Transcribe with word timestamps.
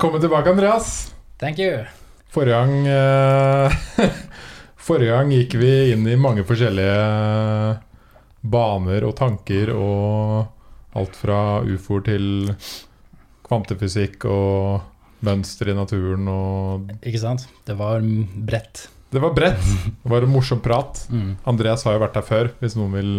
Velkommen 0.00 0.20
tilbake, 0.20 0.50
Andreas. 0.50 1.14
Thank 1.36 1.58
you. 1.58 1.84
Forrige 2.32 2.56
gang 2.56 2.86
eh, 2.88 3.72
Forrige 4.88 5.12
gang 5.12 5.32
gikk 5.34 5.58
vi 5.60 5.72
inn 5.92 6.06
i 6.08 6.14
mange 6.16 6.40
forskjellige 6.48 6.94
baner 8.40 9.04
og 9.04 9.12
tanker 9.18 9.74
og 9.74 10.96
alt 10.96 11.18
fra 11.20 11.40
ufoer 11.68 12.06
til 12.06 12.24
kvantefysikk 13.44 14.24
og 14.24 15.20
mønster 15.28 15.68
i 15.68 15.76
naturen 15.76 16.32
og 16.32 16.88
Ikke 17.04 17.20
sant? 17.20 17.44
Det 17.68 17.76
var 17.76 18.00
bredt. 18.00 18.86
Det 19.12 19.20
var 19.20 19.36
bredt. 19.36 19.68
Det 20.00 20.14
var 20.14 20.24
en 20.24 20.32
morsom 20.32 20.64
prat. 20.64 21.04
Mm. 21.12 21.36
Andreas 21.44 21.84
har 21.84 21.98
jo 21.98 22.04
vært 22.06 22.16
her 22.22 22.28
før, 22.30 22.52
hvis 22.64 22.78
noen 22.80 22.96
vil 22.96 23.12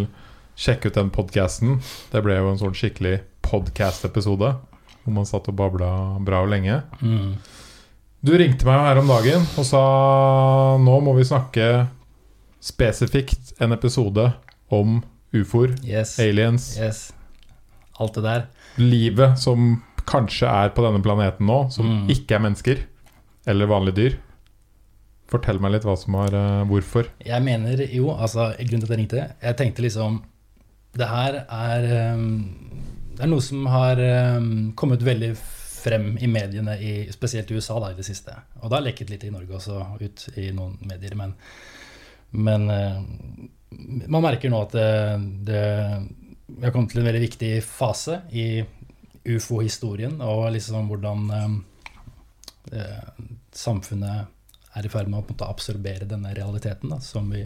sjekke 0.58 0.90
ut 0.90 0.98
den 0.98 1.14
podkasten. 1.14 1.78
Det 2.10 2.26
ble 2.26 2.42
jo 2.42 2.50
en 2.56 2.62
sånn 2.66 2.74
skikkelig 2.74 3.20
podcast-episode 3.46 4.56
hvor 5.04 5.14
man 5.16 5.26
satt 5.26 5.48
og 5.50 5.56
babla 5.58 5.92
bra 6.22 6.42
og 6.46 6.50
lenge. 6.54 6.82
Mm. 7.02 7.36
Du 8.24 8.36
ringte 8.38 8.66
meg 8.68 8.80
her 8.86 9.00
om 9.02 9.08
dagen 9.10 9.42
og 9.58 9.66
sa 9.66 9.82
nå 10.78 11.00
må 11.02 11.16
vi 11.18 11.24
snakke 11.26 11.88
spesifikt 12.62 13.56
en 13.62 13.72
episode 13.74 14.28
om 14.72 15.00
ufoer, 15.34 15.74
Yes. 15.84 16.20
aliens, 16.20 16.78
Yes. 16.80 17.14
Alt 18.00 18.14
det 18.16 18.24
der. 18.24 18.46
livet 18.78 19.38
som 19.40 19.84
kanskje 20.06 20.48
er 20.48 20.70
på 20.70 20.84
denne 20.86 21.02
planeten 21.04 21.46
nå, 21.48 21.70
som 21.72 21.86
Mm. 21.86 22.10
ikke 22.10 22.36
er 22.36 22.40
mennesker 22.40 22.78
eller 23.48 23.66
vanlige 23.68 23.96
dyr. 23.96 24.18
Fortell 25.32 25.60
meg 25.60 25.72
litt 25.72 25.84
hva 25.84 25.98
som 25.98 26.14
har 26.16 26.34
eh, 26.34 26.66
Hvorfor? 26.68 27.08
Jeg 27.26 27.42
mener 27.42 27.78
jo, 27.88 28.10
altså 28.12 28.54
grunnen 28.60 28.82
til 28.82 28.84
at 28.84 28.90
jeg 28.90 28.98
ringte 29.00 29.36
Jeg 29.42 29.56
tenkte 29.58 29.82
liksom 29.82 30.22
Det 30.94 31.08
her 31.08 31.46
er 31.50 32.14
um, 32.14 32.52
Det 33.16 33.26
er 33.26 33.30
noe 33.30 33.44
som 33.44 33.66
har 33.70 34.00
um, 34.38 34.72
kommet 34.78 35.04
veldig 35.06 35.32
frem 35.36 36.14
i 36.22 36.30
mediene, 36.30 36.78
i, 36.78 36.94
spesielt 37.14 37.52
i 37.52 37.58
USA, 37.58 37.80
da, 37.82 37.92
i 37.92 37.98
det 37.98 38.06
siste. 38.08 38.36
Og 38.62 38.70
det 38.70 38.78
har 38.78 38.86
lekket 38.86 39.12
litt 39.14 39.26
i 39.28 39.34
Norge 39.34 39.58
også, 39.58 39.80
ut 40.02 40.26
i 40.40 40.50
noen 40.56 40.78
medier. 40.90 41.18
Men, 41.20 41.34
men 42.38 42.68
uh, 42.70 43.02
man 44.08 44.26
merker 44.26 44.52
nå 44.52 44.66
at 44.66 44.74
det 45.48 45.62
Vi 46.52 46.66
har 46.66 46.74
kommet 46.76 46.92
til 46.92 47.00
en 47.00 47.08
veldig 47.08 47.22
viktig 47.24 47.52
fase 47.64 48.18
i 48.36 48.46
ufo-historien, 49.32 50.18
og 50.26 50.50
liksom 50.52 50.90
hvordan 50.90 51.28
um, 51.30 51.58
eh, 52.74 53.22
samfunnet 53.56 54.76
er 54.76 54.88
i 54.88 54.92
ferd 54.92 55.10
med 55.10 55.20
å 55.20 55.24
på 55.24 55.32
en 55.32 55.38
måte 55.38 55.50
absorbere 55.52 56.08
denne 56.10 56.34
realiteten 56.36 56.92
da, 56.92 57.00
som 57.04 57.30
vi 57.32 57.44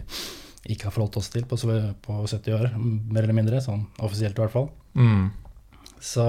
ikke 0.66 0.88
har 0.88 0.94
forholdt 0.94 1.18
oss 1.20 1.30
til 1.30 1.46
på, 1.46 1.58
på 1.58 2.18
70 2.26 2.56
år, 2.56 2.70
mer 2.78 3.22
eller 3.24 3.36
mindre. 3.36 3.62
Sånn 3.62 3.84
offisielt 4.02 4.38
i 4.38 4.42
hvert 4.42 4.54
fall. 4.54 4.70
Mm, 4.98 5.28
Så 6.00 6.24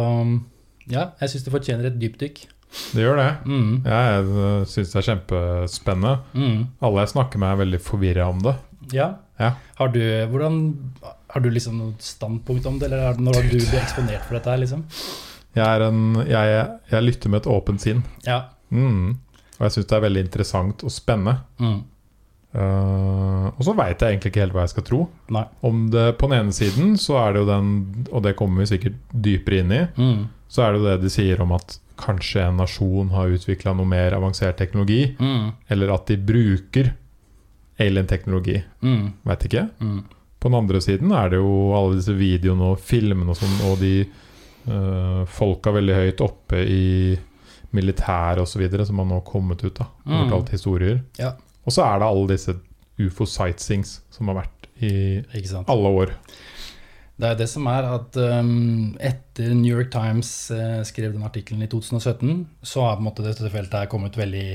ja, 0.87 1.11
jeg 1.19 1.29
syns 1.29 1.43
det 1.47 1.53
fortjener 1.53 1.85
et 1.89 1.99
dypdykk. 1.99 2.45
det 2.93 3.03
gjør 3.03 3.17
det. 3.17 3.29
Mm, 3.45 3.83
Jeg 3.85 4.65
syns 4.67 4.91
det 4.93 4.99
er 5.01 5.07
kjempespennende. 5.11 6.19
mm, 6.33 6.67
Alle 6.81 6.99
jeg 7.05 7.13
snakker 7.15 7.39
med, 7.39 7.49
er 7.51 7.61
veldig 7.65 7.81
forvirra 7.81 8.29
om 8.29 8.39
det. 8.43 8.55
ja. 8.93 9.15
Ja. 9.39 9.51
Har 9.77 9.89
du 9.93 9.99
hvordan 10.31 10.55
har 11.29 11.41
du 11.41 11.49
liksom 11.51 11.75
noe 11.77 11.93
standpunkt 12.01 12.65
om 12.65 12.79
det, 12.79 12.87
eller 12.87 13.11
er 13.11 13.19
når 13.21 13.35
har 13.35 13.43
du 13.43 13.49
blitt 13.59 13.73
eksponert 13.77 14.23
for 14.25 14.33
dette 14.33 14.49
her, 14.49 14.57
liksom? 14.57 14.81
Jeg, 15.53 15.81
en, 15.85 16.15
jeg, 16.25 16.63
jeg 16.89 17.03
lytter 17.03 17.29
med 17.29 17.43
et 17.43 17.49
åpent 17.53 17.79
sinn. 17.83 18.01
Ja. 18.25 18.39
Mm. 18.73 19.11
Og 19.59 19.61
jeg 19.67 19.71
syns 19.75 19.85
det 19.91 19.95
er 19.99 20.01
veldig 20.07 20.23
interessant 20.25 20.81
og 20.83 20.89
spennende. 20.89 21.35
Uh, 22.55 23.51
og 23.57 23.59
så 23.67 23.73
veit 23.75 23.99
jeg 24.01 24.13
egentlig 24.15 24.31
ikke 24.31 24.41
helt 24.45 24.53
hva 24.55 24.63
jeg 24.65 24.71
skal 24.71 24.85
tro. 24.87 24.99
nei. 25.35 25.43
Om 25.67 25.89
det 25.93 26.17
På 26.17 26.29
den 26.31 26.39
ene 26.39 26.53
siden 26.55 26.95
så 26.97 27.17
er 27.19 27.33
det 27.35 27.41
jo 27.43 27.49
den, 27.51 27.67
og 28.11 28.23
det 28.23 28.35
kommer 28.39 28.63
vi 28.63 28.69
sikkert 28.71 28.95
dypere 29.13 29.59
inn 29.63 29.71
i, 29.75 29.81
Mm, 29.97 30.27
så 30.47 30.63
er 30.63 30.71
det 30.73 30.79
jo 30.79 30.87
det 30.87 31.01
de 31.03 31.09
sier 31.11 31.41
om 31.43 31.51
at 31.51 31.77
kanskje 31.97 32.45
en 32.47 32.57
nasjon 32.57 33.09
har 33.11 33.27
utvikla 33.35 33.73
noe 33.75 33.85
mer 33.85 34.13
avansert 34.15 34.55
teknologi, 34.57 35.15
mm, 35.19 35.51
eller 35.69 35.93
at 35.93 36.05
de 36.07 36.17
bruker 36.17 36.93
alien-teknologi. 37.79 38.63
mm, 38.81 39.11
Veit 39.25 39.45
ikke. 39.45 39.69
mm, 39.81 40.03
På 40.39 40.49
den 40.49 40.57
andre 40.57 40.79
siden 40.81 41.11
er 41.11 41.29
det 41.29 41.37
jo 41.41 41.73
alle 41.75 41.95
disse 41.97 42.13
videoene 42.13 42.71
og 42.71 42.79
filmene 42.79 43.29
og 43.33 43.37
sånn, 43.37 43.71
og 43.71 43.79
de 43.79 44.05
uh, 44.69 45.25
folka 45.25 45.71
veldig 45.73 45.95
høyt 45.95 46.21
oppe 46.21 46.61
i 46.63 47.17
militæret 47.73 48.39
osv. 48.41 48.85
som 48.85 48.97
har 48.99 49.05
nå 49.05 49.21
kommet 49.25 49.63
ut 49.63 49.81
av. 49.81 49.87
Mm. 50.05 50.29
Fortalt 50.29 50.49
historier. 50.55 51.01
Ja. 51.19 51.33
Og 51.67 51.75
så 51.75 51.83
er 51.83 51.99
det 51.99 52.07
alle 52.07 52.29
disse 52.31 52.55
ufo-sightseeings 52.97 53.99
som 54.13 54.31
har 54.31 54.39
vært 54.39 54.69
i 54.81 54.93
alle 55.67 55.91
år. 56.01 56.13
Det 57.17 57.31
er 57.31 57.37
det 57.39 57.47
som 57.49 57.65
er 57.69 57.85
at 57.89 58.17
um, 58.21 58.93
etter 59.01 59.53
New 59.57 59.73
York 59.73 59.89
Times 59.93 60.29
uh, 60.53 60.83
skrev 60.85 61.15
den 61.15 61.25
artikkelen 61.25 61.65
i 61.65 61.69
2017, 61.71 62.43
så 62.61 62.85
har 62.85 62.99
på 62.99 63.01
en 63.01 63.07
måte 63.09 63.25
dette 63.25 63.49
feltet 63.49 63.73
her 63.73 63.89
kommet 63.89 64.19
veldig 64.19 64.45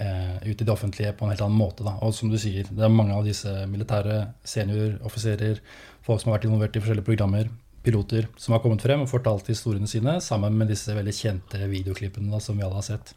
uh, 0.00 0.38
ut 0.46 0.56
i 0.56 0.64
det 0.64 0.72
offentlige 0.72 1.12
på 1.12 1.26
en 1.26 1.34
helt 1.34 1.44
annen 1.44 1.60
måte. 1.60 1.84
Da. 1.84 1.98
Og 2.00 2.16
som 2.16 2.32
du 2.32 2.38
sier, 2.40 2.64
det 2.72 2.88
er 2.88 2.92
mange 2.92 3.14
av 3.14 3.28
disse 3.28 3.52
militære 3.68 4.22
senioroffiserer, 4.48 5.60
folk 6.08 6.24
som 6.24 6.32
har 6.32 6.38
vært 6.38 6.48
involvert 6.48 6.80
i 6.80 6.84
forskjellige 6.86 7.10
programmer, 7.10 7.52
piloter, 7.84 8.32
som 8.40 8.56
har 8.56 8.64
kommet 8.64 8.82
frem 8.82 9.04
og 9.04 9.12
fortalt 9.12 9.52
historiene 9.52 9.86
sine, 9.90 10.16
sammen 10.24 10.56
med 10.56 10.72
disse 10.72 10.96
veldig 10.96 11.14
kjente 11.14 11.68
videoklippene 11.68 12.32
da, 12.32 12.40
som 12.42 12.56
vi 12.56 12.64
alle 12.64 12.80
har 12.80 12.88
sett. 12.88 13.12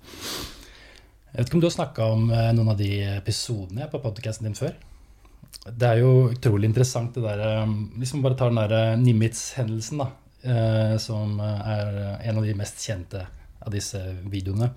Jeg 1.30 1.38
vet 1.38 1.50
ikke 1.50 1.60
om 1.60 1.64
du 1.64 1.68
har 1.70 1.76
snakka 1.76 2.08
om 2.14 2.30
eh, 2.34 2.52
noen 2.58 2.72
av 2.74 2.80
de 2.80 2.90
episodene 3.16 3.90
på 3.92 4.02
podcasten 4.04 4.50
din 4.50 4.58
før? 4.58 4.74
Det 5.70 5.88
er 5.88 6.02
jo 6.02 6.30
utrolig 6.32 6.70
interessant 6.70 7.16
det 7.16 7.24
der 7.26 7.44
hvis 7.70 8.00
Liksom 8.02 8.24
bare 8.26 8.38
ta 8.40 8.50
den 8.50 8.62
der 8.62 8.98
Nimitz-hendelsen, 8.98 10.02
da. 10.02 10.10
eh, 10.44 10.98
som 10.98 11.40
er 11.40 12.20
en 12.24 12.42
av 12.42 12.46
de 12.46 12.56
mest 12.58 12.82
kjente 12.82 13.26
av 13.60 13.74
disse 13.74 14.00
videoene. 14.32 14.72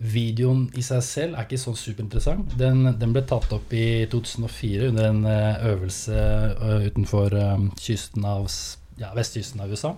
Videoen 0.00 0.64
i 0.74 0.82
seg 0.82 1.02
selv 1.04 1.36
er 1.36 1.44
ikke 1.44 1.60
så 1.60 1.74
superinteressant. 1.76 2.54
Den, 2.56 2.86
den 2.96 3.12
ble 3.12 3.22
tatt 3.28 3.50
opp 3.52 3.74
i 3.76 4.06
2004 4.10 4.88
under 4.88 5.08
en 5.10 5.26
eh, 5.28 5.66
øvelse 5.68 6.16
eh, 6.16 6.86
utenfor 6.88 7.36
kysten 7.76 8.24
av 8.24 8.48
ja, 8.98 9.12
vestkysten 9.16 9.60
av 9.60 9.74
USA. 9.74 9.92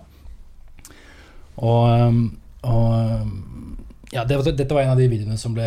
Og, 1.63 2.19
og 2.67 3.84
ja, 4.11 4.23
det, 4.25 4.37
dette 4.51 4.73
var 4.73 4.81
en 4.85 4.93
av 4.93 4.99
de 4.99 5.07
videoene 5.09 5.37
som 5.37 5.55
ble 5.55 5.65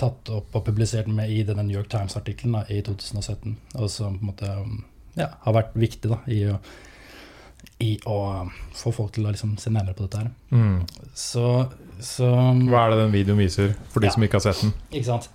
tatt 0.00 0.30
opp 0.32 0.56
og 0.56 0.64
publisert 0.66 1.08
med 1.10 1.30
i 1.30 1.42
denne 1.46 1.64
New 1.66 1.76
York 1.76 1.90
Times-artikkelen 1.92 2.64
i 2.72 2.80
2017, 2.86 3.56
og 3.78 3.90
som 3.92 4.18
på 4.18 4.24
en 4.24 4.30
måte 4.30 4.50
um, 4.56 4.78
ja, 5.18 5.28
har 5.44 5.56
vært 5.56 5.76
viktig 5.78 6.10
da, 6.10 6.20
i, 6.32 6.40
å, 6.48 6.58
i 7.84 7.90
å 8.10 8.18
um, 8.44 8.54
få 8.76 8.92
folk 8.96 9.12
til 9.16 9.26
å 9.26 9.34
liksom, 9.34 9.56
se 9.60 9.72
nærmere 9.74 9.96
på 9.98 10.06
dette 10.06 10.22
her. 10.24 10.32
Mm. 10.54 10.80
Så, 11.14 11.44
så 12.00 12.30
Hva 12.70 12.86
er 12.86 12.94
det 12.94 13.02
den 13.04 13.14
videoen 13.14 13.42
viser, 13.44 13.76
for 13.92 14.04
de 14.04 14.10
Ja. 14.10 14.16
som 14.16 14.26
ikke 14.26 14.40
har 14.40 14.46
sett 14.48 14.64
den? 14.64 14.74
Ikke 14.90 15.10
sant? 15.12 15.30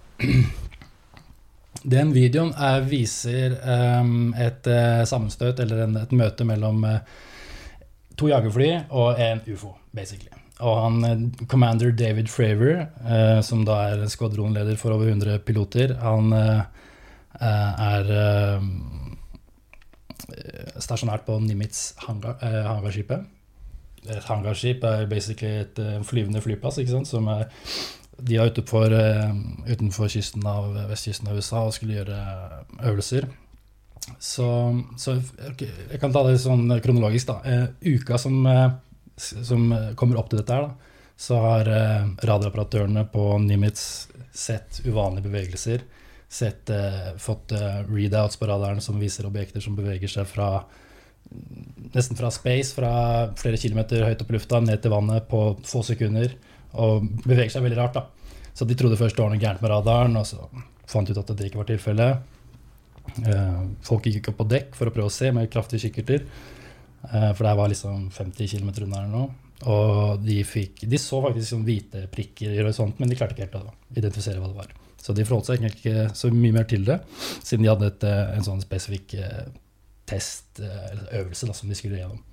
Den 1.80 2.10
videoen 2.12 2.50
er, 2.60 2.82
viser 2.84 3.56
um, 4.02 4.34
et 4.36 4.68
uh, 4.68 5.06
sammenstøt, 5.08 5.62
eller 5.64 5.86
en, 5.86 5.96
et 6.02 6.12
møte 6.18 6.44
mellom 6.48 6.84
uh, 6.84 6.98
to 8.20 8.28
jagerfly 8.34 8.74
og 8.90 9.22
en 9.24 9.40
ufo, 9.48 9.78
basically. 9.96 10.34
Og 10.60 10.76
han, 10.84 11.04
eh, 11.08 11.46
commander 11.48 11.92
David 11.96 12.28
Fravor, 12.28 12.88
eh, 13.06 13.42
som 13.42 13.66
da 13.66 13.80
er 13.90 14.08
skvadronleder 14.12 14.78
for 14.78 14.92
over 14.92 15.08
100 15.08 15.40
piloter, 15.48 15.96
han 16.02 16.34
eh, 16.34 16.62
eh, 17.40 17.84
er 17.94 18.12
eh, 18.20 18.62
stasjonert 20.80 21.26
på 21.26 21.40
Nimitz 21.44 21.94
hangar, 22.08 22.36
eh, 22.44 22.64
hangarskipet. 22.68 23.24
Et 24.10 24.24
hangarskip 24.24 24.84
er 24.84 25.08
basically 25.12 25.62
et 25.64 25.80
eh, 25.80 26.04
flyvende 26.04 26.42
flyplass, 26.44 26.78
ikke 26.82 26.98
sant, 26.98 27.08
som 27.08 27.28
er 27.32 27.48
de 28.20 28.36
er 28.36 28.50
utenfor, 28.52 28.92
eh, 28.92 29.30
utenfor 29.72 30.10
kysten 30.12 30.46
av, 30.48 30.74
vestkysten 30.90 31.30
av 31.30 31.40
USA 31.40 31.64
og 31.66 31.74
skulle 31.76 32.00
gjøre 32.00 32.18
øvelser. 32.84 33.30
Så, 34.20 34.48
så 34.98 35.16
jeg 35.60 36.00
kan 36.02 36.14
ta 36.14 36.24
det 36.28 36.40
sånn 36.42 36.68
kronologisk, 36.84 37.30
da. 37.30 37.40
Eh, 37.46 37.96
uka 37.96 38.18
som, 38.20 38.42
eh, 38.48 38.72
som 39.20 39.70
kommer 40.00 40.20
opp 40.20 40.32
til 40.32 40.42
dette 40.42 40.56
her, 40.56 40.68
da, 40.70 40.96
så 41.20 41.40
har 41.44 41.68
eh, 41.68 42.06
radaroperatørene 42.24 43.06
på 43.12 43.24
Nimitz 43.44 43.82
sett 44.32 44.82
uvanlige 44.86 45.28
bevegelser. 45.28 45.84
Sett, 46.30 46.70
eh, 46.72 47.10
fått 47.20 47.52
eh, 47.52 47.82
readouts 47.90 48.40
på 48.40 48.48
radaren 48.48 48.80
som 48.82 49.02
viser 49.02 49.28
objekter 49.28 49.64
som 49.64 49.76
beveger 49.76 50.12
seg 50.12 50.30
fra 50.30 50.52
nesten 51.94 52.18
fra 52.18 52.32
space, 52.34 52.74
fra 52.74 52.92
flere 53.38 53.60
kilometer 53.62 54.06
høyt 54.08 54.22
opp 54.24 54.32
i 54.32 54.38
lufta, 54.38 54.62
ned 54.64 54.82
til 54.82 54.94
vannet 54.94 55.28
på 55.30 55.44
få 55.68 55.84
sekunder. 55.86 56.34
Og 56.80 57.06
beveger 57.26 57.54
seg 57.54 57.66
veldig 57.66 57.80
rart, 57.80 58.00
da. 58.00 58.06
Så 58.54 58.66
de 58.68 58.78
trodde 58.78 58.98
først 59.00 59.18
det 59.18 59.24
var 59.24 59.34
noe 59.34 59.42
gærent 59.42 59.62
med 59.64 59.72
radaren, 59.74 60.18
og 60.20 60.28
så 60.28 60.48
fant 60.90 61.08
de 61.08 61.16
ut 61.16 61.22
at 61.22 61.36
det 61.38 61.50
ikke 61.50 61.62
var 61.62 61.70
tilfellet. 61.70 62.36
Eh, 63.26 63.60
folk 63.86 64.08
gikk 64.10 64.32
opp 64.32 64.40
på 64.42 64.50
dekk 64.54 64.74
for 64.78 64.90
å 64.90 64.94
prøve 64.94 65.10
å 65.10 65.14
se 65.14 65.32
med 65.36 65.50
kraftige 65.54 65.88
kikkerter. 65.88 66.26
Eh, 67.08 67.32
for 67.34 67.46
det 67.46 67.54
var 67.60 67.72
liksom 67.72 68.10
50 68.16 68.52
km 68.52 68.72
unna 68.86 69.04
eller 69.04 69.14
noe. 69.14 69.30
Og 69.70 70.22
de, 70.24 70.38
fikk, 70.48 70.86
de 70.88 71.00
så 71.02 71.20
faktisk 71.24 71.52
sånn 71.52 71.66
hvite 71.68 72.06
prikker 72.12 72.54
i 72.54 72.62
horisonten, 72.62 73.02
men 73.02 73.12
de 73.12 73.18
klarte 73.20 73.36
ikke 73.36 73.48
helt 73.48 73.58
å 73.60 73.74
identifisere 73.92 74.40
hva 74.40 74.52
det 74.52 74.60
var. 74.60 74.76
Så 75.00 75.16
de 75.16 75.26
forholdt 75.28 75.50
seg 75.50 75.66
ikke 75.68 76.10
så 76.16 76.32
mye 76.32 76.56
mer 76.56 76.68
til 76.68 76.86
det, 76.88 77.00
siden 77.44 77.66
de 77.66 77.72
hadde 77.72 77.90
et, 77.92 78.06
eh, 78.08 78.36
en 78.38 78.48
sånn 78.48 78.64
spesifikk 78.64 79.18
eh, 79.20 79.50
test, 80.10 80.62
eller 80.64 81.12
øvelse, 81.22 81.48
da, 81.50 81.56
som 81.56 81.72
de 81.72 81.78
skulle 81.78 82.00
gjennom 82.00 82.24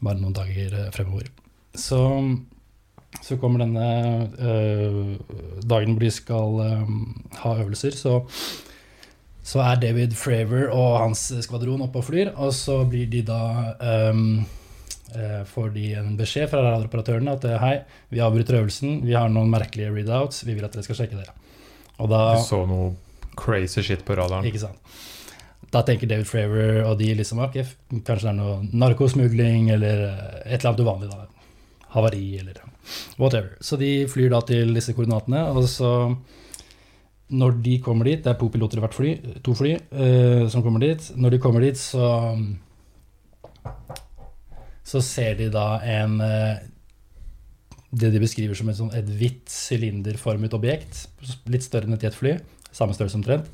bare 0.00 0.20
noen 0.20 0.36
dager 0.36 0.76
fremover. 0.94 1.28
Så 1.76 1.98
så 3.22 3.36
kommer 3.40 3.62
denne 3.62 4.28
øh, 4.38 5.16
dagen 5.70 5.94
hvor 5.94 6.04
de 6.04 6.10
skal 6.10 6.60
øh, 6.66 6.90
ha 7.42 7.54
øvelser, 7.62 7.96
så, 7.96 8.20
så 9.46 9.60
er 9.62 9.78
David 9.82 10.16
Fravor 10.18 10.72
og 10.74 10.96
hans 11.04 11.28
skvadron 11.44 11.84
oppe 11.86 12.00
og 12.02 12.06
flyr, 12.08 12.32
og 12.34 12.50
så 12.56 12.80
blir 12.90 13.06
de 13.12 13.20
da 13.28 13.40
um, 14.10 14.40
får 15.46 15.68
de 15.76 15.84
en 16.00 16.16
beskjed 16.18 16.50
fra 16.50 16.64
radaroperatørene 16.66 17.30
at 17.38 17.44
øh, 17.46 17.54
hei, 17.62 17.76
vi 18.10 18.18
avbryter 18.20 18.58
øvelsen, 18.58 18.98
vi 19.06 19.14
har 19.14 19.30
noen 19.32 19.48
merkelige 19.52 19.92
readouts, 19.94 20.42
vi 20.44 20.56
vil 20.58 20.66
at 20.66 20.74
dere 20.74 20.82
skal 20.84 20.98
sjekke 20.98 21.20
dere. 21.20 21.32
Og 22.02 22.10
da, 22.10 22.22
Du 22.36 22.42
så 22.44 22.58
noe 22.68 22.90
crazy 23.38 23.84
shit 23.86 24.02
på 24.04 24.16
radaren. 24.18 24.44
ikke 24.50 24.64
sant. 24.66 24.98
Da 25.72 25.82
tenker 25.86 26.10
David 26.10 26.26
Fravor 26.28 26.82
og 26.90 26.98
de 26.98 27.12
liksom 27.18 27.40
ok, 27.46 27.56
kanskje 28.02 28.26
det 28.26 28.32
er 28.32 28.36
noe 28.40 28.58
narkosmugling 28.82 29.70
eller 29.74 30.02
eh, 30.10 30.36
et 30.44 30.58
eller 30.58 30.72
annet 30.74 30.84
uvanlig. 30.84 31.10
da, 31.14 31.26
Havari 31.94 32.24
eller 32.42 32.58
whatever. 33.16 33.54
Så 33.60 33.78
de 33.80 34.06
flyr 34.10 34.34
da 34.34 34.42
til 34.44 34.74
disse 34.76 34.92
koordinatene, 34.92 35.46
og 35.54 35.64
så 35.70 35.90
når 37.28 37.56
de 37.64 37.80
kommer 37.82 38.06
dit 38.06 38.20
Det 38.22 38.30
er 38.30 38.36
to 38.38 38.46
piloter 38.54 38.78
i 38.78 38.82
hvert 38.84 38.94
fly, 38.94 39.12
to 39.42 39.54
fly 39.58 39.72
uh, 39.74 40.46
som 40.52 40.62
kommer 40.62 40.84
dit. 40.84 41.08
Når 41.16 41.34
de 41.34 41.40
kommer 41.42 41.64
dit, 41.66 41.78
så 41.78 42.06
så 44.86 45.02
ser 45.02 45.34
de 45.40 45.48
da 45.50 45.80
en 45.82 46.20
eh, 46.22 46.58
Det 47.90 48.12
de 48.12 48.20
beskriver 48.22 48.54
som 48.58 48.68
et, 48.70 48.76
sånn, 48.78 48.92
et 48.94 49.08
hvitt 49.18 49.48
sylinderformet 49.50 50.54
objekt. 50.54 51.06
Litt 51.50 51.64
større 51.64 51.88
enn 51.88 51.96
et 51.96 52.04
jetfly. 52.06 52.36
Samme 52.74 52.94
størrelse 52.94 53.18
omtrent. 53.18 53.48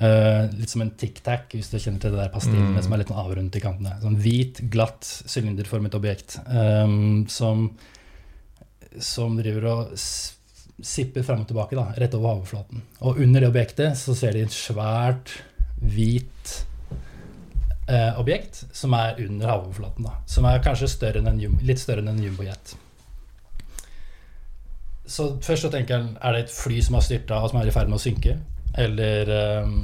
Uh, 0.00 0.46
litt 0.54 0.70
som 0.70 0.84
en 0.84 0.92
tic-tac, 0.94 1.50
hvis 1.50 1.68
du 1.72 1.74
kjenner 1.76 1.98
til 2.00 2.14
det 2.14 2.20
der 2.22 2.30
pastillene 2.32 2.76
Mm. 2.76 2.82
som 2.86 2.92
er 2.94 3.00
litt 3.02 3.10
avrundet 3.10 3.58
i 3.58 3.62
kantene. 3.64 3.96
Sånn 4.00 4.20
hvit, 4.22 4.60
glatt, 4.70 5.02
sylinderformet 5.04 5.96
objekt 5.98 6.38
um, 6.46 7.26
som, 7.28 7.66
som 8.96 9.34
driver 9.36 9.66
og 9.72 9.98
sipper 10.86 11.24
frem 11.26 11.44
og 11.44 11.48
tilbake 11.50 11.78
da, 11.78 11.88
rett 12.00 12.14
over 12.16 12.34
havoverflaten. 12.34 12.82
Og 13.06 13.20
under 13.22 13.42
det 13.42 13.50
objektet 13.50 13.98
så 13.98 14.14
ser 14.16 14.36
de 14.36 14.44
et 14.46 14.54
svært, 14.54 15.32
hvit 15.80 16.54
eh, 17.88 18.20
objekt 18.20 18.62
som 18.76 18.94
er 18.98 19.20
under 19.24 19.52
havoverflaten. 19.54 20.06
da, 20.06 20.18
Som 20.26 20.48
er 20.48 20.62
kanskje 20.64 20.90
større 20.92 21.24
en, 21.24 21.40
litt 21.64 21.82
større 21.82 22.04
enn 22.04 22.12
en 22.12 22.22
jumbojet. 22.24 22.74
Så 25.10 25.32
først 25.42 25.66
så 25.66 25.72
tenker 25.72 25.96
jeg, 25.96 26.14
er 26.20 26.36
det 26.36 26.44
et 26.44 26.54
fly 26.54 26.78
som 26.86 26.98
har 26.98 27.06
styrta 27.06 27.40
og 27.40 27.50
som 27.50 27.58
er 27.60 27.70
i 27.70 27.74
ferd 27.74 27.90
med 27.90 27.98
å 27.98 28.04
synke? 28.04 28.36
Eller, 28.78 29.32
eh, 29.34 29.74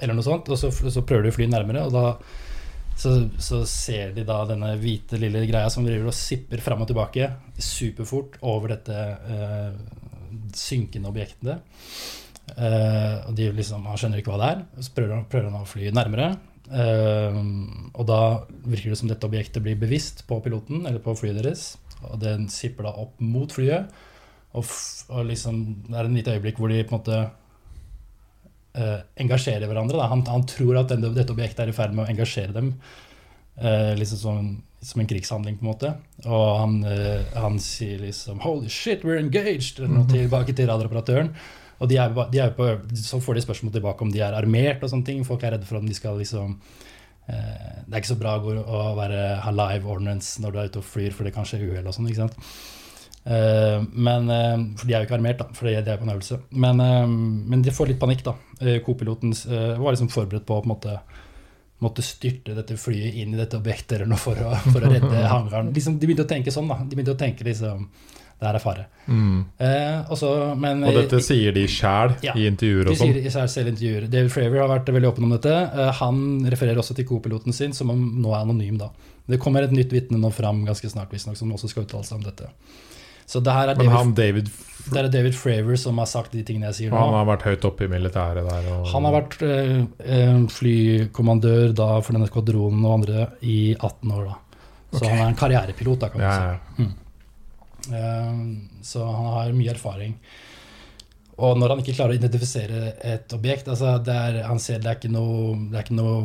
eller 0.00 0.16
noe 0.16 0.26
sånt. 0.26 0.50
Og 0.50 0.58
så, 0.60 0.72
så 0.72 1.04
prøver 1.06 1.28
du 1.28 1.34
å 1.34 1.38
fly 1.38 1.48
nærmere, 1.52 1.86
og 1.86 1.94
da 1.94 2.08
så, 2.96 3.12
så 3.36 3.60
ser 3.68 4.14
de 4.16 4.24
da 4.26 4.38
denne 4.48 4.72
hvite 4.80 5.18
lille 5.20 5.44
greia 5.48 5.68
som 5.72 5.84
driver 5.84 6.08
og 6.08 6.16
sipper 6.16 6.62
fram 6.64 6.82
og 6.82 6.88
tilbake 6.88 7.28
superfort 7.60 8.38
over 8.48 8.72
dette 8.72 8.96
eh, 8.96 9.76
synkende 10.56 11.12
objektet. 11.12 11.76
Eh, 12.56 13.16
og 13.26 13.34
de 13.36 13.50
liksom, 13.52 13.84
Han 13.90 14.00
skjønner 14.00 14.22
ikke 14.22 14.32
hva 14.32 14.40
det 14.40 14.50
er, 14.54 14.66
så 14.80 14.94
prøver 14.96 15.16
han, 15.18 15.24
prøver 15.30 15.50
han 15.50 15.60
å 15.60 15.68
fly 15.68 15.92
nærmere. 15.92 16.30
Eh, 16.66 17.40
og 17.92 18.04
da 18.08 18.20
virker 18.64 18.94
det 18.94 19.00
som 19.02 19.12
dette 19.12 19.28
objektet 19.28 19.64
blir 19.64 19.78
bevisst 19.80 20.24
på 20.28 20.40
piloten, 20.44 20.86
eller 20.86 21.02
på 21.04 21.16
flyet 21.18 21.42
deres. 21.42 21.74
Og 22.06 22.20
den 22.22 22.48
sipper 22.52 22.88
da 22.88 22.96
opp 23.04 23.20
mot 23.20 23.52
flyet. 23.52 23.92
Og, 24.56 24.64
og 25.12 25.26
liksom, 25.28 25.60
det 25.90 25.98
er 25.98 26.08
en 26.08 26.16
lite 26.16 26.36
øyeblikk 26.36 26.62
hvor 26.62 26.72
de 26.72 26.84
på 26.86 26.96
en 26.96 27.02
måte 27.02 27.20
eh, 28.76 29.00
engasjerer 29.24 29.68
hverandre. 29.68 30.06
Han, 30.10 30.22
han 30.28 30.46
tror 30.48 30.80
at 30.82 30.92
denne, 30.92 31.12
dette 31.16 31.34
objektet 31.34 31.64
er 31.64 31.72
i 31.72 31.76
ferd 31.76 31.96
med 31.96 32.06
å 32.06 32.12
engasjere 32.12 32.54
dem. 32.56 32.74
Uh, 33.56 33.94
liksom 33.96 34.18
som, 34.20 34.48
som 34.84 35.00
en 35.00 35.06
krigshandling, 35.08 35.54
på 35.56 35.64
en 35.64 35.70
måte. 35.70 35.92
Og 36.28 36.48
han, 36.60 36.74
uh, 36.84 37.22
han 37.40 37.54
sier 37.62 38.02
liksom 38.02 38.42
'Holy 38.44 38.68
shit, 38.68 39.00
we're 39.00 39.16
engaged!' 39.16 39.80
Eller 39.80 39.94
noe 39.94 40.10
tilbake 40.10 40.52
til 40.52 40.68
radaroperatøren. 40.68 41.30
Og 41.80 41.88
de 41.88 41.96
er, 42.00 42.12
de 42.32 42.42
er 42.42 42.52
på, 42.56 42.68
så 43.00 43.20
får 43.20 43.38
de 43.38 43.46
spørsmål 43.46 43.72
tilbake 43.72 44.04
om 44.04 44.12
de 44.12 44.20
er 44.24 44.36
armert 44.36 44.84
og 44.84 44.92
sånne 44.92 45.08
ting. 45.08 45.24
Folk 45.24 45.44
er 45.44 45.56
redde 45.56 45.68
for 45.68 45.80
om 45.80 45.88
de 45.88 45.96
skal 45.96 46.20
liksom 46.20 46.58
Det 47.26 47.34
er 47.90 47.98
ikke 47.98 48.12
så 48.12 48.20
bra 48.20 48.36
å 48.38 48.82
være, 48.94 49.22
ha 49.42 49.50
live 49.50 49.88
ordnance 49.90 50.38
når 50.38 50.52
du 50.52 50.58
er 50.60 50.68
ute 50.70 50.78
og 50.78 50.86
flyr, 50.86 51.10
for 51.10 51.26
det 51.26 51.32
kan 51.34 51.48
skje 51.48 51.58
uhell 51.64 51.88
og 51.88 51.96
sånn. 51.96 52.06
ikke 52.06 52.22
sant? 52.22 52.36
Eh, 53.26 53.82
men, 53.92 54.30
eh, 54.30 54.56
for 54.78 54.86
de 54.86 54.94
er 54.94 55.02
jo 55.02 55.06
ikke 55.08 55.18
armert, 55.18 55.38
da, 55.38 55.46
for 55.52 55.66
de 55.66 55.80
de 55.82 55.90
er 55.90 55.98
på 55.98 56.06
en 56.06 56.14
øvelse. 56.16 56.38
Men, 56.52 56.80
eh, 56.80 57.06
men 57.06 57.62
de 57.62 57.70
får 57.74 57.88
litt 57.88 57.98
panikk, 57.98 58.22
da. 58.22 58.34
Co-piloten 58.84 59.32
var 59.78 59.92
liksom 59.92 60.08
forberedt 60.08 60.46
på 60.46 60.54
å 60.56 60.62
på 60.62 60.70
en 60.70 60.76
måte 60.76 61.00
måtte 61.82 62.00
styrte 62.00 62.54
dette 62.56 62.72
flyet 62.80 63.14
inn 63.20 63.34
i 63.34 63.36
dette 63.36 63.58
objektet 63.58 63.98
eller 63.98 64.06
noe 64.06 64.16
for 64.16 64.32
å, 64.40 64.54
for 64.72 64.80
å 64.80 64.88
redde 64.90 65.26
hangaren. 65.34 65.74
Liksom, 65.74 65.98
de 66.00 66.06
begynte 66.08 66.24
å 66.24 66.30
tenke 66.30 66.48
sånn, 66.54 66.68
da. 66.70 66.78
De 66.88 66.96
begynte 66.96 67.12
å 67.12 67.18
tenke 67.20 67.44
liksom 67.44 67.88
Det 68.38 68.44
her 68.46 68.54
er 68.54 68.60
fare. 68.60 68.82
Mm. 69.08 69.44
Eh, 69.58 70.10
og 70.10 70.16
så- 70.18 70.54
men, 70.60 70.84
Og 70.84 70.92
dette 70.92 71.20
sier 71.24 71.52
de 71.52 71.62
sjæl 71.66 72.16
Ja. 72.22 72.34
i 72.36 72.44
intervjuer 72.46 72.84
de 72.84 72.90
og 72.90 72.96
sånn. 72.96 73.12
sier 73.14 73.24
i 73.26 73.30
seg 73.30 73.48
selv 73.48 73.68
intervjuer. 73.72 74.10
David 74.10 74.30
Fravor 74.30 74.58
har 74.60 74.68
vært 74.78 74.92
veldig 74.92 75.08
åpen 75.10 75.24
om 75.24 75.30
dette. 75.30 75.48
Eh, 75.72 75.90
Han 75.92 76.44
refererer 76.44 76.76
også 76.76 76.94
til 76.94 77.06
co-piloten 77.06 77.52
sin, 77.54 77.72
som 77.72 77.88
om 77.90 78.22
nå 78.22 78.28
er 78.34 78.44
anonym. 78.44 78.76
da. 78.78 78.90
Det 79.26 79.40
kommer 79.40 79.62
et 79.64 79.70
nytt 79.72 79.88
vitne 79.90 80.18
nå 80.20 80.30
fram 80.32 80.66
ganske 80.66 80.84
snart, 80.90 81.08
visstnok, 81.10 81.34
som 81.36 81.50
også 81.50 81.68
skal 81.70 81.84
uttale 81.84 82.04
seg 82.04 82.16
om 82.18 82.24
dette. 82.24 82.46
Så 83.26 83.42
det 83.42 83.52
her 83.52 83.72
er 83.72 83.76
Men 83.76 83.86
David, 83.86 83.96
han 83.96 84.14
David 84.14 84.54
det 84.86 85.00
er 85.00 85.08
David 85.10 85.34
Fravor 85.34 85.78
som 85.80 85.98
har 85.98 86.06
sagt 86.06 86.34
de 86.36 86.44
tingene 86.46 86.68
jeg 86.70 86.76
sier 86.78 86.92
nå. 86.92 86.98
han 87.00 87.16
har 87.16 87.26
vært 87.26 87.46
høyt 87.48 87.64
oppe 87.66 87.86
i 87.86 87.90
militæret 87.90 88.46
der. 88.46 88.68
Og, 88.70 88.84
Han 88.92 89.08
har 89.08 89.16
vært 89.16 89.40
eh, 89.42 90.44
flykommandør 90.54 91.74
da 91.74 91.88
for 92.06 92.14
denne 92.14 92.28
skvadronen 92.30 92.84
og 92.86 92.94
andre 93.00 93.26
i 93.42 93.74
18 93.74 94.14
år. 94.14 94.28
da. 94.30 94.60
Så 94.92 95.00
okay. 95.00 95.10
han 95.10 95.22
er 95.24 95.32
en 95.32 95.40
karrierepilot, 95.40 96.04
da, 96.04 96.12
kan 96.12 96.22
man 96.22 96.30
si. 96.30 96.46
ja, 96.46 96.84
Mm. 96.84 96.94
Eh, 97.86 98.82
Så 98.82 99.04
han 99.04 99.26
har 99.32 99.52
mye 99.58 99.74
erfaring. 99.74 100.14
Og 101.36 101.58
når 101.60 101.74
han 101.74 101.80
ikke 101.82 101.94
klarer 101.98 102.14
å 102.14 102.16
identifisere 102.16 102.82
et 103.04 103.32
objekt 103.36 103.66
altså 103.68 103.98
det 104.00 104.14
er, 104.14 104.38
Han 104.48 104.60
ser 104.62 104.80
det 104.80 104.88
er 104.88 104.96
ikke 104.96 105.12
noe, 105.12 105.56
det 105.68 105.76
er 105.76 105.84
ikke 105.84 105.98
noe 105.98 106.20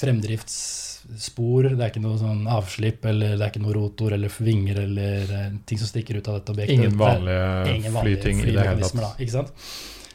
fremdriftsspor, 0.00 1.68
det 1.74 1.84
er 1.84 1.92
ikke 1.92 2.04
noe 2.04 2.20
sånn 2.20 2.46
avslipp, 2.48 3.04
eller 3.10 3.34
det 3.36 3.44
er 3.44 3.52
ikke 3.52 3.64
noe 3.64 3.74
rotor 3.76 4.16
eller 4.16 4.32
vinger 4.38 4.80
eller 4.86 5.34
eh, 5.36 5.50
ting 5.68 5.80
som 5.80 5.90
stikker 5.90 6.20
ut 6.20 6.30
av 6.30 6.40
dette 6.40 6.54
objektet. 6.56 6.78
Ingen 6.78 6.96
vanlige 7.00 7.74
ingen 7.74 7.98
vanlige 7.98 8.22
flyting 8.22 8.40
i 8.46 8.54
det 8.54 8.68
hele 8.70 8.86
tatt. 8.86 9.02
Da, 9.02 9.12
ikke 9.20 9.36
sant? 9.36 9.52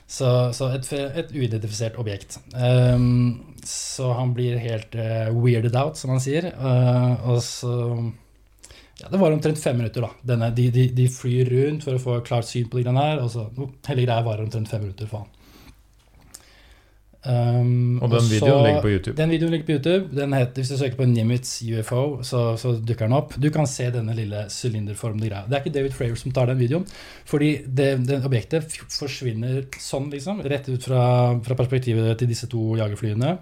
Så, 0.09 0.29
så 0.57 0.71
et, 0.73 0.87
et 1.21 1.35
uidentifisert 1.35 1.99
objekt. 2.01 2.39
Um, 2.57 3.53
så 3.61 4.09
han 4.17 4.33
blir 4.33 4.57
helt 4.57 4.95
uh, 4.97 5.29
weirded 5.37 5.77
out, 5.77 5.99
som 6.01 6.15
han 6.15 6.23
sier. 6.23 6.49
Uh, 6.57 7.29
og 7.29 7.43
så 7.45 7.75
ja, 8.99 9.09
Det 9.09 9.19
var 9.21 9.31
omtrent 9.31 9.59
fem 9.61 9.77
minutter. 9.77 10.01
da. 10.01 10.09
Denne, 10.33 10.51
de, 10.55 10.69
de, 10.75 10.87
de 10.95 11.07
flyr 11.11 11.49
rundt 11.53 11.83
for 11.87 11.95
å 11.95 12.03
få 12.03 12.19
klart 12.25 12.47
syn 12.49 12.69
på 12.69 12.79
de 12.79 12.83
greiene 12.87 13.03
her. 13.05 13.21
Og 13.23 13.31
så, 13.33 13.47
oh, 13.57 13.69
hele 13.87 14.05
greia 14.05 14.25
varer 14.25 14.45
omtrent 14.47 14.71
fem 14.71 14.83
minutter 14.85 15.07
faen. 15.07 15.27
Um, 17.21 17.99
Og 18.01 18.09
den 18.13 18.21
så- 18.21 18.31
videoen 18.31 18.63
ligger 18.63 18.81
på 18.81 18.89
YouTube. 18.93 19.15
Den 19.17 19.29
videoen 19.29 19.51
ligger 19.51 19.65
på 19.65 19.73
YouTube. 19.75 20.15
Den 20.15 20.31
heter, 20.33 20.53
hvis 20.61 20.69
du 20.69 20.77
søker 20.77 20.95
på 20.95 21.07
Nimitz 21.07 21.61
UFO, 21.63 22.23
så, 22.23 22.57
så 22.57 22.71
dukker 22.79 23.07
den 23.09 23.13
opp. 23.17 23.33
Du 23.35 23.49
kan 23.51 23.67
se 23.67 23.89
denne 23.91 24.15
lille 24.15 24.45
sylinderformede 24.49 25.27
greia. 25.27 25.43
Det 25.47 25.57
er 25.57 25.65
ikke 25.65 25.73
David 25.75 25.97
Fravor 25.97 26.15
som 26.21 26.31
tar 26.31 26.47
den 26.47 26.57
videoen, 26.61 26.85
fordi 27.27 27.51
det, 27.67 27.89
det 28.07 28.21
objektet 28.23 28.71
forsvinner 28.87 29.65
sånn, 29.83 30.07
liksom. 30.13 30.39
Rett 30.47 30.69
ut 30.71 30.83
fra, 30.87 31.03
fra 31.43 31.55
perspektivet 31.59 32.17
til 32.17 32.31
disse 32.31 32.47
to 32.47 32.77
jagerflyene. 32.79 33.37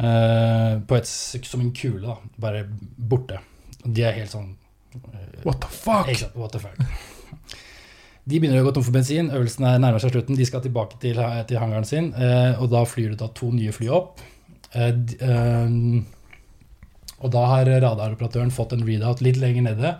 Uh, 0.00 0.80
på 0.88 0.96
et, 0.96 1.06
som 1.06 1.60
en 1.60 1.74
kule, 1.76 2.00
da. 2.06 2.16
Bare 2.40 2.64
borte. 2.96 3.36
De 3.84 4.04
er 4.06 4.14
helt 4.20 4.30
sånn 4.30 4.52
eh, 4.94 5.42
What 5.46 5.62
the 5.64 5.70
fuck? 5.72 6.08
Exakt, 6.12 6.36
What 6.38 6.54
the 6.54 6.62
fuck? 6.62 6.78
De 8.22 8.38
begynner 8.38 8.62
å 8.62 8.68
gå 8.68 8.72
tom 8.76 8.84
for 8.86 8.94
bensin, 8.94 9.32
øvelsen 9.34 9.64
er 9.66 9.80
nærmer 9.82 10.02
seg 10.02 10.12
slutten. 10.14 10.36
De 10.38 10.46
skal 10.46 10.62
tilbake 10.62 10.98
til, 11.02 11.18
til 11.48 11.58
hangaren 11.58 11.86
sin, 11.88 12.12
eh, 12.14 12.54
og 12.62 12.70
da 12.70 12.84
flyr 12.86 13.14
det 13.14 13.18
da 13.24 13.26
to 13.34 13.50
nye 13.50 13.74
fly 13.74 13.88
opp. 13.90 14.22
Eh, 14.78 14.92
eh, 15.26 15.72
og 17.22 17.30
da 17.34 17.42
har 17.50 17.70
radaroperatøren 17.70 18.54
fått 18.54 18.76
en 18.76 18.84
readout 18.86 19.22
litt 19.26 19.40
lenger 19.42 19.66
nede. 19.66 19.94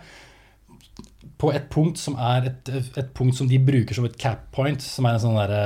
På 1.39 1.51
et 1.55 1.67
punkt 1.71 1.99
som 1.99 2.15
er 2.19 2.53
et, 2.53 2.71
et 2.71 3.11
punkt 3.15 3.39
som 3.39 3.51
de 3.51 3.59
bruker 3.63 3.99
som 3.99 4.07
et 4.07 4.19
cap 4.19 4.47
point, 4.55 4.83
som 4.83 5.07
er 5.07 5.19
en 5.19 5.25
sånn 5.25 5.39
derre 5.39 5.63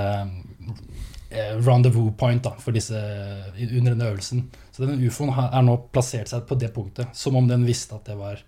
eh, 1.28 1.52
rendezvous 1.60 2.14
point 2.16 2.40
da, 2.44 2.54
for 2.62 2.76
disse 2.76 2.96
under 2.96 3.92
denne 3.92 4.08
øvelsen. 4.14 4.46
Så 4.76 4.84
den 4.84 5.00
ufoen 5.00 5.32
er 5.32 5.64
nå 5.64 5.78
plassert 5.88 6.28
seg 6.28 6.44
på 6.48 6.58
det 6.60 6.68
punktet, 6.74 7.16
som 7.16 7.38
om 7.38 7.48
den 7.48 7.64
visste 7.64 7.96
at 7.96 8.04
det 8.10 8.18
var 8.18 8.42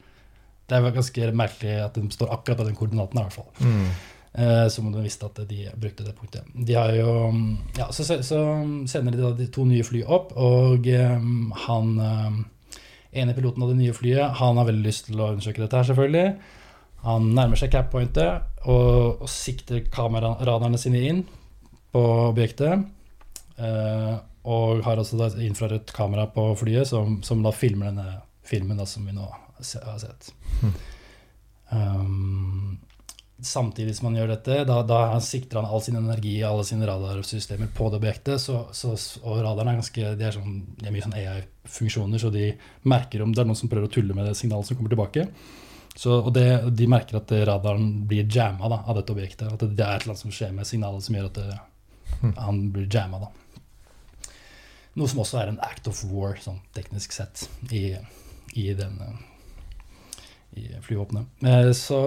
Det 0.69 0.77
er 0.77 0.93
ganske 0.93 1.33
merkelig 1.33 1.79
at 1.81 1.95
den 1.97 2.11
står 2.13 2.33
akkurat 2.35 2.59
på 2.59 2.65
den 2.67 2.77
koordinaten, 2.77 3.17
i 3.17 3.23
hvert 3.25 3.33
fall. 3.33 3.47
Mm. 3.65 3.87
Eh, 4.35 4.67
som 4.69 4.87
om 4.87 4.93
den 4.93 5.07
visste 5.07 5.25
at 5.25 5.41
de 5.49 5.71
brukte 5.75 6.05
det 6.05 6.13
punktet. 6.13 6.45
De 6.53 6.75
har 6.77 6.93
jo 6.93 7.33
Ja, 7.79 7.89
så, 7.91 8.05
så 8.05 8.43
sender 8.87 9.17
de 9.17 9.23
da 9.23 9.33
de 9.33 9.49
to 9.49 9.65
nye 9.65 9.87
fly 9.87 10.03
opp, 10.05 10.35
og 10.37 10.85
eh, 10.93 11.17
han 11.65 11.97
eh, 12.05 12.37
ene 13.23 13.35
piloten 13.35 13.65
av 13.65 13.73
det 13.73 13.79
nye 13.81 13.97
flyet, 13.97 14.37
han 14.37 14.61
har 14.61 14.69
veldig 14.69 14.85
lyst 14.85 15.09
til 15.09 15.21
å 15.21 15.33
undersøke 15.33 15.65
dette 15.65 15.81
her, 15.81 15.89
selvfølgelig. 15.89 16.37
Han 17.09 17.33
nærmer 17.33 17.57
seg 17.57 17.73
cap-pointet 17.73 18.67
og, 18.69 19.23
og 19.25 19.29
sikter 19.33 19.87
kameraraderne 19.89 20.81
sine 20.81 21.03
inn 21.09 21.25
på 21.95 22.03
objektet. 22.29 22.85
Eh, 23.57 24.15
og 24.49 24.85
har 24.87 25.01
også 25.01 25.19
da 25.21 25.29
et 25.29 25.43
infrarødt 25.49 25.93
kamera 25.97 26.27
på 26.33 26.49
flyet 26.57 26.89
som, 26.89 27.21
som 27.27 27.45
da 27.45 27.53
filmer 27.53 27.91
denne 27.91 28.21
filmen 28.49 28.81
da, 28.81 28.87
som 28.89 29.05
vi 29.05 29.13
nå 29.13 29.27
har 29.29 29.99
sett. 30.01 30.31
Mm. 30.63 30.77
Um, 31.69 32.79
samtidig 33.41 33.97
som 33.97 34.09
han 34.09 34.17
gjør 34.19 34.33
dette, 34.33 34.63
da, 34.67 34.81
da 34.87 35.21
sikter 35.23 35.61
han 35.61 35.69
all 35.69 35.83
sin 35.85 35.99
energi 36.01 36.39
alle 36.47 36.65
sine 36.67 36.89
radarsystemer 36.89 37.71
på 37.77 37.91
det 37.91 38.01
objektet. 38.01 38.41
Så, 38.43 38.65
så, 38.73 38.95
og 39.23 39.43
radaren 39.45 39.73
er 39.73 39.81
ganske, 39.83 40.13
de 40.19 40.29
er, 40.29 40.35
sånn, 40.35 40.61
de 40.81 40.89
er 40.89 40.95
mye 40.95 41.05
sånn 41.05 41.17
AI-funksjoner, 41.19 42.23
så 42.23 42.33
de 42.35 42.51
merker 42.89 43.23
om 43.23 43.35
det 43.35 43.45
er 43.45 43.51
noen 43.51 43.59
som 43.59 43.71
prøver 43.71 43.91
å 43.91 43.95
tulle 43.95 44.17
med 44.17 44.31
det 44.31 44.37
signalet 44.39 44.71
som 44.71 44.79
kommer 44.79 44.95
tilbake. 44.95 45.29
Så, 45.99 46.15
og 46.21 46.31
det, 46.35 46.47
de 46.79 46.87
merker 46.91 47.19
at 47.19 47.33
radaren 47.49 47.89
blir 48.09 48.27
jamma 48.31 48.71
da, 48.71 48.83
av 48.87 49.01
dette 49.01 49.15
objektet. 49.15 49.49
At 49.51 49.65
det, 49.67 49.75
er 49.83 49.99
et 49.99 50.07
eller 50.07 50.15
annet 50.15 50.25
som 50.25 50.35
skjer 50.35 50.55
med 50.55 50.69
signalet 50.69 51.05
som 51.05 51.19
gjør 51.19 51.31
at 51.31 51.41
det, 51.41 51.59
han 52.39 52.61
blir 52.75 52.87
jamma. 52.91 53.27
da. 53.27 53.48
Noe 54.99 55.11
som 55.11 55.23
også 55.23 55.43
er 55.43 55.53
en 55.53 55.61
act 55.63 55.89
of 55.91 56.01
war, 56.11 56.39
sånn 56.43 56.59
teknisk 56.75 57.15
sett, 57.15 57.47
i, 57.71 57.93
i 58.59 58.71
denne, 58.75 59.13
i 60.59 60.69
flyvåpenet. 60.83 61.29
Eh, 61.47 61.71
så 61.77 62.01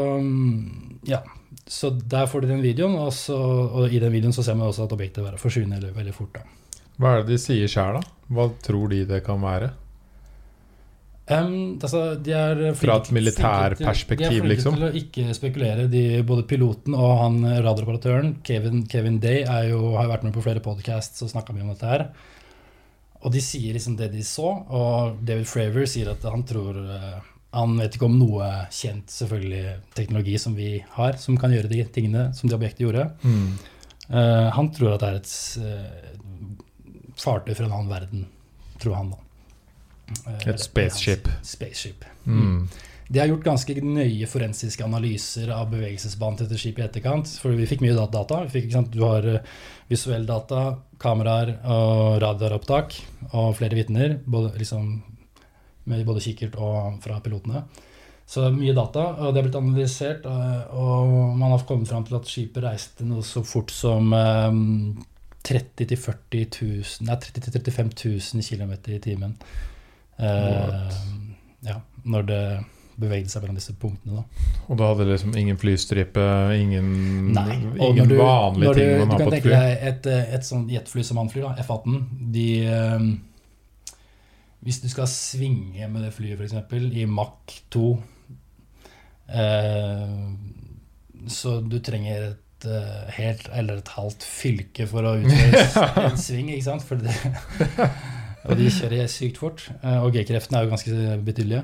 ja, 1.07 1.21
så 1.67 1.89
der 1.89 2.27
får 2.27 2.43
du 2.43 2.49
den 2.51 2.63
videoen, 2.63 2.97
og, 2.99 3.13
så, 3.15 3.37
og 3.37 3.93
i 3.93 4.01
den 4.01 4.11
videoen 4.11 4.35
så 4.35 4.43
ser 4.43 4.57
man 4.59 4.71
også 4.71 4.89
at 4.89 4.95
objektet 4.97 5.23
bare 5.23 5.39
forsvinner 5.39 5.83
veldig, 5.95 6.15
fort. 6.15 6.41
da. 6.41 6.81
Hva 7.01 7.13
er 7.13 7.23
det 7.23 7.35
de 7.35 7.39
sier 7.41 7.71
sjøl, 7.71 8.01
da? 8.01 8.17
Hva 8.31 8.49
tror 8.65 8.91
de 8.91 9.05
det 9.07 9.21
kan 9.25 9.39
være? 9.43 9.71
Um, 11.31 11.77
altså, 11.79 12.01
de 12.19 12.33
er 12.35 12.57
flinke, 12.59 12.79
Fra 12.81 12.97
et 12.97 13.11
militærperspektiv, 13.15 14.49
liksom? 14.51 14.75
De 14.75 14.89
er 14.89 14.91
flinke 14.91 15.13
til 15.15 15.23
å 15.23 15.29
ikke 15.29 15.37
spekulere. 15.37 15.87
De, 15.91 16.03
både 16.27 16.43
piloten 16.49 16.97
og 16.97 17.13
han 17.21 17.39
radiooperatøren, 17.63 18.33
Kevin, 18.43 18.83
Kevin 18.91 19.21
Day, 19.23 19.45
jo, 19.69 19.93
har 19.95 20.11
vært 20.11 20.27
med 20.27 20.35
på 20.35 20.43
flere 20.43 20.63
podcasts 20.65 21.23
og 21.23 21.31
snakka 21.31 21.55
mye 21.55 21.69
om 21.69 21.71
dette 21.71 21.93
her. 21.93 22.07
Og 23.21 23.33
de 23.33 23.41
sier 23.43 23.75
liksom 23.75 23.97
det 23.99 24.11
de 24.15 24.23
så, 24.25 24.47
og 24.49 25.19
David 25.25 25.49
Fravor 25.49 25.85
sier 25.89 26.09
at 26.13 26.23
han 26.25 26.43
tror 26.47 26.77
uh, 26.77 27.19
Han 27.57 27.75
vet 27.77 27.97
ikke 27.97 28.07
om 28.07 28.17
noe 28.17 28.47
kjent 28.73 29.11
selvfølgelig 29.11 29.75
teknologi 29.97 30.37
som 30.41 30.55
vi 30.57 30.73
har, 30.95 31.17
som 31.21 31.37
kan 31.37 31.53
gjøre 31.53 31.71
de 31.71 31.83
tingene 31.93 32.29
som 32.37 32.49
de 32.49 32.55
objektet 32.55 32.85
gjorde. 32.85 33.09
Mm. 33.21 33.49
Uh, 34.07 34.47
han 34.55 34.71
tror 34.75 34.95
at 34.95 35.03
det 35.03 35.09
er 35.09 35.19
et 35.19 35.33
uh, 35.59 37.11
fartøy 37.19 37.53
fra 37.53 37.67
en 37.67 37.75
annen 37.75 37.91
verden, 37.91 38.23
tror 38.81 38.97
han 38.97 39.11
da. 39.13 39.19
et 40.47 40.63
spaceship. 40.63 41.27
spaceship. 41.43 42.07
Mm. 42.25 42.65
De 43.11 43.19
har 43.19 43.27
gjort 43.27 43.43
ganske 43.43 43.73
nøye 43.83 44.27
forensiske 44.29 44.85
analyser 44.85 45.49
av 45.51 45.67
bevegelsesbanen 45.73 46.37
til 46.39 46.47
dette 46.47 46.59
skipet 46.61 46.79
i 46.79 46.85
etterkant. 46.85 47.33
For 47.43 47.51
vi 47.57 47.67
fikk 47.67 47.83
mye 47.83 48.07
data. 48.07 48.37
Vi 48.45 48.53
fikk, 48.53 48.77
du 48.93 49.01
har 49.03 49.27
visuell 49.91 50.23
data, 50.29 50.77
kameraer 51.01 51.57
og 51.67 52.21
radaropptak 52.23 52.95
og 53.33 53.57
flere 53.59 53.75
vitner. 53.81 54.15
Både, 54.23 54.53
liksom, 54.61 54.93
med 55.91 56.05
både 56.07 56.23
kikkert 56.23 56.55
og 56.55 57.01
fra 57.03 57.19
pilotene. 57.19 57.65
Så 58.31 58.47
mye 58.55 58.71
data, 58.71 59.09
og 59.19 59.33
det 59.33 59.41
har 59.41 59.49
blitt 59.49 59.59
analysert. 59.59 60.31
Og 60.71 61.35
man 61.35 61.51
har 61.51 61.67
kommet 61.67 61.91
fram 61.91 62.07
til 62.07 62.15
at 62.15 62.31
skipet 62.31 62.63
reiste 62.63 63.03
noe 63.03 63.27
så 63.27 63.43
fort 63.43 63.75
som 63.75 64.07
30 65.43 65.83
000-35 65.83 66.61
000 66.63 67.09
Nei, 67.09 67.23
30 67.27 67.49
000-35 67.59 67.95
000 68.39 68.47
km 68.47 68.77
i 68.87 69.03
timen. 69.03 69.35
Uh, 70.15 70.87
ja, 71.65 71.81
når 72.07 72.29
det 72.29 72.45
bevegde 73.01 73.31
seg 73.31 73.43
mellom 73.43 73.57
disse 73.57 73.73
punktene. 73.79 74.21
Da. 74.21 74.51
Og 74.67 74.79
da 74.79 74.91
hadde 74.91 75.07
liksom 75.09 75.33
ingen 75.39 75.57
flystripe, 75.61 76.27
ingen, 76.55 76.91
Nei. 77.35 77.57
ingen 77.87 78.09
du, 78.09 78.15
vanlige 78.19 78.75
ting 78.77 78.93
man 79.01 79.15
har 79.15 79.25
på 79.25 79.33
et 79.33 79.33
fly? 79.33 79.33
Du 79.33 79.33
kan 79.33 79.35
tenke 79.35 79.51
deg 79.55 79.85
et, 79.89 80.09
et 80.37 80.47
sånt 80.47 80.71
jetfly 80.71 81.05
som 81.07 81.21
han 81.21 81.31
flyr, 81.31 81.47
da, 81.49 81.65
F-18. 81.65 81.97
De 82.35 82.47
um, 82.69 83.09
Hvis 84.61 84.81
du 84.83 84.87
skal 84.91 85.09
svinge 85.09 85.89
med 85.89 86.05
det 86.05 86.13
flyet, 86.15 86.39
f.eks., 86.39 86.77
i 87.01 87.07
Mach 87.09 87.57
2 87.73 87.89
uh, 89.33 90.15
Så 91.27 91.57
du 91.65 91.79
trenger 91.83 92.31
et 92.31 92.39
helt 93.17 93.47
eller 93.57 93.79
et 93.81 93.87
halvt 93.95 94.21
fylke 94.21 94.85
for 94.85 95.01
å 95.09 95.15
utføre 95.17 96.03
en 96.11 96.19
sving, 96.21 96.51
ikke 96.53 96.67
sant? 96.67 96.85
Det, 97.01 97.15
og 98.45 98.53
de 98.59 98.67
kjører 98.69 99.09
sykt 99.09 99.41
fort. 99.41 99.63
Og 100.03 100.11
G-kreftene 100.13 100.59
er 100.59 100.67
jo 100.67 100.75
ganske 100.75 101.15
betydelige. 101.25 101.63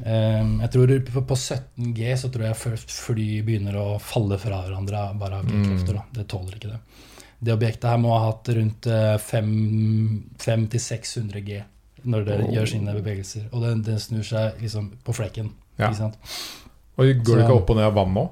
Um, 0.00 0.54
jeg 0.64 0.70
tror 0.72 0.88
På 1.28 1.36
17G 1.36 2.14
så 2.16 2.30
tror 2.32 2.46
jeg 2.46 2.56
først 2.56 2.88
fly 2.96 3.26
begynner 3.44 3.76
å 3.76 3.98
falle 4.00 4.38
fra 4.40 4.62
hverandre 4.64 5.02
bare 5.20 5.42
av 5.42 5.50
G-krefter. 5.50 5.98
Mm. 6.00 6.06
Det 6.16 6.24
tåler 6.32 6.56
ikke 6.56 6.70
det. 6.72 6.80
Det 7.42 7.52
objektet 7.52 7.90
her 7.90 7.98
må 8.00 8.14
ha 8.14 8.22
hatt 8.30 8.48
rundt 8.56 8.86
500-600 9.26 11.40
G 11.44 11.62
når 12.02 12.24
det 12.26 12.36
Oh. 12.40 12.52
gjør 12.54 12.66
sine 12.66 12.94
bevegelser. 12.96 13.44
Og 13.52 13.62
den, 13.62 13.82
den 13.86 13.98
snur 14.02 14.24
seg 14.26 14.58
liksom 14.62 14.88
på 15.04 15.12
flekken. 15.14 15.52
Ja. 15.78 15.90
Og 16.96 17.24
går 17.24 17.36
det 17.38 17.44
ikke 17.44 17.58
opp 17.60 17.70
og 17.70 17.76
ned 17.78 17.86
av 17.88 17.94
vann 17.96 18.14
nå? 18.16 18.24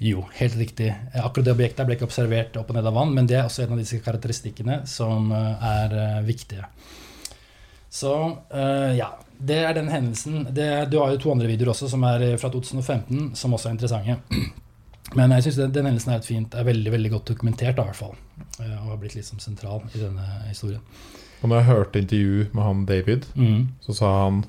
Jo, 0.00 0.22
helt 0.38 0.56
riktig. 0.56 0.92
Akkurat 1.14 1.44
det 1.44 1.52
objektet 1.52 1.86
ble 1.86 1.94
ikke 1.98 2.06
observert 2.08 2.56
opp 2.56 2.70
og 2.70 2.76
ned 2.78 2.86
av 2.88 2.94
vann, 2.96 3.12
men 3.14 3.26
det 3.28 3.36
er 3.36 3.44
også 3.48 3.62
en 3.66 3.74
av 3.74 3.78
disse 3.82 3.98
karakteristikkene 4.04 4.78
som 4.88 5.32
eh, 5.34 5.66
er 5.72 5.88
eh, 6.04 6.22
viktige. 6.24 6.64
Så 7.92 8.14
eh, 8.54 8.94
ja, 8.98 9.10
det 9.40 9.56
er 9.64 9.72
den 9.74 9.88
hendelsen. 9.88 10.46
Det, 10.54 10.90
du 10.90 10.98
har 10.98 11.12
jo 11.12 11.18
to 11.22 11.30
andre 11.32 11.46
videoer 11.46 11.70
også 11.74 11.88
som 11.90 12.02
er 12.08 12.22
eh, 12.32 12.36
fra 12.38 12.48
2015, 12.50 13.34
som 13.38 13.52
også 13.54 13.68
er 13.68 13.76
interessante. 13.76 14.16
Men 15.16 15.30
jeg 15.32 15.42
syns 15.46 15.56
den, 15.56 15.72
den 15.72 15.86
hendelsen 15.88 16.12
er 16.12 16.20
fint, 16.26 16.54
er 16.54 16.66
veldig 16.68 16.90
veldig 16.92 17.10
godt 17.14 17.30
dokumentert, 17.30 17.76
da, 17.78 17.82
i 17.86 17.92
hvert 17.92 17.96
fall. 17.96 18.16
eh, 18.60 18.74
Og 18.82 18.90
har 18.90 18.98
blitt 19.00 19.14
liksom 19.16 19.38
sentral 19.40 19.80
i 19.94 19.98
denne 20.02 20.26
historien. 20.48 20.82
Og 21.42 21.48
når 21.48 21.56
jeg 21.60 21.68
hørte 21.70 22.00
intervju 22.02 22.46
med 22.52 22.62
han 22.66 22.84
David, 22.86 23.24
Mm. 23.38 23.68
så 23.80 23.94
sa 23.94 24.10
han 24.24 24.44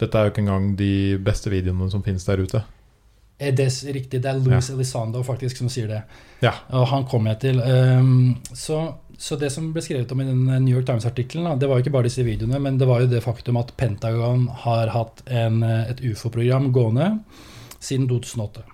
dette 0.00 0.16
er 0.18 0.24
jo 0.26 0.30
ikke 0.32 0.40
engang 0.42 0.76
de 0.76 1.18
beste 1.20 1.50
videoene 1.52 1.90
som 1.92 2.02
finnes 2.02 2.24
der 2.24 2.40
ute. 2.40 2.62
Er 3.40 3.52
det 3.52 3.66
s- 3.72 3.84
riktig? 3.84 4.20
Det 4.22 4.26
er 4.30 4.38
Louis 4.40 4.70
Elizondo 4.70 5.22
faktisk 5.22 5.56
som 5.56 5.68
sier 5.68 5.86
det. 5.88 6.02
Ja. 6.42 6.52
Og 6.72 6.86
han 6.88 7.04
kom 7.04 7.26
jeg 7.26 7.38
til. 7.40 7.60
Um, 7.60 8.36
så, 8.52 8.94
så 9.20 9.36
det 9.36 9.50
som 9.52 9.66
ble 9.74 9.82
skrevet 9.84 10.12
om 10.14 10.22
i 10.22 10.24
den 10.24 10.46
New 10.64 10.72
York 10.72 10.86
Times-artikkelen, 10.88 11.58
det 11.60 11.68
var 11.68 11.76
jo 11.76 11.84
ikke 11.84 11.92
bare 11.92 12.08
disse 12.08 12.24
videoene, 12.24 12.56
men 12.62 12.78
det 12.80 12.86
var 12.88 13.02
jo 13.02 13.10
det 13.10 13.20
faktum 13.20 13.58
at 13.60 13.74
Pentagon 13.76 14.46
har 14.62 14.88
hatt 14.94 15.20
en, 15.28 15.62
eh, 15.62 15.90
et 15.92 16.00
ufo-program 16.00 16.70
gående 16.72 17.10
siden 17.84 18.08
2008. 18.08 18.64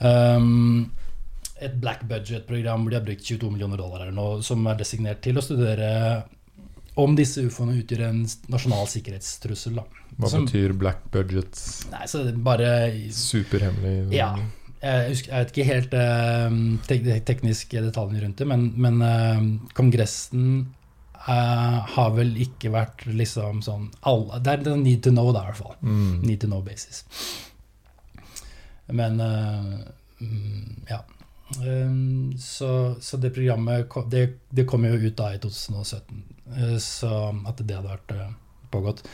Um, 0.00 0.90
et 1.60 1.74
black 1.82 2.00
budget-program 2.08 2.82
hvor 2.82 2.94
de 2.94 2.96
har 2.96 3.04
brukt 3.04 3.28
22 3.28 3.50
millioner 3.52 3.76
dollar 3.76 4.06
her 4.06 4.14
nå, 4.16 4.40
som 4.42 4.64
er 4.66 4.80
designert 4.80 5.20
til 5.22 5.36
å 5.36 5.44
studere 5.44 5.90
om 6.96 7.12
disse 7.16 7.44
ufoene 7.44 7.76
utgjør 7.82 8.06
en 8.08 8.24
nasjonal 8.52 8.88
sikkerhetstrussel. 8.88 9.76
Da. 9.76 9.84
Hva 10.16 10.32
Som- 10.32 10.46
betyr 10.46 10.72
black 10.76 11.04
budget? 11.12 11.60
Nei, 11.92 12.06
så 12.08 12.24
det 12.24 12.34
bare 12.42 12.72
Superhemmelig? 13.12 14.12
Ja. 14.16 14.34
Jeg, 14.82 15.10
husker, 15.12 15.30
jeg 15.30 15.44
vet 15.44 15.52
ikke 15.52 15.66
helt 15.68 15.92
eh, 15.94 16.54
tek 16.88 17.04
tekniske 17.28 17.82
detaljene 17.84 18.24
rundt 18.24 18.40
det, 18.42 18.46
men, 18.50 18.64
men 18.82 18.96
eh, 19.06 19.44
Kongressen 19.78 20.46
eh, 21.22 21.76
har 21.94 22.10
vel 22.16 22.34
ikke 22.42 22.72
vært 22.74 23.04
liksom 23.06 23.62
sånn 23.62 23.88
alle, 24.10 24.40
Det 24.42 24.56
er 24.56 24.72
en 24.72 24.82
need 24.82 25.04
to 25.06 25.12
know, 25.14 25.30
da, 25.34 25.44
i 25.44 25.52
hvert 25.52 25.60
fall. 25.60 25.76
Mm. 25.86 26.16
Need 26.26 26.42
to 26.42 26.50
know 26.50 26.64
basis. 26.66 27.04
Men 28.90 29.22
eh, 29.22 29.68
mm, 30.26 30.86
ja. 30.90 31.02
Um, 31.62 32.32
så, 32.40 32.96
så 33.00 33.20
det 33.20 33.34
programmet 33.36 33.92
det, 34.10 34.22
det 34.48 34.64
kom 34.66 34.86
jo 34.88 34.96
ut 34.96 35.16
da 35.18 35.34
i 35.36 35.38
2017, 35.38 36.22
eh, 36.56 36.78
så 36.80 37.12
at 37.46 37.60
det 37.60 37.76
hadde 37.76 37.92
vært 37.92 38.16
pågått. 38.72 39.04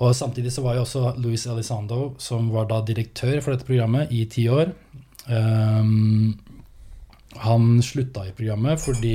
Og 0.00 0.14
Samtidig 0.16 0.52
så 0.54 0.62
var 0.64 0.78
jo 0.78 0.84
også 0.84 1.16
Louis 1.20 1.42
Elizondo, 1.50 2.14
som 2.22 2.48
var 2.54 2.68
da 2.70 2.78
direktør 2.86 3.40
for 3.42 3.52
dette 3.52 3.66
programmet 3.68 4.12
i 4.14 4.22
ti 4.30 4.46
år 4.48 4.70
um, 5.28 6.38
Han 7.40 7.82
slutta 7.82 8.24
i 8.26 8.32
programmet 8.36 8.80
fordi, 8.82 9.14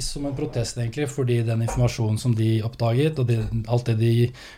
som 0.00 0.24
en 0.26 0.36
protest, 0.36 0.78
egentlig, 0.78 1.08
fordi 1.12 1.42
den 1.46 1.62
informasjonen 1.66 2.18
som 2.18 2.34
de 2.34 2.62
oppdaget, 2.64 3.18
og 3.20 3.28
de, 3.28 3.36
alt 3.68 3.90
det 3.90 3.98
de 4.00 4.12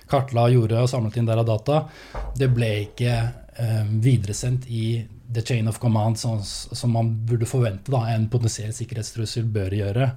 kartla, 0.08 0.46
gjorde 0.54 0.84
og 0.84 0.88
samlet 0.88 1.18
inn 1.18 1.28
der 1.28 1.42
av 1.42 1.48
data, 1.50 1.80
det 2.38 2.48
ble 2.54 2.70
ikke 2.86 3.16
eh, 3.18 3.90
videresendt 3.98 4.70
i 4.70 5.02
the 5.28 5.42
chain 5.44 5.68
of 5.68 5.80
command, 5.82 6.16
sånn, 6.20 6.40
som 6.42 6.94
man 6.94 7.10
burde 7.28 7.48
forvente 7.48 7.92
da, 7.92 8.06
en 8.14 8.28
potensiell 8.32 8.72
sikkerhetstrussel 8.72 9.50
bør 9.52 9.74
gjøre. 9.76 10.08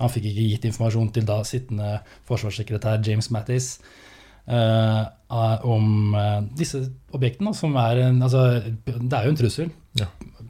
Han 0.00 0.10
fikk 0.10 0.30
ikke 0.30 0.48
gitt 0.48 0.66
informasjon 0.70 1.12
til 1.14 1.26
da 1.28 1.38
sittende 1.46 1.98
forsvarssekretær 2.28 3.02
James 3.06 3.30
Mattis 3.34 3.76
eh, 4.48 5.02
om 5.68 6.16
eh, 6.18 6.40
disse 6.58 6.82
objektene, 7.14 7.54
som 7.54 7.76
er 7.80 8.06
en 8.08 8.22
Altså, 8.24 8.46
det 8.64 9.12
er 9.12 9.28
jo 9.28 9.34
en 9.34 9.40
trussel. 9.40 9.72
Ja. 9.98 10.06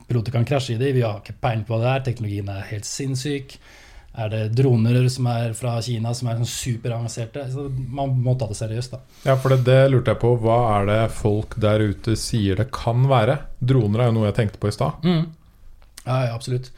Piloter 0.08 0.32
kan 0.34 0.44
krasje 0.48 0.74
i 0.74 0.80
dem, 0.80 0.94
vi 0.96 1.02
har 1.04 1.20
ikke 1.22 1.36
peiling 1.40 1.64
på 1.68 1.76
hva 1.76 1.82
det 1.82 1.92
er, 1.94 2.04
teknologien 2.10 2.50
er 2.52 2.66
helt 2.70 2.88
sinnssyk. 2.88 3.56
Er 4.14 4.28
det 4.30 4.42
droner 4.54 5.08
som 5.10 5.26
er 5.26 5.56
fra 5.58 5.72
Kina 5.82 6.12
som 6.14 6.28
er 6.30 6.36
sånn 6.38 6.50
superavanserte? 6.50 7.48
Så 7.50 7.64
man 7.66 8.12
må 8.22 8.36
ta 8.38 8.46
det 8.46 8.58
seriøst, 8.60 8.92
da. 8.94 9.00
Ja, 9.26 9.34
for 9.42 9.50
det, 9.50 9.64
det 9.66 9.78
lurte 9.90 10.12
jeg 10.14 10.20
på. 10.22 10.30
Hva 10.44 10.58
er 10.76 10.86
det 10.90 10.98
folk 11.16 11.56
der 11.58 11.82
ute 11.82 12.14
sier 12.20 12.60
det 12.60 12.68
kan 12.74 13.08
være? 13.10 13.40
Droner 13.58 14.04
er 14.04 14.12
jo 14.12 14.16
noe 14.20 14.28
jeg 14.28 14.36
tenkte 14.38 14.60
på 14.62 14.70
i 14.70 14.76
stad. 14.76 15.02
Ja, 15.08 16.20
ja, 16.28 16.30
absolutt. 16.36 16.70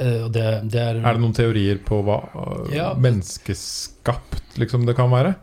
Uh, 0.00 0.30
det, 0.32 0.46
det 0.72 0.80
er 0.80 1.02
Er 1.02 1.18
det 1.18 1.20
noen 1.20 1.36
teorier 1.36 1.80
på 1.84 1.98
hva 2.06 2.20
uh, 2.32 2.70
Ja. 2.72 2.92
menneskeskapt 2.96 4.56
liksom 4.62 4.86
det 4.88 4.94
kan 4.96 5.10
være? 5.12 5.34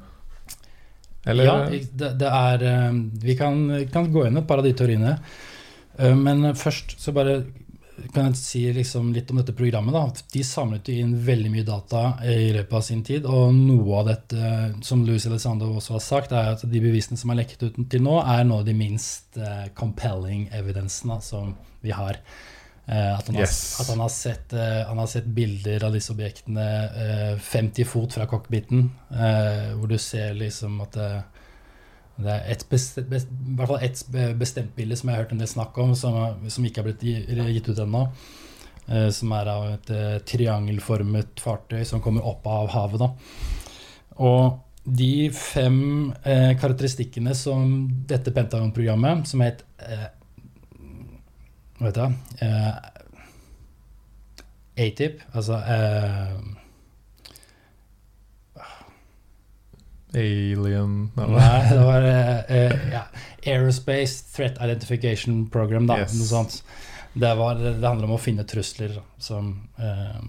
Eller 1.28 1.46
Ja, 1.46 1.58
det, 1.70 2.14
det 2.18 2.30
er 2.32 2.64
uh, 2.64 2.96
Vi 3.22 3.36
kan, 3.38 3.60
kan 3.94 4.08
gå 4.10 4.26
inn 4.26 4.40
et 4.40 4.48
par 4.50 4.64
av 4.64 4.66
de 4.66 4.74
teoriene. 4.74 5.18
Eh, 6.00 6.16
Men 6.16 6.54
først 6.56 6.98
så 7.02 7.14
bare 7.16 7.44
kan 8.14 8.28
jeg 8.28 8.38
si 8.38 8.60
liksom 8.74 9.08
litt 9.16 9.32
om 9.34 9.40
dette 9.42 9.56
programmet. 9.58 9.94
da. 9.94 10.04
De 10.32 10.44
samlet 10.46 10.90
inn 10.94 11.16
veldig 11.26 11.50
mye 11.50 11.66
data 11.66 12.02
i 12.30 12.52
løpet 12.54 12.74
av 12.78 12.82
sin 12.86 13.02
tid. 13.04 13.26
Og 13.26 13.56
noe 13.58 14.00
av 14.04 14.06
dette, 14.12 14.52
som 14.86 15.02
Louis 15.06 15.26
Alessandro 15.26 15.72
også 15.80 15.96
har 15.96 16.04
sagt, 16.06 16.32
er 16.32 16.52
at 16.54 16.62
de 16.70 16.80
bevisene 16.84 17.18
som 17.18 17.32
er 17.34 17.40
lekket 17.42 17.64
ut 17.72 17.80
til 17.90 18.02
nå, 18.06 18.20
er 18.22 18.44
noe 18.46 18.60
av 18.62 18.66
de 18.70 18.76
minst 18.78 19.38
eh, 19.42 19.66
compelling 19.74 20.46
evidensene 20.54 21.18
som 21.26 21.56
vi 21.82 21.90
har. 21.98 22.20
Eh, 22.88 23.18
at, 23.18 23.26
han 23.28 23.36
har, 23.36 23.42
Yes. 23.48 23.80
at 23.82 23.88
han 23.90 24.00
har 24.06 24.10
sett, 24.14 24.54
eh, 24.54 24.84
han 24.88 24.98
har 25.02 25.08
sett 25.08 25.26
bilder 25.26 25.84
av 25.90 25.98
disse 25.98 26.14
objektene 26.14 26.68
eh, 27.34 27.40
50 27.40 27.84
fot 27.90 28.14
fra 28.14 28.28
cockpiten, 28.30 28.92
eh, 29.12 29.74
hvor 29.74 29.90
du 29.90 29.98
ser 29.98 30.38
liksom 30.38 30.80
at 30.86 30.96
det, 32.18 32.34
er 32.34 32.52
et 32.54 32.64
bestemt, 32.70 33.10
best, 33.12 33.30
i 33.30 33.56
hvert 33.58 33.70
fall 33.70 33.84
ett 33.86 34.00
bestemt 34.40 34.76
bilde 34.78 34.98
som 34.98 35.10
jeg 35.10 35.18
har 35.18 35.26
hørt 35.26 35.34
en 35.36 35.42
del 35.44 35.50
snakk 35.52 35.78
om, 35.84 35.94
som, 35.98 36.18
som 36.50 36.66
ikke 36.66 36.82
har 36.82 36.88
blitt 36.90 37.04
gitt 37.06 37.70
ut 37.70 37.82
ennå. 37.84 38.04
eh, 38.88 39.10
Som 39.14 39.34
er 39.38 39.52
av 39.54 39.68
et 39.76 39.92
eh, 39.94 40.18
triangelformet 40.26 41.44
fartøy 41.44 41.84
som 41.86 42.02
kommer 42.02 42.26
opp 42.26 42.48
av 42.50 42.72
havet. 42.74 43.04
Da. 43.04 43.10
Og 44.18 44.58
de 44.88 45.30
fem 45.36 45.80
eh, 46.24 46.54
karakteristikkene 46.58 47.36
som 47.36 47.88
dette 48.10 48.34
Pentagon-programmet, 48.34 49.28
som 49.28 49.44
het 49.46 49.66
Hva 51.78 51.92
heter 51.92 52.08
det? 52.08 52.14
ATIP, 54.78 55.22
altså 55.34 55.58
Alien 60.14 61.12
eller? 61.18 61.36
Nei, 61.36 61.64
det 61.70 61.84
var 61.84 62.06
uh, 62.08 62.92
ja, 62.94 63.04
Aerospace 63.44 64.24
Threat 64.36 64.62
Identification 64.64 65.50
Program, 65.50 65.88
da. 65.88 66.00
Yes. 66.00 66.64
Det, 67.14 67.34
var, 67.36 67.60
det 67.60 67.88
handler 67.88 68.08
om 68.08 68.16
å 68.16 68.22
finne 68.22 68.46
trusler 68.48 68.96
som 69.20 69.52
uh, 69.82 70.22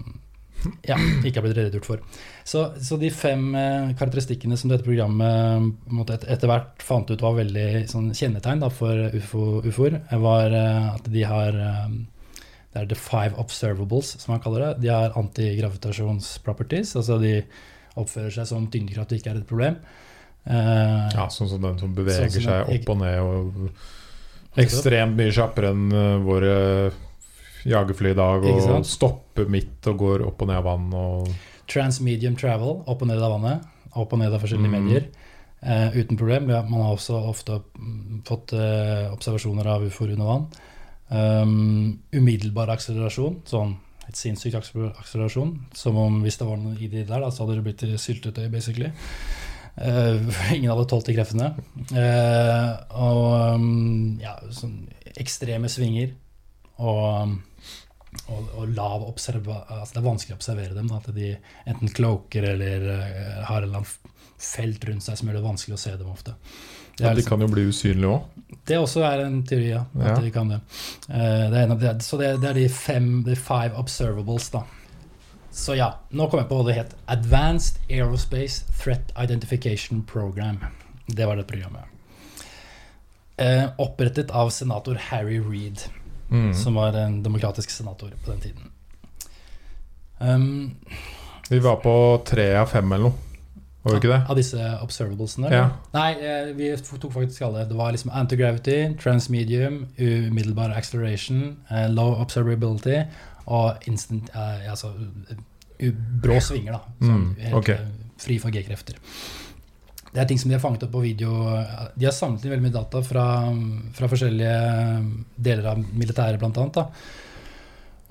ja, 0.83 0.97
ikke 1.23 1.39
har 1.39 1.47
blitt 1.47 1.57
redegjort 1.61 1.87
for. 1.87 2.03
Så, 2.43 2.65
så 2.83 2.99
de 2.99 3.11
fem 3.13 3.53
uh, 3.55 3.95
karakteristikkene 3.95 4.59
som 4.59 4.73
dette 4.73 4.83
programmet 4.83 6.11
et, 6.11 6.27
etter 6.35 6.51
hvert 6.51 6.83
fant 6.83 7.09
ut 7.09 7.23
var 7.23 7.39
veldig 7.39 7.85
sånn, 7.91 8.11
kjennetegn 8.11 8.65
da, 8.65 8.71
for 8.73 9.15
UFO, 9.15 9.61
ufoer, 9.63 10.01
var 10.19 10.55
eh, 10.55 10.93
at 10.95 11.07
de 11.11 11.23
har 11.27 11.55
Det 12.69 12.83
er 12.83 12.85
the 12.85 12.95
five 12.95 13.33
observables, 13.41 14.11
som 14.21 14.35
man 14.35 14.41
kaller 14.43 14.61
det. 14.61 14.83
De 14.83 14.91
har 14.93 15.15
antigravitasjonsproperties. 15.17 16.95
Altså 16.99 17.17
de 17.21 17.39
oppfører 18.01 18.33
seg 18.39 18.47
som 18.49 18.67
tyngdekraft 18.71 19.13
ikke 19.17 19.33
er 19.33 19.41
et 19.41 19.49
problem. 19.49 19.79
Uh, 20.49 21.09
Ja, 21.13 21.27
sånn 21.29 21.49
som 21.51 21.61
den 21.61 21.77
som 21.81 21.93
beveger 21.93 22.29
Sånn 22.31 22.41
som 22.41 22.49
seg 22.49 22.73
opp 22.77 22.93
og 22.95 23.01
ned 23.03 23.19
og 23.21 24.59
ekstremt 24.59 25.17
mye 25.19 25.31
kjappere 25.35 25.69
enn 25.75 25.91
eh, 25.93 26.15
våre 26.25 26.53
jagerfly 27.69 28.13
i 28.13 28.17
dag, 28.17 28.45
og 28.49 28.85
stopper 28.87 29.49
midt 29.51 29.87
og 29.91 29.99
går 29.99 30.23
opp 30.25 30.41
og 30.41 30.49
ned 30.49 30.57
av 30.61 30.65
vann 30.65 30.87
og 30.95 31.27
Transmedium 31.69 32.33
travel, 32.39 32.79
opp 32.89 33.03
og 33.05 33.11
ned 33.11 33.21
av 33.21 33.35
vannet. 33.35 33.67
Opp 33.93 34.13
og 34.15 34.19
ned 34.23 34.33
av 34.33 34.41
forskjellige 34.41 34.71
Mm. 34.71 34.85
medier. 34.87 35.03
Uh, 35.61 35.91
uten 35.93 36.17
problem. 36.17 36.47
Man 36.47 36.81
har 36.81 36.95
også 36.95 37.19
ofte 37.29 37.59
mm, 37.77 38.23
fått 38.25 38.53
uh, 38.55 39.11
observasjoner 39.13 39.67
av 39.67 39.83
ufoer 39.85 40.15
under 40.15 40.25
vann. 40.25 40.47
Um, 41.09 41.99
umiddelbar 42.15 42.71
akselerasjon, 42.73 43.41
sånn 43.45 43.75
et 44.09 44.17
sinnssykt 44.19 44.57
akselerasjon. 44.59 45.53
Som 45.77 45.99
om 46.01 46.21
hvis 46.25 46.39
det 46.39 46.47
var 46.49 46.59
noe 46.61 46.77
i 46.77 46.89
det 46.91 47.05
der, 47.09 47.21
da, 47.21 47.29
så 47.31 47.45
hadde 47.45 47.59
det 47.59 47.67
blitt 47.67 47.85
syltetøy, 48.01 48.47
basically. 48.53 48.91
Uh, 49.79 50.25
ingen 50.55 50.71
hadde 50.71 50.87
tålt 50.91 51.07
de 51.07 51.15
kreftene. 51.15 51.53
Uh, 51.93 52.73
og 52.99 53.27
um, 53.55 54.17
ja, 54.21 54.35
sånn 54.55 54.81
ekstreme 55.19 55.71
svinger. 55.71 56.13
Og, 56.79 57.35
og, 58.31 58.53
og 58.55 58.71
lav 58.75 59.03
observa... 59.07 59.63
Altså 59.79 59.97
det 59.97 60.01
er 60.01 60.07
vanskelig 60.07 60.35
å 60.35 60.39
observere 60.39 60.77
dem. 60.77 60.89
Da, 60.91 61.01
at 61.01 61.11
de 61.15 61.33
enten 61.69 61.91
cloaker 61.95 62.51
eller 62.53 62.87
eh, 62.95 63.41
har 63.49 63.61
en 63.61 63.67
eller 63.67 63.81
annen 63.81 64.15
felt 64.39 64.85
rundt 64.87 65.03
seg 65.03 65.17
som 65.19 65.27
gjør 65.29 65.39
det 65.39 65.43
vanskelig 65.45 65.75
å 65.75 65.81
se 65.81 65.91
dem 65.99 66.09
ofte. 66.11 66.33
Det 66.97 67.03
ja, 67.05 67.09
De 67.09 67.15
liksom, 67.19 67.29
kan 67.39 67.45
jo 67.47 67.53
bli 67.53 67.67
usynlige 67.69 68.09
òg. 68.15 68.55
det 68.67 68.77
også 68.79 69.03
er 69.07 69.21
en 69.25 69.37
teori, 69.47 69.69
ja. 69.69 69.85
Ja. 69.99 70.15
de 70.19 70.31
kan 70.31 70.49
det. 70.51 70.59
Eh, 71.09 71.45
det 71.51 71.57
er 71.59 71.63
en 71.63 71.71
av 71.71 71.79
de, 71.79 71.93
så 72.03 72.17
det, 72.19 72.33
det 72.41 72.49
er 72.49 72.53
de 72.59 72.67
fem, 72.69 73.23
the 73.25 73.35
five 73.35 73.71
observables, 73.79 74.49
da. 74.51 74.63
Så 75.51 75.75
ja, 75.75 75.93
nå 76.11 76.27
kom 76.29 76.39
jeg 76.39 76.47
på 76.49 76.59
hva 76.59 76.65
det 76.67 76.75
het. 76.77 76.91
Advanced 77.07 77.79
Aerospace 77.89 78.63
Threat 78.83 79.11
Identification 79.17 80.03
Program. 80.03 80.59
Det 81.07 81.25
var 81.25 81.35
det 81.39 81.47
programmet. 81.49 81.83
Eh, 83.37 83.65
opprettet 83.79 84.31
av 84.31 84.49
senator 84.51 84.95
Harry 85.09 85.39
Reed, 85.39 85.79
Mm. 86.29 86.53
som 86.53 86.75
var 86.77 86.93
en 86.93 87.23
demokratisk 87.23 87.69
senator 87.73 88.11
på 88.25 88.31
den 88.31 88.39
tiden. 88.39 88.67
Um, 90.19 90.75
Vi 91.49 91.59
var 91.59 91.75
på 91.75 92.21
tre 92.25 92.55
av 92.55 92.67
fem 92.69 92.91
eller 92.91 93.09
noe, 93.09 93.13
var 93.83 93.93
det 93.95 93.99
ikke 94.01 94.11
det? 94.11 94.19
Av 94.27 94.35
disse 94.39 94.69
observablesene? 94.83 95.49
Ja. 95.53 95.65
Nei, 95.93 96.09
eh, 96.19 96.49
vi 96.57 96.69
tok 96.75 97.13
faktisk 97.15 97.45
alle. 97.47 97.65
Det 97.69 97.77
var 97.79 97.93
liksom 97.95 98.11
anti-gravity, 98.11 98.79
transmedium, 98.99 99.85
umiddelbar 99.97 100.73
acceleration, 100.75 101.57
eh, 101.71 101.87
low 101.91 102.17
observability 102.19 102.97
og 103.47 103.87
instant 103.87 104.29
eh, 104.35 104.67
altså, 104.69 104.91
brå 105.79 106.41
svinger, 106.43 106.75
da. 106.75 106.97
Sånn, 107.07 107.23
helt 107.39 107.55
ok. 107.61 107.69
eh, 107.77 107.87
fri 108.19 108.35
for 108.43 108.51
G-krefter. 108.51 108.99
Det 110.09 110.21
er 110.23 110.27
ting 110.27 110.39
som 110.41 110.49
de 110.49 110.57
har 110.57 110.63
fanget 110.63 110.83
opp 110.87 110.91
på 110.97 111.05
video. 111.05 111.31
De 111.95 112.07
har 112.09 112.13
samlet 112.15 112.43
inn 112.43 112.51
veldig 112.51 112.65
mye 112.65 112.75
data 112.75 113.01
fra, 113.05 113.25
fra 113.95 114.07
forskjellige 114.09 114.53
deler 115.37 115.67
av 115.71 115.83
militæret, 115.93 116.39
blant 116.41 116.57
annet. 116.57 116.79
Da. 116.79 116.87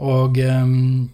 Og 0.06 0.38
ehm, 0.38 1.08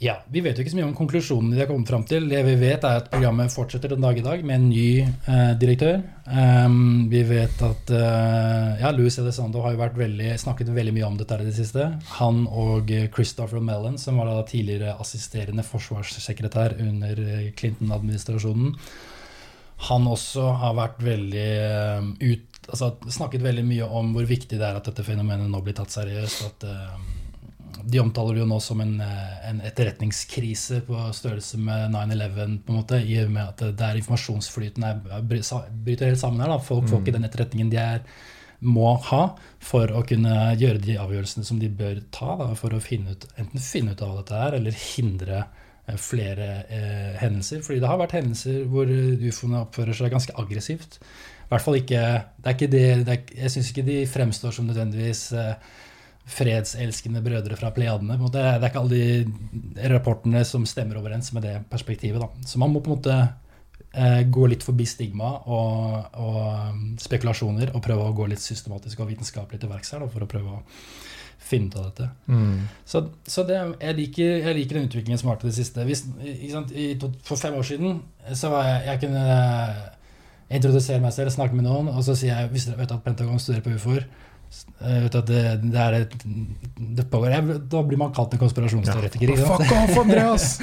ja, 0.00 0.14
Vi 0.30 0.40
vet 0.44 0.58
jo 0.58 0.62
ikke 0.62 0.72
så 0.72 0.78
mye 0.78 0.86
om 0.86 0.94
konklusjonene 0.96 1.56
de 1.56 1.62
har 1.62 1.68
kommet 1.70 1.90
fram 1.90 2.04
til. 2.06 2.28
Det 2.30 2.40
vi 2.46 2.54
vet, 2.60 2.84
er 2.86 3.00
at 3.00 3.10
programmet 3.10 3.52
fortsetter 3.52 3.94
den 3.94 4.04
dag 4.04 4.18
i 4.18 4.24
dag 4.24 4.44
med 4.46 4.56
en 4.58 4.68
ny 4.70 4.88
eh, 5.02 5.52
direktør. 5.58 6.00
Um, 6.28 7.08
vi 7.10 7.22
vet 7.26 7.62
at 7.64 7.92
uh, 7.94 8.78
ja, 8.78 8.92
Louis 8.94 9.16
Elizondo 9.18 9.62
har 9.64 9.74
jo 9.74 9.88
veldig, 9.98 10.32
snakket 10.38 10.70
veldig 10.76 10.94
mye 10.98 11.08
om 11.08 11.18
dette 11.18 11.40
i 11.42 11.48
det 11.48 11.56
siste. 11.56 11.90
Han 12.18 12.44
og 12.46 12.92
eh, 12.94 13.08
Christopher 13.14 13.64
Mellon, 13.64 13.98
som 13.98 14.20
var 14.20 14.30
da 14.30 14.42
tidligere 14.46 14.96
assisterende 15.00 15.66
forsvarssekretær 15.66 16.78
under 16.84 17.22
eh, 17.24 17.46
Clinton-administrasjonen, 17.58 18.74
han 19.88 20.08
også 20.10 20.42
har 20.58 20.74
vært 20.74 21.02
veldig 21.06 21.50
uh, 21.62 22.08
ut, 22.18 22.60
altså, 22.66 22.92
snakket 23.14 23.44
veldig 23.44 23.62
mye 23.66 23.86
om 23.86 24.10
hvor 24.16 24.26
viktig 24.26 24.58
det 24.58 24.66
er 24.66 24.78
at 24.78 24.90
dette 24.90 25.06
fenomenet 25.06 25.50
nå 25.50 25.62
blir 25.62 25.76
tatt 25.78 25.94
seriøst. 25.94 26.48
At 26.48 26.66
eh, 26.66 27.17
de 27.84 28.00
omtaler 28.00 28.36
det 28.36 28.42
jo 28.42 28.48
nå 28.50 28.58
som 28.62 28.80
en, 28.80 28.94
eh, 29.00 29.50
en 29.50 29.60
etterretningskrise 29.64 30.80
på 30.86 31.02
størrelse 31.14 31.58
med 31.58 31.92
9-11, 31.94 32.58
på 32.64 32.72
en 32.72 32.78
måte, 32.80 33.00
i 33.02 33.18
og 33.22 33.30
med 33.34 33.44
at 33.44 33.76
det 33.76 33.86
er 33.86 34.00
informasjonsflyten 34.00 34.84
er, 34.84 34.98
bryter 35.22 36.10
helt 36.10 36.20
sammen 36.20 36.42
her. 36.42 36.54
Da. 36.54 36.58
Folk 36.58 36.88
får 36.90 37.02
ikke 37.02 37.16
den 37.18 37.28
etterretningen 37.28 37.70
de 37.72 37.80
er, 37.82 38.02
må 38.60 38.96
ha 39.10 39.22
for 39.62 39.92
å 39.94 40.02
kunne 40.06 40.34
gjøre 40.58 40.82
de 40.82 40.98
avgjørelsene 40.98 41.46
som 41.46 41.60
de 41.62 41.70
bør 41.70 42.00
ta, 42.14 42.34
da, 42.40 42.50
for 42.58 42.74
å 42.74 42.82
finne 42.82 43.14
ut, 43.14 43.28
enten 43.38 43.62
finne 43.62 43.94
ut 43.94 44.02
av 44.02 44.16
dette 44.18 44.40
her, 44.42 44.58
eller 44.58 44.74
hindre 44.74 45.44
eh, 45.86 45.98
flere 46.02 46.48
eh, 46.66 47.12
hendelser. 47.22 47.62
Fordi 47.62 47.78
det 47.82 47.90
har 47.90 48.00
vært 48.02 48.16
hendelser 48.18 48.64
hvor 48.70 48.90
eh, 48.90 49.28
ufoene 49.30 49.62
oppfører 49.62 49.94
seg 49.94 50.14
ganske 50.14 50.34
aggressivt. 50.42 50.98
I 51.48 51.52
hvert 51.52 51.64
fall 51.64 51.78
ikke, 51.78 52.00
det 52.36 52.50
er 52.50 52.56
ikke 52.56 52.72
det, 52.72 52.86
det 53.06 53.12
er, 53.14 53.36
Jeg 53.44 53.54
syns 53.54 53.70
ikke 53.72 53.86
de 53.86 54.00
fremstår 54.10 54.52
som 54.52 54.66
nødvendigvis 54.68 55.22
eh, 55.32 55.54
fredselskende 56.28 57.22
brødre 57.24 57.56
fra 57.56 57.70
Pleiadene. 57.74 58.18
Det 58.32 58.42
er 58.42 58.64
ikke 58.68 58.82
alle 58.82 58.96
de 58.96 59.88
rapportene 59.92 60.44
som 60.46 60.66
stemmer 60.68 61.00
overens 61.00 61.32
med 61.32 61.46
det 61.46 61.56
perspektivet. 61.70 62.20
Da. 62.20 62.48
Så 62.48 62.60
man 62.60 62.72
må 62.72 62.82
på 62.84 62.92
en 62.92 62.98
måte 62.98 63.16
eh, 63.94 64.22
gå 64.28 64.48
litt 64.50 64.66
forbi 64.66 64.86
stigma 64.88 65.32
og, 65.48 66.16
og 66.20 66.40
um, 66.72 66.82
spekulasjoner 67.00 67.72
og 67.72 67.84
prøve 67.84 68.08
å 68.08 68.16
gå 68.16 68.28
litt 68.32 68.44
systematisk 68.44 69.00
og 69.00 69.12
vitenskapelig 69.12 69.62
til 69.62 69.72
verks 69.72 69.94
her 69.94 70.04
for 70.12 70.24
å 70.26 70.30
prøve 70.30 70.58
å 70.58 70.62
finne 71.48 71.70
ut 71.70 71.78
av 71.80 71.88
dette. 71.88 72.10
Mm. 72.28 72.68
Så, 72.84 73.06
så 73.24 73.44
det, 73.48 73.58
jeg, 73.80 73.96
liker, 74.02 74.32
jeg 74.42 74.56
liker 74.58 74.78
den 74.78 74.88
utviklingen 74.90 75.20
som 75.20 75.30
har 75.30 75.38
vært 75.38 75.48
i 75.48 75.52
det 75.52 75.58
siste. 75.62 75.86
Hvis, 75.88 76.04
sant, 76.52 76.74
i, 76.76 76.90
for 77.24 77.40
fem 77.40 77.56
år 77.56 77.64
siden 77.64 78.02
så 78.36 78.52
var 78.52 78.68
jeg, 78.68 78.82
jeg 78.90 79.02
kunne 79.06 79.26
eh, 79.32 79.84
introdusere 80.58 81.00
meg 81.00 81.14
selv, 81.16 81.32
snakke 81.32 81.56
med 81.56 81.64
noen, 81.64 81.88
og 81.94 82.04
så 82.04 82.16
sier 82.18 82.34
jeg 82.34 82.52
hvis 82.52 82.68
dere 82.68 82.82
vet 82.82 82.92
at 82.92 83.04
Pentagon 83.06 83.40
studerer 83.40 83.64
på 83.64 83.78
ufoer 83.78 84.04
det, 84.78 85.42
det 85.62 85.80
er 85.82 85.96
et 85.98 86.14
det 86.98 87.04
pågår, 87.10 87.34
jeg, 87.34 87.60
Da 87.70 87.82
blir 87.84 87.98
man 88.00 88.14
kalt 88.16 88.32
en 88.34 88.40
konspirasjonsteoretiker. 88.40 89.34
Ja. 89.34 89.56
Fuck 89.56 89.72
off, 89.74 89.98
Andreas! 90.04 90.58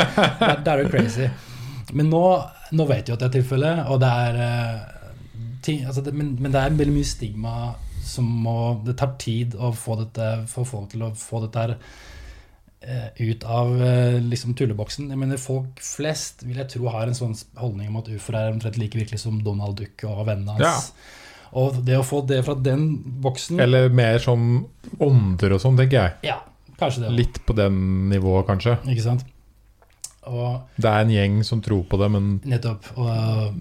det 0.64 0.72
er 0.72 0.84
jo 0.84 0.90
crazy. 0.92 1.28
Men 1.92 2.10
nå, 2.10 2.22
nå 2.74 2.86
vet 2.88 3.08
vi 3.08 3.14
at 3.14 3.22
det 3.22 3.28
er 3.28 3.34
tilfellet, 3.38 3.84
og 3.92 4.00
det 4.02 4.10
er 4.10 4.40
eh, 4.46 4.94
ting, 5.66 5.84
altså 5.86 6.02
det, 6.06 6.14
men, 6.16 6.34
men 6.40 6.54
det 6.54 6.62
er 6.62 6.78
veldig 6.78 6.96
mye 6.96 7.08
stigma 7.08 7.56
som 8.06 8.26
må 8.46 8.58
Det 8.86 8.94
tar 9.00 9.16
tid 9.18 9.56
å 9.58 9.72
få 9.74 9.96
dette 9.98 10.26
få 10.46 10.62
folk 10.68 10.92
til 10.92 11.02
å 11.02 11.08
få 11.18 11.40
dette 11.42 11.64
her 11.64 11.72
eh, 12.86 13.08
ut 13.18 13.46
av 13.50 13.72
eh, 13.82 14.18
liksom 14.22 14.54
tulleboksen. 14.58 15.10
Jeg 15.10 15.20
mener 15.20 15.42
Folk 15.42 15.82
flest 15.82 16.46
vil 16.46 16.60
jeg 16.62 16.70
tro 16.76 16.86
har 16.94 17.10
en 17.10 17.18
sånn 17.18 17.34
holdning 17.58 17.90
om 17.90 17.98
at 18.00 18.10
ufoer 18.14 18.38
er 18.40 18.54
omtrent 18.54 18.78
like 18.78 18.98
virkelig 18.98 19.24
som 19.24 19.42
Donald 19.42 19.78
Duck 19.80 20.06
og 20.06 20.22
vennene 20.30 20.54
hans. 20.54 20.92
Og 21.56 21.78
det 21.86 21.96
å 21.96 22.04
få 22.04 22.20
det 22.28 22.42
fra 22.44 22.56
den 22.58 22.88
boksen 23.24 23.62
Eller 23.64 23.88
mer 23.88 24.18
som 24.20 24.66
ånder 25.02 25.56
og 25.56 25.62
sånn, 25.62 25.78
tenker 25.78 26.02
jeg. 26.02 26.32
Ja, 26.32 26.42
kanskje 26.76 27.06
det. 27.06 27.08
også. 27.08 27.16
Litt 27.22 27.40
på 27.48 27.56
den 27.56 27.80
nivået, 28.12 28.46
kanskje. 28.50 28.76
Ikke 28.92 29.06
sant? 29.06 29.24
Og 30.26 30.66
Det 30.74 30.90
er 30.90 31.04
en 31.04 31.12
gjeng 31.12 31.36
som 31.46 31.60
tror 31.62 31.84
på 31.86 31.98
det, 32.00 32.08
men 32.10 32.30
Nettopp. 32.50 32.88
Og, 32.98 33.10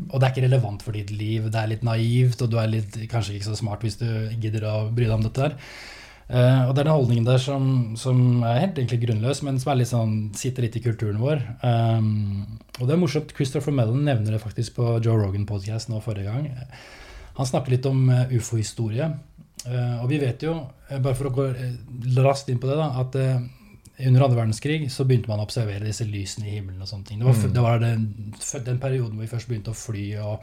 og 0.09 0.15
det 0.17 0.27
er 0.27 0.31
ikke 0.33 0.47
relevant 0.47 0.85
for 0.85 0.97
ditt 0.97 1.11
liv. 1.13 1.49
Det 1.53 1.61
er 1.61 1.69
litt 1.71 1.85
naivt, 1.85 2.41
og 2.41 2.49
du 2.51 2.57
er 2.61 2.71
litt, 2.71 2.97
kanskje 3.11 3.37
ikke 3.37 3.51
så 3.51 3.59
smart 3.59 3.85
hvis 3.85 3.99
du 4.01 4.07
gidder 4.41 4.65
å 4.71 4.77
bry 4.89 5.05
deg 5.05 5.13
om 5.17 5.27
dette 5.27 5.45
her. 5.45 5.59
Uh, 6.25 6.65
og 6.65 6.71
det 6.73 6.81
er 6.81 6.87
den 6.87 6.95
holdningen 6.95 7.27
der 7.27 7.37
som, 7.37 7.65
som 8.01 8.41
er 8.49 8.63
helt 8.63 8.79
egentlig 8.81 9.03
grunnløs, 9.03 9.43
men 9.45 9.59
som 9.61 9.71
er 9.71 9.83
litt 9.83 9.91
sånn, 9.91 10.15
sitter 10.33 10.65
litt 10.65 10.79
i 10.79 10.81
kulturen 10.81 11.21
vår. 11.21 11.43
Um, 11.61 12.57
og 12.79 12.87
det 12.87 12.95
er 12.95 13.01
morsomt. 13.03 13.33
Christopher 13.37 13.75
Mellon 13.75 14.01
nevner 14.07 14.33
det 14.33 14.41
faktisk 14.41 14.79
på 14.79 14.95
Joe 15.05 15.19
Rogan 15.21 15.45
podcast 15.45 15.91
nå 15.93 16.01
forrige 16.01 16.33
gang. 16.33 16.49
Han 17.37 17.45
snakker 17.49 17.75
litt 17.75 17.85
om 17.89 18.09
eh, 18.09 18.35
ufo-historie. 18.37 19.09
Eh, 19.65 19.95
og 20.03 20.09
vi 20.11 20.19
vet 20.21 20.43
jo, 20.45 20.53
eh, 20.89 20.99
bare 21.03 21.17
for 21.17 21.29
å 21.29 21.33
gå 21.35 21.47
raskt 22.23 22.49
inn 22.53 22.59
på 22.61 22.69
det, 22.69 22.77
da, 22.79 22.91
at 23.01 23.17
under 24.05 24.25
andre 24.25 24.37
verdenskrig 24.41 24.89
så 24.91 25.05
begynte 25.07 25.31
man 25.31 25.39
å 25.39 25.45
observere 25.47 25.87
disse 25.87 26.03
lysene 26.07 26.47
i 26.49 26.55
himmelen. 26.57 26.81
og 26.81 26.87
sånne 26.87 27.05
ting. 27.07 27.19
Det 27.19 27.25
var, 27.27 27.33
Mm. 27.35 27.53
det 27.53 27.61
var 27.61 27.79
den, 27.79 28.07
den 28.65 28.79
perioden 28.79 29.15
hvor 29.15 29.23
vi 29.23 29.31
først 29.31 29.47
begynte 29.47 29.71
å 29.71 29.75
fly 29.75 30.17
og 30.19 30.41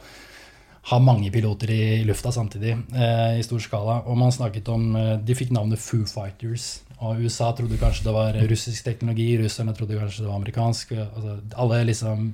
ha 0.89 0.97
mange 0.99 1.31
piloter 1.31 1.69
i 1.71 2.03
lufta 2.03 2.31
samtidig 2.31 2.73
eh, 2.93 3.39
i 3.39 3.43
stor 3.43 3.59
skala. 3.59 4.01
Og 4.05 4.17
man 4.17 4.31
snakket 4.31 4.67
om 4.69 4.93
De 5.23 5.35
fikk 5.35 5.51
navnet 5.51 5.79
Foo 5.79 6.03
Fighters. 6.05 6.81
Og 6.99 7.21
USA 7.21 7.51
trodde 7.53 7.77
kanskje 7.77 8.03
det 8.03 8.13
var 8.13 8.33
russisk 8.49 8.83
teknologi, 8.83 9.37
russerne 9.37 9.73
trodde 9.75 9.97
kanskje 9.99 10.23
det 10.23 10.27
var 10.27 10.35
amerikansk. 10.41 10.91
Altså, 10.91 11.39
alle 11.55 11.83
liksom, 11.85 12.33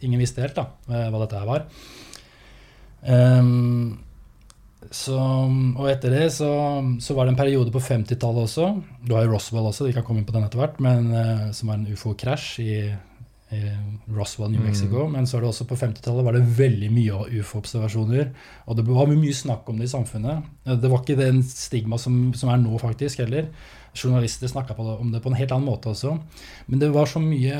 Ingen 0.00 0.18
visste 0.20 0.40
helt 0.42 0.54
da, 0.54 0.66
hva 0.86 1.20
dette 1.26 1.38
her 1.38 1.46
var. 1.46 1.66
Ehm, 3.02 3.98
så, 4.92 5.16
og 5.16 5.86
etter 5.88 6.12
det 6.12 6.26
så, 6.34 6.50
så 7.00 7.14
var 7.16 7.24
det 7.24 7.32
en 7.32 7.38
periode 7.38 7.72
på 7.72 7.80
50-tallet 7.80 8.44
også. 8.44 8.66
Du 9.06 9.14
har 9.16 9.24
jo 9.24 9.32
Roswell 9.32 9.70
også, 9.70 9.86
vi 9.88 9.94
kan 9.96 10.04
komme 10.04 10.20
inn 10.20 10.28
på 10.28 10.34
den 10.36 10.44
etter 10.44 10.60
hvert, 10.60 10.82
men, 10.84 11.08
uh, 11.14 11.48
som 11.56 11.70
var 11.70 11.78
en 11.80 11.88
ufo-krasj 11.94 12.48
i, 12.60 12.80
i 13.56 13.60
Roswell, 14.12 14.50
New 14.52 14.60
Mm. 14.60 14.66
Mexico. 14.68 15.06
Men 15.08 15.26
så 15.26 15.38
er 15.38 15.46
det 15.46 15.52
også 15.52 15.68
på 15.70 15.78
50-tallet 15.80 16.26
var 16.26 16.36
det 16.36 16.44
veldig 16.58 16.90
mye 16.92 17.22
ufo-observasjoner. 17.40 18.34
Og 18.66 18.76
det 18.76 18.84
var 18.90 19.08
mye 19.12 19.36
snakk 19.36 19.70
om 19.70 19.80
det 19.80 19.88
i 19.88 19.94
samfunnet. 19.94 20.50
Det 20.66 20.90
var 20.90 21.00
ikke 21.00 21.20
den 21.20 21.40
stigma 21.46 21.96
som, 21.98 22.34
som 22.36 22.52
er 22.52 22.60
nå, 22.60 22.76
faktisk, 22.82 23.24
heller. 23.24 23.48
Journalister 23.92 24.48
snakka 24.48 24.72
om 24.80 25.10
det 25.12 25.20
på 25.20 25.28
en 25.28 25.36
helt 25.36 25.52
annen 25.52 25.68
måte 25.68 25.90
også. 25.92 26.14
Men 26.66 26.80
det 26.80 26.88
var 26.94 27.08
så 27.08 27.20
mye, 27.20 27.56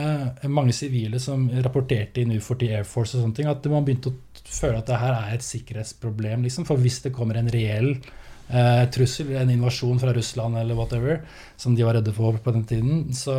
mange 0.48 0.72
sivile 0.72 1.20
som 1.20 1.44
rapporterte 1.64 2.22
inn 2.24 2.32
ufoer 2.38 2.60
til 2.62 2.72
Air 2.72 2.88
Force 2.88 3.18
og 3.18 3.26
sånne 3.26 3.36
ting, 3.36 3.50
at 3.52 3.68
man 3.68 3.84
begynte 3.84 4.12
å 4.12 4.16
føle 4.52 4.80
at 4.80 4.90
det 4.90 5.00
her 5.00 5.14
er 5.16 5.36
et 5.36 5.46
sikkerhetsproblem. 5.46 6.44
Liksom. 6.46 6.66
For 6.68 6.80
hvis 6.80 7.00
det 7.04 7.14
kommer 7.16 7.38
en 7.38 7.50
reell 7.52 7.94
eh, 7.94 8.84
trussel, 8.94 9.32
en 9.38 9.50
invasjon 9.54 10.00
fra 10.02 10.12
Russland 10.16 10.58
eller 10.60 10.78
whatever, 10.78 11.22
som 11.56 11.76
de 11.76 11.86
var 11.86 11.98
redde 11.98 12.14
for 12.16 12.38
på 12.42 12.54
den 12.54 12.64
tiden, 12.68 13.02
så, 13.16 13.36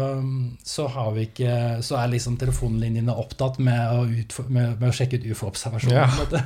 så, 0.63 0.87
har 0.95 1.13
vi 1.17 1.27
ikke, 1.29 1.55
så 1.85 1.99
er 2.01 2.13
liksom 2.13 2.37
telefonlinjene 2.41 3.15
opptatt 3.23 3.61
med 3.63 3.95
å, 3.95 4.03
utfor, 4.23 4.49
med, 4.49 4.77
med 4.81 4.89
å 4.89 4.95
sjekke 4.95 5.21
ut 5.21 5.31
ufo-observasjoner. 5.33 6.21
Ja. 6.33 6.45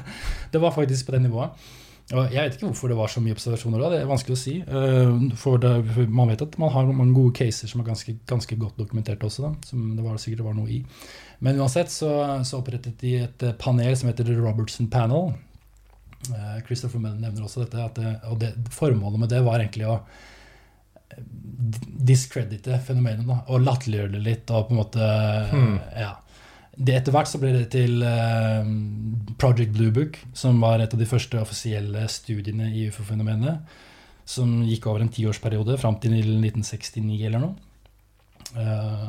Det 0.51 0.63
var 0.63 0.75
faktisk 0.75 1.09
på 1.09 1.17
det 1.17 1.25
nivået. 1.27 1.67
Og 2.15 2.31
jeg 2.31 2.39
vet 2.39 2.53
ikke 2.55 2.69
hvorfor 2.69 2.87
det 2.87 2.95
var 2.95 3.09
så 3.11 3.19
mye 3.19 3.35
observasjoner 3.35 3.81
da, 3.83 3.87
det 3.91 3.97
er 3.99 4.07
vanskelig 4.07 4.35
å 4.37 4.39
si. 4.39 4.53
Eh, 4.63 5.23
For 5.41 5.59
det, 5.59 5.71
for 5.91 6.13
man 6.19 6.29
vet 6.31 6.43
at 6.45 6.53
man 6.61 6.71
har 6.71 6.87
mange 6.87 7.11
gode 7.17 7.33
caser 7.35 7.67
som 7.67 7.81
er 7.83 7.89
ganske, 7.89 8.13
ganske 8.29 8.55
godt 8.61 8.77
dokumentert 8.79 9.25
også, 9.27 9.43
da, 9.49 9.51
som 9.67 9.89
det 9.97 10.05
var 10.05 10.15
sikkert 10.23 10.45
var 10.47 10.55
noe 10.55 10.71
i. 10.71 10.79
Men 11.43 11.59
uansett 11.59 11.91
så, 11.91 12.11
så 12.47 12.61
opprettet 12.61 12.95
de 13.03 13.17
et 13.25 13.43
eh, 13.43 13.57
panel 13.59 13.91
som 13.99 14.07
heter 14.07 14.23
The 14.29 14.37
Robertson 14.39 14.87
Panel. 14.93 15.33
Eh, 16.31 16.55
Christopher 16.69 17.03
Mellon 17.03 17.19
nevner 17.27 17.43
også 17.43 17.65
dette, 17.65 17.89
det, 17.99 18.13
og 18.31 18.39
det, 18.41 18.53
formålet 18.73 19.25
med 19.25 19.33
det 19.35 19.43
var 19.45 19.59
egentlig 19.59 19.91
å 19.91 19.99
discredite 22.07 22.79
fenomenet, 22.87 23.25
da, 23.27 23.41
og 23.51 23.63
latterliggjøre 23.65 24.15
det 24.15 24.23
litt, 24.25 24.51
og 24.53 24.67
på 24.69 24.75
en 24.75 24.79
måte 24.81 25.11
Hmm. 25.51 25.77
ja. 25.97 26.13
Etter 26.77 27.13
hvert 27.13 27.29
så 27.29 27.39
ble 27.41 27.53
det 27.55 27.67
til 27.73 28.03
eh, 28.05 28.67
Project 29.41 29.73
Blue 29.73 29.93
Book, 29.93 30.19
som 30.37 30.59
var 30.61 30.83
et 30.83 30.93
av 30.93 31.01
de 31.01 31.09
første 31.09 31.39
offisielle 31.41 32.03
studiene 32.11 32.69
i 32.69 32.87
ufo-fenomenet. 32.91 33.63
Som 34.27 34.59
gikk 34.67 34.85
over 34.91 35.01
en 35.01 35.13
tiårsperiode, 35.13 35.79
fram 35.81 35.97
til 36.03 36.13
1969 36.19 37.23
eller 37.29 37.41
noe. 37.41 37.55
Eh, 38.61 39.07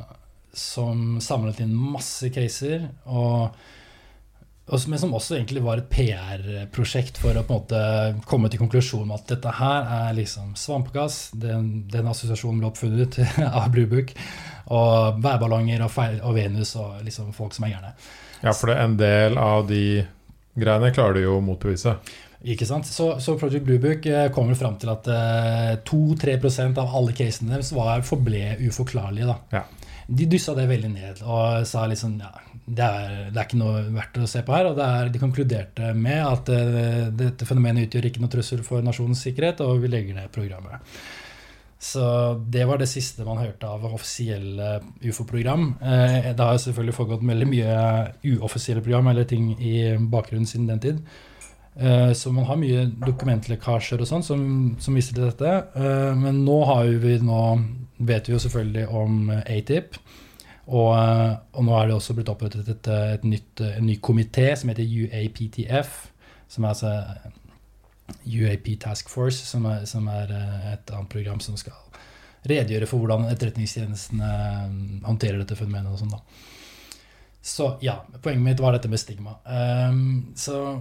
som 0.59 1.19
samlet 1.23 1.61
inn 1.65 1.75
masse 1.77 2.31
caser, 2.35 2.89
og, 3.05 3.53
men 4.69 5.01
som 5.01 5.15
også 5.17 5.39
egentlig 5.39 5.63
var 5.65 5.81
et 5.81 5.89
PR-prosjekt 5.89 7.17
for 7.23 7.37
å 7.37 7.45
på 7.47 7.55
en 7.55 7.63
måte 7.63 7.81
komme 8.29 8.51
til 8.53 8.61
konklusjonen 8.61 9.15
at 9.17 9.25
dette 9.31 9.55
her 9.57 9.89
er 9.97 10.17
liksom 10.19 10.53
svampgass. 10.61 11.31
Den, 11.41 11.89
den 11.89 12.11
assosiasjonen 12.11 12.61
ble 12.61 12.69
oppfunnet 12.69 13.19
av 13.49 13.71
Blue 13.73 13.89
Book. 13.89 14.13
Og 14.77 15.23
værballonger 15.25 15.87
og, 15.87 15.93
feil, 15.95 16.21
og 16.21 16.37
Venus 16.37 16.75
og 16.77 17.01
liksom 17.07 17.33
folk 17.37 17.57
som 17.57 17.65
er 17.65 17.79
gærne. 17.79 17.95
ja, 18.43 18.53
for 18.53 18.69
det 18.69 18.77
er 18.77 18.85
en 18.85 18.99
del 19.01 19.41
av 19.41 19.65
de 19.71 19.83
greiene 20.59 20.93
klarer 20.93 21.17
du 21.17 21.25
jo 21.25 21.39
å 21.39 21.45
motbevise. 21.45 21.97
Ikke 22.47 22.67
sant? 22.69 22.87
Så, 22.87 23.17
så 23.25 23.35
Project 23.39 23.65
Blue 23.67 23.81
Book 23.83 24.05
eh, 24.07 24.29
kommer 24.35 24.55
fram 24.59 24.77
til 24.79 24.93
at 24.93 25.09
eh, 25.11 25.73
2-3 25.89 26.37
av 26.79 26.85
alle 26.85 27.15
casene 27.17 27.57
deres 27.57 27.73
var, 27.75 28.05
forble 28.07 28.59
uforklarlige. 28.69 29.33
Da. 29.33 29.39
Ja. 29.59 29.65
De 30.09 30.29
dyssa 30.31 30.55
det 30.57 30.69
veldig 30.71 30.93
ned 30.93 31.25
og 31.27 31.67
sa 31.69 31.83
liksom 31.91 32.15
ja, 32.23 32.31
det 32.69 32.85
er, 32.85 33.15
det 33.33 33.39
er 33.41 33.47
ikke 33.47 33.61
noe 33.61 33.85
verdt 33.95 34.19
å 34.21 34.29
se 34.31 34.43
på 34.45 34.55
her. 34.55 34.69
Og 34.71 34.81
er, 34.85 35.13
de 35.13 35.23
konkluderte 35.23 35.93
med 35.97 36.21
at 36.25 36.51
uh, 36.53 37.07
dette 37.15 37.49
fenomenet 37.49 37.89
utgjør 37.89 38.11
ikke 38.11 38.23
noe 38.25 38.33
trussel 38.33 38.61
for 38.67 38.85
nasjonens 38.85 39.23
sikkerhet, 39.25 39.63
og 39.65 39.81
vi 39.85 39.93
legger 39.93 40.19
ned 40.19 40.33
programmet. 40.35 40.85
Så 41.79 42.03
det 42.51 42.65
var 42.67 42.81
det 42.81 42.89
siste 42.91 43.23
man 43.23 43.39
hørte 43.39 43.69
av 43.71 43.85
offisielle 43.87 44.81
ufo-program. 45.07 45.73
Uh, 45.81 46.33
det 46.35 46.43
har 46.43 46.61
selvfølgelig 46.63 46.97
foregått 46.97 47.27
veldig 47.27 47.49
mye 47.53 47.81
uoffisielle 48.35 48.83
program 48.85 49.13
eller 49.13 49.29
ting 49.31 49.53
i 49.59 49.95
bakgrunnen 49.99 50.49
siden 50.51 50.71
den 50.73 50.85
tid. 50.85 51.03
Uh, 51.79 52.13
Så 52.13 52.33
man 52.35 52.49
har 52.49 52.59
mye 52.59 52.89
dokumentlekkasjer 53.07 54.03
og 54.03 54.09
sånn 54.11 54.25
som, 54.27 54.41
som 54.83 54.97
viser 54.99 55.15
til 55.15 55.29
dette. 55.29 55.53
Eh, 55.79 56.15
Men 56.19 56.43
nå 56.45 56.59
vi 56.99 57.19
nå 57.23 57.43
vet 57.99 58.29
vi 58.29 58.35
jo 58.35 58.41
selvfølgelig 58.43 58.89
om 58.89 59.31
eh, 59.31 59.59
ATIP. 59.59 59.99
Og, 60.69 60.93
eh, 60.99 61.35
og 61.57 61.65
nå 61.65 61.75
er 61.79 61.89
det 61.89 61.97
også 61.97 62.15
blitt 62.17 62.31
opprettet 62.33 62.69
et, 62.69 62.89
eh, 62.93 63.15
et 63.17 63.25
nytt, 63.25 63.65
en 63.65 63.87
ny 63.89 63.99
komité 64.05 64.51
som 64.57 64.69
heter 64.69 64.85
UAPTF. 64.85 65.99
Som 66.49 66.65
er 66.65 66.75
altså 66.75 66.93
UAP 68.25 68.77
Task 68.81 69.09
Force, 69.13 69.45
som 69.47 69.67
er, 69.69 69.85
som 69.89 70.09
er 70.13 70.33
eh, 70.33 70.73
et 70.75 70.93
annet 70.95 71.13
program 71.13 71.41
som 71.45 71.57
skal 71.61 71.77
redegjøre 72.49 72.87
for 72.89 73.03
hvordan 73.03 73.27
etterretningstjenestene 73.33 74.29
eh, 74.29 74.79
håndterer 75.09 75.43
dette 75.43 75.59
fenomenet. 75.59 75.93
og 75.93 76.01
sånn 76.03 76.15
da. 76.15 76.23
Så 77.49 77.69
ja, 77.81 78.01
poenget 78.23 78.45
mitt 78.45 78.61
var 78.61 78.75
dette 78.77 78.91
med 78.93 79.01
stigma. 79.01 79.39
Um, 79.45 80.35
så, 80.37 80.81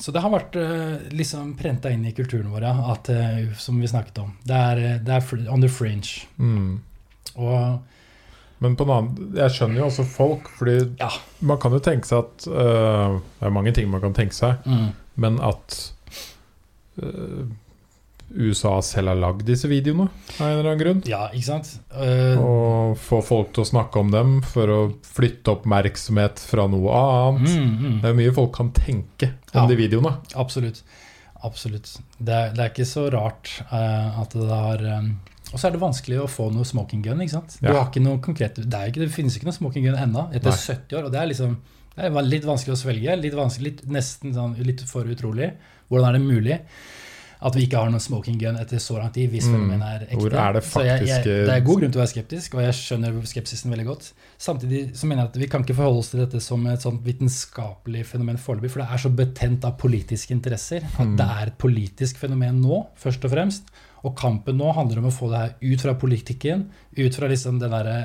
så 0.00 0.14
det 0.14 0.22
har 0.24 0.32
vært 0.32 0.56
uh, 0.56 1.02
liksom 1.12 1.50
prenta 1.58 1.90
inn 1.92 2.06
i 2.08 2.14
kulturen 2.16 2.52
vår, 2.54 2.64
at, 2.94 3.10
uh, 3.12 3.50
som 3.60 3.80
vi 3.82 3.90
snakket 3.90 4.22
om. 4.22 4.30
Det 4.48 4.56
er, 4.56 4.80
eh, 4.80 5.00
det 5.02 5.18
er 5.18 5.50
on 5.52 5.60
the 5.60 5.68
fringe. 5.68 6.24
Mm. 6.38 6.78
Og 7.34 7.91
Men 8.62 8.76
på 8.78 8.84
en 8.86 8.92
annen, 8.94 9.32
jeg 9.34 9.50
skjønner 9.56 9.80
jo 9.82 9.88
også 9.90 10.04
folk, 10.06 10.48
fordi 10.58 10.76
Ja. 11.00 11.08
man 11.42 11.58
kan 11.62 11.72
jo 11.74 11.80
tenke 11.82 12.06
seg 12.06 12.22
at 12.22 12.46
uh, 12.46 13.18
Det 13.40 13.48
er 13.48 13.56
mange 13.56 13.72
ting 13.74 13.90
man 13.90 14.00
kan 14.04 14.14
tenke 14.14 14.36
seg, 14.36 14.62
mm, 14.64 14.92
men 15.24 15.40
at 15.42 15.80
uh, 17.02 17.42
USA 18.34 18.78
selv 18.80 19.10
har 19.12 19.18
lagd 19.20 19.42
disse 19.44 19.68
videoene 19.68 20.06
av 20.38 20.46
en 20.46 20.52
eller 20.54 20.70
annen 20.70 20.80
grunn. 20.80 21.00
Ja, 21.10 21.26
ikke 21.36 21.44
sant? 21.50 21.72
Uh, 21.92 22.38
Og 22.40 22.94
få 23.02 23.18
folk 23.24 23.50
til 23.52 23.64
å 23.66 23.68
snakke 23.68 24.00
om 24.00 24.12
dem 24.14 24.38
for 24.46 24.72
å 24.72 24.78
flytte 25.04 25.52
oppmerksomhet 25.58 26.40
fra 26.40 26.64
noe 26.72 26.94
annet. 26.96 27.50
mm, 27.52 27.74
mm. 27.82 27.98
Det 28.04 28.08
er 28.12 28.16
mye 28.22 28.32
folk 28.38 28.54
kan 28.56 28.70
tenke 28.72 29.34
om 29.52 29.60
Ja. 29.60 29.66
de 29.68 29.76
videoene. 29.82 30.14
Absolutt. 30.40 30.80
Absolutt. 31.44 31.90
Det 32.22 32.32
er, 32.32 32.52
det 32.54 32.62
er 32.64 32.70
ikke 32.72 32.86
så 32.88 33.08
rart 33.12 33.50
at 33.68 34.30
det 34.38 34.48
har 34.48 34.84
Og 35.52 35.60
så 35.60 35.68
er 35.68 35.72
det 35.76 35.80
vanskelig 35.82 36.18
å 36.22 36.28
få 36.30 36.50
noe 36.52 36.64
smoking 36.64 37.02
gun. 37.04 37.20
ikke 37.20 37.30
sant? 37.36 37.58
Du 37.60 37.68
Ja. 37.68 37.82
har 37.82 37.90
ikke 37.90 38.20
konkret, 38.22 38.54
det, 38.56 38.72
er 38.74 38.88
ikke, 38.88 39.00
det 39.04 39.10
finnes 39.12 39.36
ikke 39.36 39.44
noe 39.50 39.52
smoking 39.58 39.84
gun 39.84 39.94
ennå, 40.00 40.30
etter 40.34 40.50
Nei. 40.50 40.56
70 40.56 40.96
år. 40.98 41.04
Og 41.04 41.12
det 41.12 41.20
er 41.20 41.26
liksom 41.28 41.56
det 41.94 42.04
er 42.08 42.22
litt 42.24 42.44
vanskelig 42.48 42.72
å 42.72 42.80
svelge. 42.86 43.20
Litt 43.20 43.34
vanskelig, 43.36 43.82
nesten 43.86 44.32
sånn, 44.32 44.56
litt 44.64 44.80
for 44.88 45.04
utrolig. 45.04 45.52
Hvordan 45.90 46.08
er 46.08 46.12
det 46.18 46.22
mulig 46.24 46.60
at 47.44 47.54
vi 47.54 47.66
ikke 47.66 47.76
har 47.76 47.90
noen 47.90 48.00
smoking 48.00 48.38
gun 48.38 48.56
etter 48.56 48.78
så 48.78 48.96
lang 48.96 49.10
tid, 49.12 49.28
hvis 49.30 49.44
Mm. 49.50 49.82
er 49.82 50.06
ekte? 50.06 50.16
Hvor 50.16 50.32
er 50.32 50.52
det 50.54 50.62
Så 50.62 50.84
jeg, 50.86 51.06
jeg, 51.08 51.24
det 51.24 51.48
er 51.50 51.60
god 51.60 51.80
grunn 51.80 51.90
til 51.92 52.00
å 52.00 52.04
være 52.06 52.14
skeptisk, 52.14 52.54
og 52.54 52.60
jeg 52.62 52.72
skjønner 52.72 53.20
skepsisen 53.26 53.70
veldig 53.70 53.84
godt. 53.86 54.12
Samtidig 54.38 54.94
så 54.96 55.04
mener 55.06 55.24
jeg 55.24 55.28
at 55.28 55.36
vi 55.36 55.46
kan 55.48 55.62
ikke 55.64 55.74
forholde 55.76 55.98
oss 55.98 56.10
til 56.10 56.20
dette 56.20 56.40
som 56.40 56.66
et 56.66 56.80
sånt 56.80 57.02
vitenskapelig 57.04 58.06
fenomen 58.06 58.38
foreløpig, 58.38 58.70
for 58.70 58.80
det 58.80 58.88
er 58.90 58.96
så 59.02 59.10
betent 59.14 59.64
av 59.64 59.76
politiske 59.76 60.30
interesser 60.32 60.82
at 60.84 61.06
Mm. 61.06 61.16
det 61.16 61.26
er 61.26 61.46
et 61.48 61.58
politisk 61.58 62.16
fenomen 62.16 62.60
nå, 62.62 62.86
først 62.96 63.24
og 63.24 63.30
fremst. 63.32 63.62
Og 64.02 64.16
kampen 64.18 64.58
nå 64.58 64.72
handler 64.74 65.00
om 65.00 65.08
å 65.10 65.14
få 65.14 65.30
det 65.30 65.40
her 65.40 65.54
ut 65.60 65.84
fra 65.84 65.94
politikken, 65.98 66.66
ut 66.98 67.16
fra 67.16 67.30
liksom 67.30 67.60
den 67.62 67.72
derre 67.74 67.96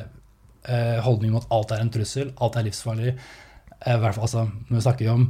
eh, 0.68 0.98
holdningen 1.04 1.38
om 1.38 1.42
at 1.42 1.52
alt 1.58 1.74
er 1.74 1.84
en 1.84 1.94
trussel, 1.94 2.32
alt 2.44 2.60
er 2.60 2.68
livsfarlig. 2.68 3.16
Eh, 3.80 3.98
hvert 3.98 4.18
fall, 4.18 4.28
altså, 4.28 4.46
når 4.68 4.78
vi 4.78 4.86
snakker 4.86 5.12
om 5.14 5.26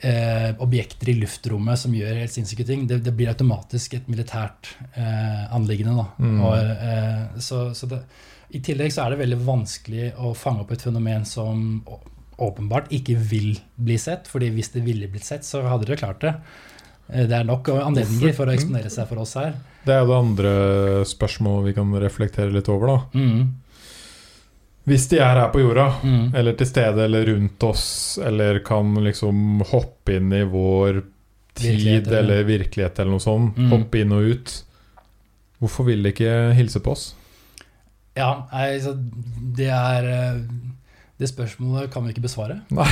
eh, 0.00 0.50
objekter 0.62 1.10
i 1.10 1.16
luftrommet 1.18 1.80
som 1.80 1.94
gjør 1.96 2.22
helt 2.22 2.34
sinnssyke 2.34 2.66
ting, 2.68 2.86
det, 2.90 3.00
det 3.06 3.14
blir 3.16 3.32
automatisk 3.32 3.98
et 3.98 4.08
militært 4.10 4.74
eh, 4.94 5.44
anliggende. 5.54 6.06
Mm. 6.18 6.38
Og, 6.38 6.72
eh, 6.90 7.40
så, 7.42 7.66
så 7.74 7.90
det, 7.90 8.02
I 8.54 8.62
tillegg 8.64 8.94
så 8.94 9.04
er 9.04 9.14
det 9.14 9.22
veldig 9.24 9.40
vanskelig 9.46 10.12
å 10.22 10.34
fange 10.38 10.64
opp 10.64 10.74
et 10.74 10.86
fenomen 10.86 11.26
som 11.28 11.82
åpenbart 12.42 12.90
ikke 12.94 13.14
vil 13.30 13.54
bli 13.78 13.96
sett, 14.00 14.26
fordi 14.30 14.50
hvis 14.54 14.72
det 14.74 14.82
ville 14.86 15.10
blitt 15.10 15.26
sett, 15.26 15.46
så 15.46 15.62
hadde 15.66 15.86
dere 15.86 16.00
klart 16.00 16.22
det. 16.24 16.34
Eh, 17.12 17.26
Det 17.26 17.36
er 17.36 17.44
nok 17.44 17.68
anledninger 17.68 18.34
for 18.34 18.46
å 18.46 18.54
eksponere 18.54 18.90
seg 18.90 19.08
for 19.08 19.18
oss 19.24 19.34
her. 19.34 19.54
Det 19.84 19.92
er 19.92 20.00
jo 20.00 20.06
det 20.12 20.20
andre 20.22 20.52
spørsmålet 21.04 21.64
vi 21.68 21.74
kan 21.76 21.92
reflektere 22.00 22.52
litt 22.52 22.68
over, 22.72 22.86
da. 22.86 22.98
Mm, 23.18 23.52
Hvis 24.86 25.06
de 25.08 25.16
er 25.18 25.38
her 25.40 25.48
på 25.48 25.62
jorda, 25.62 25.86
mm. 26.04 26.34
eller 26.36 26.52
til 26.60 26.66
stede 26.68 27.04
eller 27.06 27.24
rundt 27.30 27.62
oss, 27.64 28.18
eller 28.20 28.58
kan 28.60 28.90
liksom 29.00 29.62
hoppe 29.70 30.16
inn 30.18 30.30
i 30.32 30.42
vår 30.44 31.02
tid 31.54 31.70
Virkelighet, 31.70 32.06
eller- 32.08 32.18
eller 32.18 32.44
virkelighet 32.44 32.98
eller 32.98 33.10
noe 33.12 33.20
sånt, 33.24 33.56
Mm. 33.56 33.70
hoppe 33.70 34.00
inn 34.02 34.12
og 34.12 34.22
ut, 34.28 34.62
hvorfor 35.60 35.86
vil 35.86 36.02
de 36.02 36.12
ikke 36.12 36.54
hilse 36.54 36.80
på 36.80 36.90
oss? 36.92 37.14
Ja, 38.16 38.44
altså, 38.52 38.92
det 39.56 39.70
er 39.70 40.04
eh, 40.04 40.40
Det 41.24 41.30
spørsmålet 41.32 41.88
kan 41.94 42.04
vi 42.04 42.12
ikke 42.12 42.26
besvare. 42.26 42.58
Nei, 42.74 42.90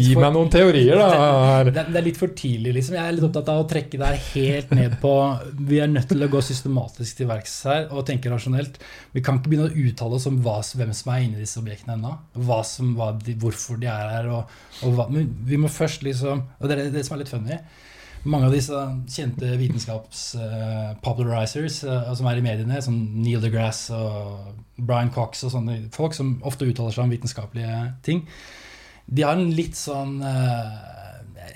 gi 0.00 0.14
for- 0.14 0.22
meg 0.22 0.32
noen 0.34 0.48
teorier, 0.52 0.96
da. 0.96 1.08
Det, 1.68 1.84
det 1.92 1.98
er 2.00 2.06
litt 2.06 2.18
for 2.20 2.32
tidlig, 2.38 2.72
liksom. 2.78 2.96
Jeg 2.96 3.04
er 3.04 3.16
litt 3.16 3.26
opptatt 3.28 3.50
av 3.52 3.60
å 3.62 3.66
trekke 3.68 4.00
det 4.00 4.12
helt 4.30 4.72
ned 4.76 4.96
på 5.02 5.12
Vi 5.68 5.80
er 5.84 5.90
nødt 5.92 6.08
til 6.10 6.24
å 6.24 6.30
gå 6.32 6.40
systematisk 6.44 7.20
til 7.20 7.28
verks 7.30 7.54
her 7.68 7.82
og 7.92 8.06
tenke 8.08 8.32
rasjonelt. 8.32 8.78
Vi 9.16 9.22
kan 9.24 9.40
ikke 9.40 9.52
begynne 9.52 9.68
å 9.68 9.76
uttale 9.90 10.18
oss 10.18 10.28
om 10.30 10.40
hva, 10.44 10.56
hvem 10.80 10.94
som 10.96 11.12
er 11.14 11.26
inni 11.26 11.42
disse 11.42 11.60
objektene 11.60 11.98
ennå. 11.98 12.14
Hva 12.48 12.60
som, 12.66 12.94
hva 12.98 13.08
de, 13.20 13.36
hvorfor 13.42 13.80
de 13.82 13.90
er 13.92 14.06
her. 14.16 14.30
Og, 14.38 14.56
og 14.86 14.96
hva, 14.96 15.08
men 15.12 15.28
vi 15.48 15.60
må 15.60 15.68
først 15.72 16.00
liksom 16.06 16.44
Og 16.60 16.64
det 16.70 16.78
er 16.78 16.92
det 16.94 17.04
som 17.06 17.16
er 17.18 17.24
litt 17.24 17.34
funny. 17.34 17.60
Mange 18.24 18.46
av 18.48 18.52
disse 18.54 18.74
kjente 19.12 19.56
vitenskapspopularizers 19.60 21.84
uh, 21.86 21.92
uh, 22.08 22.14
som 22.18 22.26
er 22.30 22.36
i 22.40 22.44
mediene, 22.44 22.82
som 22.82 22.94
Neil 23.22 23.40
deGrasse 23.42 23.94
og 23.94 24.14
Brian 24.78 25.12
Cox 25.14 25.44
og 25.46 25.52
sånne 25.54 25.74
folk 25.94 26.14
som 26.16 26.28
ofte 26.46 26.68
uttaler 26.68 26.92
seg 26.94 27.04
om 27.04 27.14
vitenskapelige 27.14 27.76
ting, 28.06 28.20
de 29.08 29.22
har 29.24 29.34
en 29.38 29.54
litt 29.54 29.76
sånn 29.78 30.12
uh, 30.24 30.68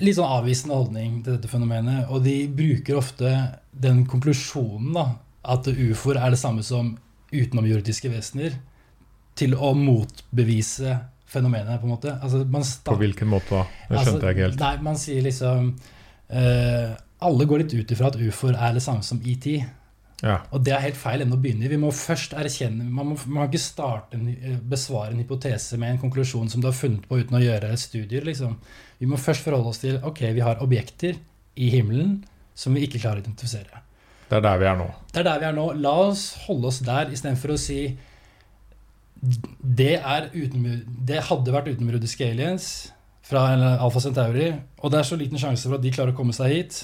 litt 0.01 0.17
sånn 0.17 0.35
avvisende 0.39 0.79
holdning 0.79 1.11
til 1.25 1.33
dette 1.37 1.51
fenomenet. 1.51 2.07
Og 2.11 2.19
de 2.25 2.49
bruker 2.49 2.97
ofte 3.01 3.29
den 3.73 4.07
konklusjonen 4.09 4.93
da, 4.97 5.07
at 5.53 5.69
ufoer 5.69 6.17
er 6.21 6.31
det 6.33 6.41
samme 6.41 6.63
som 6.67 6.97
utenomjordiske 7.33 8.09
vesener, 8.13 8.53
til 9.39 9.55
å 9.57 9.73
motbevise 9.77 10.99
fenomenet, 11.33 11.81
på 11.81 11.89
en 11.89 11.95
måte. 11.95 12.11
Altså, 12.21 12.43
man 12.45 12.65
På 12.85 12.99
hvilken 13.01 13.29
måte 13.33 13.57
da? 13.57 13.63
Det 13.65 13.97
Altså, 13.97 14.11
skjønte 14.11 14.27
jeg 14.27 14.37
ikke 14.37 14.47
helt. 14.47 14.63
Nei, 14.63 14.75
man 14.85 14.97
sier 15.01 15.23
liksom 15.25 15.71
eh, 16.33 16.91
Alle 17.23 17.47
går 17.47 17.63
litt 17.63 17.77
ut 17.77 17.95
ifra 17.95 18.11
at 18.11 18.19
ufoer 18.19 18.59
er 18.59 18.75
det 18.77 18.83
samme 18.85 19.05
som 19.07 19.21
ET. 19.23 19.47
Ja. 20.23 20.37
Og 20.55 20.63
det 20.63 20.71
er 20.75 20.85
helt 20.85 20.99
feil 20.99 21.25
ende 21.25 21.35
å 21.35 21.43
begynne 21.43 21.67
i. 21.67 21.71
Vi 21.73 21.81
må 21.83 21.91
først 21.95 22.37
erkjenne 22.39 22.85
Man 22.87 23.09
må, 23.11 23.17
man 23.27 23.43
kan 23.43 23.49
ikke 23.51 23.63
starte 23.63 24.19
en, 24.19 24.29
eh, 24.31 24.59
besvare 24.59 25.15
en 25.15 25.23
hypotese 25.23 25.79
med 25.83 25.97
en 25.97 26.03
konklusjon 26.05 26.51
som 26.51 26.63
du 26.63 26.69
har 26.71 26.79
funnet 26.79 27.09
på 27.09 27.19
uten 27.19 27.39
å 27.39 27.43
gjøre 27.43 27.73
studier. 27.79 28.25
Liksom. 28.27 28.55
Vi 29.01 29.09
må 29.11 29.19
først 29.19 29.43
forholde 29.43 29.73
oss 29.75 29.83
til 29.83 29.99
ok, 29.99 30.23
vi 30.37 30.45
har 30.47 30.63
objekter 30.63 31.19
i 31.57 31.73
himmelen 31.75 32.21
som 32.55 32.75
vi 32.75 32.87
ikke 32.87 33.01
klarer 33.03 33.21
å 33.21 33.25
identifisere. 33.27 33.83
Det 34.29 34.39
er 34.39 34.47
der 34.47 34.61
vi 34.63 34.69
er 34.71 34.79
nå. 34.79 34.89
Det 35.13 35.21
er 35.21 35.27
der 35.29 35.43
vi 35.43 35.49
er 35.51 35.57
nå. 35.57 35.67
La 35.83 35.93
oss 36.07 36.25
holde 36.47 36.71
oss 36.71 36.79
der 36.87 37.11
istedenfor 37.13 37.53
å 37.53 37.61
si 37.61 37.81
det, 39.23 39.99
er 39.99 40.31
uten, 40.33 40.65
det 41.07 41.21
hadde 41.29 41.55
vært 41.55 41.69
utenomjordiske 41.71 42.27
aliens 42.27 42.67
fra 43.33 43.47
Alfa 43.75 44.03
Centauri, 44.05 44.51
og 44.83 44.93
det 44.93 45.01
er 45.01 45.09
så 45.09 45.19
liten 45.21 45.41
sjanse 45.41 45.69
for 45.69 45.79
at 45.79 45.85
de 45.85 45.95
klarer 45.95 46.15
å 46.15 46.19
komme 46.19 46.37
seg 46.37 46.53
hit. 46.53 46.83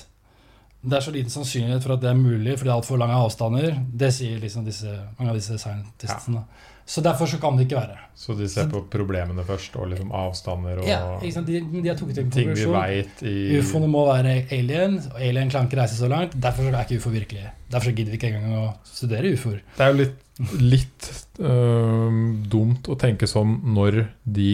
Det 0.78 0.94
er 0.94 1.02
så 1.02 1.12
liten 1.12 1.32
sannsynlighet 1.32 1.82
for 1.82 1.96
at 1.96 2.02
det 2.04 2.12
er 2.12 2.18
mulig, 2.18 2.54
fordi 2.54 2.68
det 2.68 2.72
er 2.72 2.78
altfor 2.78 3.00
lange 3.00 3.16
avstander. 3.18 3.78
Det 4.02 4.12
sier 4.14 4.38
liksom 4.38 4.66
disse, 4.66 4.92
mange 5.18 5.32
av 5.32 5.38
disse 5.38 5.58
scientistene. 5.58 6.44
Så 6.88 7.02
derfor 7.04 7.28
så 7.28 7.36
kan 7.36 7.58
det 7.58 7.66
ikke 7.66 7.76
være. 7.76 7.96
Så 8.16 8.32
de 8.38 8.46
ser 8.48 8.70
på 8.72 8.80
problemene 8.88 9.42
først, 9.44 9.74
og 9.76 9.90
liksom 9.90 10.12
avstander 10.16 10.78
og 10.80 10.86
Ja, 10.88 11.00
ikke 11.18 11.34
sant? 11.34 11.50
De, 11.50 11.58
de 11.82 11.90
har 11.90 11.98
tatt 11.98 12.20
en 12.22 12.30
ting 12.32 12.54
vi 12.56 12.68
veit 12.72 13.20
i 13.28 13.34
Ufoene 13.58 13.90
må 13.92 14.06
være 14.08 14.38
alien, 14.56 14.96
og 15.10 15.18
alien 15.18 15.52
kan 15.52 15.68
ikke 15.68 15.82
reise 15.82 15.98
så 15.98 16.08
langt. 16.08 16.38
Derfor 16.40 16.70
er 16.70 16.78
ikke 16.86 17.02
ufo 17.02 17.12
virkelig. 17.12 17.44
Derfor 17.68 17.92
gidder 17.92 18.14
vi 18.14 18.20
ikke 18.22 18.30
engang 18.30 18.56
å 18.62 18.70
studere 18.88 19.34
ufoer. 19.36 19.60
Det 19.76 19.84
er 19.84 19.92
jo 19.92 19.98
litt, 19.98 20.16
litt 20.62 21.10
øh, 21.42 22.18
dumt 22.48 22.88
å 22.88 22.96
tenke 23.04 23.28
sånn 23.28 23.58
når 23.76 24.06
de 24.24 24.52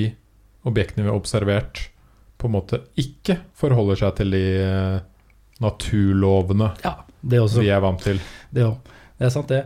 objektene 0.69 1.07
vi 1.07 1.13
har 1.13 1.19
observert, 1.19 1.89
på 2.41 2.49
en 2.49 2.57
måte 2.57 2.81
ikke 3.01 3.39
forholder 3.57 4.01
seg 4.01 4.17
til 4.19 4.35
de 4.35 4.45
øh, 4.61 4.99
naturlovene 5.65 6.73
Ja, 6.83 6.99
vi 7.25 7.71
er 7.71 7.81
vant 7.81 8.03
til. 8.05 8.21
Det 8.53 8.67
òg. 8.67 8.93
Det 9.15 9.29
er 9.29 9.33
sant, 9.33 9.53
det. 9.53 9.63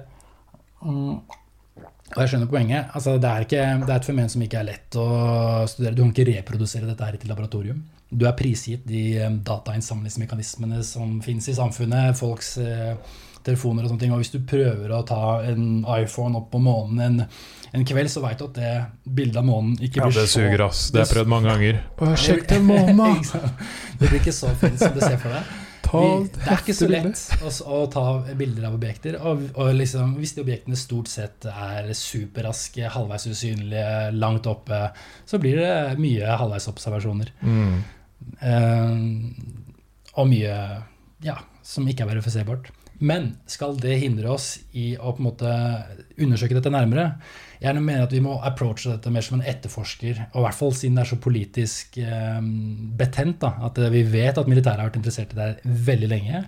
Og 0.84 2.22
jeg 2.22 2.30
skjønner 2.30 2.48
poenget. 2.48 2.90
Altså, 2.96 3.16
det, 3.20 3.28
er 3.28 3.44
ikke, 3.44 3.62
det 3.84 3.92
er 3.92 4.00
et 4.00 4.08
fenomen 4.08 4.32
som 4.32 4.42
ikke 4.44 4.60
er 4.60 4.68
lett 4.68 4.98
å 5.00 5.06
studere. 5.68 5.96
Du 5.96 6.02
kan 6.04 6.12
ikke 6.12 6.28
reprodusere 6.30 6.88
dette 6.88 7.04
her 7.04 7.16
i 7.16 7.20
et 7.20 7.26
laboratorium. 7.28 7.80
Du 8.08 8.24
er 8.24 8.36
prisgitt 8.36 8.86
de 8.88 9.02
eh, 9.20 9.34
datainnsamlingsmekanismene 9.44 10.80
som 10.86 11.18
finnes 11.24 11.50
i 11.50 11.56
samfunnet. 11.58 12.16
Folks 12.16 12.54
eh, 12.62 12.94
telefoner 13.48 13.84
og 13.84 13.92
sånne 13.92 14.04
ting. 14.04 14.14
Og 14.14 14.22
hvis 14.22 14.34
du 14.34 14.40
prøver 14.48 14.92
å 14.94 15.04
ta 15.08 15.22
en 15.48 15.84
iPhone 15.98 16.38
opp 16.38 16.50
på 16.52 16.60
månen 16.62 17.04
en, 17.04 17.22
en 17.74 17.86
kveld, 17.88 18.12
så 18.12 18.22
veit 18.24 18.40
du 18.40 18.48
at 18.48 18.58
det 18.58 18.74
bildet 19.04 19.40
av 19.42 19.48
månen 19.48 19.78
ikke 19.78 20.04
blir 20.04 20.14
så 20.14 20.20
Ja, 20.20 20.26
det 20.26 20.34
suger, 20.34 20.66
ass. 20.68 20.88
Det 20.92 21.02
har 21.02 21.08
jeg 21.08 21.16
prøvd 21.16 21.32
mange 21.34 21.54
ganger. 21.54 21.80
Bare 22.00 22.20
sjekk 22.20 22.44
den 22.52 22.68
månen, 22.68 23.00
da! 23.00 23.48
Det 23.98 24.06
blir 24.06 24.20
ikke 24.20 24.36
så 24.36 24.52
fint 24.60 24.78
som 24.78 24.94
du 24.94 25.00
ser 25.02 25.18
for 25.18 25.34
deg. 25.34 25.56
Vi, 25.88 26.08
det 26.34 26.48
er 26.52 26.60
ikke 26.60 26.74
så 26.76 26.86
lett 26.90 27.20
å, 27.40 27.50
å 27.72 27.78
ta 27.92 28.02
bilder 28.36 28.66
av 28.68 28.76
objekter. 28.76 29.16
Og, 29.24 29.46
og 29.56 29.70
liksom, 29.76 30.16
hvis 30.20 30.34
de 30.36 30.42
objektene 30.44 30.76
stort 30.78 31.08
sett 31.10 31.46
er 31.48 31.88
superraske, 31.96 32.90
halvveis 32.92 33.24
usynlige, 33.30 34.10
langt 34.16 34.48
oppe, 34.50 34.82
så 35.28 35.40
blir 35.40 35.62
det 35.62 35.72
mye 36.00 36.36
halvveisobservasjoner. 36.42 37.32
Mm. 37.40 37.78
Eh, 38.50 38.92
og 40.18 40.28
mye 40.28 40.58
ja, 41.24 41.38
som 41.64 41.88
ikke 41.88 42.04
er 42.04 42.12
verifiserbart. 42.12 42.70
Men 42.98 43.28
skal 43.46 43.76
det 43.78 43.98
hindre 44.02 44.32
oss 44.34 44.56
i 44.74 44.92
å 44.98 45.12
på 45.14 45.22
en 45.22 45.28
måte 45.28 45.50
undersøke 46.18 46.56
dette 46.56 46.72
nærmere? 46.74 47.12
Jeg 47.62 47.74
mener 47.78 48.06
at 48.06 48.14
vi 48.14 48.22
må 48.22 48.36
approache 48.46 48.90
dette 48.90 49.10
mer 49.14 49.22
som 49.26 49.38
en 49.38 49.46
etterforsker, 49.46 50.24
og 50.32 50.40
i 50.40 50.46
hvert 50.46 50.58
fall 50.58 50.74
siden 50.74 50.98
det 50.98 51.04
er 51.04 51.10
så 51.12 51.20
politisk 51.22 51.98
eh, 52.02 52.40
betent. 52.98 53.38
da, 53.44 53.52
At 53.68 53.78
eh, 53.78 53.92
vi 53.94 54.02
vet 54.02 54.38
at 54.38 54.50
militæret 54.50 54.82
har 54.82 54.90
vært 54.90 54.98
interessert 55.00 55.34
i 55.34 55.38
det 55.38 55.78
veldig 55.90 56.10
lenge. 56.10 56.42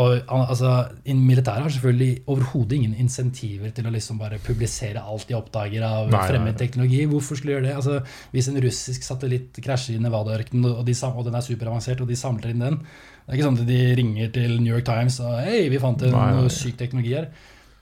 Og 0.00 0.16
al- 0.26 0.48
altså, 0.50 0.70
Militæret 1.06 1.62
har 1.62 1.70
selvfølgelig 1.70 2.22
overhodet 2.26 2.72
ingen 2.80 2.94
insentiver 2.98 3.70
til 3.74 3.86
å 3.86 3.92
liksom 3.94 4.18
bare 4.18 4.40
publisere 4.42 4.98
alt 5.02 5.28
de 5.28 5.36
oppdager 5.38 5.84
av 5.86 6.10
nei, 6.10 6.24
fremmed 6.26 6.58
teknologi. 6.58 7.04
Hvorfor 7.06 7.38
skulle 7.38 7.54
de 7.54 7.56
gjøre 7.60 7.68
det? 7.68 7.76
Altså, 7.78 8.00
hvis 8.32 8.48
en 8.50 8.58
russisk 8.64 9.06
satellitt 9.06 9.60
krasjer 9.62 9.94
i 9.96 10.02
Nevada-ørkenen, 10.02 10.66
og, 10.72 10.82
de 10.88 10.96
og 11.12 11.22
den 11.28 11.38
er 11.38 11.46
superavansert, 11.46 12.02
og 12.02 12.10
de 12.10 12.18
samler 12.18 12.50
inn 12.50 12.66
den 12.66 12.80
Det 13.30 13.36
er 13.36 13.38
ikke 13.38 13.46
sånn 13.46 13.58
at 13.62 13.68
de 13.68 13.82
ringer 13.94 14.30
til 14.34 14.52
New 14.58 14.72
York 14.72 14.86
Times 14.88 15.20
og 15.22 15.36
Hei, 15.38 15.68
vi 15.70 15.78
fant 15.78 16.00
en 16.02 16.10
Nei, 16.16 16.30
nei, 16.34 16.48
syk 16.50 16.74
teknologi 16.80 17.12
her. 17.14 17.28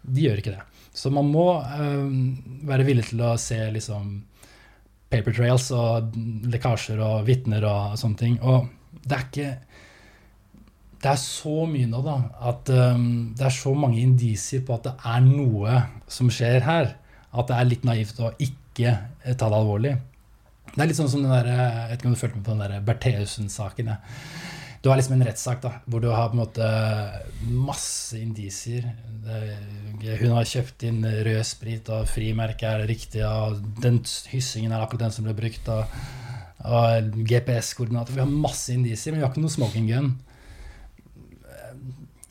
De 0.05 0.27
gjør 0.27 0.43
ikke 0.43 0.53
det. 0.53 0.83
Så 0.93 1.09
man 1.09 1.31
må 1.33 1.45
eh, 1.65 2.11
være 2.69 2.85
villig 2.85 3.07
til 3.09 3.23
å 3.25 3.31
se 3.41 3.57
liksom 3.73 4.11
paper 5.09 5.33
trails 5.39 5.71
og 5.73 6.19
lekkasjer 6.53 7.01
og 7.01 7.25
vitner 7.31 7.65
og 7.65 7.97
sånne 7.97 8.21
ting. 8.21 8.37
Og 8.45 8.69
det 9.09 9.17
er 9.17 9.25
ikke 9.25 9.55
Det 10.99 11.11
er 11.15 11.23
så 11.23 11.65
mye 11.71 11.89
nå, 11.89 12.03
da, 12.05 12.19
at 12.51 12.75
um, 12.75 13.09
det 13.39 13.49
er 13.49 13.57
så 13.57 13.73
mange 13.73 14.03
indisier 14.03 14.67
på 14.67 14.77
at 14.77 14.85
det 14.91 14.95
er 15.15 15.25
noe 15.25 15.81
som 16.13 16.29
skjer 16.29 16.61
her, 16.67 16.93
at 17.31 17.49
det 17.49 17.57
er 17.57 17.69
litt 17.71 17.89
naivt 17.89 18.21
å 18.21 18.35
ikke 18.37 18.99
eh, 18.99 19.33
ta 19.33 19.49
det 19.49 19.63
alvorlig. 19.63 19.97
Det 20.75 20.83
er 20.83 20.93
litt 20.93 21.01
sånn 21.01 21.09
som 21.09 21.25
den 21.25 21.33
der, 21.33 21.49
Jeg 21.55 21.89
vet 21.95 22.03
ikke 22.03 22.13
om 22.13 22.19
du 22.19 22.23
følte 22.27 22.37
med 22.37 22.49
på 22.51 22.57
den 22.59 22.65
der 22.67 22.89
Bertheussen-saken. 22.93 23.95
ja. 23.95 24.58
Du 24.83 24.88
har 24.91 24.99
liksom 24.99 25.17
en 25.17 25.27
rettssak 25.27 25.62
da, 25.64 25.73
hvor 25.91 26.03
du 26.03 26.09
har 26.12 26.31
på 26.31 26.37
en 26.37 26.43
måte 26.45 26.69
masse 27.51 28.19
indisier. 28.21 28.87
Hun 30.21 30.37
har 30.37 30.47
kjøpt 30.47 30.87
inn 30.87 31.03
rød 31.03 31.43
sprit, 31.47 31.91
og 31.91 32.07
frimerket 32.11 32.69
er 32.71 32.87
riktig, 32.87 33.25
og 33.27 33.59
den 33.83 33.99
hyssingen 34.31 34.73
er 34.73 34.85
akkurat 34.85 35.09
den 35.09 35.17
som 35.17 35.27
ble 35.27 35.35
brukt. 35.38 35.69
og, 35.75 35.99
og 36.69 37.11
GPS-koordinater. 37.27 38.14
Vi 38.14 38.23
har 38.23 38.31
masse 38.31 38.75
indisier, 38.75 39.12
men 39.12 39.21
vi 39.21 39.27
har 39.27 39.35
ikke 39.35 39.45
noe 39.45 39.57
smoking 39.57 39.91
gun. 39.91 40.14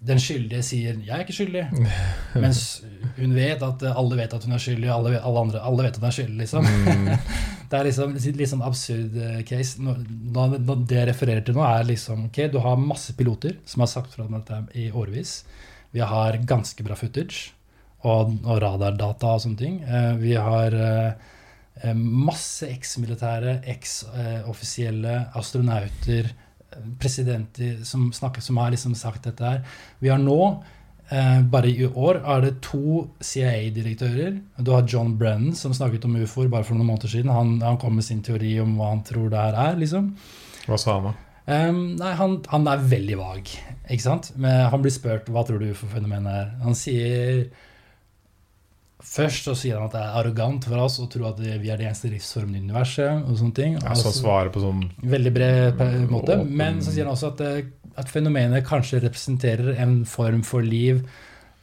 Den 0.05 0.19
skyldige 0.21 0.61
sier 0.63 0.93
'jeg 0.93 1.09
er 1.09 1.23
ikke 1.25 1.33
skyldig', 1.33 1.87
mens 2.43 2.83
hun 3.17 3.33
vet 3.33 3.63
at 3.65 3.83
alle 3.89 4.15
vet 4.19 4.33
at 4.33 4.43
hun 4.45 4.53
er 4.53 4.61
skyldig, 4.61 4.89
alle, 4.93 5.11
vet- 5.15 5.23
alle 5.25 5.39
andre 5.39 5.61
alle 5.65 5.83
vet 5.87 5.95
at 5.97 6.01
hun 6.03 6.09
er 6.09 6.17
skyldig, 6.17 6.37
liksom. 6.37 6.65
Mm. 6.65 7.17
Det 7.67 7.75
er 7.75 7.83
liksom 7.83 8.13
litt 8.15 8.47
sånn 8.49 8.61
absurd 8.63 9.15
eh, 9.19 9.41
case. 9.43 9.81
Nå, 9.83 9.97
nå, 10.31 10.45
nå, 10.55 10.75
det 10.87 11.01
jeg 11.01 11.07
refererer 11.09 11.41
til 11.43 11.57
nå, 11.57 11.65
er 11.67 11.83
liksom 11.83 12.21
Ok, 12.29 12.37
du 12.53 12.59
har 12.63 12.77
masse 12.79 13.11
piloter 13.17 13.57
som 13.65 13.83
har 13.83 13.89
sagt 13.91 14.13
fra 14.13 14.23
om 14.23 14.37
dette 14.37 14.61
i 14.79 14.85
årevis. 14.91 15.41
Vi 15.91 15.99
har 15.99 16.37
ganske 16.47 16.85
bra 16.87 16.95
footage 16.95 17.49
og, 18.07 18.37
og 18.45 18.61
radardata 18.63 19.33
og 19.33 19.41
sånne 19.43 19.59
ting. 19.59 19.81
Eh, 19.83 20.13
vi 20.21 20.37
har 20.39 20.71
eh, 20.79 21.91
masse 21.93 22.69
eks-militære, 22.71 23.57
eks-offisielle 23.75 25.17
astronauter, 25.35 26.31
presidenter 26.99 27.83
som, 27.87 28.09
snakker, 28.13 28.41
som 28.41 28.57
har 28.61 28.73
liksom 28.73 28.95
sagt 28.95 29.29
dette 29.29 29.43
her. 29.43 29.61
Vi 30.03 30.11
har 30.11 30.19
nå 30.21 30.39
Eh, 31.09 31.41
bare 31.47 31.69
i 31.71 31.85
år 31.87 32.17
er 32.19 32.41
det 32.43 32.57
to 32.65 33.05
CIA-direktører. 33.23 34.41
Du 34.59 34.73
har 34.73 34.83
John 34.83 35.13
Brennan, 35.17 35.55
som 35.55 35.73
snakket 35.73 36.05
om 36.05 36.17
ufoer 36.19 36.49
bare 36.51 36.67
for 36.67 36.75
noen 36.75 36.89
måneder 36.89 37.13
siden. 37.13 37.31
Han, 37.31 37.61
han 37.63 37.79
kom 37.79 37.95
med 37.95 38.03
sin 38.03 38.19
teori 38.23 38.57
om 38.59 38.75
hva 38.75 38.91
han 38.91 39.05
tror 39.07 39.29
det 39.31 39.39
her 39.39 39.55
er. 39.69 39.77
liksom. 39.79 40.11
Hva 40.67 40.79
sa 40.81 40.97
han 40.97 41.07
da? 41.07 41.13
Um, 41.47 41.79
nei, 41.95 42.11
han, 42.19 42.41
han 42.51 42.67
er 42.67 42.83
veldig 42.91 43.17
vag. 43.21 43.53
ikke 43.87 44.03
sant? 44.03 44.33
Men 44.35 44.65
han 44.67 44.83
blir 44.83 44.91
spurt 44.91 45.31
hva 45.31 45.45
tror 45.47 45.63
du 45.63 45.69
ufo-fenomenet 45.71 46.41
er. 46.41 46.51
Han 46.65 46.75
sier 46.75 47.45
Først 49.03 49.45
så 49.45 49.53
sier 49.55 49.77
han 49.77 49.85
at 49.85 49.93
det 49.93 50.01
er 50.01 50.15
arrogant 50.19 50.65
for 50.65 50.81
oss 50.81 50.95
å 50.99 51.05
tro 51.11 51.27
at 51.29 51.37
vi 51.39 51.69
er 51.69 51.77
det 51.77 51.85
eneste 51.85 52.09
livsformen 52.09 52.55
i 52.57 52.63
universet. 52.65 53.23
og 53.27 53.37
sånne 53.37 53.53
ting. 53.55 53.73
Ja, 53.77 53.93
så 53.93 54.09
svarer 54.11 54.49
på 54.49 54.59
sånn 54.63 54.87
Veldig 55.03 55.33
bred 55.33 55.83
måte. 56.09 56.37
Åpen- 56.39 56.49
Men 56.49 56.81
så 56.81 56.91
sier 56.91 57.05
han 57.05 57.13
også 57.13 57.33
at, 57.33 57.41
eh, 57.41 57.63
at 57.95 58.09
fenomenet 58.09 58.65
kanskje 58.65 59.01
representerer 59.03 59.77
en 59.79 60.03
form 60.05 60.41
for 60.43 60.61
liv 60.61 61.07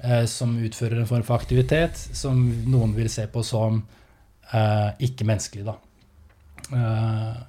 eh, 0.03 0.25
som 0.27 0.57
utfører 0.63 1.01
en 1.01 1.07
form 1.07 1.23
for 1.23 1.37
aktivitet 1.37 1.97
som 1.97 2.39
noen 2.71 2.95
vil 2.95 3.09
se 3.09 3.27
på 3.27 3.43
som 3.45 3.83
eh, 4.53 4.91
ikke-menneskelig, 5.01 5.65
da. 5.65 5.75
Eh, 6.73 7.43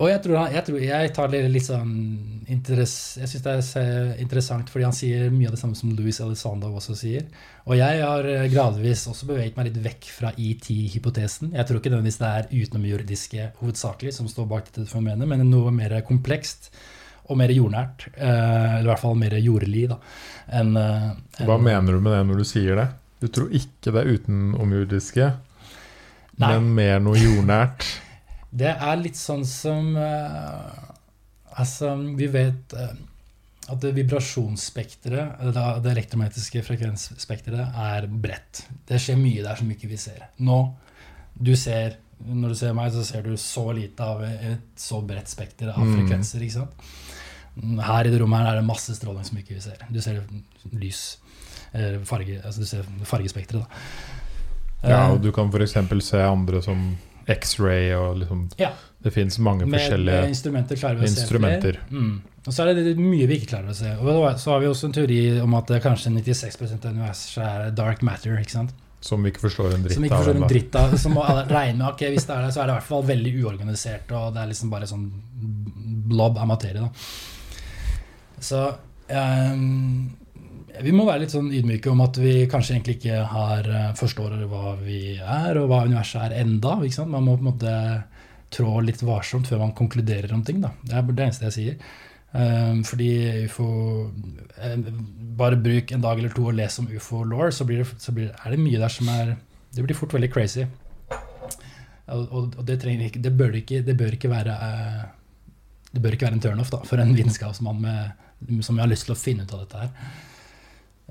og 0.00 0.08
jeg 0.08 0.20
tror, 0.24 0.36
han, 0.40 0.52
jeg 0.54 0.64
tror 0.64 0.80
jeg 0.80 1.10
tar 1.16 1.28
det 1.32 1.40
litt 1.52 1.66
sånn 1.66 1.90
interess, 2.50 2.94
Jeg 3.20 3.28
syns 3.30 3.42
det 3.44 3.52
er 3.82 4.14
interessant, 4.22 4.70
fordi 4.72 4.86
han 4.88 4.96
sier 4.96 5.26
mye 5.30 5.50
av 5.50 5.54
det 5.54 5.60
samme 5.60 5.76
som 5.78 5.92
Louis 5.94 6.16
Elizondo 6.24 6.70
også 6.74 6.96
sier. 6.98 7.26
Og 7.68 7.76
jeg 7.76 8.00
har 8.00 8.26
eh, 8.26 8.46
gradvis 8.50 9.04
også 9.12 9.28
beveget 9.28 9.58
meg 9.60 9.68
litt 9.68 9.82
vekk 9.84 10.08
fra 10.16 10.32
ET-hypotesen. 10.34 11.52
Jeg 11.54 11.68
tror 11.68 11.78
ikke 11.82 11.92
nødvendigvis 11.92 12.18
det 12.22 12.30
er 12.30 12.48
utenomjordiske 12.50 13.50
hovedsakelig 13.60 14.14
som 14.16 14.30
står 14.32 14.48
bak 14.50 14.70
dette 14.70 14.88
fenomenet, 14.90 15.28
men 15.30 15.44
noe 15.50 15.70
mer 15.76 15.94
komplekst 16.08 16.72
og 17.30 17.38
mer 17.38 17.52
jordnært. 17.54 18.08
eh, 18.16 18.26
Eller 18.80 18.88
i 18.88 18.92
hvert 18.94 19.04
fall 19.04 19.20
mer 19.20 19.36
jordlig, 19.38 19.86
da. 19.92 20.00
enn 20.48 20.76
eh, 20.80 21.08
Hva 21.44 21.60
mener 21.60 21.92
du 21.92 22.00
med 22.00 22.16
det 22.16 22.26
når 22.32 22.42
du 22.42 22.48
sier 22.48 22.80
det? 22.80 22.88
Du 23.20 23.28
tror 23.28 23.52
ikke 23.52 23.92
det 23.92 24.00
er 24.00 24.14
utenomjordiske, 24.16 25.32
men 26.40 26.70
mer 26.74 27.02
noe 27.04 27.20
jordnært? 27.20 27.84
Det 28.50 28.72
er 28.72 28.96
litt 28.98 29.16
sånn 29.18 29.44
som 29.46 29.92
eh, 29.96 30.88
Altså, 31.60 31.92
vi 32.16 32.26
vet 32.30 32.72
eh, 32.78 32.92
at 33.70 33.84
vibrasjonsspekteret, 33.94 35.40
det, 35.54 35.90
elektromagnetiske 35.92 36.62
frekvensspekteret, 36.66 37.74
er 37.78 38.06
bredt. 38.10 38.64
Det 38.88 38.98
skjer 39.02 39.18
mye 39.20 39.42
der 39.44 39.58
som 39.58 39.70
ikke 39.70 39.90
vi 39.90 39.98
ser. 40.00 40.24
Nå, 40.42 40.60
du 41.34 41.52
ser 41.58 41.98
Når 42.20 42.48
du 42.52 42.54
ser 42.58 42.74
meg, 42.76 42.90
så 42.92 43.00
ser 43.06 43.22
du 43.24 43.32
så 43.40 43.62
lite 43.72 44.04
av 44.04 44.18
et 44.26 44.66
så 44.76 44.98
bredt 45.00 45.30
spekter 45.32 45.70
av 45.72 45.78
Mm. 45.80 45.94
frekvenser. 45.96 46.42
ikke 46.44 46.52
sant? 46.58 46.74
Her 47.86 48.04
i 48.06 48.10
det 48.10 48.20
rommet 48.20 48.38
her 48.44 48.50
er 48.52 48.60
det 48.60 48.66
masse 48.66 48.92
stråling 48.94 49.24
som 49.24 49.38
ikke 49.38 49.54
vi 49.54 49.60
ser. 49.60 49.78
Du 49.90 50.00
ser 50.04 50.20
lys. 50.72 51.16
Farge, 52.04 52.40
altså 52.44 52.60
du 52.60 52.66
ser 52.66 52.82
fargespekteret, 53.04 53.62
da. 53.64 54.88
Ja, 54.88 55.06
Eh, 55.06 55.12
og 55.14 55.22
du 55.22 55.30
kan 55.32 55.48
f.eks. 55.48 56.04
se 56.04 56.20
andre 56.20 56.60
som 56.62 56.96
X-ray 57.30 57.92
og 57.96 58.20
liksom 58.22 58.46
Ja. 58.60 58.74
Det 59.00 59.14
fins 59.14 59.38
mange 59.40 59.64
Med, 59.64 59.72
med 59.72 59.80
forskjellige 59.80 60.28
instrumenter 60.28 60.76
klarer 60.76 61.00
vi 61.00 61.08
å 61.08 61.12
se 61.14 61.24
flere. 61.24 61.78
Mm. 61.88 62.20
Og 62.44 62.52
så 62.52 62.66
er 62.66 62.76
det 62.76 62.92
mye 62.98 63.28
vi 63.30 63.38
ikke 63.40 63.54
klarer 63.54 63.72
å 63.72 63.76
se. 63.76 63.94
Og 63.96 64.40
så 64.40 64.52
har 64.52 64.60
vi 64.60 64.68
også 64.68 64.90
en 64.90 64.96
teori 64.98 65.20
om 65.40 65.56
at 65.56 65.72
kanskje 65.80 66.12
96% 66.12 66.84
av 66.84 66.92
universet 66.98 67.40
er 67.40 67.72
dark 67.76 68.04
matter. 68.04 68.36
ikke 68.40 68.58
sant? 68.58 68.76
som 69.00 69.22
vi 69.24 69.32
ikke 69.32 69.46
forstår 69.46 69.74
en 69.74 69.84
dritt 69.84 69.96
Som 69.96 70.04
ikke 70.04 70.20
forstår 70.20 70.38
en 70.42 70.50
dritt 70.50 70.76
av. 70.76 70.94
Som 71.00 71.16
må 71.16 71.24
alle 71.28 71.46
regne 71.48 71.78
med 71.80 71.88
ok, 71.88 72.06
hvis 72.12 72.28
det 72.28 72.36
er 72.36 72.46
det, 72.46 72.52
så 72.54 72.62
er 72.62 72.68
det 72.68 72.74
i 72.74 72.78
hvert 72.78 72.90
fall 72.90 73.06
veldig 73.08 73.34
uorganisert. 73.40 74.14
Og 74.16 74.34
det 74.34 74.42
er 74.42 74.50
liksom 74.52 74.72
bare 74.72 74.88
sånn 74.90 75.06
blob 76.10 76.40
av 76.40 76.50
materie. 76.50 76.84
da. 76.84 76.90
Så 78.40 78.60
ehm, 79.08 80.10
vi 80.84 80.92
må 80.94 81.04
være 81.08 81.24
litt 81.24 81.34
sånn 81.34 81.50
ydmyke 81.54 81.90
om 81.92 82.02
at 82.04 82.18
vi 82.20 82.34
kanskje 82.50 82.76
egentlig 82.76 82.98
ikke 82.98 83.22
har 83.32 83.66
eh, 83.68 83.88
forstår 83.98 84.36
hva 84.50 84.76
vi 84.80 85.16
er, 85.18 85.58
og 85.60 85.70
hva 85.70 85.84
universet 85.88 86.28
er 86.28 86.36
enda. 86.42 86.76
ikke 86.84 87.00
sant? 87.00 87.12
Man 87.12 87.26
må 87.26 87.36
på 87.36 87.44
en 87.44 87.50
måte 87.50 87.74
trå 88.50 88.78
litt 88.82 89.02
varsomt 89.06 89.48
før 89.50 89.64
man 89.64 89.74
konkluderer 89.78 90.32
om 90.34 90.44
ting. 90.46 90.60
da. 90.62 90.72
Det 90.82 90.96
er 90.96 91.10
det 91.10 91.26
eneste 91.26 91.50
jeg 91.50 91.56
sier. 91.56 91.90
Ehm, 92.30 92.84
fordi 92.86 93.10
ufo 93.48 93.64
eh, 94.62 94.76
Bare 95.40 95.56
bruk 95.58 95.90
en 95.90 96.02
dag 96.04 96.18
eller 96.18 96.30
to 96.30 96.44
og 96.46 96.54
les 96.54 96.78
om 96.78 96.86
ufo-law, 96.86 97.48
så, 97.50 97.64
blir 97.66 97.82
det, 97.82 97.88
så 97.98 98.14
blir, 98.14 98.30
er 98.30 98.54
det 98.54 98.62
mye 98.62 98.78
der 98.78 98.92
som 98.92 99.08
er 99.10 99.36
Det 99.74 99.82
blir 99.82 99.98
fort 99.98 100.14
veldig 100.14 100.30
crazy. 100.32 100.66
Og, 102.10 102.54
og, 102.58 102.66
det, 102.66 102.82
ikke, 102.84 103.22
det, 103.22 103.36
bør 103.38 103.54
ikke, 103.54 103.82
det 103.86 103.96
bør 103.96 104.14
ikke 104.14 104.30
være 104.30 104.54
eh, 104.66 105.04
Det 105.94 106.02
bør 106.02 106.14
ikke 106.14 106.26
være 106.26 106.38
en 106.38 106.42
turnoff 106.42 106.74
for 106.86 106.98
en 106.98 107.14
vitenskapsmann 107.14 107.86
som 108.62 108.78
har 108.78 108.88
lyst 108.88 109.04
til 109.06 109.14
å 109.14 109.20
finne 109.20 109.44
ut 109.44 109.52
av 109.54 109.64
dette 109.64 109.80
her. 109.82 109.90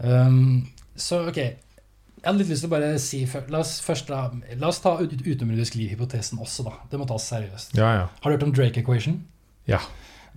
Um, 0.04 0.68
så 1.00 1.22
ok, 1.30 1.38
jeg 1.40 2.26
hadde 2.26 2.40
litt 2.42 2.50
lyst 2.52 2.64
til 2.66 2.70
å 2.70 2.74
bare 2.74 2.92
si 3.00 3.22
La 3.52 3.60
oss 3.64 3.78
først 3.84 4.08
da, 4.12 4.26
la 4.60 4.68
oss 4.68 4.80
ta 4.84 4.98
ut- 5.00 5.14
utenomjordisk 5.24 5.76
liv-hypotesen 5.80 6.40
også, 6.44 6.66
da. 6.68 6.74
Det 6.92 7.00
må 7.00 7.08
tas 7.08 7.30
seriøst. 7.32 7.76
Ja, 7.80 7.94
ja. 8.02 8.06
Har 8.22 8.30
du 8.32 8.36
hørt 8.38 8.44
om 8.48 8.54
Drake 8.56 8.82
equation? 8.84 9.22
Ja. 9.68 9.80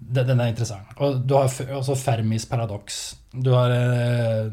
Den, 0.02 0.26
den 0.26 0.40
er 0.42 0.50
interessant. 0.50 0.88
Og 0.98 1.20
du 1.26 1.34
har 1.36 1.46
også 1.78 1.94
Fermis 1.98 2.46
paradoks. 2.50 3.00
Du 3.32 3.52
har, 3.54 3.70
eh, 3.70 4.50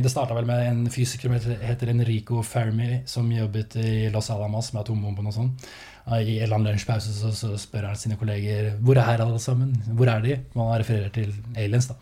det 0.00 0.10
starta 0.10 0.34
vel 0.34 0.46
med 0.48 0.62
en 0.66 0.86
fysiker 0.90 1.28
som 1.28 1.56
heter- 1.60 1.90
Enrico 1.92 2.40
Fermi, 2.42 3.02
som 3.06 3.28
jobbet 3.30 3.76
i 3.76 4.08
Los 4.10 4.30
Alamos 4.30 4.72
med 4.72 4.82
atombomben 4.82 5.26
og 5.28 5.34
sånn. 5.36 5.52
I 6.08 6.38
en 6.38 6.42
eller 6.46 6.56
annen 6.56 6.72
lunsjpause 6.72 7.12
så, 7.12 7.30
så 7.36 7.52
spør 7.60 7.84
han 7.90 7.96
sine 8.00 8.16
kolleger 8.16 8.78
hvor 8.80 8.96
er 8.96 9.20
alle 9.20 9.38
sammen. 9.38 9.74
Hvor 9.92 10.08
er 10.08 10.22
de? 10.24 10.38
Man 10.56 10.72
refererer 10.80 11.12
til 11.12 11.34
aliens, 11.54 11.88
da. 11.90 11.94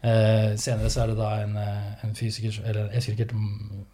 Eh, 0.00 0.54
senere 0.56 0.88
så 0.88 1.02
er 1.02 1.10
det 1.10 1.16
da 1.18 1.30
en, 1.42 1.56
eh, 1.60 2.04
en 2.06 2.14
fysiker 2.16 2.54
Eller 2.64 2.86
jeg 2.88 3.02
husker 3.02 3.18
ikke 3.18 3.34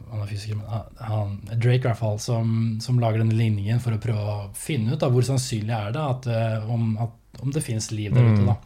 han 0.07 0.21
er 0.23 0.29
fysiker, 0.31 0.55
men 0.61 0.85
han- 1.03 1.41
Drake 1.59 1.81
i 1.81 1.89
hvert 1.89 1.99
fall, 1.99 2.21
som, 2.23 2.79
som 2.81 3.01
lager 3.03 3.19
denne 3.19 3.35
ligningen 3.35 3.81
for 3.83 3.91
å 3.91 3.99
prøve 3.99 4.23
å 4.23 4.55
finne 4.55 4.93
ut 4.95 5.01
da, 5.03 5.09
hvor 5.11 5.27
sannsynlig 5.27 5.75
er 5.75 5.91
det 5.97 6.05
at, 6.05 6.29
eh, 6.31 6.71
om, 6.71 6.97
at, 7.03 7.43
om 7.43 7.51
det 7.51 7.65
finnes 7.65 7.91
liv 7.91 8.15
der 8.15 8.23
ute. 8.23 8.45
Mm. 8.45 8.47
da. 8.47 8.57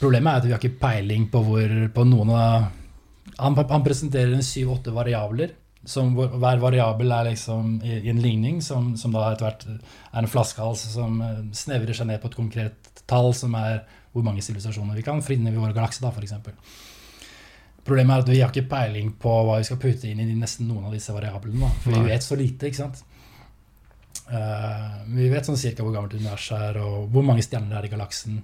Problemet 0.00 0.30
er 0.32 0.36
at 0.40 0.46
vi 0.46 0.52
har 0.54 0.62
ikke 0.62 0.80
peiling 0.80 1.28
på, 1.28 1.42
hvor, 1.44 1.78
på 1.92 2.08
noen 2.08 2.30
av 2.30 2.68
Han, 3.38 3.54
han 3.54 3.84
presenterer 3.84 4.32
en 4.34 4.42
syv-åtte 4.42 4.90
variabler. 4.90 5.52
Som 5.84 6.16
hver 6.16 6.58
variabel 6.58 7.12
er 7.12 7.28
liksom 7.28 7.76
i, 7.84 8.00
i 8.00 8.10
en 8.10 8.18
ligning, 8.18 8.62
som, 8.64 8.96
som 8.96 9.12
da 9.14 9.28
etter 9.30 9.46
hvert 9.46 9.66
er 9.68 10.18
en 10.18 10.26
flaskehals 10.26 10.88
som 10.90 11.20
eh, 11.22 11.44
snevrer 11.54 11.94
seg 11.94 12.08
ned 12.08 12.20
på 12.22 12.32
et 12.32 12.38
konkret 12.40 12.90
tall, 13.06 13.30
som 13.36 13.54
er 13.54 13.84
hvor 14.12 14.24
mange 14.26 14.44
sivilisasjoner 14.44 14.98
vi 14.98 15.04
kan 15.06 15.20
finne 15.24 15.52
i 15.52 15.58
vår 15.58 15.74
galakse, 15.76 16.02
da, 16.04 16.12
f.eks. 16.12 16.34
Problemet 17.88 18.14
er 18.14 18.24
at 18.24 18.30
vi 18.32 18.40
har 18.42 18.52
ikke 18.52 18.68
peiling 18.68 19.14
på 19.20 19.32
hva 19.46 19.60
vi 19.60 19.68
skal 19.68 19.80
putte 19.80 20.10
inn 20.10 20.20
i 20.20 20.34
nesten 20.36 20.68
noen 20.68 20.88
av 20.88 20.96
disse 20.96 21.14
variablene. 21.14 21.60
Da, 21.62 21.70
for 21.84 21.94
Nei. 21.94 22.02
vi 22.02 22.12
vet 22.12 22.26
så 22.26 22.36
lite, 22.36 22.68
ikke 22.68 22.82
sant. 22.82 23.04
Uh, 24.28 25.06
vi 25.14 25.30
vet 25.32 25.46
sånn 25.48 25.56
cirka 25.56 25.84
hvor 25.84 25.94
gammelt 25.94 26.18
universet 26.18 26.66
er, 26.66 26.80
og 26.84 27.08
hvor 27.14 27.24
mange 27.24 27.44
stjerner 27.46 27.72
det 27.72 27.78
er 27.80 27.88
i 27.88 27.92
galaksen. 27.94 28.42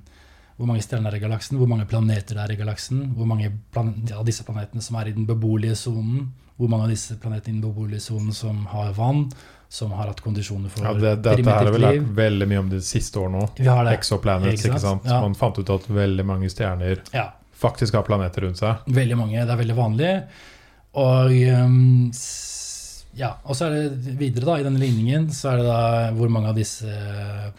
Hvor 0.54 0.70
mange 0.70 0.84
stjerner 0.86 1.10
det 1.10 1.18
er 1.18 1.20
i 1.20 1.26
galaksen, 1.26 1.58
hvor 1.60 1.68
mange 1.68 1.88
planeter 1.90 2.38
det 2.38 2.44
er 2.44 2.54
i 2.54 2.58
galaksen. 2.60 3.02
Hvor 3.18 3.28
mange 3.28 3.50
av 3.74 4.24
disse 4.24 4.46
planetene 4.46 4.84
som 4.86 4.96
er 5.00 5.10
i 5.10 5.16
den 5.16 5.26
beboelige 5.28 5.76
sonen. 5.76 6.30
Hvor 6.56 6.70
mange 6.70 6.86
av 6.86 6.94
disse 6.94 7.18
planetene 7.20 7.56
i 7.56 7.58
den 7.58 7.66
beboelige 7.66 8.04
sonen 8.06 8.32
som 8.32 8.62
har 8.70 8.94
vann, 8.96 9.26
som 9.68 9.92
har 9.92 10.06
hatt 10.12 10.20
kondisjoner 10.22 10.70
for 10.70 10.84
ja 10.86 10.92
det, 10.94 11.14
dette 11.24 11.50
har 11.50 11.70
vi 11.74 11.80
lært 11.82 12.10
veldig 12.14 12.48
mye 12.50 12.58
om 12.62 12.68
de 12.70 12.80
siste 12.84 13.18
årene 13.18 13.48
det. 13.56 13.94
Exoplanets, 13.96 14.60
Ikke 14.60 14.70
ikke 14.74 14.82
sant? 14.82 15.02
sant? 15.02 15.10
Ja. 15.10 15.20
Man 15.24 15.34
fant 15.38 15.58
ut 15.58 15.70
at 15.70 15.88
veldig 15.90 16.26
mange 16.26 16.50
stjerner 16.52 17.00
Ja, 17.14 17.30
faktisk 17.58 17.94
har 17.98 18.06
planeter 18.06 18.46
rundt 18.46 18.58
seg. 18.62 18.84
veldig 18.86 19.16
mange. 19.18 19.40
Det 19.44 19.50
er 19.50 19.62
veldig 19.64 19.76
vanlig. 19.78 20.12
Og 20.94 21.32
um, 21.64 22.12
ja, 23.14 23.28
og 23.46 23.54
så 23.54 23.68
er 23.68 23.74
det 23.94 24.14
videre 24.18 24.46
da, 24.48 24.54
i 24.58 24.64
denne 24.66 24.80
ligningen 24.82 25.28
så 25.34 25.52
er 25.52 25.60
det 25.60 25.66
da 25.68 25.82
hvor 26.16 26.30
mange 26.34 26.50
av 26.50 26.56
disse 26.58 26.90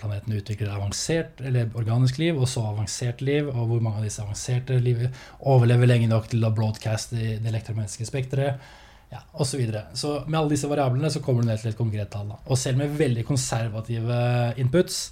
planetene 0.02 0.42
utvikler 0.42 0.74
avansert 0.76 1.40
eller 1.48 1.70
organisk 1.80 2.18
liv, 2.20 2.36
og 2.36 2.50
så 2.52 2.66
avansert 2.74 3.24
liv, 3.24 3.48
og 3.48 3.70
hvor 3.70 3.84
mange 3.84 4.02
av 4.02 4.08
disse 4.08 4.24
avanserte 4.24 4.76
liv 4.84 5.06
overlever 5.48 5.88
lenge 5.88 6.10
nok 6.12 6.28
til 6.34 6.44
å 6.44 6.52
broadcaste 6.56 7.16
det 7.40 7.48
elektromagnetiske 7.54 8.08
spekteret, 8.10 8.60
ja, 9.16 9.22
osv. 9.34 9.50
Så, 9.56 9.58
videre. 9.62 9.84
så 9.98 10.14
med 10.28 10.40
alle 10.40 10.52
disse 10.56 10.68
variablene 10.70 11.10
så 11.14 11.22
kommer 11.24 11.42
du 11.46 11.50
ned 11.50 11.62
til 11.62 11.72
et 11.72 11.78
konkret 11.80 12.10
tall. 12.14 12.28
Da. 12.34 12.40
Og 12.52 12.58
selv 12.60 12.78
med 12.84 12.96
veldig 13.00 13.26
konservative 13.28 14.22
inputs 14.62 15.12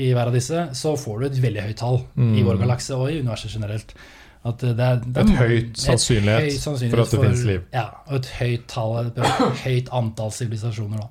i 0.00 0.10
hver 0.14 0.30
av 0.30 0.34
disse, 0.36 0.66
så 0.78 0.94
får 0.96 1.20
du 1.20 1.26
et 1.26 1.38
veldig 1.42 1.62
høyt 1.66 1.76
tall 1.82 1.98
i 2.16 2.20
Mm. 2.20 2.44
vår 2.46 2.58
galakse 2.62 2.94
og 2.96 3.10
i 3.10 3.20
universet 3.20 3.52
generelt. 3.52 3.94
At 4.44 4.58
det 4.58 4.72
er, 4.80 4.96
det 5.04 5.16
er 5.20 5.28
Et 5.28 5.38
høyt 5.38 5.76
sannsynlighet 5.78 6.42
høy 6.48 6.56
sannsynlighet 6.58 6.96
for 6.96 7.02
at 7.04 7.10
det 7.12 7.20
finnes 7.22 7.44
liv. 7.46 7.60
Ja, 7.72 7.84
og 8.08 8.14
et 8.16 8.26
høyt 8.40 8.64
tall, 8.72 9.06
et 9.06 9.18
høyt 9.62 9.88
antall 9.92 10.32
sivilisasjoner. 10.34 10.98
da. 10.98 11.08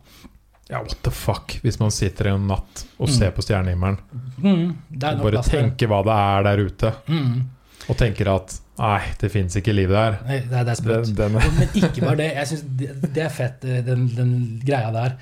Ja, 0.71 0.79
what 0.81 0.97
the 1.03 1.11
fuck, 1.11 1.57
hvis 1.63 1.79
man 1.79 1.91
sitter 1.91 2.27
en 2.33 2.47
natt 2.47 2.85
og 2.99 3.07
Mm. 3.07 3.13
ser 3.17 3.31
på 3.31 3.41
stjernehimmelen 3.43 3.97
Mm, 4.41 4.75
og 5.01 5.23
bare 5.23 5.43
tenker 5.43 5.87
hva 5.87 6.01
det 6.03 6.13
er 6.15 6.43
der 6.43 6.65
ute, 6.65 6.93
Mm, 7.07 7.49
og 7.89 7.97
tenker 7.97 8.29
at 8.33 8.53
nei, 8.81 8.99
det 9.21 9.29
fins 9.33 9.55
ikke 9.57 9.73
liv 9.73 9.89
der. 9.93 10.19
nei, 10.27 10.39
det, 10.45 10.57
er- 10.57 10.65
det 10.67 10.73
er 10.75 10.79
sprøtt. 10.81 11.13
Den, 11.17 11.33
den, 11.37 11.55
Men 11.59 11.69
ikke 11.83 12.01
bare 12.05 12.17
det. 12.21 12.27
Jeg 12.35 12.47
synes 12.51 12.63
det, 12.81 12.89
det 13.15 13.23
er 13.25 13.29
fett, 13.33 13.65
eh, 13.65 13.81
den, 13.85 14.07
den 14.17 14.35
greia 14.65 14.91
der. 14.95 15.15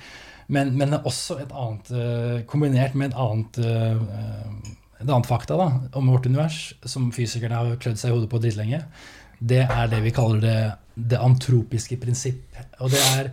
Men, 0.50 0.72
men 0.76 0.94
også 0.98 1.36
et 1.44 1.52
annet 1.54 1.90
eh, 1.94 2.40
Kombinert 2.50 2.94
med 2.98 3.12
et 3.12 3.18
annet 3.22 3.58
eh, 3.62 4.00
et 5.00 5.08
annet 5.08 5.28
fakta 5.30 5.56
da, 5.56 5.68
om 5.96 6.10
vårt 6.12 6.26
univers, 6.28 6.74
som 6.84 7.06
fysikerne 7.14 7.56
har 7.56 7.76
klødd 7.80 7.96
seg 7.96 8.10
i 8.10 8.14
hodet 8.16 8.28
på 8.32 8.40
dritlenge, 8.42 8.82
det 9.40 9.62
er 9.64 9.86
det 9.88 10.02
vi 10.04 10.10
kaller 10.12 10.42
det, 10.44 10.56
det 11.14 11.16
antropiske 11.24 11.96
prinsipp. 12.02 12.42
Og 12.84 12.90
det 12.92 13.00
er 13.16 13.30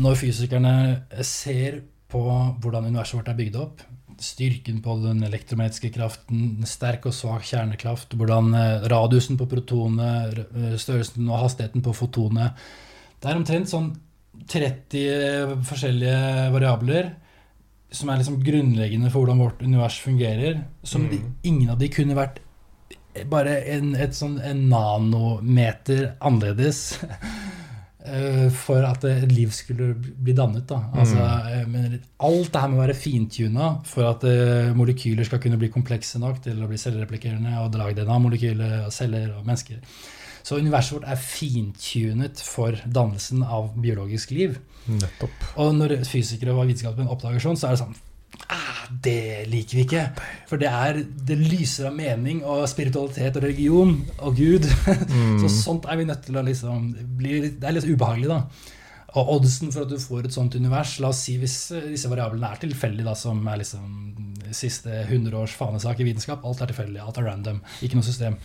når 0.00 0.16
fysikerne 0.22 0.72
ser 1.20 1.82
på 2.08 2.22
hvordan 2.62 2.88
universet 2.88 3.18
vårt 3.18 3.28
er 3.28 3.36
bygd 3.42 3.58
opp, 3.60 3.84
styrken 4.22 4.80
på 4.84 4.96
den 5.02 5.22
elektromagnetiske 5.26 5.90
kraften, 5.94 6.64
sterk 6.68 7.06
og 7.08 7.14
svak 7.16 7.44
kjernekraft, 7.48 8.16
hvordan 8.16 8.54
eh, 8.56 8.86
radiusen 8.92 9.38
på 9.40 9.48
protonet, 9.50 10.40
eh, 10.46 10.74
størrelsen 10.80 11.28
og 11.28 11.42
hastigheten 11.44 11.84
på 11.84 11.94
fotonet 11.96 12.56
Det 13.20 13.30
er 13.30 13.38
omtrent 13.38 13.70
sånn 13.70 13.92
30 14.46 15.62
forskjellige 15.66 16.50
variabler 16.52 17.14
som 17.90 18.10
er 18.10 18.20
liksom 18.20 18.42
grunnleggende 18.44 19.10
for 19.10 19.24
hvordan 19.24 19.40
vårt 19.40 19.62
univers 19.62 20.00
fungerer. 20.02 20.64
Som 20.84 21.08
de, 21.08 21.18
Mm. 21.18 21.32
ingen 21.42 21.70
av 21.70 21.78
de 21.78 21.88
kunne 21.88 22.14
vært 22.14 22.40
bare 23.30 23.62
en, 23.72 23.94
et 23.94 24.12
sånn, 24.12 24.40
en 24.44 24.68
nanometer 24.68 26.16
annerledes 26.20 27.02
eh, 27.02 27.16
for 28.54 28.84
at 28.86 29.04
et 29.08 29.32
liv 29.32 29.50
skulle 29.54 29.92
bli 29.96 30.34
dannet. 30.36 30.66
Da. 30.68 30.80
Altså, 30.94 31.16
mm. 31.66 31.96
alt 32.28 32.52
det 32.52 32.62
her 32.62 32.72
må 32.72 32.82
være 32.82 32.98
fintuna 32.98 33.70
for 33.88 34.10
at 34.10 34.26
eh, 34.28 34.70
molekyler 34.76 35.26
skal 35.26 35.40
kunne 35.42 35.58
bli 35.60 35.72
komplekse 35.74 36.20
nok 36.22 36.42
til 36.44 36.62
å 36.62 36.68
bli 36.70 36.78
selvreplikerende 36.80 37.56
og 37.62 37.78
lage 37.80 37.98
DNA-molekyler 37.98 38.86
og 38.86 38.94
celler 38.94 39.32
og 39.36 39.46
mennesker. 39.48 39.82
Så 40.46 40.60
universet 40.62 40.94
vårt 40.94 41.08
er 41.10 41.18
fintunet 41.18 42.40
for 42.46 42.76
dannelsen 42.86 43.42
av 43.42 43.72
biologisk 43.82 44.30
liv. 44.36 44.60
nettopp. 44.86 45.46
Og 45.58 45.72
når 45.74 45.96
fysikere 46.06 46.54
og 46.54 46.68
vitenskapen 46.68 47.08
oppdager 47.10 47.42
sånn, 47.42 47.58
så 47.58 47.66
er 47.66 47.74
det 47.74 47.82
sånn 47.82 47.96
Det 49.02 49.46
liker 49.50 49.78
vi 49.78 49.84
ikke. 49.86 50.02
For 50.46 50.60
det, 50.60 50.68
er, 50.70 51.00
det 51.28 51.36
lyser 51.40 51.88
av 51.88 51.96
mening 51.96 52.42
og 52.46 52.66
spiritualitet 52.70 53.38
og 53.38 53.44
religion 53.46 53.98
og 54.18 54.38
Gud. 54.38 54.68
Mm. 55.16 55.38
Så 55.40 55.48
sånt 55.52 55.86
er 55.88 55.96
vi 55.98 56.04
nødt 56.06 56.24
til 56.26 56.36
å 56.36 56.42
liksom 56.44 56.88
bli 57.16 57.38
Det 57.46 57.66
er 57.66 57.74
litt 57.74 57.86
ubehagelig, 57.88 58.28
da. 58.28 58.72
Og 59.16 59.30
oddsen 59.36 59.70
for 59.72 59.86
at 59.86 59.92
du 59.92 59.96
får 60.00 60.26
et 60.26 60.34
sånt 60.34 60.56
univers, 60.58 60.96
la 61.00 61.10
oss 61.12 61.22
si 61.24 61.36
hvis 61.40 61.54
eh, 61.72 61.86
disse 61.94 62.10
variablene 62.10 62.50
er 62.52 62.60
tilfeldige, 62.60 63.06
da, 63.06 63.14
som 63.16 63.40
er 63.48 63.60
liksom 63.62 64.50
siste 64.56 64.92
100 65.06 65.36
års 65.38 65.54
fanesak 65.56 66.02
i 66.02 66.08
vitenskap, 66.08 66.44
alt 66.44 66.60
er 66.62 66.72
tilfeldig, 66.72 67.00
alt 67.02 67.20
er 67.20 67.28
random, 67.30 67.62
ikke 67.86 67.98
noe 67.98 68.06
system. 68.06 68.36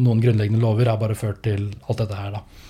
Noen 0.00 0.22
grunnleggende 0.22 0.62
lover 0.62 0.90
har 0.90 1.00
bare 1.00 1.18
ført 1.18 1.42
til 1.44 1.68
alt 1.88 2.00
dette 2.00 2.18
her, 2.18 2.38
da. 2.38 2.67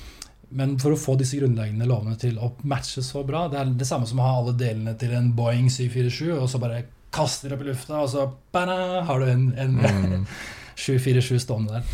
Men 0.51 0.76
for 0.80 0.94
å 0.94 1.01
få 1.01 1.16
disse 1.20 1.36
grunnleggende 1.40 1.88
lovene 1.88 2.16
til 2.20 2.38
å 2.40 2.55
matche 2.70 3.03
så 3.05 3.20
bra 3.26 3.42
Det 3.53 3.59
er 3.61 3.72
det 3.76 3.88
samme 3.88 4.09
som 4.09 4.20
å 4.22 4.24
ha 4.24 4.36
alle 4.38 4.55
delene 4.57 4.94
til 4.99 5.12
en 5.16 5.32
Boeing 5.36 5.68
747, 5.68 6.30
og 6.38 6.46
så 6.49 6.61
bare 6.62 6.84
kaster 7.12 7.53
opp 7.53 7.64
i 7.64 7.68
lufta, 7.70 8.03
og 8.05 8.09
så 8.12 8.26
bada, 8.53 9.03
har 9.09 9.20
du 9.20 9.28
en, 9.32 9.51
en 9.57 9.76
Mm. 9.82 10.24
747 10.78 11.40
stående 11.42 11.78
der. 11.78 11.86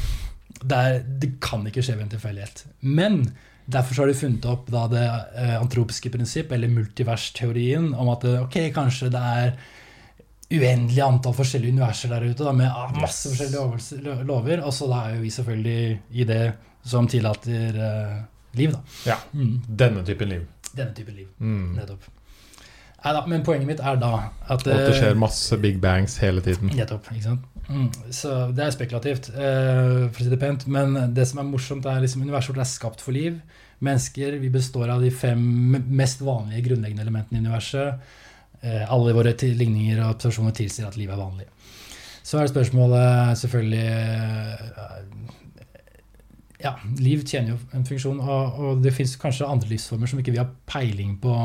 Det, 0.64 0.76
er, 0.76 0.98
det 1.20 1.30
kan 1.42 1.64
ikke 1.66 1.82
skje 1.84 1.96
ved 1.96 2.07
en 2.07 2.12
tilfeldighet. 2.14 2.64
Men 2.80 3.22
derfor 3.64 3.96
så 3.96 4.05
har 4.05 4.11
de 4.12 4.18
funnet 4.18 4.44
opp 4.48 4.68
da 4.72 4.84
det 4.92 5.05
eh, 5.40 5.55
antropiske 5.57 6.12
prinsipp, 6.12 6.52
eller 6.52 6.72
multiversteorien, 6.72 7.94
om 7.96 8.12
at 8.12 8.26
ok, 8.44 8.59
kanskje 8.76 9.09
det 9.14 9.22
er 9.38 9.57
uendelig 10.55 11.00
antall 11.02 11.34
forskjellige 11.34 11.72
universer 11.72 12.12
der 12.12 12.28
ute, 12.28 12.44
da, 12.44 12.52
med 12.52 12.68
ah, 12.68 12.92
masse 13.00 13.32
forskjellige 13.32 13.57
lover, 14.05 14.28
lover. 14.28 14.64
Og 14.68 14.76
så 14.76 14.88
da 14.90 15.00
er 15.07 15.16
jo 15.16 15.24
vi 15.24 15.32
selvfølgelig 15.32 15.98
i 16.12 16.28
det 16.28 16.44
som 16.84 17.09
tillater 17.09 17.80
eh, 17.80 18.16
liv, 18.59 18.74
da. 18.74 18.82
Ja. 19.07 19.16
Mm. 19.32 19.57
Denne 19.68 20.05
typen 20.07 20.30
liv. 20.30 20.44
Denne 20.74 20.94
typen 20.96 21.16
liv. 21.16 21.30
Mm. 21.38 21.72
Nettopp. 21.78 22.11
Neida, 23.05 23.24
men 23.28 23.42
poenget 23.44 23.68
mitt 23.68 23.82
er 23.84 23.98
da 24.00 24.12
at 24.48 24.48
Og 24.48 24.55
at 24.57 24.64
det 24.64 24.76
eh, 24.94 24.94
skjer 24.96 25.18
masse 25.20 25.59
big 25.61 25.80
bangs 25.82 26.16
hele 26.22 26.40
tiden. 26.44 26.72
Nettopp. 26.72 27.11
ikke 27.12 27.26
sant? 27.26 27.50
Mm. 27.68 27.88
Så 28.12 28.32
det 28.57 28.64
er 28.64 28.72
spekulativt, 28.72 29.28
eh, 29.34 30.07
for 30.09 30.22
å 30.22 30.24
si 30.24 30.32
det 30.32 30.40
pent. 30.40 30.66
Men 30.66 30.96
det 31.16 31.28
som 31.28 31.42
er 31.42 31.48
morsomt, 31.48 31.86
er 31.86 32.00
liksom 32.05 32.24
universet 32.24 32.55
vårt 32.55 32.64
er 32.64 32.70
skapt 32.70 33.05
for 33.05 33.16
liv. 33.16 33.40
Mennesker 33.84 34.38
vi 34.40 34.48
består 34.52 34.88
av 34.94 35.05
de 35.05 35.11
fem 35.12 35.42
mest 35.88 36.24
vanlige 36.24 36.70
grunnleggende 36.70 37.05
elementene 37.05 37.40
i 37.40 37.44
universet. 37.44 38.00
Eh, 38.64 38.84
alle 38.88 39.12
våre 39.12 39.34
ligninger 39.36 40.00
og 40.00 40.14
observasjoner 40.14 40.57
tilsier 40.57 40.88
at 40.88 40.96
livet 40.96 41.12
er 41.12 41.20
vanlig. 41.20 41.48
Så 42.24 42.38
er 42.38 42.46
det 42.46 42.55
spørsmålet 42.55 43.36
selvfølgelig 43.36 43.88
Ja, 46.64 46.74
liv 46.98 47.22
tjener 47.28 47.54
jo 47.54 47.58
en 47.76 47.84
funksjon, 47.84 48.20
og, 48.24 48.58
og 48.58 48.82
det 48.84 48.94
fins 48.96 49.14
kanskje 49.20 49.46
andre 49.48 49.68
livsformer 49.74 50.08
som 50.10 50.20
ikke 50.22 50.32
vi 50.34 50.40
har 50.42 50.50
peiling 50.70 51.18
på 51.22 51.36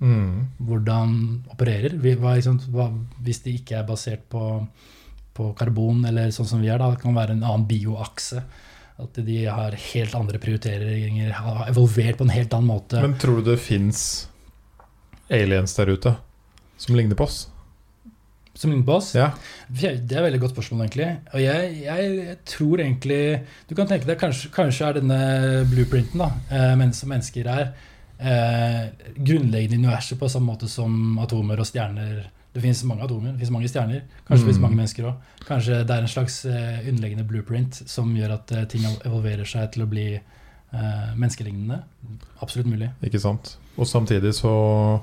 Mm. 0.00 0.46
hvordan 0.64 1.10
opererer. 1.52 1.92
Vi, 2.00 2.14
hva, 2.16 2.30
liksom, 2.38 2.56
hva, 2.72 2.86
hvis 3.20 3.42
de 3.44 3.52
ikke 3.58 3.74
er 3.76 3.84
basert 3.84 4.22
på, 4.32 4.66
på 5.36 5.50
karbon, 5.58 6.06
eller 6.08 6.30
sånn 6.32 6.48
som 6.48 6.62
vi 6.62 6.70
er, 6.72 6.80
da, 6.80 6.86
det 6.94 7.02
kan 7.02 7.12
være 7.12 7.34
en 7.36 7.44
annen 7.44 7.66
bioakse. 7.68 8.40
At 9.00 9.20
de 9.26 9.36
har 9.44 9.76
helt 9.76 10.16
andre 10.16 10.40
prioriteringer, 10.40 11.34
har 11.36 11.68
evolvert 11.68 12.16
på 12.16 12.24
en 12.24 12.32
helt 12.32 12.56
annen 12.56 12.72
måte. 12.72 13.00
Men 13.04 13.18
tror 13.20 13.42
du 13.42 13.50
det 13.50 13.58
fins 13.60 14.26
aliens 15.28 15.76
der 15.76 15.92
ute 15.92 16.14
som 16.80 16.96
ligner 16.96 17.16
på 17.20 17.28
oss? 17.28 17.42
Som 18.60 18.74
oss? 18.92 19.12
Ja. 19.16 19.30
Det 19.68 19.86
er 19.88 19.94
et 19.98 20.10
veldig 20.26 20.40
godt 20.42 20.52
spørsmål, 20.54 20.82
egentlig. 20.84 21.06
Og 21.32 21.40
jeg, 21.40 21.70
jeg 21.84 22.36
tror 22.44 22.82
egentlig 22.82 23.20
Du 23.68 23.74
kan 23.78 23.88
tenke 23.88 24.06
deg 24.08 24.18
kanskje, 24.20 24.50
kanskje 24.54 24.88
er 24.88 24.98
denne 25.00 25.20
blueprinten, 25.70 26.20
da, 26.20 26.30
eh, 26.50 26.74
men 26.76 26.92
som 26.96 27.08
mennesker 27.12 27.48
er, 27.48 27.72
eh, 28.18 28.82
grunnleggende 29.16 29.78
i 29.78 29.80
universet 29.80 30.18
på 30.20 30.28
samme 30.28 30.52
måte 30.52 30.68
som 30.68 31.18
atomer 31.22 31.60
og 31.60 31.66
stjerner. 31.66 32.26
Det 32.52 32.62
finnes 32.64 32.82
mange 32.84 33.04
atomer, 33.06 33.30
det 33.30 33.38
finnes 33.38 33.54
mange 33.54 33.68
stjerner. 33.70 34.00
Kanskje 34.26 34.42
det 34.42 34.48
finnes 34.48 34.58
Mm. 34.58 34.62
mange 34.66 34.76
mennesker 34.80 35.04
òg. 35.06 35.14
Kanskje 35.46 35.86
det 35.86 35.90
er 35.96 36.00
en 36.02 36.08
slags 36.08 36.44
eh, 36.44 36.88
underliggende 36.88 37.24
blueprint 37.28 37.74
som 37.88 38.12
gjør 38.16 38.32
at 38.34 38.52
eh, 38.52 38.64
ting 38.66 38.82
evolverer 39.06 39.46
seg 39.46 39.70
til 39.72 39.84
å 39.84 39.88
bli 39.88 40.08
eh, 40.14 41.14
menneskelignende. 41.16 41.82
Absolutt 42.42 42.66
mulig. 42.66 42.90
Ikke 43.06 43.20
sant? 43.20 43.56
Og 43.78 43.86
samtidig 43.86 44.34
så 44.34 45.00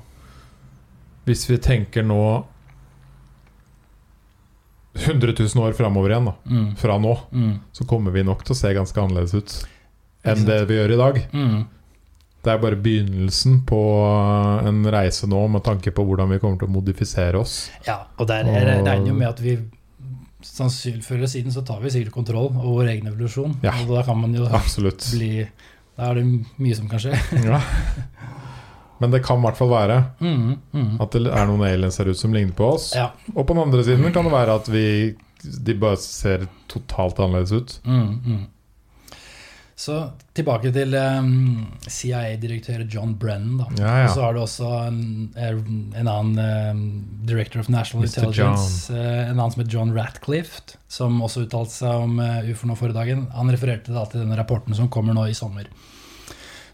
Hvis 1.24 1.44
vi 1.50 1.56
tenker 1.58 2.02
nå 2.02 2.44
100 5.06 5.34
000 5.38 5.64
år 5.66 5.72
framover 5.78 6.10
igjen, 6.10 6.24
da, 6.30 6.34
Mm. 6.50 6.76
fra 6.76 6.98
nå, 6.98 7.14
Mm. 7.32 7.58
så 7.72 7.86
kommer 7.86 8.10
vi 8.12 8.22
nok 8.24 8.44
til 8.44 8.54
å 8.54 8.58
se 8.58 8.74
ganske 8.74 9.00
annerledes 9.02 9.34
ut 9.34 9.64
enn 10.24 10.44
det 10.44 10.66
vi 10.68 10.74
gjør 10.76 10.92
i 10.92 10.96
dag. 10.96 11.20
Mm. 11.32 11.66
Det 12.44 12.52
er 12.52 12.58
bare 12.62 12.76
begynnelsen 12.76 13.64
på 13.66 13.78
en 14.68 14.84
reise 14.90 15.26
nå 15.26 15.40
med 15.50 15.62
tanke 15.64 15.90
på 15.92 16.04
hvordan 16.06 16.28
vi 16.30 16.38
kommer 16.38 16.58
til 16.58 16.68
å 16.68 16.72
modifisere 16.76 17.34
oss. 17.40 17.70
Ja, 17.86 18.04
og 18.18 18.26
der 18.28 18.44
jeg 18.44 18.66
regner 18.84 19.06
jo 19.08 19.14
med 19.14 19.28
at 19.28 19.40
vi 19.40 19.56
sannsynlig 20.42 21.02
før 21.04 21.16
eller 21.18 21.26
siden 21.32 21.50
så 21.52 21.64
tar 21.66 21.80
vi 21.82 21.90
sikkert 21.90 22.12
kontroll 22.14 22.46
over 22.52 22.62
vår 22.84 22.88
egen 22.94 23.08
evolusjon. 23.10 23.56
Ja. 23.62 23.72
Og 23.82 23.88
da 23.96 24.02
kan 24.06 24.20
man 24.20 24.34
jo 24.34 24.46
Absolutt. 24.46 25.02
bli 25.12 25.48
Da 25.98 26.12
er 26.12 26.14
det 26.14 26.26
mye 26.62 26.76
som 26.76 26.88
kan 26.88 27.00
skje. 27.02 27.16
Ja. 27.44 27.58
Men 28.98 29.14
det 29.14 29.22
kan 29.26 29.38
i 29.38 29.46
hvert 29.46 29.58
fall 29.58 29.70
være 29.72 30.02
Mm, 30.18 30.58
mm. 30.72 30.92
at 31.00 31.14
det 31.14 31.30
er 31.30 31.48
noen 31.48 31.64
aliens 31.68 31.98
her 32.00 32.10
ute 32.10 32.18
som 32.18 32.34
ligner 32.34 32.54
på 32.56 32.72
oss. 32.74 32.90
Ja. 32.96 33.10
Og 33.34 33.46
på 33.46 33.54
den 33.54 33.62
andre 33.62 33.84
siden 33.86 34.12
kan 34.12 34.26
det 34.26 34.34
være 34.34 34.60
at 34.60 34.70
vi 34.72 34.86
de 35.42 35.74
bare 35.78 35.98
ser 36.02 36.48
totalt 36.70 37.20
annerledes 37.22 37.52
ut. 37.52 37.80
Mm, 37.86 38.14
mm. 38.24 38.46
Så 39.78 39.94
tilbake 40.34 40.72
til 40.74 40.94
um, 40.98 41.68
CIA-direktør 41.86 42.80
John 42.90 43.12
Brennan. 43.14 43.60
Da. 43.60 43.66
Ja, 43.78 43.92
ja. 44.02 44.08
Så 44.10 44.24
har 44.24 44.34
du 44.34 44.40
også 44.42 44.66
en, 44.88 45.28
en 45.38 46.10
annen 46.10 46.40
um, 46.42 46.80
director 47.28 47.62
of 47.62 47.70
national 47.70 48.02
Mr. 48.02 48.08
intelligence, 48.10 48.90
uh, 48.90 49.28
en 49.28 49.36
annen 49.36 49.54
som 49.54 49.62
heter 49.62 49.76
John 49.76 49.94
Ratcliffe, 49.94 50.74
som 50.90 51.22
også 51.22 51.44
uttalte 51.46 51.76
seg 51.76 52.08
om 52.08 52.18
uh, 52.18 52.40
UFO 52.50 52.66
nå 52.66 52.74
forrige 52.80 52.98
dagen. 52.98 53.28
Han 53.36 53.54
refererte 53.54 53.94
da 53.94 54.02
til 54.10 54.24
denne 54.24 54.40
rapporten 54.40 54.74
som 54.74 54.90
kommer 54.90 55.14
nå 55.14 55.28
i 55.30 55.38
sommer. 55.38 55.70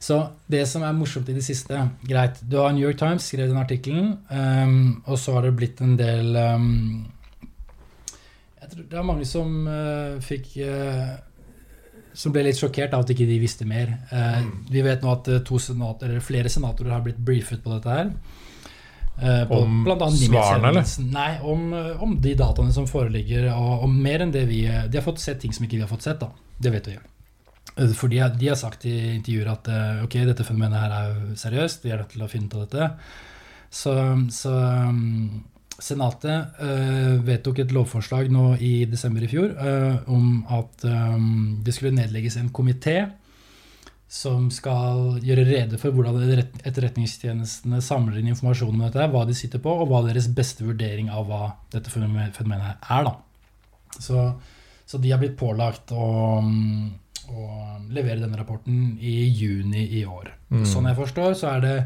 Så 0.05 0.19
det 0.51 0.65
som 0.69 0.85
er 0.85 0.97
morsomt 0.97 1.29
i 1.33 1.37
det 1.37 1.45
siste 1.47 1.79
Greit, 2.05 2.41
du 2.45 2.59
har 2.61 2.73
New 2.75 2.85
York 2.85 2.99
Times 3.01 3.25
skrevet 3.31 3.53
den 3.53 3.61
artikkelen, 3.61 4.11
um, 4.29 5.03
og 5.07 5.19
så 5.21 5.39
har 5.39 5.47
det 5.47 5.55
blitt 5.57 5.81
en 5.85 5.95
del 5.97 6.35
um, 6.37 7.07
Jeg 8.61 8.73
tror 8.73 8.89
det 8.91 8.99
er 9.01 9.07
mange 9.09 9.29
som 9.29 9.55
uh, 9.65 10.19
fikk 10.25 10.51
uh, 10.67 11.15
Som 12.13 12.35
ble 12.35 12.45
litt 12.49 12.61
sjokkert 12.61 12.93
av 12.97 13.07
at 13.07 13.15
ikke 13.15 13.29
de 13.29 13.39
visste 13.43 13.67
mer. 13.69 13.95
Uh, 14.13 14.45
vi 14.71 14.85
vet 14.85 15.01
nå 15.03 15.15
at 15.15 15.31
to 15.49 15.63
senater, 15.63 16.13
eller 16.13 16.25
flere 16.25 16.53
senatorer 16.53 16.99
har 16.99 17.07
blitt 17.07 17.25
briefet 17.31 17.65
på 17.65 17.73
dette 17.73 17.97
her. 17.97 18.13
Uh, 19.15 19.43
på 19.49 19.63
Om 19.65 19.89
svarene, 20.21 20.75
eller? 20.75 20.93
Nei, 21.15 21.33
om, 21.41 21.65
om 22.05 22.15
de 22.21 22.37
dataene 22.39 22.77
som 22.77 22.87
foreligger, 22.91 23.49
og, 23.57 23.89
og 23.89 23.97
mer 23.97 24.27
enn 24.27 24.37
det 24.37 24.45
vi 24.53 24.67
De 24.69 25.01
har 25.01 25.07
fått 25.07 25.25
sett 25.25 25.41
ting 25.43 25.55
som 25.55 25.65
ikke 25.65 25.81
vi 25.81 25.87
har 25.87 25.91
fått 25.91 26.07
sett, 26.07 26.21
da. 26.21 26.31
Det 26.61 26.77
vet 26.77 26.93
vi. 26.93 27.01
Eh, 27.77 27.95
For 27.97 28.13
de, 28.13 28.21
de 28.39 28.51
har 28.53 28.61
sagt 28.61 28.87
i 28.89 28.95
intervjuer 29.17 29.51
at 29.55 29.71
eh, 29.73 30.05
ok, 30.05 30.21
dette 30.29 30.47
fenomenet 30.47 30.81
her 30.85 30.95
er 30.99 31.17
seriøst, 31.41 31.85
vi 31.85 31.95
er 31.95 32.03
nødt 32.03 32.15
til 32.15 32.25
å 32.25 32.31
finne 32.31 32.51
ut 32.51 32.57
av 32.59 32.67
dette. 32.67 32.91
Så, 33.75 33.95
så 34.31 34.55
um, 34.55 35.43
Senatet 35.83 36.61
øh, 36.63 37.17
vedtok 37.27 37.59
et 37.65 37.73
lovforslag 37.75 38.29
nå 38.31 38.53
i 38.63 38.85
desember 38.87 39.25
i 39.27 39.31
fjor 39.31 39.57
øh, 39.59 39.97
om 40.15 40.45
at 40.55 40.85
øh, 40.87 41.25
det 41.67 41.75
skulle 41.75 41.97
nedlegges 41.97 42.37
en 42.39 42.53
komité 42.55 43.09
som 44.07 44.47
skal 44.55 45.19
gjøre 45.25 45.47
rede 45.49 45.81
for 45.83 45.91
hvordan 45.91 46.45
etterretningstjenestene 46.63 47.81
samler 47.83 48.21
inn 48.21 48.31
informasjon 48.31 48.71
om 48.71 48.85
dette, 48.85 49.09
hva 49.11 49.25
de 49.27 49.35
sitter 49.35 49.59
på, 49.65 49.73
og 49.75 49.91
hva 49.91 50.05
deres 50.07 50.29
beste 50.31 50.63
vurdering 50.63 51.11
av 51.11 51.27
hva 51.27 51.43
dette 51.75 51.91
fenomen- 51.91 52.31
fenomenet 52.37 52.87
er. 52.95 53.09
Da. 53.09 53.99
Så, 53.99 54.29
så 54.87 55.03
de 55.03 55.11
har 55.11 55.19
blitt 55.25 55.35
pålagt 55.41 55.91
å, 55.91 56.07
å 57.31 57.47
levere 57.93 58.21
denne 58.23 58.39
rapporten 58.39 58.97
i 59.01 59.17
juni 59.29 59.87
i 59.99 60.05
år. 60.09 60.33
Mm. 60.51 60.65
Sånn 60.69 60.89
jeg 60.91 60.99
forstår, 60.99 61.37
så 61.39 61.55
er 61.55 61.65
det 61.65 61.77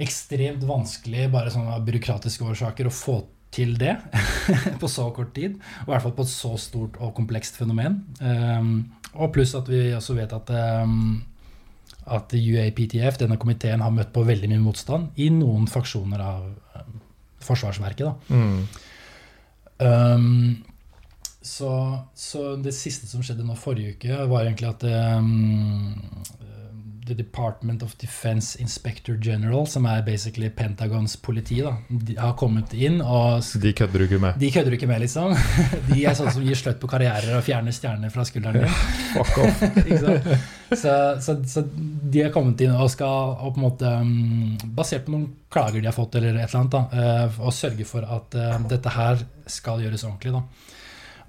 ekstremt 0.00 0.64
vanskelig 0.64 1.28
bare 1.32 1.52
sånn 1.52 1.68
av 1.70 1.84
byråkratiske 1.84 2.46
årsaker 2.52 2.88
å 2.88 2.94
få 2.94 3.20
til 3.50 3.74
det 3.78 3.96
på 4.80 4.88
så 4.88 5.08
kort 5.14 5.34
tid. 5.36 5.58
Og 5.82 5.88
i 5.88 5.92
hvert 5.92 6.06
fall 6.06 6.16
på 6.16 6.26
et 6.26 6.32
så 6.32 6.54
stort 6.60 7.00
og 7.02 7.14
komplekst 7.16 7.58
fenomen. 7.60 8.00
Um, 8.22 8.70
og 9.16 9.32
pluss 9.34 9.56
at 9.58 9.68
vi 9.70 9.90
også 9.96 10.16
vet 10.18 10.32
at 10.36 10.52
um, 10.54 11.18
at 12.10 12.32
UAPTF, 12.34 13.18
denne 13.20 13.36
komiteen, 13.38 13.82
har 13.84 13.92
møtt 13.94 14.12
på 14.14 14.24
veldig 14.26 14.48
mye 14.50 14.62
motstand 14.62 15.20
i 15.20 15.28
noen 15.34 15.68
faksjoner 15.70 16.22
av 16.24 16.46
um, 16.80 16.96
Forsvarsverket. 17.44 18.06
da. 18.06 18.14
Mm. 18.36 18.60
Så, 21.42 21.98
så 22.14 22.56
det 22.60 22.74
siste 22.76 23.08
som 23.08 23.22
skjedde 23.24 23.46
nå 23.48 23.56
forrige 23.56 23.96
uke, 23.96 24.16
var 24.28 24.44
egentlig 24.44 24.68
at 24.68 24.84
um, 24.84 25.96
The 27.10 27.14
Department 27.14 27.82
of 27.82 27.96
Defense 27.96 28.60
Inspector 28.60 29.16
General, 29.16 29.66
som 29.66 29.86
er 29.88 30.02
basically 30.06 30.50
Pentagons 30.50 31.16
politi, 31.16 31.62
da, 31.64 31.72
de 31.88 32.14
har 32.18 32.36
kommet 32.38 32.74
inn 32.76 33.00
og 33.00 33.42
De 33.62 33.72
kødder 33.74 33.98
du 33.98 34.06
ikke 34.06 34.20
med. 34.22 34.38
De 34.38 34.50
kødder 34.54 34.70
du 34.70 34.76
ikke 34.76 34.90
med, 34.90 35.02
liksom. 35.02 35.34
De 35.90 36.04
er 36.04 36.14
sånne 36.14 36.36
som 36.36 36.46
gir 36.46 36.60
slutt 36.60 36.78
på 36.78 36.92
karrierer 36.92 37.34
og 37.38 37.42
fjerner 37.48 37.74
stjerner 37.74 38.14
fra 38.14 38.26
skulderen 38.28 38.62
din. 38.62 38.78
Fuck 39.16 39.42
off. 39.42 39.64
Så, 40.70 40.92
så, 41.18 41.34
så 41.50 41.64
de 41.66 42.20
har 42.22 42.28
kommet 42.30 42.60
inn 42.62 42.70
og 42.70 42.86
skal 42.92 43.32
og 43.42 43.56
på 43.56 43.58
en 43.58 43.64
måte 43.64 43.88
um, 43.90 44.52
Basert 44.70 45.02
på 45.02 45.10
noen 45.16 45.24
klager 45.50 45.82
de 45.82 45.88
har 45.90 45.96
fått, 45.96 46.14
eller 46.14 46.36
et 46.36 46.44
eller 46.44 46.60
annet, 46.60 46.76
da, 46.76 47.00
eh, 47.26 47.40
og 47.42 47.50
sørge 47.50 47.82
for 47.88 48.06
at 48.06 48.36
uh, 48.38 48.52
dette 48.70 48.92
her 48.94 49.24
skal 49.50 49.82
gjøres 49.82 50.06
ordentlig. 50.06 50.36
da. 50.36 50.69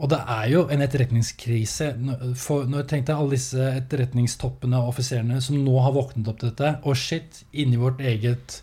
Og 0.01 0.09
det 0.09 0.17
er 0.33 0.47
jo 0.49 0.63
en 0.73 0.81
etterretningskrise. 0.81 1.91
For, 2.39 2.65
når 2.65 2.83
jeg 2.83 2.89
tenkte 2.89 3.15
alle 3.15 3.37
disse 3.37 3.69
etterretningstoppene 3.77 4.79
og 4.81 4.95
offiserene 4.95 5.37
som 5.45 5.61
nå 5.61 5.77
har 5.85 5.93
våknet 5.93 6.29
opp 6.31 6.41
til 6.41 6.49
dette, 6.49 6.75
og 6.81 6.97
shit, 6.97 7.43
inni 7.53 7.77
vårt 7.77 8.01
eget 8.01 8.61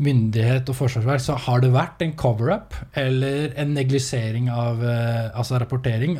myndighet 0.00 0.68
og 0.68 0.76
forsvarsverk, 0.76 1.22
så 1.24 1.36
har 1.46 1.60
det 1.64 1.72
vært 1.72 2.02
en 2.04 2.16
cover-up 2.20 2.74
eller 3.00 3.52
en 3.60 3.72
neglisering 3.76 4.50
av 4.52 4.82
eh, 4.84 5.28
altså 5.32 5.60
rapportering. 5.60 6.18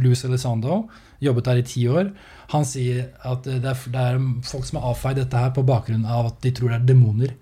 Louis 0.00 0.24
Elizondo 0.24 0.82
jobbet 1.24 1.48
der 1.48 1.60
i 1.60 1.66
ti 1.66 1.86
år. 1.90 2.10
Han 2.54 2.66
sier 2.68 3.08
at 3.26 3.46
det 3.48 3.62
er, 3.62 3.86
det 3.92 4.02
er 4.02 4.20
folk 4.46 4.68
som 4.68 4.80
har 4.80 4.92
avfeid 4.92 5.20
dette 5.22 5.44
her 5.44 5.54
på 5.56 5.66
bakgrunn 5.66 6.06
av 6.06 6.32
at 6.32 6.42
de 6.44 6.52
tror 6.54 6.72
det 6.72 6.80
er 6.80 6.90
demoner. 6.92 7.34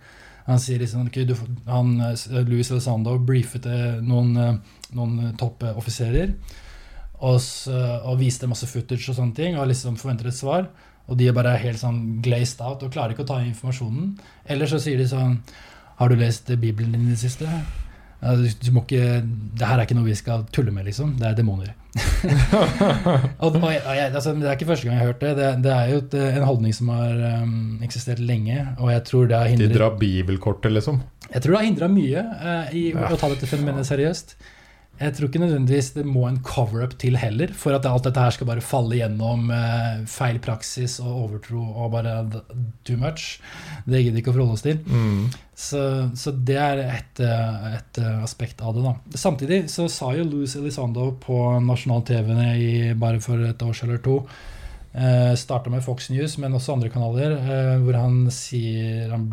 Han 0.46 0.60
sier 0.62 0.78
liksom 0.82 1.08
okay, 1.08 1.26
du, 1.26 1.34
han, 1.66 1.96
Louis 2.46 2.70
Alessandro 2.70 3.16
briefet 3.18 3.66
eh, 3.66 3.98
noen, 4.04 4.36
eh, 4.38 4.82
noen 4.94 5.32
toppoffiserer 5.38 6.36
og, 7.16 7.40
og 7.40 8.18
viste 8.20 8.46
masse 8.46 8.68
footage 8.68 9.08
og 9.08 9.16
sånne 9.16 9.34
ting, 9.34 9.56
og 9.56 9.70
liksom 9.70 9.96
forventer 9.96 10.28
et 10.28 10.36
svar. 10.36 10.66
Og 11.06 11.16
de 11.18 11.30
er 11.30 11.34
bare 11.36 11.54
helt 11.62 11.80
sånn 11.80 12.20
glazed 12.22 12.60
out 12.60 12.84
og 12.84 12.92
klarer 12.92 13.14
ikke 13.14 13.24
å 13.24 13.30
ta 13.30 13.40
inn 13.40 13.52
informasjonen. 13.54 14.12
Eller 14.52 14.70
så 14.70 14.82
sier 14.82 14.98
de 15.00 15.08
sånn 15.10 15.38
Har 15.96 16.12
du 16.12 16.18
lest 16.20 16.50
Bibelen 16.60 16.92
din 16.92 17.06
i 17.06 17.14
det 17.14 17.22
siste? 17.22 17.48
Ja, 18.26 18.34
du, 18.34 18.46
du 18.66 18.70
må 18.74 18.82
ikke, 18.82 19.20
det 19.22 19.66
her 19.70 19.78
er 19.78 19.86
ikke 19.86 19.94
noe 19.98 20.08
vi 20.08 20.16
skal 20.18 20.42
tulle 20.54 20.72
med, 20.74 20.88
liksom. 20.88 21.12
Det 21.20 21.28
er 21.28 21.36
demoner. 21.38 21.68
og, 23.40 23.54
og 23.56 23.70
jeg, 23.72 24.08
altså, 24.10 24.34
det 24.36 24.48
er 24.48 24.56
ikke 24.56 24.68
første 24.68 24.88
gang 24.88 24.96
jeg 24.96 25.02
har 25.04 25.12
hørt 25.12 25.22
det. 25.22 25.30
Det, 25.38 25.50
det 25.64 25.72
er 25.72 25.92
jo 25.92 26.00
et, 26.02 26.16
en 26.40 26.46
holdning 26.48 26.74
som 26.76 26.90
har 26.92 27.22
um, 27.44 27.54
eksistert 27.86 28.20
lenge, 28.20 28.58
og 28.80 28.90
jeg 28.92 29.04
tror 29.08 29.30
det 29.30 29.38
har 29.38 29.62
De 29.62 29.70
drar 29.72 29.96
bibelkortet, 30.00 30.74
liksom. 30.74 31.00
jeg 31.32 31.42
tror 31.42 31.54
det 31.56 31.60
har 31.62 31.68
hindra 31.70 31.88
mye 31.92 32.26
uh, 32.26 32.74
i 32.74 32.84
Ja. 32.96 33.08
å 33.12 33.20
ta 33.20 33.30
dette 33.32 33.48
fenomenet 33.50 33.88
seriøst. 33.88 34.36
Jeg 34.96 35.12
tror 35.12 35.28
ikke 35.28 35.42
nødvendigvis 35.42 35.90
det 35.92 36.06
må 36.08 36.24
en 36.28 36.38
cover-up 36.40 36.94
til 37.00 37.18
heller, 37.20 37.50
for 37.52 37.76
at 37.76 37.84
alt 37.88 38.06
dette 38.06 38.22
her 38.22 38.32
skal 38.32 38.48
bare 38.48 38.64
falle 38.64 38.96
gjennom 38.96 39.50
eh, 39.52 40.04
feil 40.08 40.38
praksis 40.40 40.98
og 41.04 41.10
overtro 41.26 41.60
og 41.60 41.90
bare 41.92 42.14
too 42.86 42.96
much. 43.00 43.36
Det 43.84 44.00
gidder 44.00 44.22
ikke 44.22 44.32
å 44.32 44.36
forholde 44.38 44.56
oss 44.56 44.64
til. 44.64 44.80
Mm. 44.88 45.26
Så, 45.56 45.80
så 46.16 46.32
det 46.48 46.56
er 46.60 46.80
et, 46.84 47.20
eh, 47.24 47.68
et 47.78 48.00
eh, 48.00 48.22
aspekt 48.24 48.60
av 48.60 48.76
det. 48.76 48.84
da. 48.84 49.18
Samtidig 49.20 49.62
så 49.72 49.86
sa 49.92 50.10
jo 50.16 50.26
Louis 50.28 50.56
Elizondo 50.56 51.10
på 51.20 51.38
nasjonal-TV 51.64 52.32
i 52.60 52.70
bare 52.96 53.20
for 53.24 53.40
et 53.44 53.64
år 53.64 53.82
eller 53.86 54.00
to 54.04 54.18
eh, 54.92 55.32
Starta 55.36 55.72
med 55.72 55.84
Fox 55.84 56.10
News, 56.12 56.38
men 56.40 56.56
også 56.56 56.76
andre 56.76 56.92
kanaler, 56.92 57.36
hvor 57.84 58.00
han 58.00 58.30
sier 58.32 59.12
han 59.12 59.28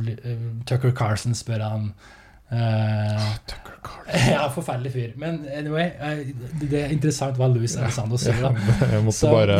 Tucker 0.67 0.95
Carlson 0.95 1.35
spør 1.35 1.63
han 1.67 1.89
eh, 2.53 3.27
Tucker 3.49 3.77
Carlson. 3.83 3.99
Ja, 4.33 4.43
forferdelig 4.53 4.91
fyr. 4.93 5.13
Men 5.17 5.39
anyway, 5.57 5.85
eh, 5.97 6.19
det 6.61 6.79
er 6.83 6.91
interessant 6.93 7.37
hva 7.39 7.47
Louis 7.49 7.71
Elizondo 7.79 8.17
sier. 8.19 8.35
da. 8.43 8.51
Jeg 8.93 9.03
måtte 9.05 9.17
Så- 9.17 9.31
bare 9.33 9.57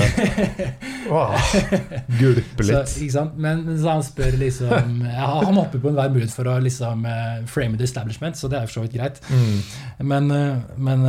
Åh, 1.14 1.48
gulpe 2.20 2.64
Så, 2.64 2.70
litt. 2.70 2.94
ikke 3.08 3.16
sant? 3.16 3.38
Men 3.42 3.64
så 3.82 3.90
han 3.96 4.04
spør 4.06 4.38
liksom 4.40 5.02
ja, 5.08 5.26
Han 5.44 5.58
hopper 5.60 5.82
på 5.84 5.90
enhver 5.92 6.12
mulighet 6.14 6.36
for 6.36 6.48
å 6.54 6.58
liksom 6.64 7.06
eh, 7.10 7.42
frame 7.50 7.80
the 7.80 7.88
establishment, 7.88 8.38
så 8.40 8.48
det 8.52 8.60
er 8.62 8.68
for 8.70 8.78
så 8.80 8.86
vidt 8.86 8.96
greit. 9.00 9.20
Mm. 9.32 9.58
Men, 10.14 10.30
men 10.78 11.06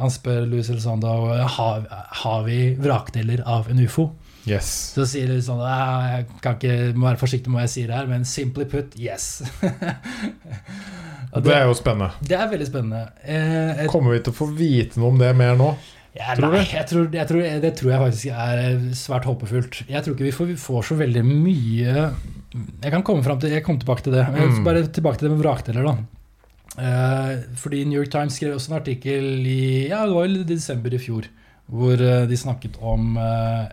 han 0.00 0.10
spør 0.14 0.46
Louis 0.50 0.70
Elizondo 0.72 1.12
har, 1.58 1.84
har 2.22 2.46
vi 2.48 2.60
vrakdeler 2.80 3.42
av 3.46 3.68
en 3.70 3.82
ufo. 3.84 4.08
Yes. 4.46 4.66
Så 4.94 5.02
sier 5.10 5.26
du 5.30 5.40
sånn 5.42 5.58
jeg 5.66 6.26
kan 6.44 6.54
ikke, 6.54 6.92
må 6.94 7.08
være 7.10 7.18
forsiktig 7.18 7.50
med 7.50 7.58
hva 7.60 7.64
jeg 7.66 7.72
sier 7.76 7.94
her, 7.96 8.06
men 8.10 8.22
simply 8.28 8.66
put 8.70 8.94
yes. 8.98 9.42
Og 11.32 11.42
Det 11.44 11.52
er 11.54 11.64
jo 11.66 11.74
spennende. 11.74 12.10
det 12.22 12.36
er 12.38 12.48
veldig 12.48 12.66
spennende. 12.68 13.02
Eh, 13.24 13.84
et- 13.84 13.90
Kommer 13.90 14.12
vi 14.12 14.20
til 14.20 14.32
å 14.32 14.36
få 14.36 14.48
vite 14.56 14.96
noe 15.00 15.08
om 15.08 15.18
det 15.18 15.34
mer 15.36 15.56
nå? 15.56 15.74
Ja, 16.16 16.34
Tror 16.34 16.52
nei, 16.52 16.64
jeg 16.64 16.86
tror, 16.88 17.10
jeg 17.12 17.28
tror, 17.28 17.42
det 17.60 17.76
tror 17.76 17.90
jeg 17.90 18.00
faktisk 18.00 18.26
er 18.32 18.78
svært 18.96 19.24
håpefullt. 19.28 19.82
Jeg 19.86 20.02
tror 20.02 20.14
ikke 20.14 20.24
vi 20.24 20.30
får, 20.32 20.46
vi 20.46 20.54
får 20.56 20.82
så 20.88 20.96
veldig 20.96 21.24
mye 21.28 22.12
Jeg 22.82 22.90
kan 22.90 23.02
komme 23.02 23.22
frem 23.22 23.38
til 23.38 23.50
Jeg 23.50 23.64
kom 23.64 23.78
tilbake 23.78 24.02
til 24.02 24.12
det. 24.14 24.24
Mm. 24.32 24.64
Bare 24.64 24.86
tilbake 24.88 25.18
til 25.18 25.28
det 25.28 25.36
med 25.36 25.44
vrakdeler, 25.44 25.84
da. 25.84 25.96
Eh, 26.78 27.42
fordi 27.56 27.84
New 27.86 28.00
York 28.00 28.10
Times 28.10 28.34
skrev 28.38 28.54
også 28.56 28.70
en 28.72 28.80
artikkel 28.80 29.46
i 29.46 29.88
Ja, 29.88 30.04
det 30.06 30.14
var 30.14 30.22
vel 30.26 30.40
i 30.40 30.44
desember 30.44 30.92
i 30.94 30.98
fjor, 31.00 31.24
hvor 31.70 31.92
eh, 32.00 32.26
de 32.26 32.36
snakket 32.36 32.76
om 32.80 33.16
eh, 33.20 33.66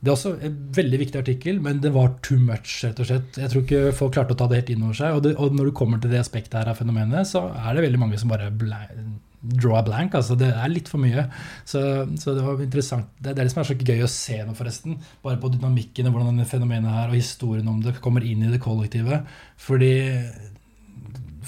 Det 0.00 0.08
er 0.08 0.14
også 0.14 0.30
en 0.46 0.60
veldig 0.72 0.98
viktig 1.02 1.18
artikkel, 1.20 1.58
men 1.60 1.80
det 1.84 1.90
var 1.92 2.14
too 2.24 2.38
much, 2.40 2.78
rett 2.86 3.00
og 3.02 3.08
slett. 3.10 3.36
Jeg 3.36 3.52
tror 3.52 3.64
ikke 3.66 3.96
folk 3.96 4.14
klarte 4.16 4.32
å 4.32 4.38
ta 4.40 4.46
det 4.48 4.62
helt 4.62 4.70
inn 4.72 4.86
over 4.86 4.96
seg. 4.96 5.16
Og, 5.16 5.24
det, 5.26 5.34
og 5.36 5.56
når 5.56 5.68
du 5.68 5.74
kommer 5.76 6.00
til 6.00 6.12
det 6.14 6.22
aspektet 6.22 6.56
her 6.56 6.70
av 6.72 6.78
fenomenet, 6.80 7.28
så 7.28 7.50
er 7.52 7.76
det 7.76 7.84
veldig 7.84 8.00
mange 8.00 8.20
som 8.20 8.32
bare 8.32 8.48
draw 9.40 9.76
a 9.76 9.82
blank. 9.84 10.16
altså 10.16 10.38
Det 10.40 10.48
er 10.48 10.72
litt 10.72 10.88
for 10.88 11.02
mye. 11.02 11.26
Så, 11.68 11.82
så 12.20 12.32
det 12.36 12.46
var 12.46 12.64
interessant. 12.64 13.12
Det 13.20 13.32
er 13.34 13.42
det 13.42 13.50
som 13.52 13.60
er 13.60 13.70
så 13.70 13.76
gøy 13.76 14.04
å 14.06 14.10
se 14.12 14.40
nå, 14.40 14.56
forresten. 14.56 14.96
Bare 15.24 15.40
på 15.42 15.52
dynamikken 15.52 16.08
og 16.08 16.16
hvordan 16.16 16.32
denne 16.32 16.48
fenomenet 16.48 16.96
her 16.96 17.12
og 17.12 17.20
historien 17.20 17.68
om 17.68 17.84
det 17.84 17.98
kommer 18.00 18.24
inn 18.24 18.44
i 18.46 18.52
det 18.52 18.62
kollektive. 18.64 19.22
Fordi 19.60 19.94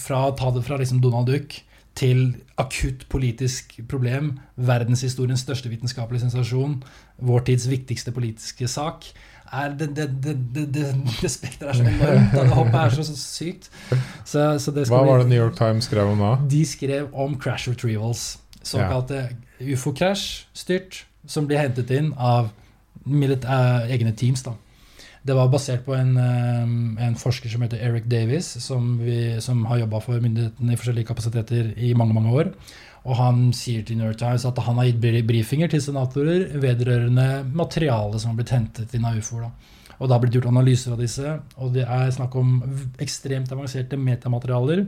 fra 0.03 0.27
å 0.29 0.37
ta 0.37 0.53
det 0.53 0.65
fra 0.67 0.81
liksom 0.81 1.01
Donald 1.05 1.33
Duck 1.33 1.63
til 1.99 2.31
akutt 2.61 3.05
politisk 3.13 3.75
problem, 3.91 4.39
verdenshistoriens 4.57 5.43
største 5.45 5.69
vitenskapelige 5.69 6.25
sensasjon, 6.25 6.79
vår 7.23 7.47
tids 7.49 7.69
viktigste 7.71 8.13
politiske 8.15 8.69
sak, 8.69 9.07
er 9.53 9.75
det, 9.77 9.89
det, 9.97 10.07
det, 10.25 10.67
det, 10.75 11.31
spekteret 11.31 11.71
er 11.71 11.77
så 11.77 11.85
enormt. 11.93 12.33
da. 12.33 12.45
Det 12.47 12.57
hoppet 12.57 12.79
er 12.81 12.95
så, 12.97 13.05
så 13.05 13.17
sykt. 13.17 13.69
Så, 14.25 14.47
så 14.59 14.73
Hva 14.89 15.03
var 15.05 15.21
det 15.21 15.29
New 15.29 15.39
York 15.39 15.59
Times 15.59 15.89
skrev 15.91 16.15
om 16.15 16.23
da? 16.25 16.33
de 16.51 16.65
skrev 16.67 17.11
om 17.13 17.37
crash 17.39 17.69
retrievals. 17.71 18.39
Såkalte 18.63 19.29
ufo-crash 19.61 20.47
styrt, 20.55 21.05
som 21.27 21.49
blir 21.51 21.61
hentet 21.61 21.91
inn 21.91 22.13
av 22.17 22.53
eh, 23.07 23.91
egne 23.93 24.15
teams. 24.17 24.45
da. 24.47 24.55
Det 25.23 25.35
var 25.39 25.51
basert 25.51 25.85
på 25.87 25.95
en, 25.95 26.17
eh, 26.17 27.07
en 27.07 27.19
forsker 27.19 27.51
som 27.51 27.63
heter 27.63 27.83
Eric 27.83 28.09
Davis, 28.11 28.47
som, 28.65 28.97
vi, 28.99 29.41
som 29.41 29.65
har 29.67 29.83
jobba 29.85 30.01
for 30.01 30.23
myndighetene 30.23 30.73
i 30.73 30.79
forskjellige 30.79 31.11
kapasiteter 31.11 31.75
i 31.77 31.93
mange 31.95 32.15
mange 32.15 32.33
år. 32.33 32.55
Og 33.03 33.19
han 33.19 33.45
sier 33.57 33.83
til 33.87 33.99
New 33.99 34.07
York 34.07 34.21
Times 34.21 34.47
at 34.47 34.59
han 34.63 34.79
har 34.79 34.89
gitt 34.91 35.27
brifinger 35.27 35.71
til 35.73 35.83
senatorer 35.83 36.53
vedrørende 36.63 37.43
materiale 37.51 38.21
som 38.21 38.33
har 38.33 38.41
blitt 38.41 38.55
hentet 38.55 38.95
inn 38.95 39.07
av 39.09 39.19
ufoer. 39.19 39.49
Og 39.99 40.09
det 40.09 40.15
har 40.15 40.23
blitt 40.23 40.37
gjort 40.39 40.51
analyser 40.51 40.95
av 40.95 41.03
disse, 41.03 41.37
og 41.63 41.75
det 41.75 41.85
er 41.87 42.15
snakk 42.15 42.35
om 42.39 42.57
ekstremt 43.03 43.53
avanserte 43.55 43.99
metamaterialer 43.99 44.87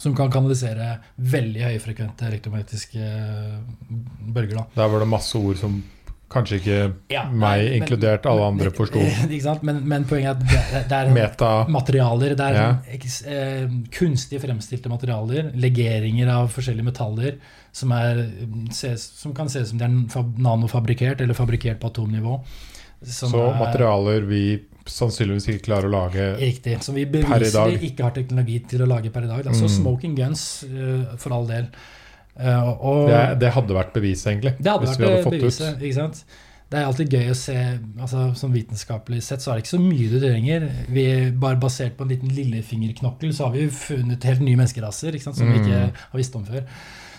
som 0.00 0.14
kan 0.16 0.30
kanalisere 0.32 0.96
veldig 1.20 1.66
høyfrekvente 1.66 2.26
elektromagnetiske 2.30 3.08
bølger. 4.32 4.62
da. 4.62 4.64
Der 4.78 4.88
var 4.88 5.04
det 5.04 5.10
masse 5.12 5.38
ord 5.38 5.58
som 5.60 5.82
kanskje 6.32 6.58
ikke 6.60 6.78
Ja, 7.12 7.22
meg, 7.30 7.62
men- 7.66 7.76
inkludert 7.82 8.26
alle 8.26 8.46
andre, 8.48 8.70
men- 8.70 8.76
forsto. 8.76 8.98
Men, 9.62 9.82
men 9.88 10.04
poenget 10.08 10.30
er 10.30 10.30
at 10.30 10.40
det, 10.48 10.88
det 10.88 10.98
er 10.98 11.12
Meta 11.12 11.52
materialer. 11.68 12.34
Det 12.38 12.46
er 12.48 12.54
Ja. 12.54 12.66
sånn 12.98 13.28
eh, 13.28 13.68
kunstig 13.92 14.40
fremstilte 14.42 14.88
materialer, 14.88 15.52
legeringer 15.54 16.28
av 16.32 16.50
forskjellige 16.54 16.84
metaller, 16.88 17.36
som, 17.72 17.92
er, 17.92 18.24
ses, 18.70 19.02
som 19.20 19.32
kan 19.34 19.48
se 19.48 19.60
ut 19.60 19.68
som 19.68 19.78
de 19.78 19.84
er 19.84 19.90
nanofabrikert 19.90 20.38
nanofabrikkert 20.42 21.20
eller 21.20 21.34
fabrikkert 21.34 21.80
på 21.80 21.90
atomnivå. 21.92 22.40
Så 23.04 23.28
er- 23.34 23.58
materialer 23.58 24.22
vi 24.28 24.42
sannsynligvis 24.86 25.48
ikke 25.48 25.64
klarer 25.68 25.86
å 25.86 25.92
lage 25.94 26.24
Riktig. 26.40 26.82
Som 26.82 26.94
vi 26.96 27.04
beviselig 27.06 27.82
ikke 27.92 28.02
har 28.02 28.10
teknologi 28.16 28.58
til 28.68 28.82
å 28.82 28.88
lage 28.90 29.10
per 29.14 29.22
i 29.24 29.26
dag. 29.30 29.44
Da. 29.44 29.50
Så 29.52 29.66
Mm. 29.68 29.76
smoking 29.82 30.14
guns, 30.16 30.64
uh, 30.64 31.16
for 31.16 31.32
all 31.32 31.46
del. 31.46 31.68
Eh, 32.38 32.70
og, 32.72 33.08
det, 33.10 33.20
det 33.42 33.50
hadde 33.52 33.74
vært 33.76 33.92
bevis, 33.96 34.24
egentlig. 34.26 34.54
Det 34.58 34.70
hadde 34.72 34.86
hvis 34.86 34.96
vært 34.96 35.02
vi 35.02 35.10
hadde 35.10 35.26
fått 35.26 35.38
beviset. 35.40 35.82
Ikke 35.82 35.98
sant? 35.98 36.24
Det 36.72 36.78
er 36.80 36.86
alltid 36.88 37.12
gøy 37.12 37.26
å 37.28 37.34
se 37.36 37.54
altså, 38.00 38.20
Som 38.40 38.54
vitenskapelig 38.56 39.18
sett 39.26 39.42
så 39.44 39.50
er 39.52 39.58
det 39.58 39.66
ikke 39.66 39.74
så 39.74 39.80
mye 39.82 40.06
du 40.08 40.14
trenger. 40.22 40.62
Vi, 40.88 41.02
bare 41.42 41.60
basert 41.60 41.98
på 41.98 42.06
en 42.06 42.12
liten 42.14 42.32
lillefingerknokkel 42.32 43.34
så 43.36 43.50
har 43.50 43.58
vi 43.58 43.66
funnet 43.76 44.24
helt 44.24 44.40
nye 44.40 44.56
menneskeraser 44.56 45.12
ikke 45.18 45.26
sant? 45.26 45.36
som 45.36 45.50
vi 45.52 45.58
Mm. 45.58 45.66
ikke 45.66 46.06
har 46.14 46.16
visst 46.22 46.38
om 46.38 46.46
før. 46.48 46.64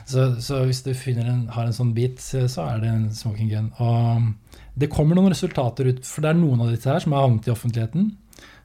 Så, 0.09 0.24
så 0.41 0.64
hvis 0.66 0.82
du 0.84 0.89
finner 0.97 1.30
en, 1.30 1.43
har 1.53 1.68
en 1.70 1.76
sånn 1.78 1.93
bit, 1.95 2.18
så 2.20 2.66
er 2.66 2.82
det 2.82 2.89
en 2.89 3.05
smoking 3.14 3.51
gun. 3.53 3.70
Og 3.80 4.57
det 4.76 4.89
kommer 4.91 5.16
noen 5.16 5.30
resultater 5.32 5.86
ut, 5.91 6.01
for 6.03 6.26
det 6.26 6.34
er 6.34 6.39
noen 6.41 6.66
av 6.66 6.74
disse 6.74 6.89
her 6.89 6.99
som 7.05 7.14
har 7.14 7.28
havnet 7.28 7.47
i 7.47 7.53
offentligheten. 7.53 8.09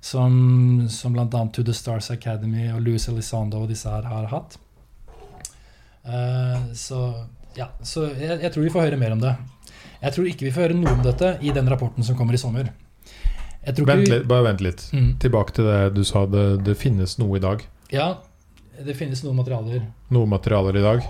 Som, 0.01 0.87
som 0.89 1.13
bl.a. 1.13 1.27
To 1.53 1.63
The 1.67 1.75
Stars 1.77 2.09
Academy 2.15 2.71
og 2.73 2.81
Louis 2.87 3.05
Elizondo 3.11 3.61
og 3.65 3.69
disse 3.71 3.91
her 3.93 4.09
har 4.09 4.27
hatt. 4.33 4.57
Eh, 6.09 6.73
så 6.75 7.03
ja, 7.57 7.69
så 7.83 8.07
jeg, 8.15 8.41
jeg 8.43 8.53
tror 8.55 8.65
vi 8.65 8.73
får 8.73 8.87
høre 8.89 9.01
mer 9.01 9.15
om 9.17 9.23
det. 9.23 9.35
Jeg 9.99 10.15
tror 10.15 10.29
ikke 10.31 10.47
vi 10.47 10.53
får 10.55 10.69
høre 10.69 10.79
noe 10.79 10.95
om 10.95 11.03
dette 11.05 11.35
i 11.43 11.53
den 11.55 11.69
rapporten 11.71 12.07
som 12.07 12.17
kommer 12.19 12.37
i 12.37 12.41
sommer. 12.41 12.71
Vent 13.69 14.09
litt, 14.09 14.25
bare 14.31 14.47
vent 14.47 14.63
litt. 14.65 14.85
Mm. 14.95 15.11
Tilbake 15.21 15.53
til 15.57 15.67
det 15.69 15.81
du 15.97 16.05
sa, 16.07 16.25
det, 16.31 16.45
det 16.65 16.77
finnes 16.79 17.19
noe 17.21 17.37
i 17.37 17.43
dag. 17.43 17.65
Ja, 17.93 18.09
det 18.79 18.95
finnes 18.95 19.25
noen 19.25 19.41
materialer 19.41 19.83
Noen 20.15 20.31
materialer 20.31 20.77
i 20.79 20.85
dag. 20.85 21.07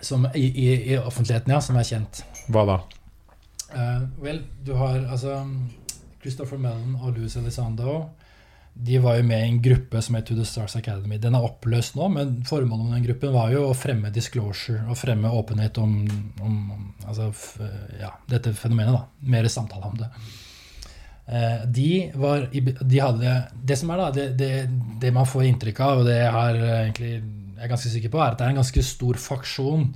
som, 0.00 0.26
i, 0.34 0.46
i, 0.46 0.92
i 0.92 0.98
offentligheten 0.98 1.52
ja, 1.52 1.60
som 1.60 1.76
er 1.76 1.86
kjent. 1.86 2.22
Hva 2.52 2.64
da? 2.68 2.76
Uh, 3.76 4.06
vel, 4.22 4.40
du 4.64 4.72
har 4.78 4.98
altså 5.04 5.40
Christopher 6.22 6.58
Mellon 6.58 6.96
og 7.02 7.16
Louis 7.18 7.36
Elizondo. 7.36 7.98
De 8.78 8.98
var 9.00 9.16
jo 9.16 9.24
med 9.24 9.40
i 9.40 9.48
en 9.48 9.60
gruppe 9.64 10.00
som 10.04 10.18
het 10.18 10.26
To 10.28 10.34
The 10.36 10.44
Stars 10.44 10.76
Academy. 10.76 11.16
Den 11.18 11.34
er 11.34 11.44
oppløst 11.46 11.96
nå, 11.96 12.08
men 12.12 12.34
formålet 12.44 12.84
med 12.84 12.98
den 12.98 13.06
gruppen 13.06 13.32
var 13.32 13.54
jo 13.54 13.62
å 13.70 13.76
fremme 13.76 14.10
disclosure 14.12 14.82
og 14.90 14.98
fremme 15.00 15.32
åpenhet 15.32 15.78
om, 15.80 15.94
om, 16.44 16.58
altså, 17.06 17.30
ja, 18.00 18.12
dette 18.28 18.52
fenomenet. 18.58 18.98
da, 18.98 19.30
Mer 19.32 19.48
samtale 19.48 19.88
om 19.88 19.96
det. 20.02 20.10
Eh, 21.26 21.64
De 21.78 21.88
var 22.14 22.46
de 22.52 23.00
hadde, 23.00 23.32
Det 23.64 23.78
som 23.80 23.90
er 23.90 24.02
da, 24.04 24.10
det, 24.14 24.28
det, 24.38 24.52
det 25.00 25.14
man 25.14 25.26
får 25.26 25.48
inntrykk 25.48 25.80
av, 25.80 26.02
og 26.02 26.10
det 26.10 26.20
jeg, 26.20 26.60
eh, 26.60 26.76
egentlig, 26.84 27.14
jeg 27.56 27.64
er 27.64 27.72
ganske 27.72 27.94
sikker 27.96 28.12
på, 28.12 28.20
er 28.20 28.34
at 28.34 28.38
det 28.38 28.46
er 28.46 28.54
en 28.54 28.62
ganske 28.62 28.84
stor 28.84 29.18
faksjon 29.18 29.88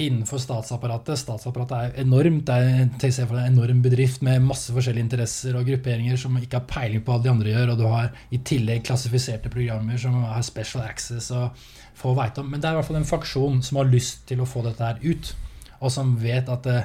innenfor 0.00 0.40
statsapparatet. 0.40 1.18
Statsapparatet 1.20 1.76
er 1.76 2.00
enormt. 2.02 2.46
Det 2.48 2.54
er 2.54 3.26
en 3.26 3.42
enorm 3.42 3.82
bedrift 3.84 4.22
med 4.24 4.44
masse 4.44 4.72
forskjellige 4.72 5.04
interesser 5.04 5.56
og 5.58 5.68
grupperinger 5.68 6.16
som 6.20 6.38
ikke 6.40 6.60
har 6.60 6.68
peiling 6.70 7.04
på 7.04 7.12
hva 7.12 7.22
de 7.22 7.32
andre 7.32 7.52
gjør, 7.52 7.74
og 7.74 7.82
du 7.82 7.86
har 7.90 8.10
i 8.32 8.40
tillegg 8.40 8.84
klassifiserte 8.88 9.52
programmer 9.52 10.00
som 10.00 10.16
har 10.24 10.42
special 10.46 10.86
access 10.86 11.30
og 11.36 11.62
få 11.98 12.16
vite 12.18 12.42
om. 12.42 12.50
Men 12.50 12.62
det 12.62 12.70
er 12.70 12.76
i 12.76 12.80
hvert 12.80 12.88
fall 12.88 13.02
en 13.02 13.12
faksjon 13.12 13.62
som 13.66 13.82
har 13.82 13.92
lyst 13.92 14.24
til 14.30 14.42
å 14.42 14.48
få 14.48 14.64
dette 14.66 14.88
her 14.88 15.02
ut, 15.04 15.34
og 15.82 15.92
som 15.92 16.16
vet 16.22 16.50
at 16.50 16.66
det, 16.66 16.82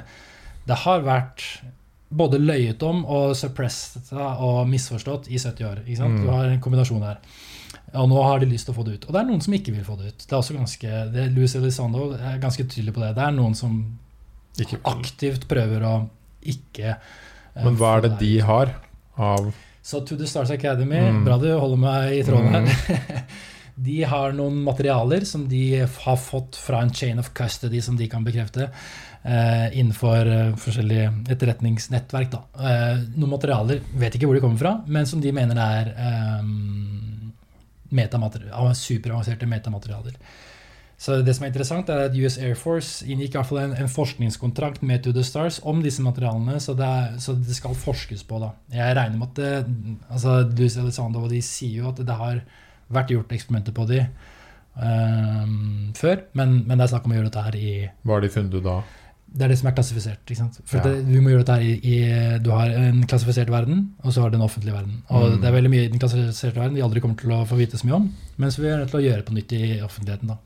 det 0.68 0.80
har 0.84 1.04
vært 1.06 1.46
både 2.08 2.40
løyet 2.40 2.82
om 2.88 3.02
og 3.04 3.34
suppressed 3.36 4.12
og 4.16 4.62
misforstått 4.68 5.28
i 5.28 5.40
70 5.40 5.68
år. 5.68 5.82
Sant? 5.96 6.20
Mm. 6.20 6.24
Du 6.24 6.32
har 6.32 6.48
en 6.48 6.62
kombinasjon 6.64 7.04
her. 7.04 7.20
Og 7.94 8.08
nå 8.10 8.22
har 8.22 8.40
de 8.42 8.46
lyst 8.50 8.66
til 8.68 8.74
å 8.74 8.76
få 8.76 8.84
det 8.84 8.98
ut. 8.98 9.06
Og 9.08 9.14
det 9.14 9.20
er 9.22 9.28
noen 9.30 9.40
som 9.40 9.54
ikke 9.56 9.72
vil 9.72 9.84
få 9.86 9.96
det 9.96 10.10
ut. 10.12 10.24
Det 10.26 10.32
er 10.34 10.38
også 10.42 10.56
ganske, 10.58 10.90
det, 11.14 11.26
Louis 11.32 11.54
Elizondo 11.56 12.10
er 12.18 12.38
ganske 12.42 12.66
tydelig 12.68 12.92
på 12.94 13.00
det. 13.00 13.14
Det 13.16 13.22
er 13.24 13.32
noen 13.32 13.54
som 13.56 13.78
Ikke, 14.60 14.80
aktivt 14.90 15.46
prøver 15.48 15.84
å 15.86 15.94
ikke 16.42 16.96
uh, 16.98 17.64
men 17.64 17.76
hva 17.80 17.96
er 17.96 18.00
det 18.04 18.10
det 18.16 18.18
de 18.20 18.32
har 18.44 18.74
av 19.16 19.48
Så 19.82 20.00
To 20.06 20.16
The 20.20 20.26
Stars 20.28 20.50
Academy, 20.50 20.98
Mm. 21.00 21.24
bra 21.24 21.38
du 21.38 21.48
holder 21.58 21.76
meg 21.80 22.12
i 22.18 22.22
tråden 22.26 22.52
Mm. 22.52 22.66
her. 22.66 23.24
De 23.78 24.00
har 24.10 24.32
noen 24.34 24.56
materialer 24.66 25.22
som 25.24 25.44
de 25.48 25.78
har 25.78 26.16
fått 26.18 26.56
fra 26.58 26.80
en 26.82 26.90
chain 26.90 27.18
of 27.22 27.28
custody 27.32 27.78
som 27.80 27.94
de 27.96 28.08
kan 28.10 28.24
bekrefte. 28.26 28.64
Eh, 29.22 29.78
innenfor 29.78 30.26
eh, 30.26 30.54
forskjellige 30.58 31.12
etterretningsnettverk. 31.30 32.32
Da. 32.32 32.40
Eh, 32.58 33.04
noen 33.14 33.30
materialer, 33.36 33.78
vet 33.94 34.16
ikke 34.18 34.26
hvor 34.26 34.34
de 34.34 34.42
kommer 34.42 34.58
fra, 34.58 34.72
men 34.90 35.06
som 35.06 35.20
de 35.22 35.30
mener 35.30 35.54
er 35.62 35.92
av 35.94 36.50
superavanserte 37.90 39.48
metamaterialer. 39.48 40.16
Så 40.98 41.20
det 41.22 41.36
som 41.36 41.44
er 41.46 41.52
interessant 41.52 41.90
er 41.94 42.08
at 42.08 42.16
US 42.18 42.40
Air 42.42 42.56
Force 42.58 43.06
inngikk 43.06 43.36
i 43.36 43.38
hvert 43.38 43.46
fall 43.46 43.60
en, 43.62 43.74
en 43.78 43.90
forskningskontrakt 43.92 44.82
med 44.82 45.04
To 45.04 45.12
The 45.14 45.22
Stars 45.22 45.60
om 45.62 45.78
disse 45.84 46.02
materialene, 46.02 46.56
så 46.58 46.74
det, 46.74 46.88
er, 46.88 47.12
så 47.22 47.36
det 47.38 47.54
skal 47.54 47.76
forskes 47.78 48.24
på. 48.26 48.40
da. 48.42 48.50
Jeg 48.74 48.96
regner 48.98 49.20
med 49.20 49.28
at 49.30 49.38
det, 49.38 49.92
altså 50.10 50.40
Luis 50.58 50.74
Elizondo 50.76 51.22
og 51.22 51.30
de 51.30 51.38
sier 51.44 51.84
jo 51.84 51.92
at 51.92 52.02
det 52.02 52.18
har 52.18 52.42
vært 52.90 53.14
gjort 53.14 53.36
eksperimenter 53.36 53.76
på 53.76 53.86
de 53.86 54.00
um, 54.74 55.92
før, 55.94 56.24
men, 56.38 56.64
men 56.66 56.74
det 56.74 56.88
er 56.88 56.92
snakk 56.96 57.06
om 57.06 57.14
å 57.14 57.20
gjøre 57.20 57.30
dette 57.30 57.46
her 57.46 57.60
i 57.60 57.72
Hva 58.02 58.16
har 58.16 58.26
de 58.26 58.32
funnet 58.34 58.66
da? 58.66 58.80
Det 59.34 59.44
er 59.44 59.48
det 59.52 59.58
som 59.58 59.68
er 59.68 59.74
klassifisert. 59.76 60.22
ikke 60.26 60.36
sant? 60.38 60.60
For 60.64 60.78
Ja. 60.78 60.84
det, 60.84 61.04
vi 61.06 61.20
må 61.20 61.28
gjøre 61.30 61.44
dette 61.44 61.62
i, 61.62 61.72
i 61.84 62.38
Du 62.42 62.50
har 62.50 62.70
en 62.70 63.02
klassifisert 63.06 63.50
verden, 63.50 63.90
og 64.02 64.12
så 64.12 64.22
har 64.22 64.30
du 64.30 64.36
en 64.38 64.42
offentlig 64.48 64.72
verden. 64.72 65.02
Og 65.10 65.32
Mm. 65.34 65.40
det 65.42 65.48
er 65.48 65.52
veldig 65.52 65.70
mye 65.70 65.84
i 65.84 65.88
den 65.88 65.98
klassifiserte 65.98 66.56
verden 66.56 66.74
vi 66.74 66.80
aldri 66.82 67.00
kommer 67.00 67.16
til 67.20 67.30
å 67.30 67.44
få 67.46 67.56
vite 67.58 67.76
så 67.76 67.84
mye 67.86 67.94
om, 67.96 68.12
mens 68.38 68.56
vi 68.58 68.66
er 68.66 68.78
nødt 68.78 68.90
til 68.90 69.00
å 69.00 69.04
gjøre 69.04 69.16
det 69.22 69.26
på 69.26 69.34
nytt 69.34 69.52
i 69.52 69.80
offentligheten. 69.84 70.26
da. 70.28 70.36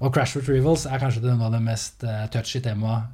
Og 0.00 0.12
crash 0.12 0.36
retrievals 0.36 0.86
er 0.86 0.98
kanskje 0.98 1.22
noe 1.22 1.46
av 1.46 1.52
det 1.52 1.62
mest 1.62 2.02
eh, 2.04 2.26
touchy 2.28 2.60
temaet 2.60 3.04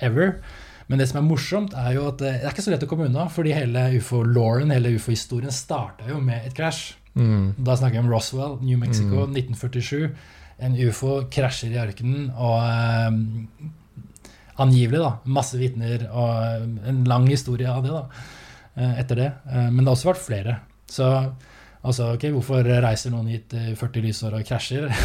ever. 0.00 0.40
Men 0.88 0.98
det 0.98 1.08
som 1.10 1.18
er 1.22 1.28
morsomt, 1.28 1.74
er 1.76 1.92
jo 1.94 2.08
at 2.08 2.22
eh, 2.22 2.32
det 2.38 2.44
er 2.44 2.50
ikke 2.50 2.62
så 2.64 2.70
lett 2.70 2.82
å 2.82 2.88
komme 2.88 3.06
unna, 3.10 3.28
fordi 3.28 3.52
hele 3.52 3.90
ufo-lauren, 4.00 4.70
hele 4.72 4.94
ufo-historien, 4.96 5.50
starta 5.52 6.08
jo 6.08 6.18
med 6.20 6.46
et 6.46 6.54
crash. 6.54 6.94
Mm. 7.14 7.54
Da 7.62 7.76
snakker 7.76 7.92
vi 7.92 7.98
om 7.98 8.08
Roswell, 8.08 8.58
New 8.62 8.78
Mexico, 8.78 9.26
Mm. 9.26 9.34
1947. 9.36 10.14
En 10.60 10.74
ufo 10.88 11.24
krasjer 11.30 11.70
i 11.70 11.78
ørkenen, 11.78 12.30
og 12.34 12.62
eh, 12.64 13.68
angivelig 14.62 15.02
da, 15.02 15.12
masse 15.30 15.58
vitner 15.60 16.08
og 16.08 16.32
eh, 16.42 16.66
en 16.90 17.04
lang 17.08 17.28
historie 17.30 17.70
av 17.70 17.84
det 17.84 17.94
da, 17.94 18.02
eh, 18.76 18.98
etter 19.04 19.22
det. 19.22 19.30
Eh, 19.48 19.68
men 19.70 19.82
det 19.82 19.90
har 19.90 19.96
også 19.96 20.12
vært 20.12 20.24
flere. 20.24 20.58
Så 20.88 21.08
altså, 21.08 22.12
ok, 22.14 22.28
hvorfor 22.36 22.68
reiser 22.86 23.14
noen 23.14 23.30
hit 23.32 23.54
eh, 23.56 23.74
40 23.78 24.06
lysår 24.08 24.38
og 24.40 24.46
krasjer? 24.48 24.88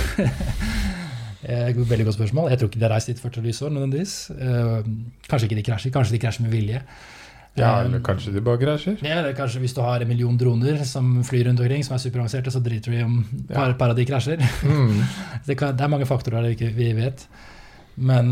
Veldig 1.43 2.06
godt 2.08 2.16
spørsmål. 2.16 2.54
Jeg 2.54 2.60
tror 2.60 2.70
ikke 2.70 2.80
de 2.80 2.86
har 2.88 2.93
reist 2.95 3.10
hit 3.12 3.20
40 3.20 3.43
lysår 3.43 3.74
nødvendigvis. 3.76 4.14
Kanskje 5.28 5.49
ikke 5.49 5.58
de 5.58 5.66
krasjer, 5.68 5.91
kanskje 5.91 6.16
de 6.16 6.22
krasjer 6.24 6.45
med 6.45 6.54
vilje. 6.56 6.80
Ja, 7.60 7.84
eller 7.84 7.99
kanskje 8.01 8.32
de 8.34 8.41
bare 8.41 8.58
krasjer? 8.58 8.95
ja, 9.06 9.20
eller 9.20 9.36
kanskje 9.38 9.60
hvis 9.62 9.76
du 9.78 9.82
har 9.86 10.01
en 10.01 10.10
million 10.10 10.38
droner 10.39 10.80
som 10.89 11.20
flyr 11.28 11.45
rundt 11.49 11.60
omkring, 11.62 11.84
som 11.86 11.93
er 11.93 12.01
superavanserte, 12.01 12.54
så 12.54 12.62
driter 12.64 12.89
du 12.89 12.97
i 12.97 13.04
om 13.06 13.20
et 13.22 13.51
par, 13.51 13.76
par 13.78 13.93
av 13.93 13.99
de 13.99 14.06
krasjer. 14.10 14.41
Mm. 14.64 15.04
Det, 15.47 15.58
kan, 15.60 15.76
det 15.76 15.84
er 15.84 15.91
mange 15.91 16.08
faktorer 16.08 16.47
vi 16.47 16.56
ikke 16.56 16.72
vi 16.74 16.93
vet. 16.97 17.28
Men, 17.95 18.32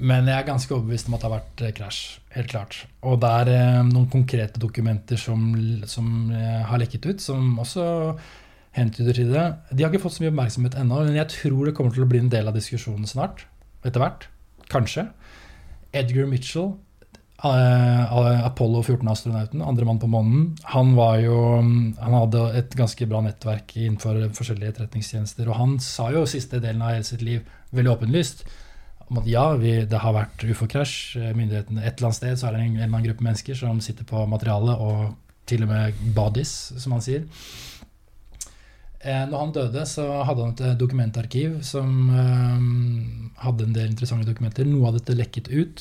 men 0.00 0.28
jeg 0.28 0.40
er 0.40 0.48
ganske 0.48 0.72
overbevist 0.74 1.10
om 1.10 1.16
at 1.16 1.22
det 1.22 1.28
har 1.28 1.36
vært 1.36 1.62
eh, 1.64 1.72
krasj. 1.76 2.00
Helt 2.34 2.50
klart. 2.52 2.76
Og 3.06 3.18
det 3.20 3.30
er 3.42 3.50
eh, 3.52 3.80
noen 3.84 4.08
konkrete 4.12 4.60
dokumenter 4.62 5.20
som, 5.20 5.42
som 5.90 6.30
eh, 6.32 6.60
har 6.66 6.80
lekket 6.80 7.08
ut, 7.10 7.24
som 7.24 7.58
også 7.60 7.84
hentyder 8.76 9.18
til 9.18 9.32
det. 9.34 9.46
De 9.74 9.84
har 9.84 9.92
ikke 9.92 10.04
fått 10.06 10.16
så 10.16 10.24
mye 10.24 10.32
oppmerksomhet 10.32 10.78
ennå, 10.80 11.02
men 11.08 11.18
jeg 11.18 11.32
tror 11.34 11.66
det 11.66 11.74
kommer 11.76 11.92
til 11.94 12.06
å 12.06 12.10
bli 12.10 12.22
en 12.22 12.30
del 12.32 12.48
av 12.48 12.56
diskusjonen 12.56 13.08
snart. 13.10 13.44
Etter 13.84 14.00
hvert. 14.00 14.28
Kanskje. 14.72 15.08
Edgar 15.96 16.28
Mitchell, 16.30 16.72
Apollo 17.40 18.82
14-astronauten, 18.84 19.62
andre 19.64 19.86
mann 19.88 19.98
på 19.98 20.10
månen, 20.12 20.42
han 20.70 20.92
jo 21.24 21.38
Han 21.56 22.14
hadde 22.14 22.42
et 22.60 22.76
ganske 22.76 23.08
bra 23.08 23.22
nettverk 23.24 23.72
innenfor 23.74 24.20
forskjellige 24.36 24.74
etterretningstjenester, 24.74 25.48
og 25.48 25.56
han 25.56 25.78
sa 25.80 26.10
jo 26.12 26.28
siste 26.28 26.60
delen 26.60 26.84
av 26.84 26.92
hele 26.94 27.08
sitt 27.08 27.24
liv 27.24 27.40
veldig 27.72 27.94
åpenlyst 27.96 28.44
om 29.10 29.18
at 29.18 29.26
ja, 29.26 29.42
vi, 29.58 29.72
det 29.90 30.02
har 30.04 30.14
vært 30.14 30.44
ufo-krasj. 30.46 31.18
Myndighetene 31.34 31.82
Et 31.82 31.96
eller 31.96 32.10
annet 32.10 32.20
sted 32.20 32.38
så 32.38 32.46
er 32.46 32.54
det 32.54 32.60
en, 32.62 32.68
en 32.68 32.76
eller 32.76 32.92
annen 32.92 33.08
gruppe 33.08 33.26
mennesker 33.26 33.58
som 33.58 33.80
sitter 33.82 34.06
på 34.06 34.22
materialet, 34.30 34.78
og 34.78 35.16
til 35.50 35.66
og 35.66 35.72
med 35.72 35.98
bodies, 36.14 36.52
som 36.78 36.94
han 36.94 37.02
sier. 37.02 37.26
Eh, 39.00 39.24
når 39.26 39.38
han 39.40 39.52
døde, 39.56 39.86
så 39.88 40.04
hadde 40.28 40.42
han 40.44 40.52
et 40.54 40.60
eh, 40.66 40.78
dokumentarkiv 40.78 41.50
som 41.64 42.10
eh, 42.12 42.60
hadde 43.46 43.64
en 43.66 43.76
del 43.76 43.88
interessante 43.90 44.28
dokumenter. 44.28 44.64
Noe 44.68 44.88
av 44.90 44.94
dette 44.98 45.16
lekket 45.16 45.46
ut, 45.48 45.78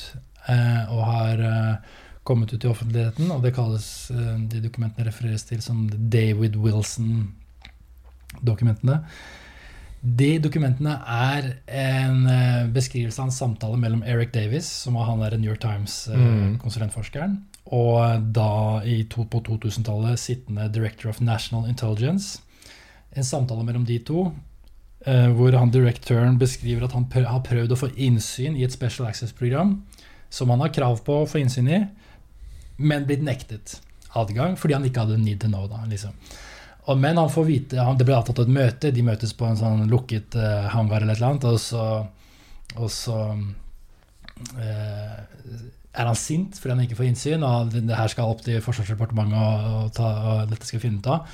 eh, 0.48 0.84
og 0.88 1.02
har 1.12 1.36
eh, 1.44 1.76
kommet 2.24 2.54
ut 2.54 2.64
i 2.64 2.72
offentligheten, 2.72 3.32
og 3.34 3.42
det 3.44 3.56
kalles 3.56 4.12
De 4.12 4.60
dokumentene 4.62 5.08
refereres 5.08 5.44
til 5.50 5.62
som 5.66 5.90
David 5.90 6.56
Wilson-dokumentene. 6.62 8.98
De 10.02 10.38
dokumentene 10.40 10.94
er 11.12 11.48
en 11.68 12.28
eh, 12.32 12.68
beskrivelse 12.72 13.20
av 13.20 13.28
en 13.28 13.36
samtale 13.36 13.80
mellom 13.80 14.04
Eric 14.08 14.32
Davis, 14.32 14.68
som 14.86 14.96
var 14.96 15.10
han 15.10 15.20
der 15.20 15.36
New 15.38 15.50
York 15.52 15.60
Mm. 15.60 15.84
Times-konsulentforskeren, 15.84 17.36
og 17.76 18.32
da 18.34 18.82
i 18.88 19.04
to, 19.12 19.26
på 19.26 19.42
2000-tallet 19.44 20.20
sittende 20.20 20.70
Director 20.72 21.10
of 21.10 21.20
National 21.20 21.68
Intelligence. 21.68 22.40
En 23.12 23.24
samtale 23.24 23.64
mellom 23.64 23.86
de 23.86 24.00
to, 24.00 24.32
eh, 25.06 25.28
hvor 25.36 25.52
han 25.52 25.72
direktøren 25.72 26.40
beskriver 26.40 26.84
at 26.86 26.96
han 26.96 27.10
prøv, 27.10 27.26
har 27.26 27.44
prøvd 27.44 27.72
å 27.72 27.82
få 27.84 27.92
innsyn 27.98 28.56
i 28.56 28.64
et 28.64 28.72
Special 28.72 29.08
Access-program 29.08 29.82
som 30.30 30.50
han 30.50 30.62
har 30.62 30.70
krav 30.70 31.04
på 31.04 31.24
å 31.24 31.28
få 31.28 31.42
innsyn 31.42 31.68
i, 31.68 31.84
men 32.78 33.06
blitt 33.06 33.24
nektet 33.26 33.82
adgang 34.16 34.56
fordi 34.58 34.78
han 34.78 34.86
ikke 34.88 35.04
hadde 35.04 35.20
need 35.22 35.42
to 35.42 35.48
know. 35.48 35.68
da, 35.68 35.84
liksom. 35.90 36.16
Men 36.98 37.18
han 37.18 37.30
får 37.30 37.46
vite, 37.46 37.80
han, 37.82 37.98
det 38.00 38.08
ble 38.08 38.16
avtalt 38.18 38.40
et 38.46 38.54
møte, 38.54 38.92
de 38.96 39.06
møtes 39.06 39.34
på 39.38 39.46
en 39.46 39.60
sånn 39.60 39.90
lukket 39.92 40.38
uh, 40.40 40.70
hangar 40.74 41.04
eller 41.04 41.14
et 41.14 41.20
eller 41.20 41.34
annet, 41.34 41.46
og 41.50 41.60
så, 41.62 41.84
og 42.78 42.90
så 42.94 43.18
uh, 43.36 45.18
er 46.00 46.06
han 46.08 46.18
sint 46.18 46.58
fordi 46.60 46.76
han 46.76 46.84
ikke 46.86 47.00
får 47.00 47.10
innsyn, 47.10 47.46
og 47.46 47.74
det, 47.74 47.84
her 47.98 48.12
skal 48.12 48.32
opp 48.32 48.44
til 48.46 48.62
Forsvarsdepartementet, 48.64 49.40
og, 49.40 49.74
og, 49.84 49.92
ta, 49.98 50.12
og 50.32 50.54
dette 50.54 50.70
skal 50.70 50.84
finne 50.84 51.02
ut 51.02 51.12
av. 51.12 51.28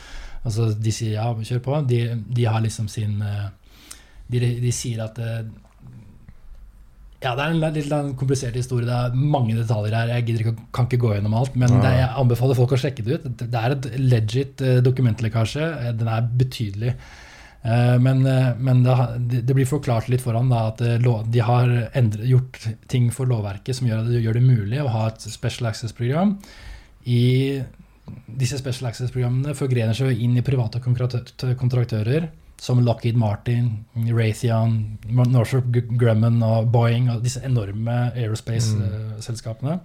Altså, 0.45 0.70
de 0.78 0.93
sier 0.93 1.16
ja, 1.18 1.30
kjør 1.34 1.62
på. 1.66 1.78
De, 1.89 2.01
de 2.38 2.45
har 2.45 2.62
liksom 2.62 2.89
sin 2.91 3.18
eh, 3.26 3.47
de, 4.30 4.41
de 4.62 4.72
sier 4.74 5.01
at 5.06 5.18
ja, 7.26 7.34
Det 7.34 7.43
er 7.43 7.53
en 7.55 7.76
litt 7.76 8.17
komplisert 8.19 8.55
historie. 8.57 8.86
Det 8.86 8.95
er 8.95 9.15
mange 9.17 9.55
detaljer 9.57 9.95
her. 9.97 10.11
Jeg 10.13 10.36
ikke, 10.36 10.55
kan 10.76 10.86
ikke 10.89 11.01
gå 11.01 11.13
gjennom 11.15 11.36
alt. 11.39 11.55
Men 11.57 11.80
det, 11.82 11.93
jeg 11.97 12.09
anbefaler 12.21 12.57
folk 12.59 12.76
å 12.76 12.82
sjekke 12.82 13.05
det 13.05 13.17
ut. 13.17 13.30
Det 13.41 13.61
er 13.61 13.76
et 13.76 13.88
legit 14.01 14.61
eh, 14.61 14.82
dokumentlekkasje. 14.86 15.69
Eh, 15.88 15.93
Den 15.97 16.11
er 16.11 16.28
betydelig. 16.43 16.93
Eh, 17.65 17.95
Men, 18.05 18.21
men 18.61 18.84
det, 18.86 19.41
det 19.49 19.57
blir 19.57 19.65
forklart 19.69 20.11
litt 20.13 20.21
foran 20.21 20.53
da, 20.53 20.67
at 20.69 20.84
de 21.34 21.41
har 21.49 21.73
endret, 21.97 22.28
gjort 22.30 22.61
ting 22.91 23.09
for 23.15 23.26
lovverket 23.32 23.80
som 23.80 23.89
gjør, 23.89 24.05
det 24.05 24.21
gjør 24.21 24.38
det 24.38 24.45
mulig 24.45 24.84
å 24.84 24.91
ha 24.93 25.07
et 25.09 25.26
special 25.26 25.71
access-program. 25.71 26.38
I 27.09 27.23
disse 28.30 28.61
special 28.61 28.91
access-programmene 28.91 29.57
forgrener 29.57 29.97
seg 29.97 30.21
inn 30.21 30.38
i 30.38 30.45
private 30.45 30.78
kontraktører 30.86 32.30
som 32.62 32.80
Lockheed 32.82 33.18
Martin, 33.20 33.86
Raytheon, 33.95 34.97
Northrop 35.12 35.68
Grumman 35.99 36.41
og 36.43 36.72
Boeing 36.74 37.10
og 37.14 37.24
disse 37.26 37.43
enorme 37.45 38.12
aerospace-selskapene 38.16 39.80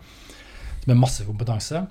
med 0.86 1.00
masse 1.00 1.26
kompetanse. 1.26 1.82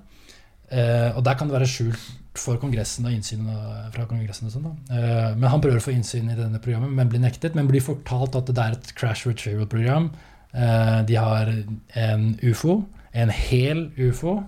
Eh, 0.70 1.10
og 1.18 1.24
der 1.26 1.38
kan 1.38 1.50
det 1.50 1.58
være 1.58 1.70
skjult 1.70 2.02
for 2.38 2.60
Kongressen 2.62 3.08
og 3.10 3.14
innsyn 3.14 3.48
fra 3.94 4.06
Kongressen. 4.06 4.48
og 4.48 4.54
sånn. 4.54 4.78
Eh, 4.92 5.36
men 5.36 5.50
Han 5.50 5.62
prøver 5.62 5.78
å 5.78 5.84
få 5.84 5.96
innsyn 5.96 6.30
i 6.32 6.38
denne 6.38 6.60
programmet, 6.60 6.92
men 6.92 7.10
blir 7.10 7.20
nektet. 7.20 7.56
Men 7.56 7.68
blir 7.68 7.82
fortalt 7.82 8.36
at 8.36 8.46
det 8.46 8.58
er 8.58 8.78
et 8.78 8.94
crash 8.96 9.28
retrieval-program. 9.28 10.12
Eh, 10.54 11.02
de 11.06 11.16
har 11.16 11.52
en 11.96 12.40
ufo, 12.44 12.86
en 13.14 13.30
hel 13.30 13.92
ufo. 13.98 14.44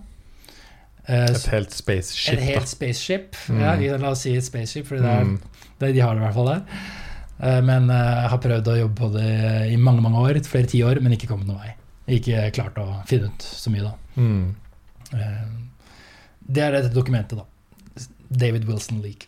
Eh, 1.07 1.25
Et 1.31 1.45
helt 1.51 1.71
spaceship. 1.73 2.33
et 2.33 2.39
helt 2.45 2.67
spaceship. 2.69 3.35
Mm. 3.49 3.59
Ja, 3.61 3.97
la 3.97 4.09
oss 4.11 4.21
si 4.21 4.35
et 4.37 4.43
spaceship, 4.45 4.85
for 4.87 4.95
det 4.97 5.05
er, 5.05 5.23
Mm. 5.25 5.39
det, 5.79 5.93
de 5.95 5.99
har 6.01 6.13
det 6.15 6.21
i 6.21 6.25
hvert 6.25 6.33
fall 6.35 6.45
der. 6.45 6.61
Eh, 7.41 7.61
Men 7.61 7.89
eh, 7.89 8.21
jeg 8.21 8.29
har 8.29 8.37
prøvd 8.37 8.67
å 8.67 8.79
jobbe 8.79 8.95
på 8.95 9.11
det 9.13 9.71
i 9.71 9.75
mange 9.77 10.01
mange 10.01 10.17
år, 10.21 10.39
flere 10.45 10.67
tiår, 10.67 11.01
men 11.01 11.11
ikke 11.13 11.27
kommet 11.27 11.47
noen 11.47 11.59
vei. 11.59 11.73
Ikke 12.07 12.51
klart 12.53 12.75
å 12.77 13.03
finne 13.07 13.25
ut 13.31 13.41
så 13.41 13.69
mye, 13.71 13.81
da. 13.83 13.93
Mm. 14.17 14.55
Det 16.51 16.61
er 16.63 16.71
dette 16.71 16.93
dokumentet, 16.93 17.37
da. 17.37 17.45
David 18.31 18.65
Wilson 18.65 19.01
Leak. 19.01 19.27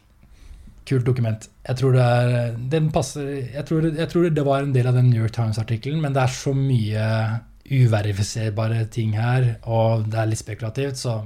Kult 0.86 1.06
dokument. 1.06 1.48
Jeg 1.68 1.78
tror 1.80 1.94
det 1.96 2.02
er 2.04 2.56
Den 2.70 2.90
passer 2.92 3.50
Jeg 3.54 3.66
tror, 3.66 3.86
jeg 3.96 4.10
tror 4.12 4.30
det 4.36 4.44
var 4.46 4.62
en 4.64 4.74
del 4.74 4.88
av 4.88 4.94
den 4.98 5.10
New 5.10 5.22
York 5.22 5.32
Times-artikkelen, 5.32 6.02
men 6.02 6.14
det 6.14 6.24
er 6.24 6.28
så 6.28 6.54
mye 6.54 7.40
uverifiserbare 7.72 8.86
ting 8.92 9.14
her, 9.16 9.56
og 9.64 10.10
det 10.12 10.20
er 10.20 10.26
litt 10.28 10.42
spekulativt, 10.42 11.00
så 11.00 11.22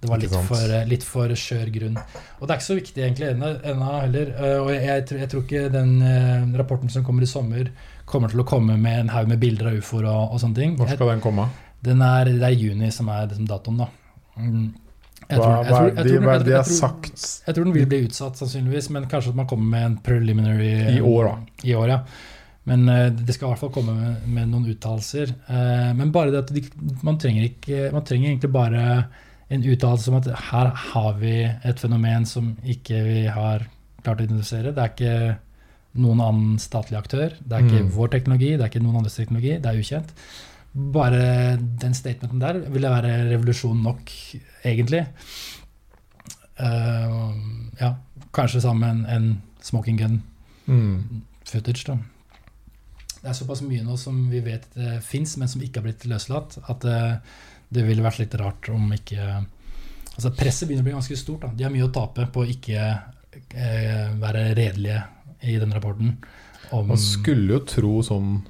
det 0.00 0.08
var 0.08 0.18
litt 0.22 0.32
for, 0.48 0.74
litt 0.88 1.04
for 1.04 1.32
skjør 1.36 1.70
grunn. 1.74 1.96
Og 2.40 2.46
det 2.48 2.54
er 2.54 2.58
ikke 2.60 2.68
så 2.70 2.76
viktig 2.78 3.02
egentlig 3.04 3.30
ennå 3.34 3.88
heller. 4.00 4.30
eh, 4.32 4.58
Og 4.62 4.70
jeg, 4.72 4.84
jeg, 4.86 5.06
tror- 5.10 5.20
jeg 5.20 5.28
tror 5.32 5.42
ikke 5.44 5.64
den 5.74 5.90
eh, 6.02 6.46
rapporten 6.60 6.88
som 6.92 7.04
kommer 7.04 7.22
i 7.26 7.28
sommer, 7.28 7.68
kommer 8.08 8.32
til 8.32 8.40
å 8.40 8.46
komme 8.48 8.78
med 8.80 9.00
en 9.04 9.12
haug 9.12 9.28
med 9.28 9.38
bilder 9.42 9.68
av 9.70 9.76
ufoer 9.82 10.08
og, 10.08 10.32
og 10.34 10.40
sånne 10.40 10.56
ting. 10.56 10.76
Hvor 10.78 10.88
skal 10.88 11.12
den 11.14 11.20
komme? 11.24 11.48
den 11.80 12.02
er, 12.04 12.28
det 12.28 12.44
er 12.44 12.56
juni 12.60 12.90
som 12.92 13.08
er 13.08 13.28
liksom 13.30 13.46
datoen, 13.48 13.78
da. 13.80 13.86
Mm. 14.36 14.66
Hva, 15.30 15.46
er 15.86 16.02
det 16.04 16.44
de 16.48 16.52
har 16.56 16.64
sagt 16.66 17.22
Jeg 17.46 17.54
tror 17.54 17.64
den 17.68 17.74
vil 17.76 17.86
bli 17.88 18.00
utsatt, 18.08 18.36
sannsynligvis, 18.40 18.88
men 18.90 19.06
kanskje 19.08 19.30
at 19.32 19.38
man 19.38 19.46
kommer 19.48 19.68
med 19.76 19.86
en 19.86 19.96
preliminary 20.04 20.72
I 20.96 21.00
år, 21.00 21.28
da. 21.28 21.64
I 21.68 21.74
år, 21.78 21.92
ja. 21.92 21.98
Men 22.68 22.84
eh, 22.92 23.06
det 23.14 23.36
skal 23.36 23.48
i 23.48 23.52
hvert 23.54 23.62
fall 23.62 23.72
komme 23.74 23.94
med, 23.96 24.26
med 24.28 24.50
noen 24.50 24.66
uttalelser. 24.72 25.32
Eh, 25.48 25.90
men 25.96 26.12
bare 26.12 26.32
det 26.34 26.42
at 26.44 26.52
de, 26.56 26.64
man, 27.06 27.16
trenger 27.20 27.46
ikke, 27.48 27.86
man 27.94 28.04
trenger 28.08 28.32
egentlig 28.32 28.52
bare 28.52 28.84
en 29.50 29.64
uttalelse 29.66 30.10
om 30.10 30.18
at 30.20 30.28
her 30.50 30.72
har 30.92 31.14
vi 31.18 31.36
et 31.44 31.80
fenomen 31.82 32.26
som 32.28 32.52
ikke 32.62 33.00
vi 33.06 33.22
har 33.26 33.66
klart 34.04 34.20
å 34.20 34.26
identifisere. 34.26 34.74
Det 34.74 34.84
er 34.84 34.92
ikke 34.94 35.38
noen 36.00 36.22
annen 36.22 36.60
statlig 36.62 36.98
aktør. 37.00 37.34
Det 37.40 37.56
er 37.56 37.66
ikke 37.66 37.82
Mm. 37.82 37.90
vår 37.96 38.08
teknologi, 38.08 38.50
det 38.56 38.60
er 38.60 38.70
ikke 38.70 38.82
noen 38.82 39.00
andres 39.00 39.18
teknologi. 39.18 39.58
Det 39.58 39.66
er 39.66 39.80
ukjent. 39.80 40.14
Bare 40.72 41.56
den 41.56 41.94
statementen 41.94 42.38
der 42.38 42.60
ville 42.70 42.88
være 42.88 43.30
revolusjon 43.32 43.82
nok, 43.82 44.10
egentlig. 44.64 45.06
Uh, 46.60 47.34
ja, 47.80 47.94
kanskje 48.32 48.60
sammen 48.60 49.06
en, 49.06 49.06
en 49.06 49.42
smoking 49.60 49.98
gun 49.98 50.22
mm. 50.66 51.22
footage. 51.44 51.84
da. 51.86 51.96
Det 53.20 53.28
er 53.28 53.32
såpass 53.32 53.62
mye 53.62 53.82
nå 53.82 53.96
som 53.96 54.30
vi 54.30 54.40
vet 54.40 54.68
uh, 54.76 55.00
fins, 55.00 55.36
men 55.36 55.48
som 55.48 55.60
ikke 55.60 55.80
har 55.80 55.88
blitt 55.88 56.06
løslatt, 56.06 56.58
at 56.68 56.84
eh, 56.84 57.16
det 57.72 57.84
ville 57.86 58.02
vært 58.02 58.18
litt 58.18 58.34
rart 58.40 58.68
om 58.74 58.92
ikke 58.92 59.46
Altså 60.16 60.32
Presset 60.36 60.68
begynner 60.68 60.82
å 60.82 60.88
bli 60.88 60.92
ganske 60.92 61.16
stort. 61.16 61.40
da. 61.40 61.48
De 61.56 61.64
har 61.64 61.70
mye 61.72 61.86
å 61.86 61.92
tape 61.94 62.26
på 62.34 62.42
å 62.42 62.48
ikke 62.50 62.76
eh, 63.54 64.08
være 64.20 64.54
redelige 64.58 65.04
i 65.48 65.54
den 65.56 65.72
rapporten. 65.72 66.16
Man 66.72 66.98
skulle 67.00 67.54
jo 67.54 67.60
tro 67.64 67.92
sånn 68.02 68.42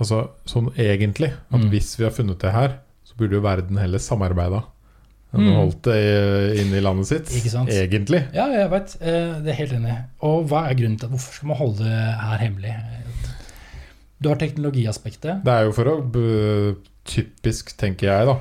Altså 0.00 0.18
sånn 0.44 0.66
egentlig 0.76 1.30
at 1.32 1.60
Mm. 1.60 1.70
hvis 1.70 1.94
vi 1.96 2.04
har 2.04 2.10
funnet 2.12 2.38
det 2.38 2.52
her, 2.52 2.78
så 3.04 3.14
burde 3.16 3.32
jo 3.38 3.40
verden 3.40 3.78
heller 3.78 3.98
samarbeida 3.98 4.64
enn 5.32 5.40
å 5.40 5.52
Mm. 5.52 5.56
holdt 5.56 5.82
det 5.82 6.60
inne 6.60 6.76
i 6.76 6.80
landet 6.80 7.06
sitt. 7.06 7.24
Ikke 7.32 7.50
sant? 7.50 7.68
Egentlig. 7.70 8.26
Ja, 8.34 8.46
jeg 8.48 8.70
veit. 8.70 8.98
Det 8.98 9.48
er 9.48 9.52
helt 9.54 9.72
enig. 9.72 10.04
Og 10.20 10.46
hva 10.48 10.68
er 10.70 10.74
grunnen 10.74 10.98
til 10.98 11.08
Hvorfor 11.08 11.32
skal 11.34 11.48
man 11.48 11.56
holde 11.56 11.78
det 11.84 12.20
her 12.20 12.38
hemmelig? 12.38 12.74
Du 14.22 14.30
har 14.30 14.38
teknologiaspektet. 14.40 15.42
Det 15.44 15.52
er 15.52 15.66
jo 15.68 15.74
for 15.76 15.92
å 15.92 15.96
typisk, 17.06 17.76
tenker 17.78 18.08
jeg, 18.10 18.26
da, 18.26 18.36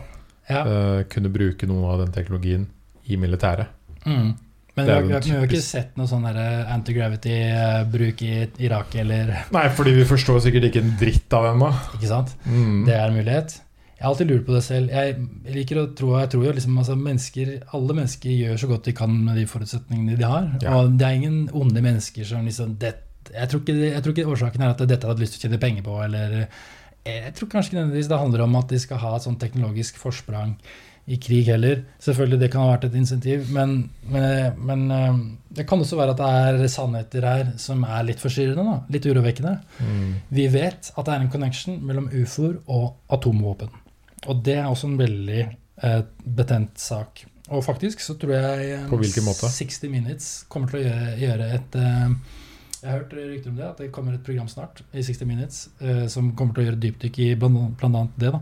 Ja. 0.49 0.61
eh, 0.65 1.03
kunne 1.11 1.29
bruke 1.29 1.67
noe 1.67 1.91
av 1.93 1.99
den 2.05 2.13
teknologien 2.15 2.67
i 3.07 3.17
militæret. 3.17 3.67
Mm. 4.05 4.35
Men 4.75 4.85
vi 4.85 4.91
har, 4.91 5.01
jo 5.01 5.07
vi 5.07 5.31
har, 5.31 5.45
ikke 5.47 5.61
sett 5.61 5.95
noe 5.95 6.07
sånn 6.09 6.25
der 6.27 6.65
anti-gravity-bruk 6.67 8.21
i 8.21 8.47
Irak 8.65 8.95
eller 8.99 9.31
Nei, 9.55 9.69
fordi 9.71 9.93
vi 9.95 10.07
forstår 10.09 10.41
sikkert 10.43 10.67
ikke 10.69 10.81
en 10.83 10.97
dritt 10.99 11.35
av 11.37 11.47
da. 11.59 11.69
Ikke 11.95 12.09
sant? 12.09 12.33
Mm. 12.43 12.83
Det 12.85 12.97
er 12.97 13.05
en 13.07 13.15
mulighet. 13.15 13.61
Jeg 13.95 14.03
har 14.03 14.11
alltid 14.11 14.27
lurt 14.33 14.45
på 14.45 14.53
det 14.57 14.63
selv. 14.65 14.91
Jeg 14.91 15.53
liker 15.55 15.79
å 15.79 15.85
tro, 15.95 16.09
jeg 16.19 16.29
tror 16.33 16.43
jo 16.43 16.51
liksom, 16.57 16.77
altså, 16.81 16.97
mennesker, 16.99 17.51
Alle 17.77 17.95
mennesker 17.95 18.33
gjør 18.35 18.59
så 18.59 18.67
godt 18.67 18.89
de 18.89 18.93
kan 18.97 19.13
med 19.23 19.39
de 19.39 19.45
forutsetningene 19.47 20.17
de 20.19 20.27
har. 20.27 20.49
Ja. 20.61 20.75
Og 20.75 20.97
det 20.99 21.07
er 21.07 21.21
ingen 21.21 21.37
onde 21.55 21.83
mennesker 21.85 22.27
som 22.27 22.43
liksom 22.43 22.75
det, 22.81 22.91
jeg, 23.33 23.51
tror 23.51 23.61
ikke, 23.61 23.77
jeg 23.89 24.01
tror 24.03 24.15
ikke 24.15 24.33
årsaken 24.33 24.65
er 24.65 24.73
at 24.73 24.83
dette 24.89 25.09
hadde 25.09 25.23
lyst 25.23 25.37
til 25.37 25.41
å 25.41 25.45
tjene 25.45 25.61
penger 25.61 25.85
på, 25.85 25.99
eller 26.05 26.35
Jeg 27.05 27.33
tror 27.37 27.49
kanskje 27.51 27.71
ikke 27.71 27.79
nødvendigvis 27.79 28.09
det 28.09 28.17
handler 28.17 28.43
om 28.47 28.55
at 28.57 28.71
de 28.73 28.81
skal 28.81 29.01
ha 29.03 29.15
et 29.15 29.25
sånn 29.25 29.39
teknologisk 29.41 29.99
forsprang 30.01 30.55
i 31.05 31.19
krig 31.21 31.45
heller. 31.45 31.83
Selvfølgelig, 32.01 32.39
det 32.41 32.47
kan 32.53 32.63
ha 32.63 32.71
vært 32.71 32.87
et 32.87 32.95
insentiv, 32.97 33.49
men, 33.53 33.75
men, 34.09 34.55
men 34.65 34.85
eh, 34.95 35.19
det 35.59 35.67
kan 35.69 35.81
også 35.81 35.99
være 35.99 36.15
at 36.15 36.21
det 36.21 36.29
er 36.65 36.71
sannheter 36.73 37.27
her 37.29 37.51
som 37.61 37.83
er 37.85 38.07
litt 38.07 38.23
forstyrrende, 38.23 38.65
da. 38.65 38.79
Litt 38.95 39.05
urovekkende. 39.05 39.53
Mm. 39.85 40.15
Vi 40.39 40.47
vet 40.55 40.89
at 40.95 41.05
det 41.05 41.13
er 41.13 41.21
en 41.21 41.29
connection 41.33 41.77
mellom 41.85 42.09
ufoer 42.09 42.57
og 42.65 42.95
atomvåpen. 43.13 43.69
Og 44.25 44.41
det 44.45 44.57
er 44.57 44.65
også 44.65 44.89
en 44.89 44.97
veldig 44.97 45.43
eh, 45.45 46.01
betent 46.25 46.81
sak. 46.81 47.27
Og 47.53 47.61
faktisk 47.61 48.01
så 48.01 48.15
tror 48.17 48.33
jeg 48.33 48.71
eh, 48.73 48.87
På 48.89 48.97
hvilken 48.97 49.27
måte? 49.27 49.49
60 49.51 49.91
Minutes 49.93 50.29
kommer 50.49 50.71
til 50.71 50.81
å 50.81 50.85
gjøre, 50.87 51.11
gjøre 51.21 51.51
et 51.59 51.77
eh, 51.77 52.15
Jeg 52.85 52.91
har 52.93 52.99
hørt 53.01 53.13
rykter 53.17 53.49
om 53.49 53.55
det, 53.57 53.65
at 53.65 53.79
det 53.81 53.87
kommer 53.95 54.13
et 54.13 54.21
program 54.25 54.45
snart 54.51 54.83
i 54.93 55.01
60 55.01 55.25
Minutes 55.25 55.61
eh, 55.81 56.03
som 56.13 56.27
kommer 56.37 56.53
til 56.53 56.61
å 56.61 56.67
gjøre 56.67 56.81
dypdykk 56.83 57.17
i 57.25 57.29
annet 57.97 58.19
det. 58.21 58.29
da. 58.35 58.41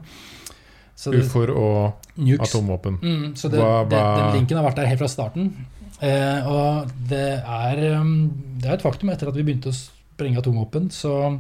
Så 1.00 1.14
Ufoer 1.16 1.50
og 1.56 2.10
nukes. 2.20 2.50
atomvåpen. 2.52 2.98
Mm, 3.02 3.30
så 3.40 3.50
det, 3.50 3.62
Hva- 3.64 3.86
det, 3.90 4.02
den 4.20 4.36
linken 4.42 4.60
har 4.60 4.68
vært 4.68 4.82
der 4.82 4.90
helt 4.92 5.00
fra 5.02 5.10
starten. 5.10 5.48
Eh, 6.04 6.48
og 6.52 6.92
det 7.10 7.24
er, 7.40 7.82
um, 8.02 8.12
det 8.60 8.68
er 8.68 8.76
et 8.76 8.84
faktum 8.84 9.10
etter 9.14 9.32
at 9.32 9.38
vi 9.40 9.46
begynte 9.48 9.72
å 9.72 9.78
sprenge 9.78 10.42
atomvåpen, 10.44 10.90
så, 10.92 11.40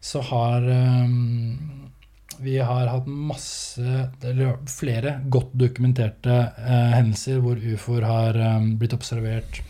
så 0.00 0.22
har 0.30 0.62
um, 0.62 1.90
Vi 2.38 2.54
har 2.60 2.86
hatt 2.92 3.06
masse, 3.08 3.82
eller 4.22 4.56
flere 4.68 5.16
godt 5.32 5.54
dokumenterte 5.56 6.34
eh, 6.60 6.90
hendelser 7.00 7.40
hvor 7.40 7.56
ufoer 7.56 8.04
har 8.06 8.36
eh, 8.36 8.66
blitt 8.76 8.92
observert 8.96 9.62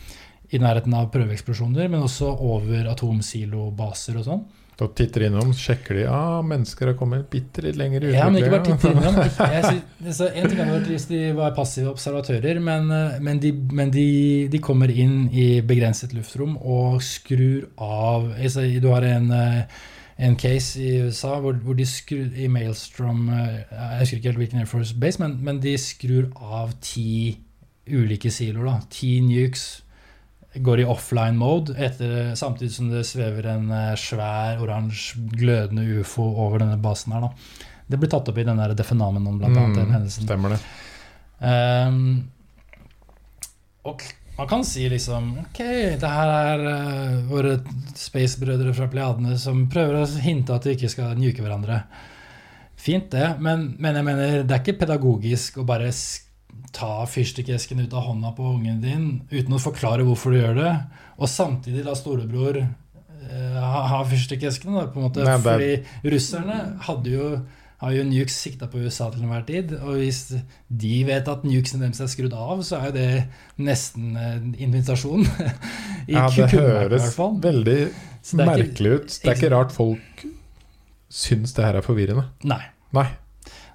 i 0.53 0.61
nærheten 0.61 0.93
av 0.95 1.09
prøveeksplosjoner, 1.13 1.89
men 1.91 2.05
også 2.05 2.29
over 2.31 2.87
atomsilobaser 2.93 4.21
og 4.21 4.27
sånn. 4.27 4.45
Da 4.77 4.85
titter 4.93 5.23
innom, 5.25 5.55
sjekker 5.57 5.97
de 5.97 6.03
ah, 6.05 6.43
mennesker 6.45 6.91
har 6.91 6.97
kommet 6.99 7.25
bitte 7.33 7.63
litt 7.65 7.79
lenger 7.79 8.03
ut. 8.05 8.11
Ja, 8.13 8.27
men 8.29 8.43
ikke 8.43 8.53
bare 8.53 8.67
titter 8.67 8.93
innom. 8.93 9.15
Jeg, 9.55 10.13
så 10.13 10.27
en 10.29 10.51
ting 10.51 10.61
er 10.61 10.85
hvis 10.85 11.07
de 11.09 11.21
var 11.37 11.55
passive 11.57 11.89
observatører, 11.89 12.61
men, 12.61 12.91
eh, 12.93 13.17
men, 13.25 13.41
de, 13.41 13.51
men 13.73 13.91
de, 13.93 14.07
de, 14.53 14.61
kommer 14.61 14.93
inn 14.93 15.31
i 15.33 15.47
begrenset 15.65 16.13
luftrom 16.13 16.59
og 16.61 17.01
skrur 17.01 17.65
av 17.81 18.29
Du 18.37 18.89
har 18.93 19.07
en 19.09 19.31
eh, 19.33 19.79
en 20.17 20.35
case 20.37 20.81
i 20.81 21.01
USA 21.05 21.35
hvor, 21.41 21.57
hvor 21.61 21.73
de 21.77 21.85
skrur 21.85 22.37
i 22.37 22.47
Maelstrom 22.49 23.27
eh, 23.29 23.57
Jeg 23.71 23.99
husker 23.99 24.17
ikke 24.17 24.31
helt 24.31 24.41
hvilken 24.43 24.61
Air 24.61 24.69
Force 24.69 24.95
Base, 24.97 25.21
men, 25.21 25.37
men 25.41 25.61
de 25.61 25.73
skrur 25.77 26.29
av 26.37 26.73
ti 26.81 27.37
ulike 27.87 28.31
siloer. 28.33 28.65
da, 28.65 28.79
Ti 28.93 29.11
nukes 29.25 29.67
går 30.63 30.81
i 30.81 30.85
offline 30.89 31.37
mode 31.39 31.75
etter, 31.77 32.35
samtidig 32.35 32.73
som 32.73 32.89
det 32.91 33.03
svever 33.07 33.49
en 33.53 33.71
eh, 33.71 33.95
svær, 33.99 34.61
oransje, 34.63 35.19
glødende 35.37 35.85
ufo 35.99 36.25
over 36.27 36.63
denne 36.63 36.77
basen 36.81 37.15
her. 37.15 37.27
Da. 37.27 37.65
Det 37.87 37.99
blir 37.99 38.11
tatt 38.11 38.29
opp 38.29 38.37
i 38.37 38.45
den 38.47 38.59
der 38.59 38.75
The 38.75 38.85
Phenomenon, 38.87 39.39
blant 39.39 39.57
annet. 39.57 39.83
Mm, 39.83 39.93
hendelsen. 39.95 40.27
Stemmer 40.27 40.55
det. 40.55 40.61
Um, 41.39 42.01
og 43.87 44.01
man 44.37 44.47
kan 44.49 44.63
si 44.65 44.87
liksom 44.89 45.27
Ok, 45.43 45.59
det 46.01 46.09
her 46.09 46.31
er 46.33 46.63
uh, 46.65 47.19
våre 47.29 47.59
spacebrødre 47.97 48.73
fra 48.73 48.87
Pleiadene 48.89 49.37
som 49.37 49.67
prøver 49.69 50.01
å 50.01 50.07
hinte 50.21 50.55
at 50.55 50.65
vi 50.65 50.75
ikke 50.77 50.91
skal 50.91 51.17
nuke 51.19 51.45
hverandre. 51.45 51.83
Fint, 52.77 53.09
det, 53.13 53.37
men, 53.41 53.71
men, 53.81 53.97
jeg 53.97 54.05
mener, 54.05 54.41
det 54.45 54.53
er 54.53 54.61
ikke 54.61 54.81
pedagogisk 54.83 55.57
å 55.61 55.65
bare 55.65 55.89
ta 56.75 57.05
fyrstikkesken 57.09 57.83
ut 57.85 57.93
av 57.93 58.07
hånda 58.09 58.33
på 58.37 58.53
ungen 58.55 58.81
din 58.83 59.05
uten 59.31 59.57
å 59.57 59.61
forklare 59.61 60.05
hvorfor 60.07 60.33
du 60.33 60.39
gjør 60.41 60.57
det, 60.59 60.73
og 61.17 61.31
samtidig 61.31 61.85
la 61.85 61.95
storebror 61.97 62.59
uh, 62.63 63.61
ha, 63.61 63.85
ha 63.93 64.01
fyrstikkesken. 64.09 64.75
på 64.93 64.99
en 65.01 65.07
måte, 65.07 65.23
Nei, 65.25 65.37
Fordi 65.43 66.11
russerne 66.15 66.59
hadde 66.89 67.15
jo 67.15 67.31
har 67.77 67.93
jo 67.93 68.05
nukes 68.09 68.33
sikta 68.41 68.65
på 68.71 68.79
USA 68.81 69.11
til 69.13 69.21
enhver 69.21 69.43
tid. 69.45 69.75
Og 69.77 69.99
hvis 69.99 70.23
de 70.67 70.93
vet 71.05 71.27
at 71.29 71.43
nukesen 71.45 71.83
deres 71.83 72.01
er 72.01 72.09
skrudd 72.09 72.33
av, 72.33 72.63
så 72.65 72.79
er 72.79 72.87
jo 72.89 72.95
det 72.95 73.09
nesten 73.61 74.15
en 74.17 74.55
invitasjon. 74.57 75.27
ja, 76.09 76.25
det 76.33 76.49
høres 76.55 77.11
veldig 77.17 77.77
merkelig 78.41 78.95
ut. 78.95 79.19
Det 79.21 79.29
er 79.29 79.37
ikke 79.37 79.53
rart 79.53 79.75
folk 79.75 80.25
syns 81.13 81.53
det 81.55 81.63
her 81.63 81.77
er 81.79 81.85
forvirrende. 81.85 82.25
Nei. 82.49 82.63
Nei. 82.97 83.07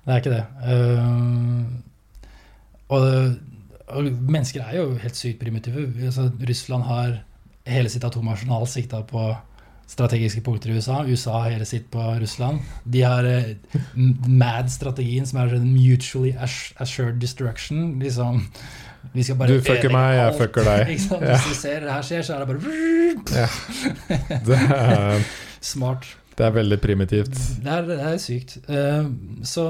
Det 0.02 0.12
er 0.12 0.20
ikke 0.20 0.34
det. 0.34 0.44
Uh, 0.66 1.91
og, 2.92 3.06
og, 3.88 4.10
mennesker 4.20 4.64
er 4.64 4.78
jo 4.80 4.92
helt 5.02 5.18
sykt 5.18 5.40
primitive. 5.42 5.86
Altså, 6.04 6.28
Russland 6.48 6.86
har 6.88 7.16
hele 7.68 7.92
sitt 7.92 8.04
atomarsenal 8.04 8.66
sikta 8.70 9.02
på 9.06 9.30
strategiske 9.92 10.40
punkter 10.44 10.70
i 10.70 10.78
USA. 10.78 11.02
USA 11.04 11.42
har 11.42 11.56
hele 11.56 11.66
sitt 11.68 11.90
på 11.92 12.04
Russland. 12.20 12.62
De 12.84 13.02
har 13.04 13.26
eh, 13.28 13.52
MAD-strategien, 13.96 15.26
som 15.28 15.42
er 15.42 15.52
sånn 15.52 15.68
mutually 15.74 16.32
assured 16.40 17.20
destruction. 17.20 17.98
Liksom, 18.00 18.40
vi 19.12 19.26
skal 19.26 19.38
bare 19.40 19.58
du 19.58 19.64
fucker 19.66 19.92
meg, 19.92 20.16
jeg 20.16 20.38
fucker 20.40 20.68
deg. 20.70 20.92
Ja. 21.22 21.36
Hvis 21.36 21.48
du 21.50 21.54
ser 21.58 21.84
det 21.84 21.92
her 21.92 22.06
skjer, 22.06 22.26
så 22.26 22.36
er 22.36 22.44
det 22.44 22.48
bare 22.52 22.60
ja. 23.36 23.48
det 24.48 24.60
er, 24.78 25.26
Smart. 25.72 26.06
Det 26.38 26.46
er 26.46 26.54
veldig 26.54 26.78
primitivt. 26.80 27.36
Det 27.62 27.74
er, 27.74 27.84
det 27.86 27.98
er 28.00 28.16
sykt. 28.22 28.56
Uh, 28.70 29.10
så 29.44 29.66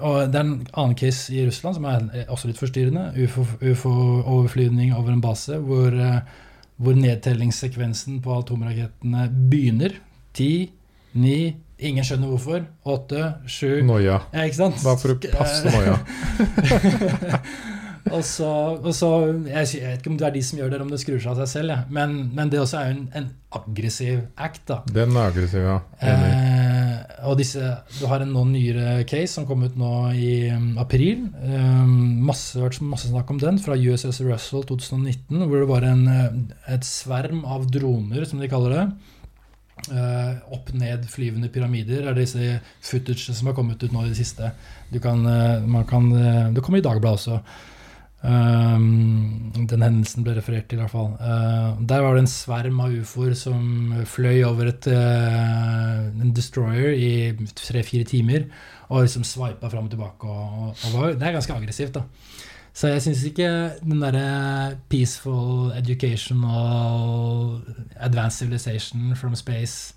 og 0.00 0.32
det 0.32 0.38
er 0.38 0.44
en 0.46 0.56
annen 0.72 0.96
case 0.98 1.32
i 1.34 1.44
Russland 1.46 1.78
som 1.78 1.86
er 1.88 2.26
også 2.30 2.50
litt 2.50 2.60
forstyrrende. 2.60 3.12
Ufo-overflyvning 3.18 4.92
over 4.96 5.14
en 5.14 5.22
base 5.24 5.58
hvor, 5.62 5.94
eh, 5.94 6.20
hvor 6.78 6.98
nedtellingssekvensen 6.98 8.20
på 8.24 8.36
atomrakettene 8.38 9.28
begynner. 9.50 9.98
Ti, 10.38 10.52
ni 11.18 11.38
Ingen 11.78 12.02
skjønner 12.02 12.30
hvorfor. 12.32 12.64
Åtte, 12.90 13.20
sju 13.46 13.84
Noia. 13.86 14.16
Ja, 14.34 14.46
ikke 14.48 14.58
sant? 14.58 14.80
Bare 14.82 14.98
for 14.98 15.14
å 15.14 15.18
passe 15.30 15.70
noia. 15.70 15.94
og 18.16 18.24
så, 18.26 18.48
og 18.80 18.90
så 18.96 19.10
jeg, 19.46 19.68
jeg, 19.76 19.84
vet 19.84 20.00
ikke 20.00 20.10
om 20.10 20.16
det 20.18 20.26
er 20.26 20.34
de 20.34 20.42
som 20.48 20.58
gjør 20.58 20.72
det, 20.72 20.74
eller 20.74 20.86
om 20.88 20.90
det 20.90 20.98
skrur 21.04 21.20
seg 21.22 21.30
av 21.36 21.44
seg 21.44 21.52
selv. 21.52 21.74
Ja. 21.76 21.84
Men, 21.94 22.16
men, 22.34 22.50
det 22.50 22.58
også 22.64 22.80
er 22.80 22.90
jo 22.90 22.96
en, 22.96 23.04
en 23.20 23.28
aggressiv 23.60 24.24
act. 24.34 24.64
da. 24.66 24.80
Den 24.90 25.14
er 25.14 25.30
aggressiv, 25.30 25.68
ja. 25.68 25.78
Eh, 26.02 26.67
og 27.26 27.38
disse, 27.40 27.60
Du 27.98 28.06
har 28.10 28.22
en 28.22 28.32
noen 28.32 28.52
nyere 28.54 29.02
case 29.08 29.34
som 29.34 29.46
kom 29.48 29.64
ut 29.66 29.76
nå 29.78 29.92
i 30.14 30.32
um, 30.54 30.70
april. 30.80 31.26
Um, 31.42 32.20
masse, 32.28 32.58
masse 32.84 33.10
snakk 33.10 33.30
om 33.32 33.40
den, 33.42 33.60
fra 33.62 33.76
USS 33.78 34.20
Russell 34.26 34.66
2019, 34.68 35.44
hvor 35.44 35.56
det 35.58 35.68
var 35.70 35.86
en, 35.88 36.04
eh, 36.12 36.74
et 36.74 36.86
sverm 36.86 37.44
av 37.48 37.66
droner, 37.72 38.26
som 38.28 38.42
de 38.42 38.50
kaller 38.50 38.76
det. 38.76 38.84
Uh, 39.88 40.38
Opp-ned-flyvende 40.56 41.50
pyramider 41.54 42.08
er 42.10 42.18
disse 42.18 42.58
footage 42.84 43.32
som 43.32 43.50
har 43.50 43.56
kommet 43.56 43.82
ut 43.82 43.94
nå 43.94 44.04
i 44.04 44.12
det 44.12 44.18
siste. 44.18 44.52
Du 44.92 45.00
kan, 45.02 45.22
uh, 45.24 45.82
kan, 45.88 46.10
uh, 46.12 46.48
det 46.54 46.64
kommer 46.64 46.82
i 46.82 46.86
Dagbladet 46.86 47.18
også. 47.18 47.42
Um, 48.18 49.52
den 49.54 49.82
hendelsen 49.84 50.24
ble 50.26 50.34
referert 50.34 50.66
til, 50.66 50.80
i 50.80 50.82
hvert 50.82 50.90
fall. 50.90 51.12
Uh, 51.22 51.78
der 51.86 52.02
var 52.02 52.16
det 52.16 52.24
en 52.24 52.32
sverm 52.32 52.80
av 52.82 52.96
ufoer 52.98 53.36
som 53.38 53.94
fløy 54.10 54.42
over 54.48 54.72
et, 54.72 54.88
uh, 54.90 56.08
en 56.10 56.34
destroyer 56.34 56.96
i 56.98 57.12
tre-fire 57.54 58.08
timer 58.08 58.48
og 58.88 59.04
liksom 59.04 59.26
sveipa 59.26 59.70
fram 59.70 59.86
og 59.86 59.94
tilbake. 59.94 60.26
Og, 60.26 60.72
og, 60.72 60.98
og 60.98 61.14
det 61.20 61.28
er 61.28 61.36
ganske 61.36 61.54
aggressivt, 61.54 61.94
da. 62.00 62.02
Så 62.78 62.92
jeg 62.92 63.02
syns 63.02 63.24
ikke 63.26 63.48
den 63.82 64.02
derre 64.02 64.76
peaceful 64.90 65.72
educational 65.74 67.60
advanced 67.96 68.38
civilization 68.38 69.16
from 69.16 69.34
space 69.34 69.94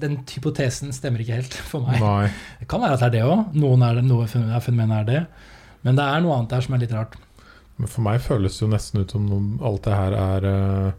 Den 0.00 0.16
hypotesen 0.34 0.92
stemmer 0.92 1.20
ikke 1.22 1.36
helt 1.36 1.54
for 1.54 1.84
meg. 1.84 2.00
Nei. 2.00 2.30
Det 2.62 2.66
kan 2.70 2.80
være 2.82 2.96
at 2.96 3.02
det 3.02 3.06
er 3.10 3.14
det 3.18 3.24
òg. 3.28 3.54
Noen 3.60 3.82
er 3.84 3.98
det, 3.98 4.04
noe 4.08 4.26
fenomen 4.26 4.94
er 4.96 5.04
det. 5.06 5.20
Men 5.86 5.98
det 5.98 6.06
er 6.06 6.24
noe 6.24 6.36
annet 6.36 6.54
der 6.54 6.64
som 6.64 6.76
er 6.76 6.82
litt 6.84 6.94
rart. 6.96 7.16
Men 7.80 7.88
For 7.88 8.04
meg 8.04 8.20
føles 8.24 8.58
det 8.58 8.64
jo 8.66 8.70
nesten 8.72 9.04
ut 9.04 9.14
som 9.14 9.30
alt 9.64 9.86
det 9.86 9.96
her 9.96 10.16
er 10.18 10.48
uh, 10.48 10.90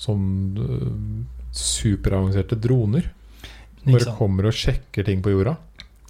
sånn 0.00 0.26
uh, 0.60 1.46
superavanserte 1.56 2.58
droner. 2.60 3.08
Bare 3.86 4.16
kommer 4.18 4.50
og 4.50 4.56
sjekker 4.56 5.06
ting 5.06 5.22
på 5.22 5.32
jorda. 5.32 5.54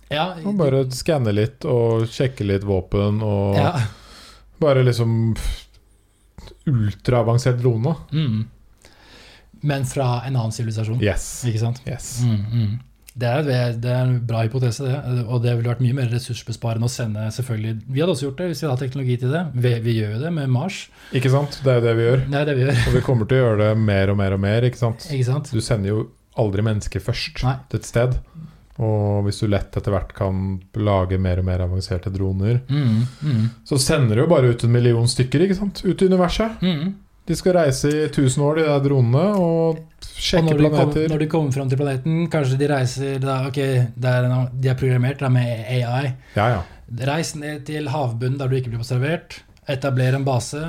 Ja, 0.08 0.30
og 0.46 0.54
bare 0.58 0.84
skanner 0.94 1.34
litt 1.34 1.66
og 1.66 2.06
sjekker 2.10 2.46
litt 2.46 2.64
våpen 2.66 3.18
og 3.26 3.56
ja. 3.58 3.72
Bare 4.62 4.84
liksom 4.86 5.34
ultraavansert 6.64 7.58
drone. 7.60 7.92
Mm. 8.14 8.46
Men 9.66 9.84
fra 9.86 10.22
en 10.24 10.36
annen 10.36 10.54
sivilisasjon. 10.54 11.02
Yes. 11.04 11.44
Ikke 11.44 11.60
sant? 11.60 11.82
Yes. 11.84 12.22
Mm, 12.24 12.46
mm. 12.52 12.78
Det 13.16 13.28
er, 13.28 13.46
det 13.80 13.88
er, 13.88 14.02
en 14.04 14.18
bra 14.28 14.42
hypotese, 14.44 14.84
det. 14.84 15.22
Og 15.24 15.40
det 15.40 15.54
ville 15.56 15.70
vært 15.70 15.80
mye 15.84 15.96
mer 15.96 16.10
ressursbesparende 16.12 16.84
å 16.84 16.92
sende 16.92 17.22
selvfølgelig 17.32 17.78
Vi 17.88 18.02
hadde 18.02 18.12
også 18.12 18.26
gjort 18.26 18.42
det 18.42 18.48
hvis 18.50 18.60
vi 18.60 18.68
hadde 18.68 18.82
teknologi 18.82 19.16
til 19.22 19.32
det. 19.32 19.42
Vi, 19.54 19.72
vi, 19.86 19.94
gjør 20.02 20.18
jo 20.18 20.20
det 20.26 20.32
med 20.36 20.52
Mars. 20.52 20.82
Ikke 21.16 21.32
sant? 21.32 21.56
Det 21.64 21.72
er 21.72 21.80
jo 21.80 21.86
det 21.86 21.94
vi 21.96 22.04
gjør. 22.10 22.26
Det 22.26 22.42
er 22.42 22.50
det 22.50 22.56
vi 22.58 22.66
gjør. 22.66 22.82
og 22.82 22.98
vi 22.98 23.02
kommer 23.06 23.30
til 23.30 23.38
å 23.38 23.40
gjøre 23.46 23.58
det 23.62 23.70
mer 23.86 24.12
og 24.12 24.20
mer 24.20 24.36
og 24.36 24.42
mer. 24.44 24.68
Ikke 24.68 24.82
sant? 24.82 25.08
Ikke 25.08 25.30
sant? 25.30 25.48
Du 25.54 25.64
sender 25.64 25.94
jo 25.94 26.04
aldri 26.36 26.66
mennesker 26.66 27.00
først 27.00 27.40
Nei. 27.46 27.56
til 27.70 27.80
et 27.80 27.88
sted. 27.88 28.18
Og 28.84 29.24
hvis 29.24 29.40
du 29.40 29.48
lett 29.48 29.76
etter 29.78 29.94
hvert 29.94 30.12
kan 30.16 30.58
lage 30.76 31.16
mer 31.20 31.40
og 31.40 31.48
mer 31.48 31.64
avanserte 31.64 32.12
droner, 32.12 32.60
mm, 32.68 32.98
mm. 33.24 33.44
så 33.64 33.78
sender 33.80 34.18
du 34.18 34.26
jo 34.26 34.30
bare 34.30 34.52
ut 34.52 34.66
en 34.66 34.74
million 34.74 35.08
stykker 35.08 35.46
ikke 35.46 35.56
sant? 35.56 35.80
ut 35.86 36.04
i 36.04 36.08
universet. 36.10 36.60
Mm. 36.60 36.92
De 37.26 37.34
skal 37.34 37.56
reise 37.56 37.90
i 37.90 38.04
1000 38.06 38.44
år, 38.46 38.60
de 38.60 38.64
der 38.68 38.82
dronene, 38.84 39.24
og 39.42 40.06
sjekke 40.14 40.44
og 40.44 40.60
når 40.60 40.60
planeter. 40.60 40.86
De 40.86 40.94
kom, 40.94 41.12
når 41.12 41.22
de 41.22 41.28
kommer 41.32 41.56
fram 41.56 41.70
til 41.70 41.80
planeten, 41.80 42.18
kanskje 42.30 42.58
de 42.60 42.68
reiser 42.70 43.16
da, 43.22 43.40
Ok, 43.48 43.58
er, 43.58 44.28
de 44.52 44.70
er 44.70 44.78
programmert 44.78 45.22
da, 45.24 45.30
med 45.32 45.66
AI. 45.66 46.12
Ja, 46.36 46.48
ja. 46.54 46.60
Reis 47.08 47.34
ned 47.34 47.64
til 47.66 47.90
havbunnen 47.90 48.38
der 48.38 48.50
du 48.50 48.54
ikke 48.58 48.70
blir 48.70 48.84
observert. 48.84 49.40
Etabler 49.66 50.14
en 50.14 50.26
base. 50.26 50.62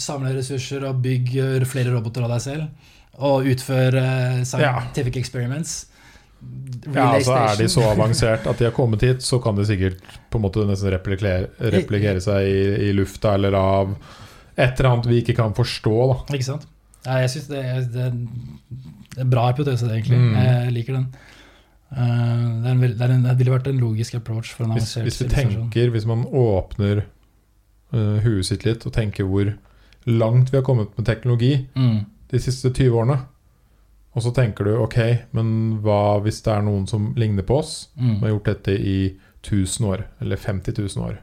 Samle 0.00 0.32
ressurser 0.36 0.86
og 0.88 1.02
bygg 1.04 1.34
flere 1.68 1.92
roboter 1.92 2.24
av 2.24 2.32
deg 2.36 2.44
selv. 2.44 2.88
Og 3.18 3.48
utfør 3.50 3.98
uh, 3.98 4.40
scientific 4.48 5.18
ja. 5.18 5.20
experiments. 5.20 5.76
Ja, 6.94 7.10
altså 7.16 7.34
Er 7.34 7.56
de 7.58 7.66
så 7.68 7.82
avansert 7.90 8.46
at 8.46 8.60
de 8.60 8.68
har 8.68 8.72
kommet 8.72 9.02
hit, 9.02 9.24
så 9.26 9.40
kan 9.42 9.58
de 9.58 9.66
sikkert 9.66 10.00
på 10.30 10.38
en 10.38 10.44
måte 10.44 10.64
nesten 10.68 10.92
replikere, 10.94 11.50
replikere 11.74 12.22
seg 12.22 12.46
i, 12.46 12.60
i 12.88 12.92
lufta 12.94 13.34
eller 13.34 13.56
av 13.58 13.96
et 14.58 14.80
eller 14.80 14.90
annet 14.90 15.06
vi 15.10 15.20
ikke 15.22 15.36
kan 15.38 15.54
forstå. 15.56 15.94
Da. 16.10 16.34
Ikke 16.34 16.48
sant? 16.48 16.66
Ja, 17.06 17.20
jeg 17.22 17.30
syns 17.30 17.46
det, 17.52 17.62
det, 17.94 18.06
er 18.08 19.22
en 19.22 19.30
bra 19.30 19.48
hypotese, 19.52 19.86
egentlig. 19.86 20.18
Mm. 20.18 20.32
Jeg 20.42 20.72
liker 20.74 20.98
den. 20.98 21.06
Uh, 21.88 22.64
det, 22.64 22.72
en, 22.72 22.80
det, 22.82 23.06
en, 23.06 23.22
det, 23.24 23.36
ville 23.38 23.54
vært 23.54 23.70
en 23.70 23.80
logisk 23.80 24.18
approach. 24.18 24.50
for 24.56 24.66
en 24.66 24.74
Hvis, 24.76 24.96
hvis 25.06 25.22
vi 25.22 25.28
tenker, 25.32 25.92
hvis 25.94 26.06
man 26.10 26.26
åpner 26.26 27.04
uh, 27.94 28.18
huet 28.26 28.46
sitt 28.50 28.66
litt 28.66 28.84
og 28.84 28.92
tenker 28.92 29.24
hvor 29.30 29.54
langt 30.08 30.52
vi 30.52 30.58
har 30.58 30.64
kommet 30.66 30.92
med 30.98 31.06
teknologi 31.06 31.52
mm. 31.76 31.98
de 32.32 32.40
siste 32.40 32.72
20 32.74 32.98
årene, 33.02 33.18
Og 34.16 34.22
så 34.24 34.32
tenker 34.34 34.64
du 34.64 34.72
ok, 34.82 34.96
men 35.36 35.48
hva 35.84 36.18
hvis 36.24 36.40
det 36.42 36.50
er 36.50 36.62
noen 36.66 36.86
som 36.90 37.12
ligner 37.14 37.44
på 37.46 37.58
oss, 37.60 37.88
som 37.94 38.06
Mm. 38.16 38.20
har 38.22 38.28
gjort 38.32 38.48
dette 38.48 38.72
i 38.72 39.16
1000 39.44 39.86
år, 39.86 40.04
eller 40.20 40.36
50 40.36 40.74
000 40.96 41.04
år, 41.06 41.18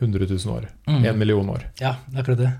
100 0.00 0.26
000 0.30 0.54
år, 0.54 0.68
Mm. 0.88 1.04
1 1.04 1.18
million 1.18 1.50
år? 1.50 1.66
Ja, 1.80 1.96
det 2.08 2.16
er 2.16 2.22
akkurat 2.22 2.38
det. 2.38 2.52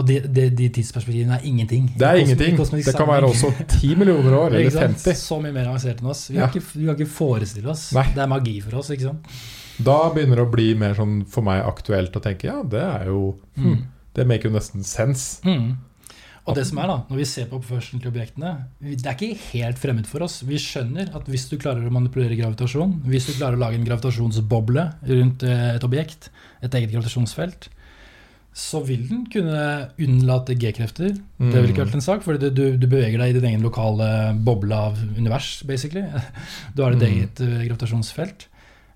Og 0.00 0.06
de, 0.08 0.16
de, 0.24 0.46
de 0.56 0.68
tidsperspektivene 0.72 1.36
er 1.36 1.46
ingenting. 1.50 1.90
Det 2.00 2.06
er 2.08 2.20
ingenting. 2.22 2.56
Kosmik 2.56 2.86
Det 2.88 2.94
kan 2.96 3.08
være 3.10 3.28
også 3.28 3.50
10 3.76 3.94
millioner 4.00 4.36
år, 4.38 4.54
eller 4.56 4.78
50. 4.86 5.18
Så 5.20 5.36
mye 5.44 5.52
mer 5.52 5.68
avansert 5.68 6.00
enn 6.00 6.08
oss. 6.14 6.26
Vi, 6.30 6.38
Ja. 6.40 6.46
kan 6.48 6.56
ikke, 6.62 6.66
vi 6.78 6.86
kan 6.88 6.96
ikke 6.98 7.12
forestille 7.18 7.68
oss. 7.74 7.90
Nei. 7.96 8.06
Det 8.16 8.22
er 8.24 8.30
magi 8.32 8.56
for 8.64 8.80
oss, 8.80 8.88
ikke 8.94 9.10
sant. 9.10 9.28
Da 9.80 9.98
begynner 10.14 10.40
det 10.40 10.46
å 10.48 10.50
bli 10.52 10.70
mer 10.80 10.96
sånn 10.98 11.20
for 11.28 11.44
meg 11.46 11.62
aktuelt 11.64 12.16
å 12.16 12.20
tenke 12.24 12.48
ja, 12.50 12.58
det 12.64 12.82
er 12.84 13.06
jo 13.12 13.22
hm, 13.56 13.70
Mm. 13.70 13.78
Det 14.16 14.24
make 14.26 14.48
jo 14.48 14.50
nesten 14.52 14.82
sense. 14.84 15.38
Mm. 15.46 15.76
Og 16.50 16.56
det 16.56 16.64
som 16.66 16.80
er 16.82 16.88
da, 16.90 16.96
når 17.06 17.18
vi 17.20 17.24
ser 17.30 17.46
på 17.46 17.58
oppførselen 17.60 18.00
til 18.02 18.10
objektene, 18.10 18.50
det 18.82 19.04
er 19.06 19.14
ikke 19.14 19.36
helt 19.52 19.78
fremmed 19.78 20.08
for 20.10 20.24
oss. 20.26 20.40
Vi 20.48 20.58
skjønner 20.58 21.12
at 21.14 21.28
hvis 21.30 21.44
du 21.50 21.54
klarer 21.60 21.84
å 21.86 21.92
manipulere 21.94 22.34
gravitasjon, 22.40 22.96
hvis 23.06 23.28
du 23.28 23.34
klarer 23.36 23.54
å 23.58 23.62
lage 23.62 23.78
en 23.78 23.84
gravitasjonsboble 23.86 24.86
rundt 25.12 25.44
eh, 25.46 25.76
et 25.76 25.84
objekt, 25.86 26.30
et 26.64 26.74
eget 26.74 26.90
gravitasjonsfelt, 26.90 27.68
så 28.52 28.80
vil 28.84 29.04
den 29.08 29.24
kunne 29.30 29.90
unnlate 30.02 30.56
G-krefter. 30.58 31.12
Det 31.38 31.52
ville 31.54 31.70
ikke 31.72 31.84
vært 31.86 31.94
en 32.00 32.02
sak, 32.04 32.22
fordi 32.26 32.50
du, 32.50 32.64
du 32.76 32.86
beveger 32.90 33.18
deg 33.22 33.30
i 33.30 33.36
din 33.38 33.46
egen 33.52 33.62
lokale 33.62 34.08
boble 34.34 34.74
av 34.74 34.98
univers, 35.16 35.60
basically. 35.68 36.02
Du 36.74 36.82
har 36.82 36.92
ditt 36.96 37.02
Mm. 37.06 37.12
eget 37.14 37.40
eh, 37.46 37.60
gravitasjonsfelt. 37.68 38.48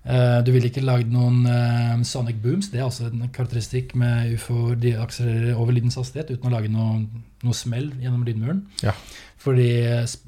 Eh, 0.05 0.41
Du 0.45 0.51
ville 0.51 0.67
ikke 0.69 0.83
lagd 0.85 1.07
noen 1.09 1.45
eh, 1.49 2.03
sonic 2.05 2.35
booms. 2.43 2.67
Det 2.69 2.79
er 2.81 2.85
også 2.85 3.07
en 3.09 3.29
karakteristikk 3.33 3.95
med 3.95 4.35
ufoer. 4.35 4.75
De 4.77 4.91
akselererer 5.01 5.55
over 5.57 5.71
lydens 5.73 5.95
hastighet 5.97 6.35
uten 6.35 6.51
å 6.51 6.53
lage 6.53 6.69
noe, 6.69 7.05
noe 7.47 7.53
smell 7.57 7.89
gjennom 8.03 8.25
lydmuren. 8.27 8.65
Ja. 8.83 8.93
Fordi 9.41 9.71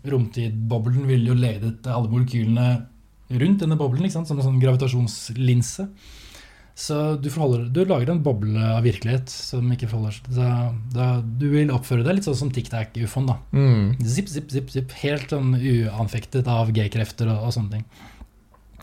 romtidboblen 0.08 1.06
ville 1.10 1.30
jo 1.32 1.38
ledet 1.38 1.86
alle 1.90 2.10
molekylene 2.12 2.68
rundt 3.38 3.60
denne 3.64 3.76
boblen 3.80 4.10
som 4.12 4.24
en 4.24 4.44
sånn 4.46 4.62
gravitasjonslinse. 4.64 5.88
Så 6.78 6.96
du, 7.18 7.32
forholder, 7.34 7.64
du 7.74 7.80
lager 7.90 8.12
en 8.14 8.20
boble 8.22 8.62
av 8.62 8.84
virkelighet 8.86 9.32
som 9.34 9.66
ikke 9.74 9.88
forholder 9.90 10.14
seg 10.14 10.28
til 10.28 10.76
deg. 10.94 11.30
Du 11.42 11.48
vil 11.50 11.72
oppføre 11.74 12.06
deg 12.06 12.20
litt 12.20 12.28
sånn 12.28 12.38
som 12.38 12.52
tic-tac-ufoen. 12.54 13.32
da. 13.32 13.38
Mm. 13.50 13.96
Zipp, 14.06 14.30
zipp, 14.30 14.52
zipp, 14.54 14.70
zipp. 14.70 14.94
Helt 15.02 15.34
sånn 15.34 15.56
uanfektet 15.58 16.46
av 16.54 16.70
G-krefter 16.76 17.32
og, 17.34 17.48
og 17.48 17.56
sånne 17.56 17.80
ting. 17.80 17.88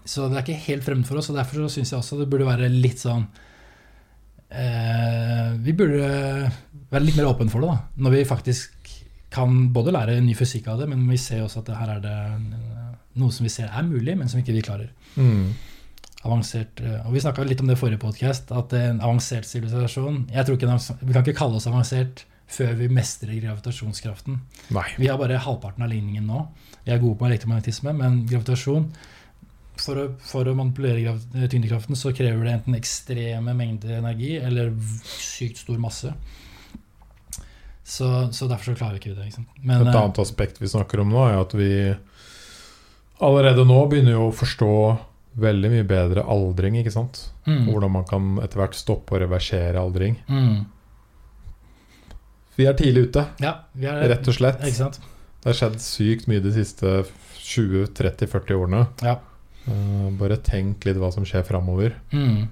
Så 0.05 0.26
det 0.26 0.40
er 0.40 0.42
ikke 0.42 0.64
helt 0.66 0.86
fremmed 0.88 1.07
for 1.07 1.20
oss, 1.20 1.30
og 1.30 1.38
derfor 1.38 1.68
syns 1.70 1.92
jeg 1.95 2.01
også 2.01 2.18
det 2.18 2.26
burde 2.32 2.49
være 2.49 2.66
litt 2.68 3.01
sånn 3.01 3.22
eh, 4.51 5.55
Vi 5.64 5.72
burde 5.78 6.11
være 6.90 7.05
litt 7.07 7.16
mer 7.16 7.30
åpne 7.30 7.53
for 7.53 7.62
det, 7.62 7.70
da. 7.70 8.03
Når 8.05 8.16
vi 8.16 8.24
faktisk 8.28 8.90
kan 9.34 9.68
både 9.74 9.95
lære 9.95 10.18
ny 10.22 10.34
fysikk 10.38 10.66
av 10.70 10.82
det, 10.82 10.90
men 10.90 11.07
vi 11.11 11.18
ser 11.18 11.47
også 11.47 11.62
at 11.62 11.70
det 11.70 11.78
her 11.78 11.95
er 11.95 12.03
det 12.03 12.18
noe 13.22 13.30
som 13.34 13.47
vi 13.47 13.55
ser 13.55 13.70
er 13.70 13.86
mulig, 13.86 14.18
men 14.18 14.26
som 14.30 14.42
ikke 14.42 14.55
vi 14.59 14.66
klarer. 14.66 14.90
Mm. 15.14 15.55
Avansert, 16.25 16.81
eh, 16.81 17.01
og 17.05 17.12
Vi 17.12 17.20
snakka 17.20 17.45
litt 17.45 17.61
om 17.61 17.68
det 17.68 17.77
i 17.77 17.81
forrige 17.81 18.01
podkast, 18.01 18.53
at 18.53 18.70
det 18.72 18.81
en 18.81 19.03
avansert 19.05 19.45
sivilisasjon 19.49 20.25
Vi 20.31 21.12
kan 21.12 21.25
ikke 21.25 21.37
kalle 21.37 21.61
oss 21.61 21.68
avansert 21.68 22.25
før 22.55 22.75
vi 22.77 22.91
mestrer 22.93 23.35
gravitasjonskraften. 23.41 24.39
Nei. 24.77 24.87
Vi 25.01 25.09
har 25.09 25.18
bare 25.18 25.41
halvparten 25.41 25.85
av 25.85 25.91
ligningen 25.91 26.27
nå. 26.29 26.43
Vi 26.85 26.93
er 26.93 27.01
gode 27.03 27.16
på 27.18 27.27
elektromagnetisme, 27.29 27.95
men 27.97 28.25
gravitasjon 28.29 28.91
For 29.81 29.99
å, 29.99 30.05
for 30.22 30.47
å 30.47 30.55
manipulere 30.55 31.16
tyngdekraften 31.51 31.99
så 31.99 32.12
krever 32.14 32.45
det 32.47 32.53
enten 32.61 32.77
ekstreme 32.79 33.57
mengder 33.59 33.97
energi 33.99 34.37
eller 34.39 34.70
sykt 35.18 35.64
stor 35.64 35.81
masse. 35.83 36.12
Så, 37.85 38.33
så 38.33 38.47
derfor 38.47 38.70
så 38.70 38.79
klarer 38.79 39.01
ikke 39.01 39.11
vi 39.11 39.16
det. 39.18 39.27
Ikke 39.29 39.41
sant? 39.41 39.57
Men, 39.61 39.83
Et 39.83 39.91
eh, 39.91 39.99
annet 39.99 40.20
aspekt 40.22 40.62
vi 40.62 40.70
snakker 40.70 41.03
om 41.03 41.11
nå, 41.11 41.25
er 41.27 41.41
at 41.43 41.57
vi 41.59 41.72
allerede 43.25 43.66
nå 43.66 43.81
begynner 43.91 44.16
jo 44.16 44.29
å 44.29 44.37
forstå 44.37 44.70
veldig 45.37 45.70
mye 45.72 45.85
bedre 45.89 46.22
aldring, 46.30 46.76
ikke 46.80 46.93
sant? 46.95 47.24
mm, 47.47 47.64
hvordan 47.68 47.91
man 47.91 48.05
kan 48.09 48.39
etter 48.45 48.61
hvert 48.62 48.74
stoppe 48.78 49.16
og 49.16 49.20
reversere 49.24 49.80
aldring. 49.80 50.16
mm, 50.28 50.64
Vi 52.57 52.66
er 52.70 52.76
tidlig 52.78 53.09
ute, 53.11 53.24
ja, 53.43 53.57
vi 53.74 53.87
er, 53.91 54.05
rett 54.14 54.28
og 54.30 54.35
slett. 54.37 54.61
Det 54.62 55.51
har 55.51 55.57
skjedd 55.59 55.80
sykt 55.82 56.28
mye 56.30 56.41
de 56.41 56.53
siste 56.55 57.05
20-30-40 57.45 58.55
årene. 58.62 58.85
Ja. 59.05 59.16
Uh, 59.66 60.11
bare 60.20 60.37
tenk 60.45 60.85
litt 60.87 60.99
hva 61.01 61.11
som 61.12 61.24
skjer 61.28 61.43
framover. 61.49 61.97
Mm, 62.12 62.45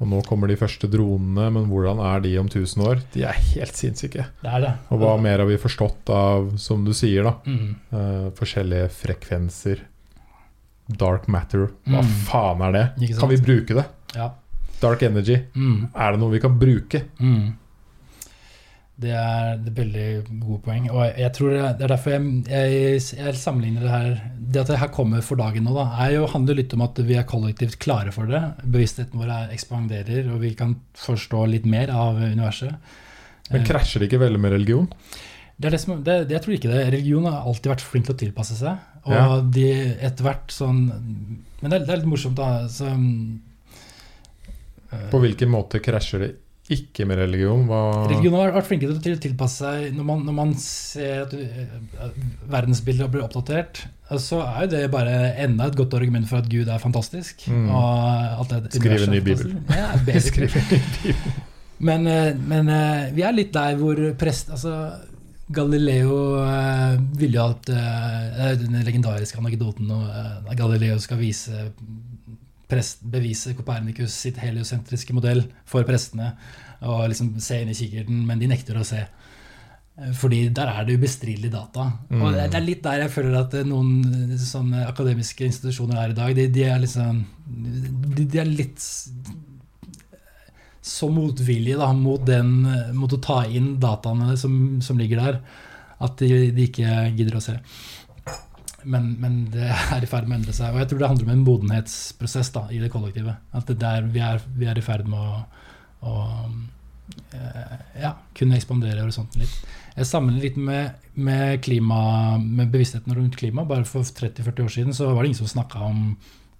Og 0.00 0.08
nå 0.10 0.18
kommer 0.28 0.50
de 0.50 0.58
første 0.60 0.88
dronene, 0.92 1.46
men 1.54 1.70
hvordan 1.70 2.02
er 2.04 2.20
de 2.20 2.34
om 2.40 2.48
1000 2.50 2.82
år? 2.84 2.98
De 3.14 3.22
er 3.24 3.38
helt 3.54 3.78
sinnssyke. 3.78 4.26
det 4.42 4.50
er 4.58 4.60
det. 4.66 4.72
Og 4.92 5.00
hva 5.00 5.14
mer 5.20 5.38
har 5.40 5.48
vi 5.48 5.56
forstått 5.62 6.10
av, 6.12 6.50
som 6.60 6.82
du 6.84 6.92
sier, 6.92 7.24
da, 7.24 7.36
Mm, 7.46 7.76
uh, 7.94 8.26
forskjellige 8.36 8.90
frekvenser? 8.92 9.80
Dark 10.88 11.26
matter, 11.28 11.66
hva 11.86 12.02
Mm. 12.02 12.10
faen 12.28 12.60
er 12.68 12.72
det? 12.72 13.16
Kan 13.18 13.28
vi 13.28 13.36
bruke 13.42 13.74
det? 13.74 13.86
ja. 14.14 14.30
Dark 14.80 15.00
energy, 15.02 15.38
Mm. 15.56 15.88
er 15.96 16.12
det 16.12 16.20
noe 16.20 16.30
vi 16.30 16.38
kan 16.40 16.58
bruke? 16.58 17.00
Mm. 17.18 17.54
Det 18.98 19.10
er 19.12 19.54
et 19.58 19.66
veldig 19.76 20.40
gode 20.40 20.62
poeng. 20.64 20.86
Og 20.90 21.18
jeg 21.20 21.32
tror 21.36 21.50
det 21.52 21.82
er 21.84 21.88
derfor 21.92 22.10
jeg, 22.14 22.44
jeg, 22.48 23.00
jeg 23.18 23.34
sammenligner 23.36 23.82
det 23.84 23.90
her 23.92 24.20
Det 24.40 24.60
at 24.62 24.70
det 24.72 24.78
her 24.80 24.88
kommer 24.88 25.20
for 25.24 25.36
dagen 25.36 25.64
nå, 25.68 25.74
da, 25.76 25.84
er 26.06 26.14
jo, 26.14 26.26
handler 26.32 26.56
litt 26.56 26.72
om 26.72 26.80
at 26.86 26.96
vi 27.04 27.16
er 27.18 27.26
kollektivt 27.28 27.76
klare 27.82 28.12
for 28.14 28.24
det. 28.30 28.40
Bevisstheten 28.64 29.20
vår 29.20 29.32
er 29.34 29.52
ekspanderer, 29.52 30.30
og 30.32 30.40
vi 30.40 30.54
kan 30.56 30.76
forstå 30.96 31.42
litt 31.50 31.66
mer 31.68 31.90
av 31.92 32.16
universet. 32.16 32.76
Men 33.50 33.60
Eh, 33.60 33.66
krasjer 33.68 34.00
det 34.00 34.08
ikke 34.10 34.22
veldig 34.24 34.40
med 34.40 34.52
religion? 34.52 34.88
det 35.58 35.66
er 35.68 35.70
det 35.76 35.80
som, 35.80 36.02
det, 36.02 36.28
det, 36.28 36.34
jeg 36.36 36.42
tror 36.42 36.54
ikke 36.56 36.72
det. 36.72 36.86
Religion 36.92 37.24
har 37.24 37.44
alltid 37.46 37.70
vært 37.72 37.80
flink 37.84 38.06
til 38.06 38.14
å 38.14 38.18
tilpasse 38.18 38.56
seg. 38.56 38.78
Og 39.06 39.12
Ja. 39.14 39.40
de 39.40 39.68
etter 40.02 40.26
hvert 40.26 40.50
sånn 40.50 40.80
Men 41.62 41.70
det 41.70 41.76
er, 41.80 41.84
det 41.86 41.92
er 41.94 42.00
litt 42.02 42.10
morsomt, 42.10 42.36
da. 42.36 42.66
Så, 42.68 42.90
um, 42.90 43.40
På 45.10 45.20
hvilken 45.22 45.50
måte 45.50 45.80
krasjer 45.82 46.24
det 46.24 46.32
ikke 46.68 47.06
med 47.06 47.20
religion? 47.20 47.62
Hva 47.68 48.08
Religion 48.10 48.34
har 48.34 48.50
vært 48.50 48.66
flinke 48.66 48.90
til 49.02 49.14
å 49.14 49.22
tilpasse 49.22 49.62
seg 49.62 49.94
når 49.94 50.06
man, 50.08 50.24
når 50.26 50.34
man 50.34 50.54
ser 50.58 51.22
at 51.22 51.34
uh, 51.34 52.10
verdensbildet 52.50 53.10
blir 53.12 53.22
oppdatert. 53.22 53.84
Så 54.18 54.40
er 54.42 54.66
jo 54.66 54.72
det 54.74 54.84
bare 54.90 55.14
enda 55.42 55.66
et 55.70 55.78
godt 55.78 55.94
argument 55.98 56.26
for 56.30 56.42
at 56.42 56.50
Gud 56.50 56.68
er 56.70 56.82
fantastisk. 56.82 57.46
Mm. 57.50 57.70
At 57.72 58.54
Skriv 58.74 59.06
en 59.06 59.14
ny 59.14 59.22
bibel. 59.22 59.54
Ja. 59.70 59.94
Skriv 60.28 60.58
en 60.58 60.68
ny 60.70 60.82
bibel. 61.02 61.36
Men, 61.78 62.06
eh, 62.06 62.34
men 62.34 62.68
eh, 62.72 63.10
vi 63.12 63.24
er 63.26 63.34
litt 63.36 63.52
der 63.52 63.76
hvor 63.76 63.98
prest 64.16 64.48
Altså, 64.54 64.72
Galileo 65.46 66.16
eh, 66.42 66.96
ville 67.18 67.38
jo 67.38 67.44
at 67.52 67.68
eh, 67.70 68.54
Den 68.58 68.80
legendariske 68.86 69.38
anekdoten 69.38 69.86
når 69.86 70.08
eh, 70.10 70.54
Galileo 70.58 70.98
skal 71.02 71.20
vise 71.20 71.68
prest, 72.66 73.04
bevise 73.06 73.54
Copernicus 73.54 74.14
sitt 74.26 74.40
heliosentriske 74.42 75.14
modell 75.14 75.44
for 75.68 75.86
prestene. 75.86 76.32
Og 76.82 77.06
liksom 77.12 77.36
se 77.42 77.60
inn 77.62 77.70
i 77.70 77.78
kikkerten, 77.78 78.24
men 78.26 78.42
de 78.42 78.50
nekter 78.50 78.78
å 78.78 78.84
se. 78.86 79.04
Fordi 80.18 80.42
der 80.52 80.68
er 80.68 80.84
det 80.84 80.98
ubestridelig 80.98 81.48
data. 81.54 81.86
Mm. 82.10 82.20
Og 82.20 82.34
det 82.36 82.58
er 82.58 82.64
litt 82.66 82.82
der 82.84 83.04
jeg 83.06 83.14
føler 83.14 83.38
at 83.38 83.54
noen 83.64 84.34
sånne 84.36 84.82
akademiske 84.90 85.46
institusjoner 85.46 86.02
er 86.02 86.12
i 86.12 86.18
dag. 86.18 86.34
De, 86.36 86.48
de 86.52 86.66
er 86.68 86.82
liksom 86.82 87.22
de, 87.46 88.26
de 88.26 88.42
er 88.42 88.50
litt 88.50 88.82
så 90.86 91.08
motvillige 91.10 91.78
da, 91.80 91.90
mot, 91.96 92.22
den, 92.26 92.60
mot 92.94 93.12
å 93.12 93.22
ta 93.22 93.40
inn 93.50 93.74
dataene 93.82 94.36
som, 94.38 94.78
som 94.84 94.98
ligger 95.00 95.22
der, 95.22 95.40
at 96.04 96.20
de, 96.20 96.50
de 96.54 96.66
ikke 96.68 97.08
gidder 97.16 97.38
å 97.38 97.42
se. 97.42 97.56
Men, 98.86 99.10
men 99.18 99.40
det 99.50 99.66
er 99.66 100.04
i 100.04 100.08
ferd 100.10 100.28
med 100.28 100.36
å 100.36 100.40
endre 100.40 100.54
seg. 100.54 100.70
Og 100.70 100.82
jeg 100.82 100.90
tror 100.90 101.02
det 101.02 101.10
handler 101.10 101.26
om 101.26 101.34
en 101.34 101.44
modenhetsprosess 101.48 102.52
da, 102.54 102.66
i 102.70 102.78
det 102.82 102.92
kollektive. 102.92 103.34
At 103.56 103.66
det 103.70 103.80
der 103.82 104.06
vi 104.12 104.22
er, 104.22 104.42
vi 104.54 104.70
er 104.70 104.78
i 104.78 104.84
ferd 104.86 105.08
med 105.10 105.18
å, 105.18 105.40
å 106.06 106.14
eh, 107.34 107.74
ja, 108.04 108.14
kunne 108.38 108.58
ekspandere 108.60 109.02
horisonten 109.02 109.42
litt. 109.42 109.58
Jeg 109.96 110.06
sammenligner 110.06 110.44
litt 110.44 110.60
med, 110.60 111.06
med, 111.18 111.58
klima, 111.64 112.00
med 112.38 112.70
bevisstheten 112.70 113.16
rundt 113.16 113.38
klima. 113.40 113.66
Bare 113.66 113.88
for 113.88 114.06
30-40 114.06 114.66
år 114.68 114.74
siden 114.76 114.96
så 114.96 115.10
var 115.10 115.24
det 115.24 115.32
ingen 115.32 115.42
som 115.42 115.54
snakka 115.56 115.82
om 115.88 116.02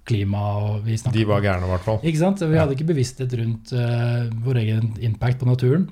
klima. 0.06 0.44
Og 0.62 0.84
vi 0.86 0.98
De 1.12 1.24
var 1.28 1.44
gærne, 1.44 1.66
i 1.66 1.72
hvert 1.74 1.86
fall. 1.86 1.98
ikke 2.02 2.22
sant? 2.22 2.44
Vi 2.44 2.60
hadde 2.60 2.76
ikke 2.76 2.90
bevissthet 2.92 3.34
rundt 3.40 3.74
uh, 3.76 4.28
vår 4.46 4.62
egen 4.64 4.94
impact 5.06 5.42
på 5.42 5.50
naturen. 5.50 5.88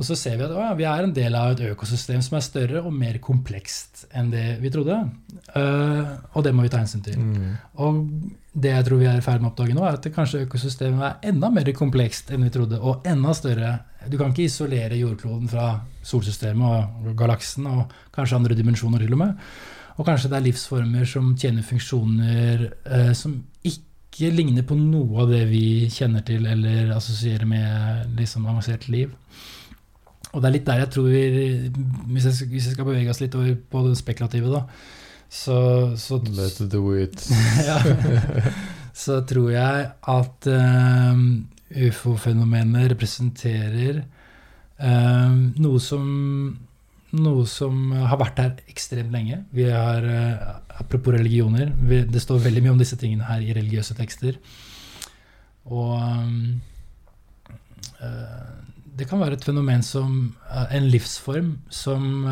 Og 0.00 0.06
så 0.06 0.16
ser 0.16 0.38
vi 0.38 0.46
at 0.46 0.52
å, 0.54 0.60
ja, 0.62 0.74
vi 0.78 0.86
er 0.88 1.04
en 1.04 1.12
del 1.12 1.34
av 1.36 1.50
et 1.52 1.64
økosystem 1.74 2.22
som 2.24 2.38
er 2.38 2.44
større 2.46 2.80
og 2.80 2.94
mer 2.94 3.18
komplekst 3.20 4.06
enn 4.16 4.30
det 4.32 4.44
vi 4.62 4.70
trodde. 4.72 4.96
Uh, 5.52 6.14
og 6.32 6.46
det 6.46 6.54
må 6.56 6.64
vi 6.64 6.70
ta 6.72 6.80
hensyn 6.80 7.02
til. 7.04 7.18
Mm. 7.20 7.50
Og 7.84 7.98
det 8.52 8.72
jeg 8.72 8.86
tror 8.86 9.02
vi 9.02 9.08
er 9.10 9.20
i 9.20 9.24
ferd 9.24 9.42
med 9.42 9.50
å 9.50 9.52
oppdage 9.52 9.76
nå, 9.76 9.84
er 9.84 9.98
at 9.98 10.08
kanskje 10.14 10.44
økosystemet 10.46 11.04
er 11.04 11.34
enda 11.34 11.50
mer 11.52 11.68
komplekst 11.76 12.32
enn 12.32 12.46
vi 12.46 12.54
trodde, 12.54 12.80
og 12.80 13.04
enda 13.08 13.34
større. 13.36 13.74
Du 14.08 14.16
kan 14.16 14.32
ikke 14.32 14.48
isolere 14.48 14.98
jordkloden 14.98 15.50
fra 15.52 15.66
solsystemet 16.06 17.04
og 17.04 17.12
galaksen 17.18 17.68
og 17.68 17.92
kanskje 18.14 18.40
andre 18.40 18.56
dimensjoner 18.56 19.04
til 19.04 19.18
og 19.18 19.22
med. 19.26 19.52
Og 20.00 20.06
kanskje 20.08 20.30
det 20.32 20.38
er 20.38 20.46
livsformer 20.46 21.08
som 21.08 21.32
tjener 21.36 21.64
funksjoner 21.66 22.62
eh, 22.88 23.10
som 23.16 23.34
ikke 23.68 24.30
ligner 24.32 24.64
på 24.66 24.76
noe 24.78 25.26
av 25.26 25.32
det 25.34 25.42
vi 25.50 25.90
kjenner 25.92 26.24
til 26.26 26.46
eller 26.48 26.94
assosierer 26.94 27.44
med 27.48 28.14
liksom, 28.16 28.46
avansert 28.48 28.88
liv. 28.88 29.12
og 30.32 30.40
det 30.40 30.48
er 30.48 30.54
litt 30.54 30.66
der 30.66 30.80
jeg 30.84 30.90
tror 30.94 31.08
vi 31.10 31.22
Hvis 32.14 32.24
jeg, 32.24 32.48
hvis 32.48 32.66
jeg 32.66 32.74
skal 32.74 32.88
bevege 32.88 33.10
oss 33.10 33.20
litt 33.20 33.34
over 33.34 33.52
på 33.70 33.82
det 33.88 33.98
spekulative, 33.98 34.48
da, 34.48 34.64
så, 35.28 35.58
så 35.96 36.18
Let's 36.24 36.64
do 36.64 36.94
it. 36.96 37.20
ja, 37.68 37.76
så 38.94 39.20
tror 39.20 39.50
jeg 39.52 39.90
at 40.16 40.48
um, 40.48 41.46
ufo-fenomenet 41.70 42.90
representerer 42.94 44.00
um, 44.80 45.52
noe 45.60 45.80
som 45.82 46.08
noe 47.18 47.46
som 47.48 47.92
har 47.92 48.18
vært 48.20 48.40
her 48.42 48.52
ekstremt 48.70 49.12
lenge. 49.14 49.44
Vi 49.54 49.68
har, 49.70 50.04
uh, 50.04 50.58
Apropos 50.80 51.12
religioner, 51.12 51.72
vi, 51.76 52.04
det 52.08 52.22
står 52.22 52.40
veldig 52.46 52.62
mye 52.64 52.72
om 52.72 52.80
disse 52.80 52.96
tingene 52.96 53.26
her 53.28 53.42
i 53.44 53.52
religiøse 53.56 53.96
tekster. 53.98 54.38
Og 55.68 55.96
uh, 58.00 58.50
det 58.96 59.08
kan 59.08 59.20
være 59.20 59.36
et 59.38 59.44
fenomen 59.44 59.82
som 59.84 60.34
uh, 60.48 60.66
En 60.76 60.88
livsform 60.88 61.58
som 61.68 62.24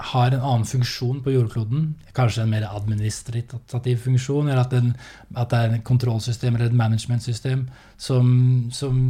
har 0.00 0.32
en 0.32 0.40
annen 0.40 0.66
funksjon 0.66 1.20
på 1.24 1.34
jordkloden. 1.34 1.90
Kanskje 2.16 2.44
en 2.44 2.52
mer 2.52 2.66
administrativ 2.68 4.00
funksjon, 4.04 4.48
eller 4.48 4.62
at, 4.64 4.72
den, 4.72 4.94
at 5.36 5.50
det 5.52 5.58
er 5.58 5.74
en 5.74 5.84
kontrollsystem 5.84 6.56
eller 6.56 6.70
et 6.70 6.78
managementsystem 6.78 7.66
som, 8.00 8.30
som, 8.72 9.02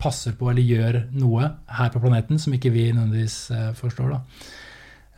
passer 0.00 0.34
på 0.38 0.50
eller 0.50 0.64
gjør 0.64 0.98
noe 1.20 1.52
her 1.76 1.92
på 1.92 2.02
planeten 2.02 2.40
som 2.40 2.54
ikke 2.56 2.72
vi 2.74 2.88
nødvendigvis 2.90 3.38
uh, 3.54 3.70
forstår. 3.78 4.16
Da. 4.16 4.20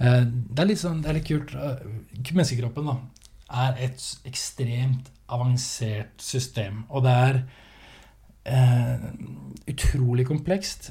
Uh, 0.02 0.22
det, 0.26 0.60
er 0.62 0.70
litt 0.70 0.82
sånn, 0.82 1.02
det 1.02 1.12
er 1.12 1.18
litt 1.20 1.28
kult. 1.30 1.54
Uh, 1.56 1.82
menneskekroppen 2.32 2.90
da, 2.90 2.96
er 3.66 3.84
et 3.88 4.06
ekstremt 4.28 5.12
avansert 5.32 6.22
system. 6.22 6.84
Og 6.92 7.06
det 7.06 7.18
er 7.22 7.44
utrolig 9.70 10.24
komplekst. 10.26 10.88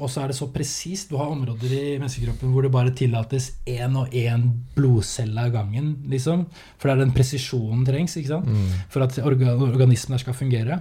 Og 0.00 0.08
så 0.10 0.24
er 0.24 0.32
det 0.32 0.34
så 0.34 0.48
presist. 0.50 1.12
Du 1.12 1.20
har 1.20 1.30
områder 1.30 1.70
i 1.76 1.82
menneskekroppen 2.00 2.50
hvor 2.50 2.66
det 2.66 2.72
bare 2.74 2.90
tillates 2.98 3.52
én 3.70 3.94
og 4.00 4.10
én 4.10 4.48
blodcelle 4.74 5.44
av 5.46 5.54
gangen. 5.54 5.92
Liksom. 6.10 6.42
For 6.74 6.90
det 6.90 6.96
er 6.96 7.04
den 7.04 7.14
presisjonen 7.14 7.86
trengs 7.86 8.18
mm. 8.18 8.90
for 8.90 9.06
at 9.06 9.14
organismen 9.22 10.18
skal 10.18 10.34
fungere. 10.34 10.80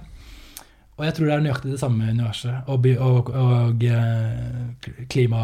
Og 0.97 1.05
jeg 1.05 1.13
tror 1.13 1.27
det 1.27 1.33
er 1.35 1.43
nøyaktig 1.45 1.71
det 1.75 1.79
samme 1.79 2.09
universet 2.09 2.69
og, 2.73 2.85
og, 3.05 3.27
og 3.29 3.83
eh, 3.85 4.87
klima, 5.13 5.41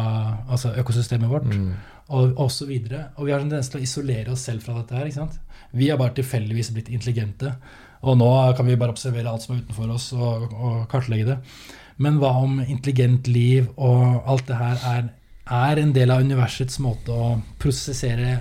altså 0.50 0.72
økosystemet 0.82 1.30
vårt. 1.30 1.46
Mm. 1.46 1.68
Og, 2.08 2.32
og 2.36 2.50
så 2.52 2.66
videre. 2.68 3.06
Og 3.16 3.28
vi 3.28 3.32
har 3.32 3.40
en 3.40 3.48
tendens 3.48 3.70
til 3.70 3.80
å 3.80 3.84
isolere 3.86 4.34
oss 4.34 4.42
selv 4.48 4.66
fra 4.66 4.74
dette 4.80 4.98
her. 4.98 5.06
ikke 5.06 5.22
sant? 5.22 5.38
Vi 5.72 5.88
har 5.90 6.00
bare 6.00 6.16
tilfeldigvis 6.18 6.72
blitt 6.74 6.90
intelligente. 6.90 7.54
Og 8.04 8.18
nå 8.20 8.30
kan 8.58 8.66
vi 8.68 8.76
bare 8.76 8.92
observere 8.92 9.30
alt 9.30 9.46
som 9.46 9.54
er 9.54 9.62
utenfor 9.62 9.94
oss, 9.94 10.10
og, 10.12 10.50
og 10.52 10.82
kartlegge 10.90 11.30
det. 11.30 11.38
Men 12.02 12.18
hva 12.20 12.32
om 12.42 12.58
intelligent 12.60 13.30
liv 13.30 13.70
og 13.76 14.26
alt 14.28 14.48
det 14.50 14.58
her 14.58 14.82
er, 14.90 15.06
er 15.54 15.80
en 15.80 15.94
del 15.94 16.10
av 16.10 16.24
universets 16.24 16.80
måte 16.82 17.14
å 17.14 17.36
prosessere 17.62 18.40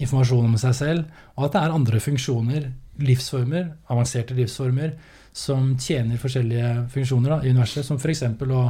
informasjon 0.00 0.48
om 0.48 0.58
seg 0.60 0.76
selv, 0.76 1.24
og 1.36 1.46
at 1.46 1.56
det 1.56 1.62
er 1.62 1.74
andre 1.76 2.00
funksjoner, 2.02 2.68
livsformer, 3.00 3.72
avanserte 3.92 4.36
livsformer, 4.36 4.94
som 5.32 5.74
tjener 5.78 6.18
forskjellige 6.20 6.70
funksjoner 6.90 7.36
da, 7.36 7.40
i 7.44 7.52
universet, 7.54 7.86
som 7.86 7.98
f.eks. 8.00 8.24
å 8.26 8.62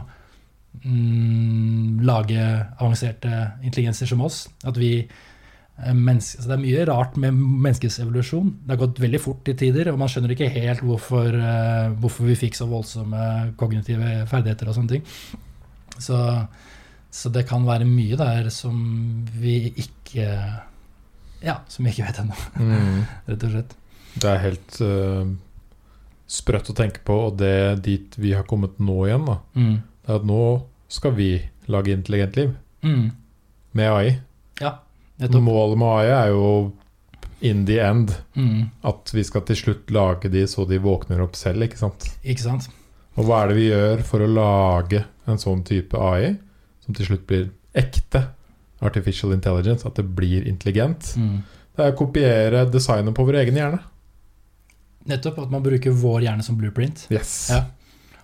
mm, 0.84 2.00
lage 2.06 2.44
avanserte 2.76 3.32
intelligenser 3.64 4.10
som 4.10 4.22
oss. 4.26 4.42
At 4.68 4.76
vi 4.80 4.92
eh, 5.00 5.94
menneske, 5.96 6.44
det 6.44 6.56
er 6.56 6.62
mye 6.62 6.86
rart 6.90 7.16
med 7.20 7.36
menneskets 7.36 8.00
evolusjon. 8.04 8.52
Det 8.64 8.76
har 8.76 8.82
gått 8.84 9.02
veldig 9.02 9.22
fort 9.22 9.52
i 9.52 9.56
tider, 9.64 9.92
og 9.92 10.00
man 10.02 10.12
skjønner 10.12 10.36
ikke 10.36 10.52
helt 10.52 10.84
hvorfor, 10.84 11.32
uh, 11.32 11.96
hvorfor 12.00 12.28
vi 12.28 12.38
fikk 12.44 12.60
så 12.60 12.68
voldsomme 12.70 13.54
kognitive 13.60 14.26
ferdigheter 14.30 14.70
og 14.70 14.76
sånne 14.78 14.98
ting. 14.98 15.06
Så, 16.00 16.22
så, 17.08 17.32
det 17.32 17.48
kan 17.48 17.64
være 17.68 17.88
mye 17.88 18.20
der 18.20 18.52
som 18.54 18.76
vi 19.40 19.62
ikke 19.80 20.28
Ja, 21.40 21.54
som 21.72 21.86
vi 21.86 21.92
ikke 21.94 22.04
vet 22.04 22.18
ennå, 22.20 22.36
mm. 22.60 22.98
rett 23.32 23.44
og 23.46 23.54
slett. 23.54 23.78
Det 24.20 24.28
er 24.28 24.44
helt 24.44 24.84
uh 24.84 25.30
sprøtt 26.30 26.70
å 26.70 26.76
tenke 26.78 27.02
på, 27.06 27.16
og 27.28 27.38
det 27.40 27.50
er 27.50 27.80
dit 27.82 28.18
vi 28.20 28.34
har 28.36 28.46
kommet 28.48 28.78
nå 28.78 28.98
igjen, 29.08 29.26
da, 29.26 29.38
mm. 29.58 29.72
det 30.04 30.12
er 30.12 30.20
at 30.20 30.28
nå 30.28 30.44
skal 30.90 31.14
vi 31.16 31.30
lage 31.70 31.94
intelligent 31.94 32.38
liv. 32.38 32.52
Mm. 32.86 33.10
Med 33.78 33.92
AI. 33.94 34.12
Ja, 34.60 34.78
Målet 35.20 35.78
med 35.78 35.88
AI 35.88 36.12
er 36.14 36.30
jo 36.32 36.46
in 37.44 37.64
the 37.66 37.78
end 37.80 38.12
mm. 38.34 38.70
at 38.88 39.10
vi 39.14 39.24
skal 39.24 39.44
til 39.48 39.58
slutt 39.58 39.92
lage 39.92 40.30
de 40.32 40.42
så 40.48 40.64
de 40.68 40.80
våkner 40.82 41.22
opp 41.24 41.36
selv, 41.38 41.64
ikke 41.64 41.80
sant? 41.80 42.06
Ikke 42.22 42.44
sant? 42.44 42.68
Og 43.18 43.26
hva 43.26 43.42
er 43.42 43.50
det 43.50 43.58
vi 43.58 43.68
gjør 43.68 44.04
for 44.06 44.24
å 44.24 44.30
lage 44.30 45.04
en 45.28 45.40
sånn 45.40 45.64
type 45.66 45.98
AI 45.98 46.34
som 46.84 46.96
til 46.96 47.10
slutt 47.10 47.26
blir 47.28 47.48
ekte 47.76 48.28
artificial 48.80 49.34
intelligence, 49.34 49.86
at 49.86 49.98
det 49.98 50.06
blir 50.16 50.46
intelligent? 50.48 51.12
Mm. 51.20 51.40
Det 51.76 51.84
er 51.86 51.94
å 51.94 51.98
kopiere 51.98 52.66
designet 52.70 53.16
på 53.16 53.26
vår 53.28 53.42
egen 53.42 53.58
hjerne. 53.60 53.80
Nettopp. 55.08 55.38
At 55.46 55.52
man 55.52 55.62
bruker 55.64 55.94
vår 55.96 56.26
hjerne 56.28 56.44
som 56.46 56.58
blueprint. 56.60 57.06
Yes. 57.12 57.48
Ja. 57.52 57.64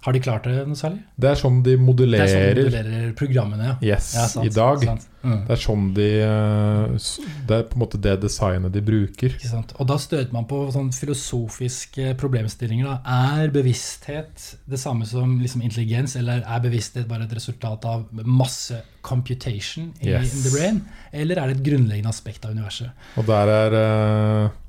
Har 0.06 0.14
de 0.14 0.20
klart 0.22 0.44
det 0.46 0.60
noe 0.68 0.78
særlig? 0.78 1.00
Det 1.18 1.26
er 1.32 1.38
sånn 1.40 1.56
de 1.66 1.72
modulerer, 1.82 2.28
det 2.30 2.34
er 2.36 2.38
sånn 2.38 2.54
de 2.54 2.64
modulerer 2.68 3.14
programmene, 3.18 3.64
ja. 3.66 3.72
Yes, 3.88 4.10
ja, 4.14 4.26
sant, 4.30 4.46
i 4.46 4.52
dag. 4.54 4.84
Mm. 5.26 5.40
Det 5.48 5.54
er 5.56 5.58
sånn 5.58 5.86
de 5.96 6.04
eh, 6.22 7.08
Det 7.48 7.56
er 7.56 7.64
på 7.66 7.74
en 7.74 7.82
måte 7.82 7.98
det 8.04 8.12
designet 8.22 8.70
de 8.76 8.82
bruker. 8.86 9.34
Ikke 9.34 9.50
sant? 9.50 9.74
Og 9.82 9.88
da 9.90 9.96
støter 9.98 10.30
man 10.36 10.46
på 10.46 10.60
sånn 10.70 10.92
filosofiske 10.94 12.12
problemstillinger. 12.20 12.86
Da. 12.86 13.16
Er 13.34 13.50
bevissthet 13.56 14.44
det 14.70 14.78
samme 14.78 15.08
som 15.10 15.40
liksom 15.40 15.64
intelligens, 15.66 16.14
eller 16.20 16.44
er 16.46 16.62
bevissthet 16.62 17.08
bare 17.10 17.26
et 17.26 17.34
resultat 17.34 17.88
av 17.90 18.06
masse 18.22 18.78
computation 19.02 19.90
yes. 19.98 20.30
in 20.30 20.46
the 20.46 20.54
brain? 20.54 20.78
Eller 21.10 21.42
er 21.42 21.50
det 21.50 21.58
et 21.58 21.66
grunnleggende 21.66 22.14
aspekt 22.14 22.46
av 22.46 22.54
universet? 22.54 22.94
Og 23.18 23.26
der 23.26 23.52
er 23.56 23.76
uh 23.80 24.62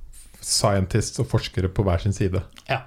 scientists 0.47 1.19
og 1.21 1.27
forskere 1.31 1.71
på 1.73 1.83
hver 1.87 2.03
sin 2.03 2.15
side. 2.15 2.43
Ja. 2.69 2.85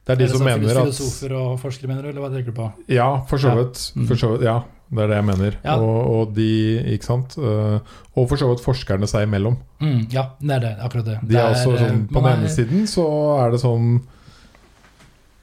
Det 0.00 0.14
er 0.14 0.18
de 0.18 0.24
er 0.24 0.30
det 0.30 0.36
som 0.36 0.44
mener 0.46 0.68
at 0.80 0.90
Filosofer 0.90 1.32
og 1.38 1.48
forskere, 1.60 1.88
mener 1.90 2.04
du? 2.04 2.10
Eller 2.10 2.24
hva 2.24 2.30
tenker 2.32 2.52
du 2.52 2.56
på? 2.56 2.68
Ja, 2.90 3.08
for 3.30 3.40
så 3.40 3.54
vidt. 3.56 3.82
Ja. 3.94 4.06
For 4.08 4.20
så 4.20 4.32
vidt, 4.34 4.44
ja. 4.48 4.58
Det 4.90 5.04
er 5.04 5.12
det 5.12 5.18
jeg 5.20 5.26
mener. 5.28 5.56
Ja. 5.62 5.76
Og, 5.78 5.98
og, 6.10 6.32
de, 6.34 6.48
ikke 6.96 7.06
sant? 7.06 7.36
Eh, 7.38 7.98
og 8.18 8.26
for 8.26 8.40
så 8.40 8.48
vidt 8.50 8.64
forskerne 8.64 9.06
seg 9.10 9.28
imellom. 9.28 9.60
Mm, 9.78 10.00
ja, 10.10 10.26
det 10.40 10.56
er 10.56 10.64
det. 10.64 10.72
Akkurat 10.82 11.06
det. 11.06 11.18
De 11.22 11.38
er, 11.38 11.44
er 11.44 11.54
også 11.54 11.76
sånn, 11.78 12.02
På 12.10 12.24
den 12.24 12.40
ene 12.40 12.50
siden 12.50 12.88
så 12.90 13.06
er 13.36 13.54
det 13.54 13.60
sånn 13.62 13.92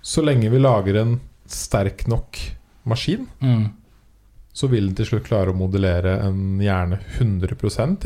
Så 0.04 0.24
lenge 0.26 0.52
vi 0.52 0.60
lager 0.60 1.00
en 1.00 1.16
sterk 1.48 2.04
nok 2.12 2.42
maskin, 2.88 3.24
mm. 3.40 3.64
så 4.56 4.68
vil 4.72 4.90
den 4.90 4.98
til 5.00 5.08
slutt 5.10 5.28
klare 5.28 5.52
å 5.52 5.56
modellere 5.56 6.18
en 6.26 6.60
hjerne 6.64 7.00
100 7.18 7.56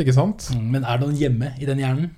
ikke 0.01 0.13
sant? 0.13 0.47
Mm, 0.53 0.67
men 0.75 0.85
er 0.85 0.97
det 0.97 1.07
noen 1.07 1.17
hjemme 1.17 1.51
i 1.57 1.69
den 1.69 1.81
hjernen? 1.81 2.11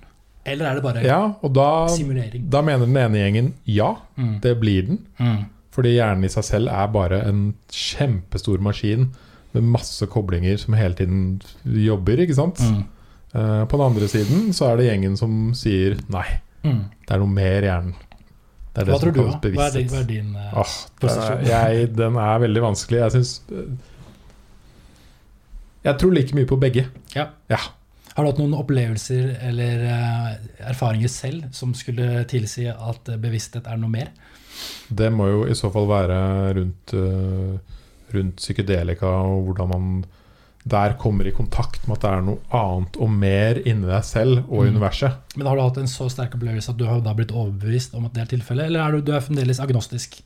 Eller 0.44 0.68
er 0.68 0.78
det 0.78 0.84
bare 0.84 1.02
ja, 1.04 1.20
og 1.40 1.52
da, 1.56 1.68
simulering? 1.94 2.48
Da 2.52 2.60
mener 2.64 2.84
den 2.84 2.98
ene 3.00 3.20
gjengen 3.22 3.52
ja, 3.64 3.94
mm. 4.20 4.38
det 4.44 4.54
blir 4.60 4.88
den. 4.90 4.98
Mm. 5.16 5.44
Fordi 5.74 5.94
hjernen 5.96 6.26
i 6.28 6.30
seg 6.30 6.46
selv 6.46 6.70
er 6.70 6.90
bare 6.94 7.22
en 7.26 7.46
kjempestor 7.72 8.60
maskin 8.62 9.08
med 9.54 9.70
masse 9.74 10.06
koblinger 10.10 10.58
som 10.60 10.76
hele 10.78 10.96
tiden 10.98 11.40
jobber, 11.64 12.20
ikke 12.22 12.36
sant? 12.36 12.60
Mm. 12.60 12.82
Uh, 13.34 13.62
på 13.66 13.78
den 13.78 13.86
andre 13.86 14.08
siden 14.10 14.50
så 14.54 14.68
er 14.68 14.78
det 14.78 14.88
gjengen 14.90 15.16
som 15.18 15.38
sier 15.58 15.96
nei, 16.12 16.26
mm. 16.62 16.82
det 17.06 17.16
er 17.16 17.22
noe 17.22 17.34
mer 17.34 17.66
hjernen. 17.66 17.96
Det 18.74 18.82
er 18.82 18.88
det 18.88 18.94
hva 18.94 19.00
tror 19.02 19.14
du, 19.14 19.20
da? 19.22 19.50
Hva 19.54 19.66
er, 19.70 19.88
hva 19.90 19.98
er 20.02 20.06
din 20.10 20.30
uh, 20.34 20.60
oh, 20.60 20.76
er, 21.08 21.42
jeg, 21.46 21.88
Den 21.94 22.16
er 22.18 22.40
veldig 22.42 22.62
vanskelig. 22.64 23.00
Jeg 23.04 23.14
syns 23.14 23.34
Jeg 25.84 25.98
tror 26.00 26.14
like 26.16 26.34
mye 26.34 26.48
på 26.50 26.58
begge. 26.58 26.88
Ja. 27.14 27.28
ja. 27.50 27.60
Har 28.14 28.22
du 28.22 28.30
hatt 28.30 28.38
noen 28.38 28.54
opplevelser 28.54 29.32
eller 29.48 29.86
uh, 29.90 30.34
erfaringer 30.70 31.10
selv 31.10 31.48
som 31.54 31.72
skulle 31.74 32.22
tilsi 32.30 32.68
at 32.70 33.10
bevissthet 33.18 33.66
er 33.66 33.80
noe 33.80 33.90
mer? 33.90 34.12
Det 34.86 35.10
må 35.10 35.26
jo 35.30 35.46
i 35.50 35.56
så 35.58 35.70
fall 35.74 35.88
være 35.90 36.18
rundt, 36.60 36.94
uh, 36.94 37.56
rundt 38.14 38.38
psykedelika 38.38 39.10
og 39.26 39.48
hvordan 39.48 39.72
man 39.72 39.88
der 40.64 40.94
kommer 40.96 41.26
i 41.28 41.32
kontakt 41.36 41.82
med 41.84 41.98
at 41.98 42.04
det 42.04 42.10
er 42.10 42.22
noe 42.24 42.56
annet 42.56 42.94
og 42.96 43.10
mer 43.12 43.58
inni 43.68 43.84
deg 43.84 44.06
selv 44.08 44.46
og 44.46 44.62
mm. 44.62 44.70
universet. 44.72 45.34
Men 45.36 45.50
har 45.50 45.58
du 45.58 45.62
hatt 45.66 45.80
en 45.82 45.90
så 45.90 46.06
sterk 46.08 46.38
opplevelse 46.38 46.72
at 46.72 46.78
du 46.80 46.86
har 46.88 47.02
da 47.04 47.12
blitt 47.16 47.34
overbevist 47.34 47.92
om 47.98 48.06
at 48.08 48.14
det 48.16 48.22
er 48.24 48.30
tilfellet, 48.32 48.70
eller 48.70 48.80
er 48.80 48.94
du, 48.96 49.04
du 49.04 49.12
er 49.12 49.26
fremdeles 49.26 49.60
agnostisk? 49.60 50.22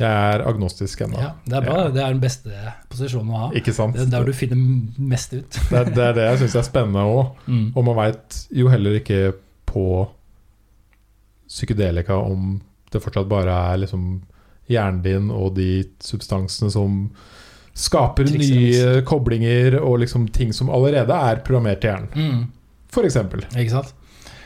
Jeg 0.00 0.34
er 0.34 0.42
agnostisk 0.48 1.02
ennå. 1.04 1.18
Ja, 1.20 1.34
det 1.44 1.58
er 1.58 1.64
bra. 1.66 1.74
Ja. 1.76 1.88
Det 1.92 2.00
er 2.00 2.14
den 2.14 2.22
beste 2.22 2.72
posisjonen 2.88 3.34
å 3.34 3.42
ha. 3.42 3.48
Ikke 3.60 3.74
sant? 3.76 3.98
Det 3.98 4.06
er 4.06 4.14
der 4.14 4.30
du 4.30 4.32
finner 4.36 4.62
mest 5.12 5.34
ut. 5.36 5.58
det, 5.58 5.76
er, 5.76 5.90
det, 5.92 6.06
er 6.06 6.16
det 6.16 6.24
jeg 6.30 6.40
syns 6.44 6.56
er 6.56 6.66
spennende 6.70 7.04
òg. 7.04 7.34
Mm. 7.44 7.66
Og 7.74 7.86
man 7.90 7.98
veit 7.98 8.40
jo 8.56 8.70
heller 8.72 8.96
ikke 9.00 9.20
på 9.68 9.84
psykedelika 11.50 12.16
om 12.16 12.56
det 12.90 13.02
fortsatt 13.02 13.28
bare 13.30 13.54
er 13.72 13.84
liksom 13.84 14.08
hjernen 14.70 15.02
din 15.04 15.30
og 15.34 15.52
de 15.58 15.82
substansene 16.02 16.70
som 16.72 17.02
skaper 17.76 18.28
nye 18.30 19.02
koblinger 19.06 19.76
og 19.80 20.00
liksom 20.02 20.28
ting 20.34 20.54
som 20.54 20.70
allerede 20.72 21.14
er 21.14 21.42
programmert 21.46 21.84
i 21.84 21.90
hjernen. 21.90 22.10
Mm. 22.14 22.42
For 22.90 23.06
eksempel. 23.06 23.44
Ikke 23.52 23.76
sant? 23.76 23.92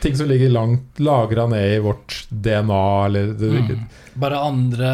Ting 0.05 0.17
som 0.19 0.29
ligger 0.31 0.53
langt 0.55 1.01
lagra 1.03 1.47
ned 1.51 1.77
i 1.77 1.83
vårt 1.85 2.21
DNA, 2.31 2.83
eller 3.09 3.33
det, 3.41 3.53
Mm. 3.65 3.85
Bare 4.21 4.39
andre 4.47 4.91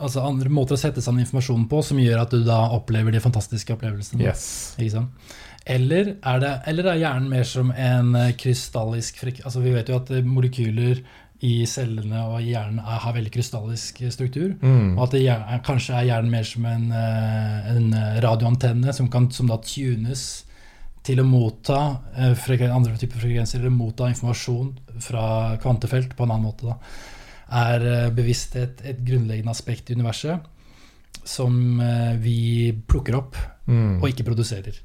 Altså 0.00 0.22
andre 0.24 0.50
måter 0.52 0.76
å 0.76 0.80
sette 0.80 1.02
sammen 1.04 1.24
informasjon 1.24 1.66
på 1.70 1.82
som 1.84 2.00
gjør 2.00 2.22
at 2.24 2.32
du 2.34 2.40
da 2.46 2.62
opplever 2.74 3.12
de 3.14 3.20
fantastiske 3.22 3.74
opplevelsene. 3.76 4.24
Yes. 4.24 4.46
Ikke 4.78 4.96
sant? 4.96 5.34
Eller 5.66 6.14
er, 6.20 6.40
det, 6.42 6.52
eller 6.68 6.88
er 6.92 6.98
hjernen 7.00 7.28
mer 7.32 7.44
som 7.48 7.70
en 7.72 8.10
eh, 8.20 8.32
krystallisk. 8.36 9.22
Altså 9.46 9.62
vi 9.64 9.72
vet 9.72 9.88
jo 9.88 9.96
at 9.96 10.10
eh, 10.12 10.24
molekyler 10.26 11.00
i 11.44 11.54
cellene 11.68 12.20
og 12.28 12.36
i 12.42 12.50
hjernen 12.52 12.82
er, 12.82 12.98
har 13.04 13.14
veldig 13.16 13.32
krystallisk 13.32 14.02
eh, 14.04 14.12
struktur. 14.12 14.50
Mm. 14.60 14.98
Og 14.98 15.06
at 15.06 15.14
det 15.16 15.22
er- 15.32 15.62
kanskje 15.64 15.96
er 15.96 16.10
hjernen 16.10 16.34
mer 16.34 16.44
som 16.48 16.66
en, 16.68 16.84
en 16.92 17.88
radioantenne 18.24 18.92
som, 18.96 19.08
kan, 19.12 19.30
som 19.32 19.48
da 19.48 19.56
tunes 19.64 20.44
til 21.04 21.20
å 21.20 21.26
motta 21.28 21.80
eh, 22.16 22.70
andre 22.70 22.96
typer 23.00 23.20
frekvenser, 23.20 23.60
eller 23.60 23.74
motta 23.74 24.08
informasjon 24.12 24.72
fra 25.04 25.26
kvantefelt 25.62 26.16
på 26.16 26.24
en 26.24 26.32
annen 26.34 26.48
måte. 26.48 26.70
Da. 26.70 26.78
Er 27.64 27.84
eh, 27.90 28.10
bevissthet 28.14 28.80
et 28.84 29.04
grunnleggende 29.04 29.52
aspekt 29.52 29.90
i 29.90 29.98
universet 29.98 30.40
som 31.24 31.80
eh, 31.80 32.16
vi 32.20 32.72
plukker 32.88 33.20
opp 33.20 33.36
Mm. 33.64 34.02
og 34.02 34.10
ikke 34.10 34.26
produserer? 34.26 34.76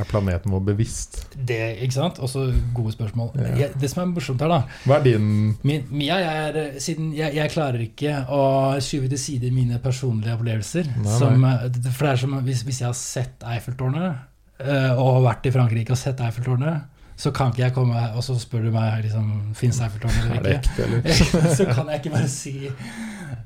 Er 0.00 0.06
planeten 0.08 0.50
vår 0.50 0.62
bevisst? 0.64 1.18
Det, 1.36 1.58
ikke 1.84 1.92
sant? 1.92 2.16
Også 2.24 2.46
gode 2.72 2.94
spørsmål. 2.94 3.34
Ja. 3.36 3.50
Jeg, 3.60 3.74
det 3.78 3.90
som 3.92 4.00
er 4.00 4.08
morsomt 4.14 4.40
her, 4.40 4.48
da 4.48 4.62
Hva 4.88 4.96
er 4.96 5.04
din 5.04 5.26
min, 5.62 5.84
jeg, 6.00 6.24
er, 6.24 6.78
siden 6.82 7.12
jeg, 7.14 7.36
jeg 7.36 7.52
klarer 7.52 7.84
ikke 7.84 8.14
å 8.32 8.40
skyve 8.82 9.10
til 9.12 9.20
side 9.20 9.52
mine 9.52 9.76
personlige 9.84 10.34
opplevelser. 10.38 10.88
Nei, 11.04 11.18
som, 11.20 11.44
eh, 11.46 11.68
for 11.92 12.08
det 12.08 12.14
er 12.14 12.22
som 12.24 12.38
hvis, 12.48 12.64
hvis 12.64 12.80
jeg 12.80 12.88
har 12.88 12.96
sett 12.96 13.44
Eiffeltårnet, 13.52 14.24
og 14.54 15.24
vært 15.24 15.48
i 15.48 15.52
Frankrike 15.54 15.90
og 15.94 15.98
sett 15.98 16.20
Eiffeltårnet, 16.22 16.84
så 17.18 17.30
kan 17.34 17.50
ikke 17.50 17.62
jeg 17.62 17.74
komme 17.74 18.04
og 18.14 18.22
så 18.26 18.36
spør 18.38 18.68
du 18.68 18.70
meg 18.74 19.04
liksom, 19.06 19.30
fins 19.58 19.80
Eiffeltårnet 19.82 20.30
Er 20.30 20.38
eller 20.38 20.56
ikke. 20.58 20.84
eller? 20.86 21.54
så 21.54 21.66
kan 21.70 21.90
jeg 21.90 22.02
ikke 22.02 22.14
bare 22.14 22.30
si 22.30 22.54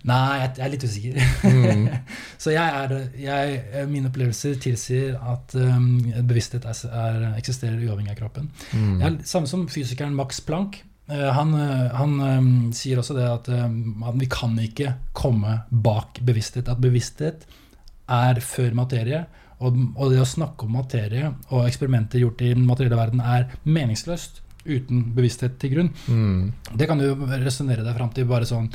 Nei, 0.09 0.39
jeg, 0.41 0.51
jeg 0.57 0.65
er 0.65 0.73
litt 0.73 0.85
usikker. 0.87 1.17
Mm. 1.43 1.87
Så 2.43 2.53
jeg 2.55 2.83
er, 2.83 2.93
jeg, 3.19 3.57
eh, 3.75 3.89
mine 3.91 4.11
opplevelser 4.11 4.59
tilsier 4.63 5.17
at 5.19 5.57
um, 5.59 5.89
bevissthet 6.29 6.69
er, 6.69 6.79
er, 6.87 7.25
eksisterer 7.41 7.81
uavhengig 7.83 8.15
av 8.15 8.21
kroppen. 8.21 8.47
Mm. 8.73 8.95
Ja, 9.03 9.11
samme 9.29 9.51
som 9.51 9.67
fysikeren 9.71 10.17
Max 10.17 10.41
Planck. 10.45 10.81
Uh, 11.11 11.29
Han, 11.35 11.55
eh, 11.57 11.85
han 11.99 12.15
um, 12.21 12.51
sier 12.77 13.01
også 13.03 13.17
det 13.19 13.27
at, 13.27 13.51
um, 13.67 14.05
at 14.07 14.17
vi 14.21 14.31
kan 14.33 14.55
ikke 14.63 14.95
komme 15.19 15.59
bak 15.69 16.23
bevissthet. 16.25 16.71
At 16.71 16.81
bevissthet 16.85 17.49
er 18.09 18.41
før 18.45 18.79
materie. 18.79 19.27
Og, 19.61 19.79
og 19.97 20.13
det 20.13 20.21
å 20.23 20.27
snakke 20.29 20.67
om 20.69 20.77
materie 20.79 21.33
og 21.51 21.65
eksperimenter 21.67 22.21
gjort 22.23 22.43
i 22.47 22.53
den 22.55 22.67
materielle 22.69 22.97
verden 23.01 23.21
er 23.21 23.49
meningsløst 23.67 24.43
uten 24.69 25.13
bevissthet 25.17 25.57
til 25.59 25.73
grunn. 25.73 25.89
Mm. 26.07 26.53
Det 26.79 26.87
kan 26.91 26.99
du 27.01 27.09
resonnere 27.43 27.83
deg 27.87 27.97
fram 27.97 28.11
til 28.15 28.27
bare 28.29 28.47
sånn 28.47 28.69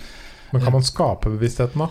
Men 0.51 0.61
kan 0.61 0.73
man 0.75 0.83
skape 0.83 1.29
bevisstheten, 1.37 1.79
da? 1.79 1.89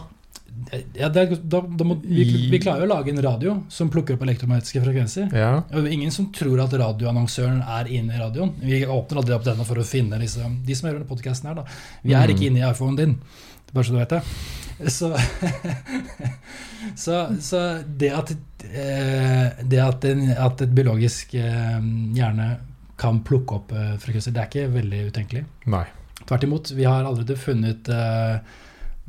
ja, 0.94 1.09
er- 1.09 1.32
da, 1.40 1.60
da 1.64 1.85
må, 1.89 1.97
vi, 2.05 2.27
vi 2.52 2.59
klarer 2.60 2.85
jo 2.85 2.89
å 2.90 2.90
lage 2.93 3.09
en 3.14 3.23
radio 3.24 3.55
som 3.73 3.89
plukker 3.90 4.14
opp 4.19 4.23
elektromagnetiske 4.27 4.82
frekvenser. 4.85 5.31
Ja. 5.32 5.62
Ingen 5.81 6.12
som 6.12 6.28
tror 6.35 6.60
at 6.66 6.74
radioannonsøren 6.77 7.62
er 7.64 7.89
inne 7.89 8.12
i 8.14 8.20
radioen. 8.20 8.52
Vi 8.60 8.82
åpner 8.85 9.23
aldri 9.23 9.35
opp 9.39 9.47
denne 9.48 9.64
for 9.64 9.81
å 9.81 9.86
finne 9.89 10.19
liksom, 10.20 10.59
de 10.66 10.77
som 10.77 10.90
hører 10.90 11.01
denne 11.01 11.09
podkasten 11.09 11.48
her. 11.48 11.55
da. 11.62 11.64
Vi 12.05 12.12
er 12.12 12.28
Mm. 12.28 12.35
ikke 12.36 12.47
inne 12.51 12.60
i 12.60 12.69
iPhonen 12.70 12.97
din, 13.01 13.16
bare 13.73 13.85
så 13.85 13.93
du 13.97 13.98
vet 13.98 14.10
det. 14.10 14.23
Så, 14.89 15.19
så, 16.97 17.36
så 17.40 17.61
det 17.86 18.11
at, 18.11 18.32
eh, 18.65 19.65
det 19.65 19.81
at, 19.82 20.05
en, 20.05 20.27
at 20.32 20.65
et 20.65 20.74
biologisk 20.74 21.35
eh, 21.39 21.78
hjerne 22.16 22.49
kan 23.01 23.23
plukke 23.27 23.59
opp 23.59 23.73
eh, 23.77 23.94
frekvenser, 24.03 24.35
det 24.35 24.43
er 24.43 24.51
ikke 24.51 24.74
veldig 24.74 25.05
utenkelig. 25.12 25.44
Nei. 25.73 25.85
Tvert 26.23 26.47
imot, 26.47 26.73
vi 26.77 26.86
har 26.86 27.03
allerede 27.03 27.35
funnet 27.40 27.89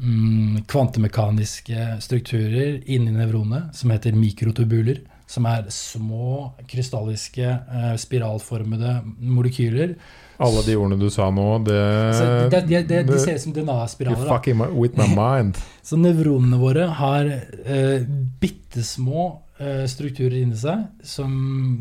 mm, 0.02 0.64
kvantemekaniske 0.70 1.90
strukturer 2.02 2.80
inni 2.90 3.14
nevronet 3.14 3.76
som 3.78 3.94
heter 3.94 4.18
mikrotubuler. 4.18 5.04
Som 5.30 5.46
er 5.50 5.70
små, 5.74 6.54
krystalliske, 6.70 7.54
spiralformede 8.02 8.98
molekyler. 9.22 9.94
Alle 10.42 10.64
de 10.66 10.76
ordene 10.80 10.98
du 11.00 11.10
sa 11.14 11.28
nå, 11.32 11.46
det, 11.68 11.78
Så 12.18 12.26
de, 12.50 12.62
de, 12.68 12.82
de, 12.90 13.02
de 13.06 13.20
ser 13.22 13.36
ut 13.38 13.42
som 13.44 13.54
DNA-spiraler. 13.54 14.18
You're 14.18 14.30
fucking 14.32 14.58
my- 14.58 14.72
with 14.74 14.98
my 14.98 15.08
mind. 15.14 15.58
Så 15.86 15.98
nevronene 16.00 16.58
våre 16.58 16.88
har 16.98 17.28
eh, 17.30 18.02
bitte 18.42 18.84
små 18.88 19.28
eh, 19.60 19.84
strukturer 19.92 20.40
inni 20.42 20.58
seg 20.58 20.88
som 21.06 21.32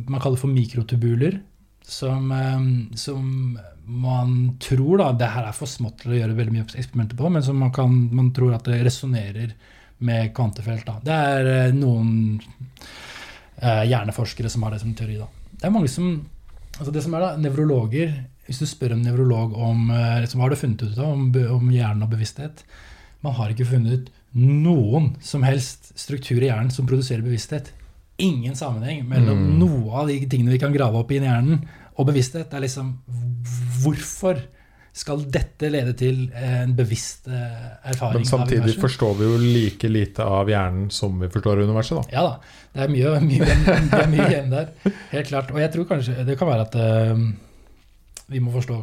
man 0.08 0.20
kaller 0.20 0.36
for 0.40 0.52
mikrotubuler. 0.52 1.38
Som, 1.82 2.28
eh, 2.32 2.96
som 3.00 3.58
man 3.84 4.34
tror 4.62 4.98
da, 5.00 5.08
Det 5.18 5.26
her 5.32 5.48
er 5.48 5.56
for 5.56 5.66
smått 5.66 6.02
til 6.04 6.12
å 6.12 6.18
gjøre 6.20 6.36
veldig 6.38 6.52
mye 6.54 6.66
eksperimenter 6.78 7.18
på, 7.18 7.30
men 7.32 7.42
som 7.42 7.56
man, 7.58 7.72
kan, 7.74 7.94
man 8.14 8.28
tror 8.36 8.54
at 8.54 8.68
det 8.68 8.82
resonnerer 8.86 9.54
med 10.02 10.30
kvantefelt. 10.34 10.84
Da. 10.86 10.98
Det 11.02 11.16
er 11.32 11.50
eh, 11.56 11.72
noen 11.74 12.40
eh, 13.56 13.84
hjerneforskere 13.90 14.50
som 14.50 14.62
har 14.66 14.74
det 14.76 14.80
som 14.84 14.94
teori. 14.98 15.16
Da. 15.20 15.28
Det 15.56 15.66
er 15.68 15.74
mange 15.74 15.90
som 15.90 16.12
altså 16.78 16.92
det 16.94 17.02
som 17.04 17.14
er 17.14 17.20
da, 17.26 17.32
Nevrologer 17.42 18.14
Hvis 18.46 18.58
du 18.62 18.66
spør 18.66 18.96
en 18.96 19.04
nevrolog 19.06 19.52
om 19.54 19.90
eh, 19.94 20.20
liksom, 20.24 20.40
hva 20.40 20.48
har 20.48 20.54
du 20.56 20.60
funnet 20.60 20.82
ut 20.82 20.98
av 20.98 21.12
om, 21.12 21.28
om 21.56 21.68
hjernen 21.70 22.02
og 22.06 22.10
bevissthet, 22.14 22.64
man 23.22 23.36
har 23.38 23.52
ikke 23.54 23.68
funnet 23.70 23.92
ut 24.00 24.10
noen 24.34 25.12
som 25.22 25.44
helst 25.46 25.92
struktur 26.00 26.40
i 26.40 26.48
hjernen 26.48 26.72
som 26.74 26.88
produserer 26.88 27.22
bevissthet. 27.22 27.70
Ingen 28.22 28.56
sammenheng 28.58 29.04
mellom 29.08 29.38
Mm. 29.38 29.58
noe 29.60 30.00
av 30.02 30.08
de 30.08 30.18
tingene 30.26 30.52
vi 30.54 30.58
kan 30.62 30.72
grave 30.74 30.98
opp 30.98 31.10
i 31.12 31.20
hjernen, 31.20 31.62
og 31.98 32.06
bevissthet. 32.08 32.48
Det 32.50 32.56
er 32.58 32.66
liksom 32.66 32.96
Hvorfor 33.82 34.40
skal 34.92 35.22
dette 35.32 35.70
lede 35.72 35.94
til 35.96 36.26
en 36.36 36.74
bevisst 36.76 37.26
eh, 37.32 37.68
erfaring 37.88 38.20
Men 38.20 38.28
samtidig 38.28 38.74
forstår 38.80 39.14
vi 39.18 39.24
jo 39.24 39.38
like 39.40 39.88
lite 39.88 40.24
av 40.24 40.50
hjernen 40.52 40.90
som 40.92 41.16
vi 41.20 41.30
forstår 41.32 41.62
universet, 41.64 41.96
da. 42.02 42.12
Ja 42.12 42.24
da. 42.26 42.34
Det 42.74 42.84
er 42.84 42.92
mye, 42.92 43.14
mye, 43.24 44.26
igjen 44.28 44.52
der. 44.52 44.68
Helt 45.14 45.30
klart. 45.30 45.50
Og 45.54 45.60
jeg 45.62 45.72
tror 45.72 45.88
kanskje 45.94 46.26
det 46.28 46.36
kan 46.40 46.50
være 46.50 46.66
at 46.68 46.76
eh, 46.76 47.24
vi 48.32 48.42
må 48.42 48.54
forstå 48.54 48.80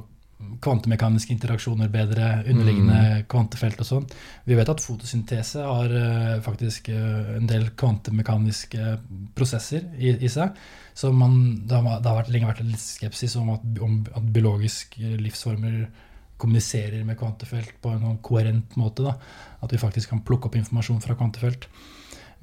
kvantemekaniske 0.63 1.33
interaksjoner 1.35 1.89
bedre, 1.91 2.27
underliggende 2.47 3.23
kvantefelt 3.31 3.81
og 3.83 3.87
sånn. 3.87 4.05
Vi 4.47 4.55
vet 4.55 4.71
at 4.71 4.83
fotosyntese 4.83 5.63
har 5.65 5.95
eh, 5.95 6.35
faktisk 6.43 6.89
eh, 6.93 7.33
en 7.35 7.47
del 7.49 7.69
kvantemekaniske 7.79 8.93
prosesser 9.35 9.89
i, 9.97 10.13
i 10.15 10.31
seg. 10.31 10.55
Så 10.95 11.11
man, 11.15 11.35
det, 11.67 11.75
har, 11.75 11.99
det 11.99 12.11
har 12.11 12.21
vært, 12.21 12.31
lenge 12.33 12.51
vært 12.53 12.63
litt 12.63 12.83
skepsis 12.83 13.35
om 13.39 13.51
at, 13.55 13.65
om 13.83 13.99
at 14.15 14.29
biologiske 14.35 15.17
livsformer 15.19 15.81
kommuniserer 16.39 17.03
med 17.03 17.19
kvantefelt 17.19 17.73
på 17.83 17.91
en 17.91 18.05
sånn 18.05 18.21
koherent 18.23 18.77
måte. 18.79 19.09
Da. 19.09 19.17
At 19.65 19.75
vi 19.75 19.81
faktisk 19.81 20.13
kan 20.13 20.23
plukke 20.27 20.47
opp 20.47 20.55
informasjon 20.59 21.01
fra 21.03 21.17
kvantefelt. 21.19 21.67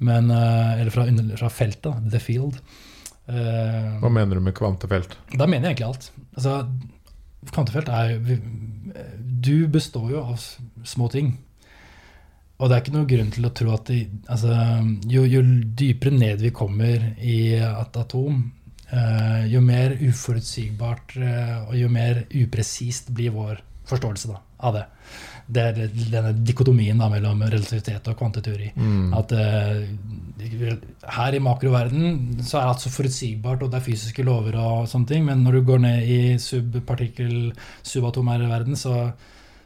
Men, 0.05 0.29
eh, 0.29 0.83
eller 0.83 0.93
fra, 0.93 1.07
fra 1.41 1.49
feltet, 1.49 2.05
the 2.13 2.21
field. 2.21 2.61
Hva 3.27 4.07
mener 4.07 4.37
du 4.37 4.45
med 4.45 4.53
kvantefelt? 4.55 5.17
da 5.33 5.43
mener 5.49 5.67
jeg 5.67 5.73
egentlig 5.73 5.87
alt. 5.89 6.05
Altså, 6.37 6.53
kvantefelt 7.53 7.89
er 7.89 8.17
Du 9.47 9.67
består 9.71 10.11
jo 10.11 10.23
av 10.23 10.41
små 10.87 11.09
ting. 11.13 11.35
Og 12.57 12.69
det 12.69 12.75
er 12.75 12.83
ikke 12.83 12.95
noe 12.95 13.09
grunn 13.09 13.33
til 13.33 13.45
å 13.45 13.53
tro 13.53 13.73
at 13.75 13.89
de, 13.91 13.99
altså, 14.33 14.53
jo, 15.11 15.23
jo 15.29 15.43
dypere 15.77 16.17
ned 16.17 16.41
vi 16.41 16.53
kommer 16.55 17.03
i 17.21 17.39
et 17.59 17.99
atom, 18.01 18.39
eh, 18.89 19.43
jo 19.51 19.61
mer 19.61 19.93
uforutsigbart 19.93 21.17
eh, 21.21 21.53
og 21.67 21.75
jo 21.77 21.91
mer 21.93 22.23
upresist 22.33 23.11
blir 23.13 23.35
vår 23.35 23.61
forståelse 23.87 24.31
da, 24.31 24.41
av 24.65 24.79
det. 24.79 24.85
Det 25.47 25.63
er 25.63 25.77
denne 26.11 26.33
dikotomien 26.43 26.99
da, 26.99 27.07
mellom 27.11 27.45
relativitet 27.45 28.07
og 28.11 28.17
kvanteteori. 28.19 28.73
Mm. 28.75 29.13
At 29.15 29.31
uh, 29.31 29.85
her 31.17 31.37
i 31.37 31.39
makroverden 31.43 32.43
så 32.45 32.59
er 32.59 32.67
alt 32.67 32.83
så 32.83 32.91
forutsigbart, 32.91 33.63
og 33.63 33.71
det 33.71 33.79
er 33.79 33.85
fysiske 33.85 34.25
lover 34.27 34.57
og 34.59 34.89
sånne 34.91 35.09
ting, 35.09 35.25
men 35.27 35.41
når 35.45 35.57
du 35.57 35.63
går 35.71 35.81
ned 35.85 36.11
i 36.11 36.19
subpartikkel, 36.41 37.33
subatomære 37.87 38.49
verden, 38.51 38.75
så, 38.75 39.07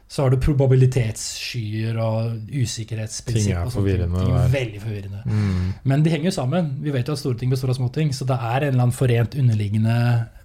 så 0.08 0.24
har 0.24 0.32
du 0.32 0.40
probabilitetsskyer 0.42 1.98
og 2.00 2.52
usikkerhetsprinsipp. 2.62 3.56
Er 3.56 3.66
og 3.66 3.74
sånne 3.74 3.98
ting. 3.98 4.16
Ting 4.16 4.36
er 4.38 4.54
veldig 4.54 4.82
forvirrende. 4.84 5.24
Mm. 5.26 5.72
Men 5.82 6.06
de 6.06 6.14
henger 6.14 6.30
jo 6.30 6.36
sammen. 6.38 6.76
Vi 6.84 6.94
vet 6.94 7.10
jo 7.10 7.16
at 7.18 7.24
store 7.24 7.40
ting 7.40 7.52
består 7.52 7.74
av 7.74 7.80
små 7.80 7.90
ting, 7.94 8.14
så 8.16 8.28
det 8.28 8.38
er 8.38 8.60
en 8.60 8.70
eller 8.70 8.86
annen 8.86 8.96
forent 8.96 9.34
underliggende 9.34 9.96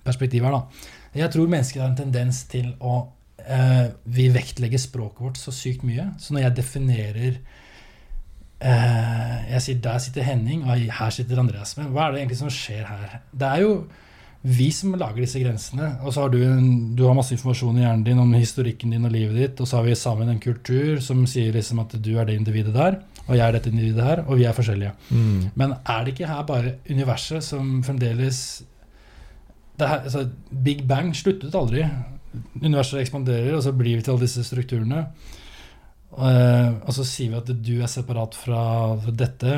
perspektiv 0.07 0.47
her. 0.47 0.57
da. 0.57 0.95
Jeg 1.17 1.33
tror 1.33 1.49
mennesker 1.49 1.81
har 1.81 1.93
en 1.93 2.01
tendens 2.01 2.43
til 2.51 2.73
å 2.79 2.99
eh, 3.49 3.85
Vi 4.03 4.27
vektlegger 4.33 4.81
språket 4.81 5.21
vårt 5.21 5.39
så 5.41 5.53
sykt 5.55 5.85
mye. 5.87 6.09
Så 6.21 6.35
når 6.35 6.47
jeg 6.47 6.57
definerer 6.61 7.37
eh, 8.59 9.37
Jeg 9.53 9.61
sier 9.61 9.79
'der 9.81 9.97
sitter 9.99 10.23
Henning', 10.23 10.65
og 10.65 10.77
'her 10.77 11.09
sitter 11.09 11.37
Andreas'. 11.37 11.77
Men 11.77 11.93
hva 11.93 12.07
er 12.07 12.11
det 12.11 12.21
egentlig 12.21 12.37
som 12.37 12.49
skjer 12.49 12.85
her? 12.87 13.19
Det 13.33 13.47
er 13.47 13.61
jo 13.61 13.87
vi 14.41 14.69
som 14.71 14.93
lager 14.95 15.23
disse 15.23 15.39
grensene. 15.41 15.89
Og 16.05 16.13
så 16.13 16.23
har 16.23 16.29
du, 16.29 16.39
en, 16.43 16.95
du 16.95 17.03
har 17.07 17.15
masse 17.17 17.33
informasjon 17.35 17.79
i 17.79 17.83
hjernen 17.83 18.03
din 18.05 18.21
om 18.21 18.33
historikken 18.37 18.93
din 18.93 19.05
og 19.05 19.11
livet 19.11 19.35
ditt, 19.35 19.61
og 19.61 19.67
så 19.67 19.79
har 19.79 19.87
vi 19.87 19.95
sammen 19.95 20.29
en 20.29 20.39
kultur 20.39 21.01
som 21.03 21.25
sier 21.27 21.55
liksom 21.55 21.81
at 21.83 21.97
du 22.03 22.17
er 22.17 22.25
det 22.25 22.37
individet 22.37 22.75
der, 22.75 22.99
og 23.25 23.35
jeg 23.35 23.43
er 23.47 23.57
dette 23.57 23.69
individet 23.73 24.05
her, 24.05 24.23
og 24.27 24.37
vi 24.39 24.45
er 24.47 24.55
forskjellige. 24.55 24.93
Mm. 25.09 25.49
Men 25.55 25.73
er 25.83 26.03
det 26.03 26.13
ikke 26.13 26.29
her 26.31 26.45
bare 26.47 26.75
universet 26.89 27.43
som 27.43 27.81
fremdeles 27.83 28.63
det 29.77 29.89
her, 29.89 30.05
altså, 30.09 30.27
Big 30.63 30.87
Bang 30.87 31.11
sluttet 31.15 31.55
aldri. 31.55 31.83
Universet 32.61 33.01
ekspanderer, 33.01 33.53
og 33.57 33.63
så 33.65 33.73
blir 33.75 33.97
vi 33.97 34.05
til 34.05 34.15
alle 34.15 34.25
disse 34.25 34.43
strukturene. 34.47 35.05
Eh, 36.17 36.69
og 36.81 36.93
så 36.95 37.05
sier 37.05 37.33
vi 37.33 37.39
at 37.39 37.49
du 37.51 37.73
er 37.81 37.91
separat 37.91 38.37
fra, 38.37 38.61
dette. 39.11 39.57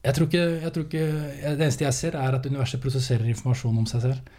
Jeg 0.00 0.16
tror, 0.16 0.30
ikke, 0.30 0.44
jeg 0.62 0.72
tror 0.72 0.84
ikke 0.86 1.06
Det 1.44 1.64
eneste 1.66 1.84
jeg 1.84 1.94
ser, 1.94 2.14
er 2.16 2.36
at 2.38 2.46
universet 2.48 2.80
prosesserer 2.80 3.28
informasjon 3.28 3.82
om 3.82 3.88
seg 3.88 4.06
selv. 4.06 4.38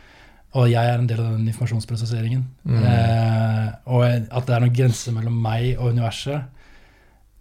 Og 0.57 0.67
jeg 0.67 0.83
er 0.83 0.99
en 0.99 1.07
del 1.07 1.21
av 1.23 1.37
den 1.37 1.47
informasjonsprosesseringen. 1.47 2.41
Mm. 2.67 2.79
Eh, 2.81 3.67
og 3.93 4.03
at 4.09 4.47
det 4.47 4.55
er 4.55 4.65
noen 4.65 4.75
grenser 4.75 5.15
mellom 5.15 5.37
meg 5.43 5.77
og 5.77 5.93
universet, 5.93 6.49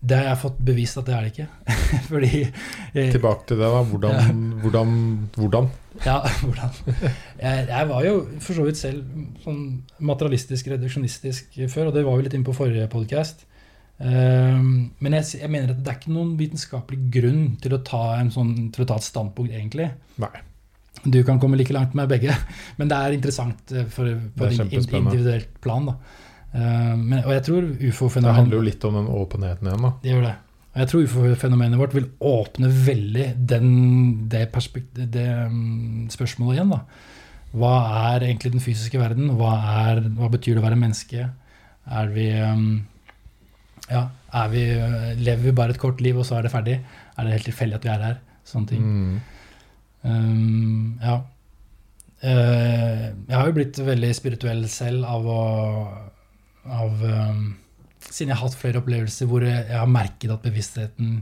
det 0.01 0.17
har 0.17 0.31
jeg 0.31 0.41
fått 0.41 0.61
bevist 0.65 0.97
at 0.97 1.09
det 1.09 1.15
er 1.17 1.27
det 1.27 1.33
ikke. 1.35 1.47
Fordi 2.11 2.31
eh, 2.41 3.11
Tilbake 3.13 3.47
til 3.49 3.61
det, 3.61 3.69
da. 3.69 3.83
Hvordan? 3.91 4.41
hvordan, 4.63 4.95
hvordan? 5.37 5.71
Ja, 6.07 6.17
hvordan? 6.47 6.79
Jeg, 7.37 7.67
jeg 7.69 7.89
var 7.93 8.07
jo 8.07 8.17
for 8.41 8.57
så 8.57 8.65
vidt 8.65 8.81
selv 8.81 9.23
sånn 9.45 9.63
materialistisk, 9.99 10.73
reduksjonistisk 10.73 11.63
før, 11.69 11.91
og 11.91 11.97
det 11.99 12.07
var 12.07 12.17
vi 12.17 12.29
litt 12.29 12.37
inne 12.39 12.49
på 12.49 12.57
forrige 12.57 12.89
podkast. 12.93 13.47
men 14.01 15.13
jeg, 15.19 15.25
jeg 15.43 15.51
mener 15.53 15.75
at 15.75 15.83
det 15.85 15.93
er 15.93 15.99
ikke 15.99 16.15
noen 16.15 16.37
vitenskapelig 16.39 17.11
grunn 17.13 17.43
til 17.61 17.77
å 17.77 17.83
ta, 17.85 18.05
en 18.17 18.33
sånn, 18.33 18.55
til 18.73 18.87
å 18.87 18.89
ta 18.89 18.97
et 18.97 19.05
standpunkt, 19.05 19.53
egentlig. 19.53 19.91
Nei. 20.23 20.39
Du 21.05 21.23
kan 21.25 21.41
komme 21.41 21.57
like 21.57 21.73
langt 21.73 21.95
med 21.95 22.09
begge, 22.09 22.35
men 22.79 22.91
det 22.91 22.97
er 22.97 23.17
interessant 23.17 23.73
eh, 23.73 23.87
for, 23.93 24.09
på 24.37 24.49
et 24.49 24.57
kjempespennende. 24.59 25.15
individuelt 25.15 25.55
plan. 25.65 25.93
Da. 25.93 26.29
Eh, 26.51 26.95
men, 26.99 27.21
og 27.23 27.33
jeg 27.37 27.45
tror 27.47 27.67
Det 27.67 27.91
ufo-fenomenet 27.93 28.41
handler 28.41 28.59
jo 28.59 28.67
litt 28.67 28.87
om 28.89 28.97
den 28.99 29.11
åpenheten 29.21 29.69
igjen, 29.71 29.85
da. 29.87 29.93
det 30.03 30.13
gjør 30.13 30.25
det. 30.27 30.37
Og 30.71 30.83
jeg 30.83 30.91
tror 30.91 31.07
ufo-fenomenet 31.07 31.81
vårt 31.81 31.97
vil 31.97 32.09
åpne 32.31 32.71
veldig 32.87 33.27
den, 33.53 33.71
det, 34.31 34.45
det 35.15 35.27
mm, 35.51 36.07
spørsmålet 36.15 36.59
igjen. 36.59 36.75
da. 36.75 37.09
Hva 37.59 37.75
er 38.13 38.29
egentlig 38.29 38.55
den 38.55 38.63
fysiske 38.63 39.01
verden? 39.01 39.33
Hva, 39.39 39.57
er, 39.83 40.05
hva 40.19 40.31
betyr 40.31 40.57
det 40.57 40.63
å 40.63 40.69
være 40.69 40.79
menneske? 40.79 41.27
Er 41.91 42.15
vi 42.15 42.29
mm, 42.31 42.71
Ja, 43.91 44.05
er 44.39 44.53
vi, 44.53 44.63
lever 45.19 45.43
vi 45.49 45.57
bare 45.59 45.75
et 45.75 45.83
kort 45.83 46.03
liv, 46.05 46.19
og 46.19 46.27
så 46.29 46.39
er 46.39 46.47
det 46.47 46.55
ferdig? 46.55 46.79
Er 47.17 47.27
det 47.27 47.35
helt 47.35 47.51
tilfeldig 47.51 47.81
at 47.81 47.87
vi 47.87 47.93
er 47.95 48.07
her? 48.07 48.21
Sånne 48.47 48.71
ting. 48.71 48.87
Mm. 48.87 49.19
Um, 50.03 50.99
ja. 51.03 51.19
Uh, 52.21 53.05
jeg 53.27 53.35
har 53.35 53.49
jo 53.49 53.57
blitt 53.57 53.79
veldig 53.83 54.11
spirituell 54.17 54.63
selv 54.71 55.07
av 55.09 55.27
å 55.27 55.43
av, 56.66 57.03
um, 57.05 57.45
Siden 58.01 58.32
jeg 58.32 58.39
har 58.39 58.47
hatt 58.49 58.57
flere 58.59 58.81
opplevelser 58.81 59.28
hvor 59.28 59.45
jeg, 59.45 59.66
har 59.70 59.87
merket 59.91 60.32
at 60.32 60.43
bevisstheten 60.43 61.20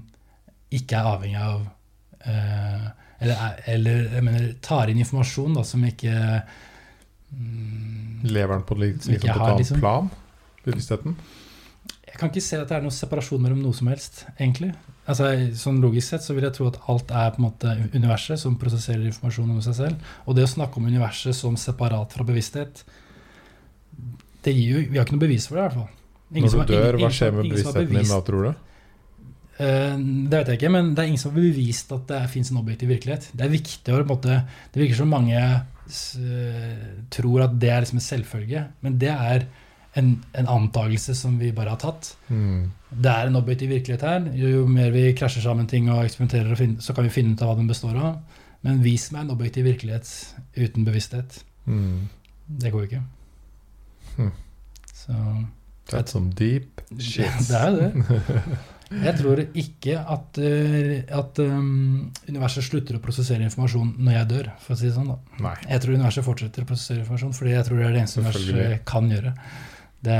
ikke 0.74 0.98
er 0.98 1.08
avhengig 1.10 1.40
av 1.42 1.64
uh, 2.22 2.86
eller, 3.18 3.34
er- 3.34 3.62
eller 3.74 4.04
jeg 4.14 4.24
mener, 4.24 4.46
tar 4.62 4.92
inn 4.92 5.00
informasjon 5.02 5.58
da, 5.58 5.64
som 5.66 5.82
ikke 5.88 6.14
um, 7.34 8.22
Lever 8.28 8.54
den 8.54 8.64
på, 8.68 8.78
liksom, 8.78 9.14
på 9.14 9.18
et 9.18 9.34
annet 9.34 9.62
liksom. 9.64 9.82
plan? 9.82 10.10
Bevisstheten? 10.64 11.18
Jeg 12.08 12.16
kan 12.20 12.30
ikke 12.32 12.42
se 12.42 12.58
at 12.58 12.70
det 12.70 12.78
er 12.78 12.86
noen 12.86 12.94
separasjon 12.94 13.42
mellom 13.42 13.60
noe 13.62 13.76
som 13.76 13.90
helst, 13.92 14.24
egentlig. 14.38 14.72
Altså, 15.08 15.28
sånn 15.56 15.78
Logisk 15.80 16.10
sett 16.10 16.24
så 16.24 16.34
vil 16.36 16.44
jeg 16.48 16.56
tro 16.56 16.66
at 16.68 16.78
alt 16.90 17.12
er 17.14 17.30
på 17.34 17.40
en 17.40 17.46
måte 17.46 17.74
universet 17.94 18.40
som 18.42 18.56
prosesserer 18.60 19.06
informasjon 19.08 19.52
om 19.54 19.60
seg 19.64 19.76
selv. 19.78 20.08
Og 20.26 20.36
det 20.36 20.44
å 20.44 20.50
snakke 20.50 20.80
om 20.80 20.88
universet 20.90 21.36
som 21.36 21.56
separat 21.60 22.12
fra 22.16 22.26
bevissthet, 22.28 22.82
det 24.44 24.54
gir 24.54 24.68
jo, 24.74 24.84
vi 24.90 24.98
har 24.98 25.04
ikke 25.06 25.16
noe 25.18 25.26
bevis 25.26 25.46
for 25.48 25.56
det, 25.56 25.64
i 25.64 25.66
hvert 25.68 25.78
fall. 25.80 25.88
Ingen 26.34 26.50
Når 26.52 26.66
du 26.66 26.72
dør, 26.74 26.88
ingen- 26.94 27.00
hva 27.00 27.10
skjer 27.16 27.32
med 27.32 27.44
bevisstheten 27.50 27.88
din 27.88 28.08
da, 28.12 28.20
tror 28.20 28.42
du? 28.48 28.54
Eh, 29.58 29.96
Det 29.98 30.30
vet 30.38 30.46
jeg 30.52 30.58
ikke, 30.60 30.70
men 30.70 30.94
det 30.94 31.02
er 31.02 31.08
ingen 31.08 31.18
som 31.18 31.32
har 31.32 31.40
bevist 31.40 31.92
at 31.92 32.06
det 32.06 32.30
fins 32.30 32.50
en 32.52 32.58
objektiv 32.60 32.88
virkelighet. 32.92 33.30
Det 33.34 33.44
er 33.46 33.48
viktig 33.50 33.92
å 33.94 33.96
på 33.98 34.04
en 34.04 34.12
måte 34.16 34.36
Det 34.72 34.82
virker 34.82 34.94
som 35.00 35.08
mange 35.10 35.62
s- 35.88 36.16
tror 37.10 37.42
at 37.44 37.58
det 37.58 37.70
er 37.70 37.80
liksom 37.82 37.96
en 37.98 38.06
selvfølge, 38.10 38.66
men 38.82 38.98
det 38.98 39.08
er 39.10 39.46
en, 39.96 40.22
en 40.34 40.46
antakelse 40.46 41.14
som 41.16 41.38
vi 41.40 41.50
bare 41.50 41.70
har 41.70 41.78
tatt. 41.78 42.14
Mm. 42.30 42.70
Det 42.92 43.10
er 43.10 43.26
en 43.26 43.36
objektiv 43.36 43.70
virkelighet 43.70 44.02
her. 44.02 44.20
Jo, 44.36 44.46
jo 44.60 44.66
mer 44.66 44.90
vi 44.92 45.12
krasjer 45.14 45.42
sammen 45.42 45.66
ting 45.66 45.88
og 45.90 46.04
eksperimenterer, 46.04 46.52
og 46.52 46.58
finner, 46.58 46.80
så 46.80 46.94
kan 46.94 47.04
vi 47.04 47.10
finne 47.10 47.32
ut 47.34 47.42
av 47.42 47.48
hva 47.48 47.56
den 47.56 47.66
består 47.68 47.96
av. 47.96 48.20
Men 48.62 48.82
vis 48.82 49.10
meg 49.12 49.22
en 49.24 49.30
objektiv 49.34 49.64
virkelighet 49.64 50.34
uten 50.56 50.84
bevissthet. 50.84 51.40
Mm. 51.66 52.06
Det 52.48 52.70
går 52.72 52.84
jo 52.84 52.88
ikke. 52.92 53.02
Hmm. 54.18 54.34
Så 54.92 55.14
That's 55.88 56.12
some 56.12 56.34
deep 56.36 56.82
shit. 56.98 57.32
Det 57.48 57.56
er 57.56 57.70
det. 57.70 57.92
Jeg 58.88 59.18
tror 59.18 59.40
ikke 59.60 59.98
at, 60.00 60.38
eh, 60.40 61.02
at 61.12 61.40
um, 61.44 62.08
universet 62.28 62.64
slutter 62.64 62.96
å 62.96 63.02
prosessere 63.04 63.44
informasjon 63.44 63.90
når 64.00 64.14
jeg 64.14 64.28
dør, 64.30 64.46
for 64.64 64.72
å 64.72 64.78
si 64.80 64.86
det 64.86 64.94
sånn. 64.94 65.10
da. 65.12 65.18
Nei. 65.44 65.56
Jeg 65.66 65.82
tror 65.84 65.98
universet 65.98 66.24
fortsetter 66.24 66.64
å 66.64 66.68
prosessere 66.70 67.02
informasjon, 67.02 67.34
fordi 67.36 67.52
jeg 67.52 67.66
tror 67.68 67.80
det 67.80 67.84
er 67.84 67.92
det 67.92 68.00
eneste 68.00 68.22
universet 68.22 68.86
kan 68.88 69.10
gjøre. 69.12 69.34
Det, 70.08 70.18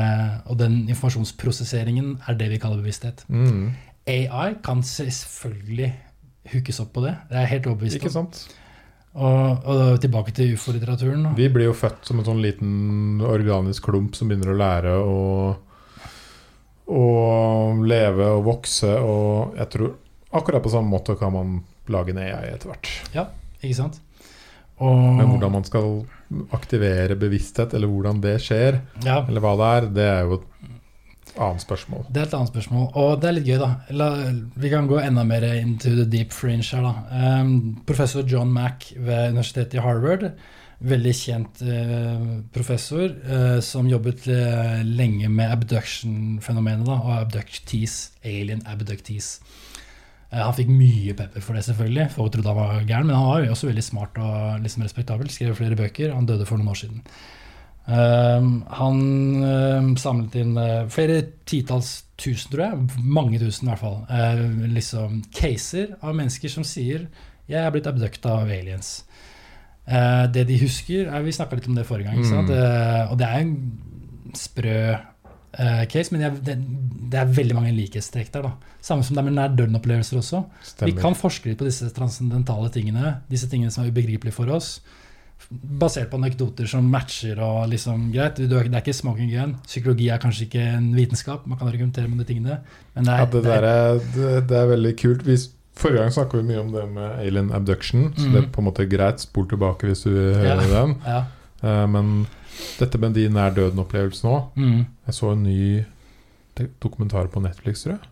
og 0.50 0.60
den 0.60 0.76
informasjonsprosesseringen 0.82 2.12
er 2.28 2.36
det 2.42 2.50
vi 2.52 2.60
kaller 2.60 2.82
bevissthet. 2.82 3.24
Mm. 3.32 3.70
AI 4.08 4.48
kan 4.64 4.84
selvfølgelig 4.84 5.92
hookes 6.52 6.82
opp 6.84 6.92
på 6.96 7.06
det. 7.06 7.14
Det 7.30 7.38
er 7.38 7.46
jeg 7.46 7.52
helt 7.54 7.70
overbevist 7.72 8.00
Ikke 8.02 8.12
om. 8.20 8.32
Og, 9.18 9.64
og 9.64 10.00
tilbake 10.02 10.34
til 10.36 10.52
ufo-litteraturen. 10.54 11.30
Vi 11.34 11.48
blir 11.50 11.70
jo 11.70 11.76
født 11.76 12.04
som 12.06 12.20
en 12.20 12.26
sånn 12.26 12.42
liten 12.44 13.22
organisk 13.24 13.88
klump 13.88 14.14
som 14.14 14.28
begynner 14.28 14.52
å 14.52 14.58
lære 14.60 14.92
å, 15.00 15.22
å 16.92 17.06
leve 17.88 18.28
og 18.36 18.44
vokse, 18.46 18.92
og 19.00 19.56
jeg 19.58 19.72
tror 19.74 19.96
akkurat 20.38 20.62
på 20.62 20.74
samme 20.76 20.92
måte 20.92 21.16
kan 21.18 21.34
man 21.34 21.56
lage 21.88 22.12
en 22.12 22.20
AI 22.22 22.52
etter 22.52 22.70
hvert. 22.70 22.92
Ja, 23.16 23.26
Ikke 23.62 23.80
sant? 23.80 23.98
Og, 24.78 24.94
Men 25.18 25.26
hvordan 25.32 25.56
man 25.56 25.64
skal 25.66 25.88
aktivere 26.54 27.16
bevissthet, 27.18 27.72
eller 27.74 27.90
hvordan 27.90 28.20
det 28.22 28.36
skjer, 28.44 28.78
ja, 29.02 29.24
eller 29.24 29.42
hva 29.42 29.56
det 29.58 29.70
er, 29.74 29.86
det 29.96 30.04
er 30.06 30.28
jo 30.28 30.36
et 30.38 30.44
annet 31.44 31.64
spørsmål. 31.64 32.04
Det 32.10 32.22
er 32.22 32.28
et 32.28 32.36
annet 32.38 32.52
spørsmål, 32.52 32.86
og 32.98 33.22
det 33.22 33.28
er 33.28 33.36
litt 33.36 33.48
gøy, 33.48 33.58
da. 33.62 33.70
La, 33.96 34.08
vi 34.58 34.70
kan 34.72 34.88
gå 34.90 35.00
enda 35.02 35.24
mer 35.26 35.46
into 35.54 35.94
the 35.94 36.06
deep 36.08 36.34
fringe 36.36 36.66
her, 36.74 36.84
da. 36.84 36.94
Um, 37.40 37.52
professor 37.88 38.26
John 38.26 38.52
Mack 38.54 38.90
ved 38.96 39.34
universitetet 39.34 39.78
i 39.78 39.84
Harvard, 39.84 40.28
veldig 40.78 41.14
kjent 41.18 41.62
uh, 41.66 42.26
professor, 42.54 43.08
uh, 43.30 43.58
som 43.64 43.88
jobbet 43.90 44.28
uh, 44.30 44.82
lenge 44.86 45.30
med 45.32 45.54
abduction-fenomenet, 45.54 46.92
og 46.94 47.16
abductees, 47.22 47.98
alien 48.26 48.62
abductees. 48.66 49.38
Han 50.28 50.52
fikk 50.52 50.68
mye 50.68 51.14
pepper 51.16 51.40
for 51.40 51.56
det, 51.56 51.64
selvfølgelig. 51.64 52.10
Folk 52.12 52.34
trodde 52.34 52.52
han 52.52 52.58
var 52.58 52.82
gæren, 52.84 53.08
men 53.08 53.16
han 53.16 53.28
var 53.30 53.44
jo 53.46 53.54
også 53.54 53.70
veldig 53.70 53.84
smart 53.86 54.18
og 54.20 54.60
liksom 54.60 54.84
respektabel. 54.84 55.30
Skrev 55.32 55.54
flere 55.56 55.78
bøker. 55.78 56.12
Han 56.12 56.28
døde 56.28 56.44
for 56.44 56.60
noen 56.60 56.68
år 56.74 56.80
siden. 56.82 57.00
Um, 57.88 58.66
han 58.68 58.98
um, 59.40 59.92
samlet 59.96 60.34
inn 60.42 60.52
uh, 60.60 60.84
flere 60.92 61.22
titalls 61.48 62.02
tusen, 62.20 62.50
tror 62.52 62.62
jeg, 62.66 63.00
mange 63.00 63.38
tusen 63.40 63.64
i 63.64 63.70
hvert 63.70 63.80
fall, 63.80 64.02
liksom 64.74 65.22
caser 65.32 65.94
av 66.02 66.16
mennesker 66.18 66.52
som 66.52 66.66
sier 66.66 67.06
'jeg 67.48 67.62
er 67.62 67.70
blitt 67.72 67.86
abducta 67.88 68.34
av 68.42 68.50
aliens'. 68.52 69.06
Uh, 69.88 70.26
det 70.28 70.44
de 70.50 70.58
husker 70.60 71.08
er, 71.08 71.22
Vi 71.22 71.32
snakka 71.32 71.56
litt 71.56 71.68
om 71.68 71.78
det 71.78 71.86
forrige 71.86 72.10
gang? 72.10 72.20
Mm. 72.20 72.50
Og 73.08 73.16
det 73.18 73.26
er 73.26 73.38
en 73.40 73.72
sprø 74.34 74.96
case, 75.88 76.12
men 76.12 76.20
det 76.20 76.26
er, 76.26 76.34
det, 76.44 76.56
det 77.10 77.18
er 77.18 77.32
veldig 77.38 77.54
mange 77.56 77.72
likhetstrekk 77.72 78.28
der. 78.34 78.42
da 78.42 78.52
Samme 78.84 79.02
som 79.02 79.16
det 79.16 79.22
er 79.22 79.30
med 79.30 79.38
nær 79.38 79.54
døden-opplevelser 79.56 80.18
også. 80.20 80.42
Vi 80.84 80.92
kan 80.92 81.16
forske 81.16 81.48
litt 81.48 81.58
på 81.58 81.64
disse 81.64 81.88
transcendentale 81.96 82.68
tingene, 82.70 83.22
disse 83.30 83.48
tingene 83.48 83.72
som 83.72 83.84
er 83.84 83.88
ubegripelige 83.88 84.36
for 84.36 84.52
oss, 84.52 84.82
basert 85.50 86.10
på 86.10 86.18
anekdoter 86.18 86.66
som 86.68 86.84
matcher 86.92 87.38
og 87.40 87.68
liksom 87.72 88.10
greit. 88.12 88.36
Det 88.36 88.52
er 88.52 88.80
ikke 88.82 88.92
smoking 88.94 89.30
gun. 89.32 89.54
Psykologi 89.66 90.08
er 90.12 90.18
kanskje 90.20 90.44
ikke 90.48 90.64
en 90.76 90.90
vitenskap, 90.96 91.46
man 91.46 91.58
kan 91.58 91.68
argumentere 91.70 92.08
med 92.08 92.18
de 92.18 92.24
tingene. 92.34 92.58
Men 92.94 93.04
det 93.04 93.12
er, 93.14 93.18
Ja, 93.18 93.24
det, 93.24 93.42
det 93.44 93.54
er- 93.54 94.00
det, 94.14 94.48
det 94.48 94.56
er 94.58 94.66
veldig 94.76 94.96
kult. 95.00 95.24
Vi, 95.26 95.36
forrige 95.78 95.98
gang 96.02 96.10
snakka 96.12 96.36
vi 96.36 96.42
mye 96.42 96.60
om 96.60 96.72
det 96.72 96.88
med 96.92 97.18
alien 97.26 97.52
abduction, 97.52 98.12
så 98.16 98.26
mm. 98.26 98.32
det 98.32 98.42
er 98.44 98.48
på 98.52 98.60
en 98.60 98.64
måte 98.66 98.88
greit. 98.90 99.20
Spol 99.20 99.46
tilbake 99.48 99.86
hvis 99.86 100.02
du 100.04 100.10
hører 100.10 100.60
høre 100.60 100.68
Ja. 100.68 100.82
den. 100.86 100.96
ja. 101.06 101.24
Uh, 101.62 101.86
men 101.90 102.26
dette 102.78 102.98
med 102.98 103.14
de 103.14 103.28
nær 103.28 103.50
døden-opplevelsene 103.54 104.30
òg 104.30 104.44
Mm, 104.56 104.86
Jeg 105.06 105.14
så 105.14 105.32
en 105.32 105.42
ny 105.42 105.84
dokumentar 106.82 107.26
på 107.32 107.40
Netflix, 107.42 107.82
tror 107.84 107.92
jeg, 107.96 108.08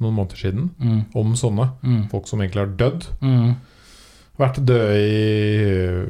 noen 0.00 0.14
måneder 0.14 0.36
siden, 0.36 0.70
mm, 0.78 1.00
om 1.14 1.34
sånne. 1.34 1.68
mm, 1.82 2.08
Folk 2.10 2.26
som 2.28 2.40
egentlig 2.40 2.60
har 2.64 2.72
dødd. 2.78 3.06
Mm, 4.34 4.40
Vært 4.42 4.64
døde 4.66 4.94
i 4.98 6.06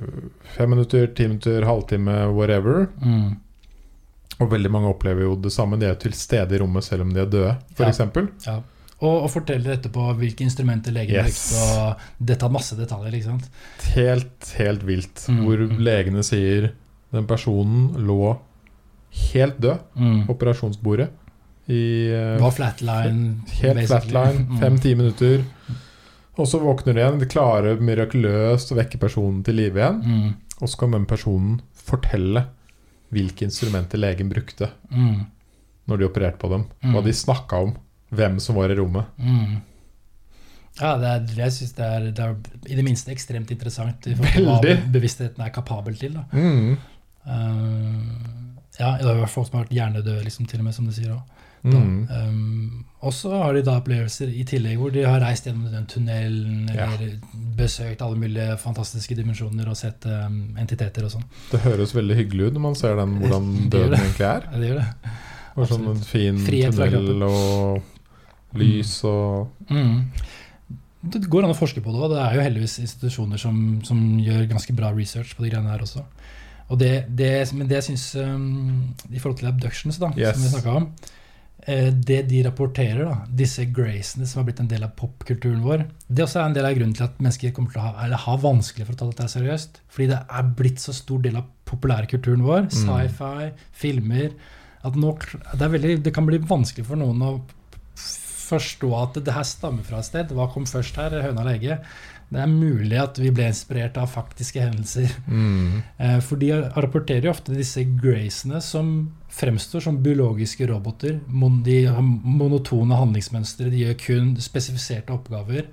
fem 0.56 0.70
minutter, 0.70 1.06
ti 1.14 1.26
minutter, 1.28 1.64
halvtime, 1.68 2.14
whatever. 2.34 2.86
mm. 3.02 3.40
Og 4.40 4.48
veldig 4.51 4.70
mange 4.70 4.88
opplever 4.90 5.22
jo 5.22 5.36
det 5.36 5.52
samme. 5.52 5.76
De 5.78 5.86
er 5.86 5.94
til 5.94 6.12
stede 6.12 6.56
i 6.56 6.59
rommet 6.59 6.82
selv 6.82 7.02
om 7.02 7.12
de 7.14 7.20
er 7.20 7.26
døde, 7.30 7.52
Ja. 7.78 7.84
f.eks. 7.90 8.01
Ja. 8.46 8.56
Og, 9.01 9.22
og 9.24 9.30
forteller 9.30 9.76
etterpå 9.76 10.09
hvilke 10.18 10.42
instrumenter 10.42 10.90
legen 10.92 11.14
Yes. 11.14 11.52
brukte, 11.52 11.78
og 11.78 12.26
det 12.26 12.38
tar 12.40 12.48
masse 12.51 12.74
detaljer. 12.76 13.14
ikke 13.14 13.24
sant? 13.24 13.48
Helt, 13.94 14.55
helt 14.59 14.82
vilt. 14.86 15.26
Mm, 15.28 15.38
Hvor 15.44 15.56
mm. 15.68 15.78
legene 15.78 16.22
sier 16.24 16.72
den 17.12 17.26
personen 17.26 17.94
lå 18.06 18.38
helt 19.32 19.60
død 19.60 19.78
Mm. 19.96 20.26
på 20.26 20.34
operasjonsbordet 20.34 21.10
i 21.68 22.10
uh, 22.10 22.40
Var 22.42 22.51
flatline. 22.51 23.36
Helt 23.60 23.74
basically. 23.76 24.10
flatline, 24.10 24.46
Mm. 24.48 24.59
fem-ti 24.60 24.94
minutter. 24.94 25.44
Og 26.35 26.48
så 26.51 26.59
våkner 26.59 26.97
de 26.97 27.02
igjen, 27.02 27.19
de 27.20 27.28
klarer 27.31 27.82
mirakuløst 27.85 28.73
å 28.74 28.78
vekke 28.78 28.98
personen 28.98 29.43
til 29.47 29.55
live 29.61 29.78
igjen. 29.78 30.01
Mm. 30.02 30.32
Og 30.61 30.70
så 30.70 30.81
kan 30.81 30.94
den 30.97 31.06
personen 31.06 31.61
fortelle 31.78 32.47
hvilke 33.15 33.47
instrumenter 33.47 34.01
legen 34.01 34.31
brukte 34.32 34.70
Mm. 34.90 35.27
når 35.86 35.98
de 36.01 36.06
opererte 36.09 36.39
på 36.40 36.48
dem. 36.51 36.65
Mm. 36.82 36.94
Hva 36.94 37.05
de 37.05 37.12
snakka 37.12 37.61
om. 37.69 37.77
Hvem 38.15 38.40
som 38.40 38.56
var 38.56 38.70
i 38.70 38.77
rommet. 38.78 39.06
Mm. 39.19 39.61
Ja, 40.81 40.97
det 40.98 41.06
er, 41.09 41.27
jeg 41.44 41.52
syns 41.55 41.73
det, 41.77 41.89
det 42.16 42.24
er 42.24 42.35
i 42.66 42.74
det 42.74 42.85
minste 42.86 43.12
ekstremt 43.15 43.51
interessant 43.55 44.06
hva 44.06 44.56
bevisstheten 44.90 45.43
er 45.44 45.52
kapabel 45.55 45.94
til. 45.98 46.16
Da. 46.19 46.24
Mm. 46.35 46.77
Uh, 47.27 48.55
ja, 48.78 48.97
det 48.98 49.06
er 49.06 49.20
jo 49.20 49.28
folk 49.31 49.48
som 49.48 49.59
har 49.59 49.65
vært 49.66 49.77
hjernedøde, 49.77 50.24
liksom, 50.27 50.48
til 50.51 50.62
og 50.62 50.66
med, 50.66 50.74
som 50.74 50.89
du 50.89 50.93
sier 50.94 51.15
òg. 51.15 51.23
Mm. 51.65 52.09
Um, 52.11 52.84
og 53.05 53.12
så 53.14 53.31
har 53.43 53.55
de 53.56 53.62
da 53.66 53.76
opplevelser 53.81 54.31
i 54.32 54.43
tillegg 54.48 54.78
hvor 54.81 54.93
de 54.94 55.02
har 55.06 55.20
reist 55.22 55.47
gjennom 55.47 55.70
den 55.72 55.85
tunnelen 55.90 56.68
Ja. 56.74 56.86
eller 56.94 57.18
besøkt 57.59 58.02
alle 58.02 58.16
mulige 58.18 58.56
fantastiske 58.62 59.14
dimensjoner 59.18 59.68
og 59.70 59.76
sett 59.78 60.06
um, 60.10 60.55
entiteter 60.60 61.05
og 61.06 61.12
sånn. 61.14 61.26
Det 61.52 61.60
høres 61.66 61.94
veldig 61.94 62.16
hyggelig 62.22 62.48
ut 62.51 62.56
når 62.59 62.64
man 62.68 62.78
ser 62.81 62.97
den, 63.01 63.16
hvordan 63.22 63.51
døden 63.72 63.98
egentlig 63.98 64.26
er. 64.31 64.48
Ja, 64.51 64.59
det 64.62 64.70
gjør 64.72 64.81
det. 64.82 65.14
Og 65.55 65.68
sånn 65.70 65.85
en 65.93 66.01
fin 66.02 66.39
Frihet 66.43 66.74
tunnel 66.74 67.22
og 67.28 67.82
lys 68.59 68.97
og 69.05 69.51
Mm. 69.70 70.05
Det 71.05 71.20
går 71.28 71.44
an 71.44 71.52
å 71.52 71.56
forske 71.59 71.82
på 71.85 71.93
det, 71.93 72.01
og 72.01 72.12
det 72.14 72.20
er 72.22 72.35
jo 72.39 72.44
heldigvis 72.47 72.78
institusjoner 72.81 73.36
som, 73.36 73.59
som 73.85 73.98
gjør 74.24 74.47
ganske 74.48 74.72
bra 74.72 74.89
research 74.97 75.35
på 75.36 75.44
de 75.44 75.51
greiene 75.52 75.68
her 75.68 75.82
også. 75.85 76.01
Og 76.72 76.78
det, 76.81 76.93
det, 77.12 77.28
men 77.52 77.68
det 77.68 77.76
jeg 77.82 77.86
syns 77.90 78.06
um, 78.24 78.94
I 79.12 79.20
forhold 79.20 79.36
til 79.43 79.51
abductions, 79.51 79.98
da, 80.01 80.09
Yes. 80.16 80.39
som 80.39 80.47
vi 80.47 80.52
snakka 80.55 80.76
om 80.81 80.86
Det 81.64 82.18
de 82.28 82.43
rapporterer, 82.44 83.06
da, 83.09 83.22
disse 83.32 83.64
gracene 83.72 84.26
som 84.28 84.43
har 84.43 84.44
blitt 84.51 84.59
en 84.60 84.68
del 84.68 84.82
av 84.85 84.90
popkulturen 84.98 85.62
vår 85.64 85.86
Det 86.12 86.26
også 86.26 86.43
er 86.43 86.51
en 86.51 86.56
del 86.59 86.66
av 86.68 86.74
grunnen 86.76 86.93
til 86.98 87.06
at 87.06 87.22
mennesker 87.22 87.55
kommer 87.56 87.72
til 87.72 87.81
å 87.81 87.85
ha, 87.86 87.93
eller 88.05 88.20
har 88.20 88.43
vanskelig 88.43 88.85
for 88.85 88.93
å 88.93 88.98
ta 89.01 89.09
dette 89.09 89.31
seriøst. 89.32 89.81
Fordi 89.89 90.10
det 90.10 90.18
er 90.28 90.51
blitt 90.59 90.82
så 90.82 90.93
stor 90.93 91.22
del 91.24 91.39
av 91.40 91.47
populærkulturen 91.70 92.44
vår. 92.44 92.68
Sci-fi, 92.74 93.48
filmer 93.72 94.35
At 94.85 94.98
nå, 95.01 95.14
det, 95.56 95.70
veldig, 95.72 95.94
det 96.05 96.12
kan 96.12 96.26
bli 96.28 96.43
vanskelig 96.44 96.85
for 96.90 97.01
noen 97.01 97.22
å 97.24 97.32
forstå 98.44 98.90
at 98.98 99.22
det 99.24 99.32
her 99.32 99.47
stammer 99.48 99.86
fra 99.86 100.02
et 100.02 100.10
sted. 100.10 100.35
Hva 100.36 100.51
kom 100.52 100.66
først 100.68 100.98
her? 101.01 101.16
Høna 101.24 101.40
eller 101.40 101.56
egget? 101.56 101.94
Det 102.35 102.40
er 102.43 102.51
mulig 102.51 102.98
at 102.98 103.18
vi 103.20 103.31
ble 103.35 103.47
inspirert 103.51 103.97
av 104.01 104.10
faktiske 104.10 104.60
hendelser. 104.60 105.12
mm. 105.28 105.82
Eh, 105.98 106.18
For 106.24 106.40
de 106.40 106.51
rapporterer 106.74 107.28
jo 107.28 107.35
ofte 107.35 107.56
disse 107.56 107.85
gracene 108.01 108.60
som 108.64 108.94
fremstår 109.35 109.81
som 109.82 110.02
biologiske 110.02 110.66
roboter. 110.70 111.16
De 111.65 111.78
har 111.86 112.02
monotone 112.02 112.94
handlingsmønstre, 113.01 113.70
de 113.73 113.82
gjør 113.85 113.97
kun 113.98 114.35
spesifiserte 114.40 115.12
oppgaver. 115.15 115.66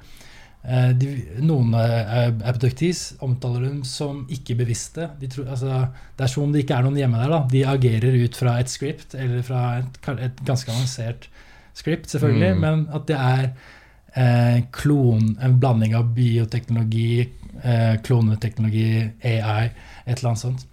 Eh, 0.64 0.90
De, 0.98 1.10
noen 1.42 1.74
abductees 1.76 3.16
omtaler 3.26 3.68
dem 3.68 3.84
som 3.88 4.24
ikke-bevisste. 4.30 5.10
De 5.22 5.28
tror, 5.32 5.48
altså, 5.54 5.88
det 6.18 6.26
er 6.26 6.34
som 6.34 6.44
om 6.48 6.52
det 6.54 6.64
ikke 6.66 6.78
er 6.80 6.84
noen 6.88 6.98
hjemme 7.02 7.22
der. 7.22 7.30
Da. 7.34 7.40
De 7.52 7.64
agerer 7.66 8.18
ut 8.24 8.36
fra 8.38 8.58
et 8.62 8.70
script, 8.70 9.16
eller 9.18 9.42
fra 9.46 9.64
et, 9.80 10.02
et 10.30 10.44
ganske 10.48 10.70
avansert 10.72 11.30
script, 11.74 12.10
selvfølgelig, 12.12 12.56
Mm. 12.56 12.60
men 12.62 12.88
at 12.94 13.06
det 13.08 13.16
er 13.18 13.52
eh, 14.16 14.64
klon, 14.76 15.38
en 15.42 15.60
blanding 15.60 15.94
av 15.96 16.10
bioteknologi, 16.16 17.30
eh, 17.64 17.94
kloneteknologi, 18.04 19.12
AI, 19.24 19.70
et 20.06 20.18
eller 20.18 20.30
annet 20.34 20.42
sånt. 20.42 20.66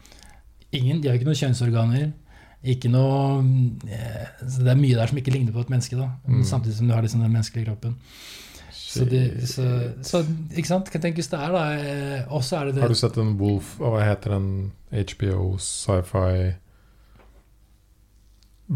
Ingen, 0.73 1.01
de 1.01 1.09
har 1.09 1.15
ikke 1.17 1.29
noen 1.29 1.39
kjønnsorganer. 1.39 2.09
Ikke 2.65 2.89
noe 2.91 3.39
eh, 3.87 4.25
så 4.43 4.65
Det 4.65 4.73
er 4.73 4.81
mye 4.81 4.97
der 4.99 5.07
som 5.07 5.19
ikke 5.21 5.31
ligner 5.31 5.53
på 5.55 5.61
et 5.63 5.71
menneske, 5.71 5.97
da, 5.97 6.09
Mm. 6.27 6.43
samtidig 6.45 6.75
som 6.77 6.89
du 6.89 6.95
har 6.95 7.03
liksom 7.03 7.21
den 7.23 7.33
menneskelige 7.33 7.67
kroppen. 7.69 7.95
Så, 8.73 9.05
de, 9.05 9.21
så, 9.47 9.65
så 10.03 10.23
ikke 10.57 10.67
sant? 10.69 10.89
Kan 10.91 11.01
tenkes 11.05 11.29
det 11.29 11.39
er 11.39 11.53
da 11.53 11.65
Også 12.35 12.57
er 12.57 12.65
det 12.67 12.75
det 12.79 12.83
Har 12.83 12.89
du 12.89 12.95
sett 12.97 13.19
en 13.21 13.35
Wolf 13.39 13.75
Hva 13.79 14.01
heter 14.01 14.33
den 14.33 14.47
HBO 14.97 15.59
sci-fi 15.61 16.55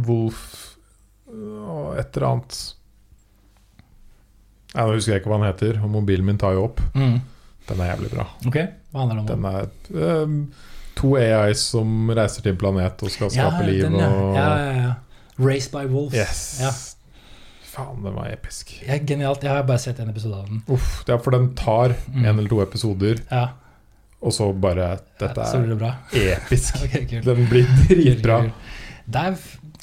Wolf 0.07 0.77
og 1.33 1.97
Et 1.99 2.17
eller 2.17 2.27
annet 2.29 2.59
Jeg 4.75 4.89
husker 4.95 5.13
jeg 5.15 5.23
ikke 5.23 5.33
hva 5.33 5.39
den 5.41 5.49
heter, 5.51 5.81
og 5.85 5.91
mobilen 5.97 6.25
min 6.29 6.39
tar 6.41 6.55
jo 6.57 6.67
opp. 6.69 6.81
mm. 6.95 7.17
Den 7.69 7.81
er 7.81 7.91
jævlig 7.93 8.09
bra. 8.11 8.25
Ok, 8.49 8.57
hva 8.93 9.03
handler 9.05 9.19
det 9.19 9.23
om? 9.23 9.27
Den 9.31 9.45
er 9.49 9.67
ehm, 10.23 10.39
to 10.99 11.15
AIs 11.17 11.63
som 11.73 12.11
reiser 12.11 12.43
til 12.45 12.53
en 12.55 12.59
planet 12.61 13.03
og 13.03 13.11
skal 13.11 13.31
skape 13.33 13.65
liv 13.67 13.83
den, 13.87 13.97
ja. 14.01 14.09
og 14.09 14.35
ja, 14.37 14.49
ja, 14.59 14.73
ja. 14.83 14.93
Race 15.43 15.71
by 15.73 15.87
Wolves. 15.91 16.15
Yes! 16.15 16.43
Ja. 16.61 16.73
Faen, 17.73 18.03
den 18.05 18.15
var 18.15 18.29
episk. 18.29 18.75
Ja, 18.85 18.99
genialt. 19.01 19.43
Jeg 19.47 19.51
har 19.55 19.63
bare 19.65 19.81
sett 19.81 19.99
en 20.03 20.11
episode 20.13 20.37
av 20.43 20.49
den. 20.51 20.61
Uff, 20.69 21.03
ja, 21.09 21.17
for 21.19 21.33
den 21.33 21.55
tar 21.57 21.95
Mm. 22.13 22.25
en 22.27 22.39
eller 22.39 22.49
to 22.49 22.61
episoder, 22.63 23.23
Ja, 23.31 23.49
og 24.23 24.33
så 24.33 24.53
bare 24.53 24.99
Dette 25.19 25.41
er 25.41 25.67
det 26.13 26.37
episk. 26.37 26.77
okay. 26.85 27.21
Den 27.25 27.47
blir 27.49 27.67
dritbra. 27.89 28.43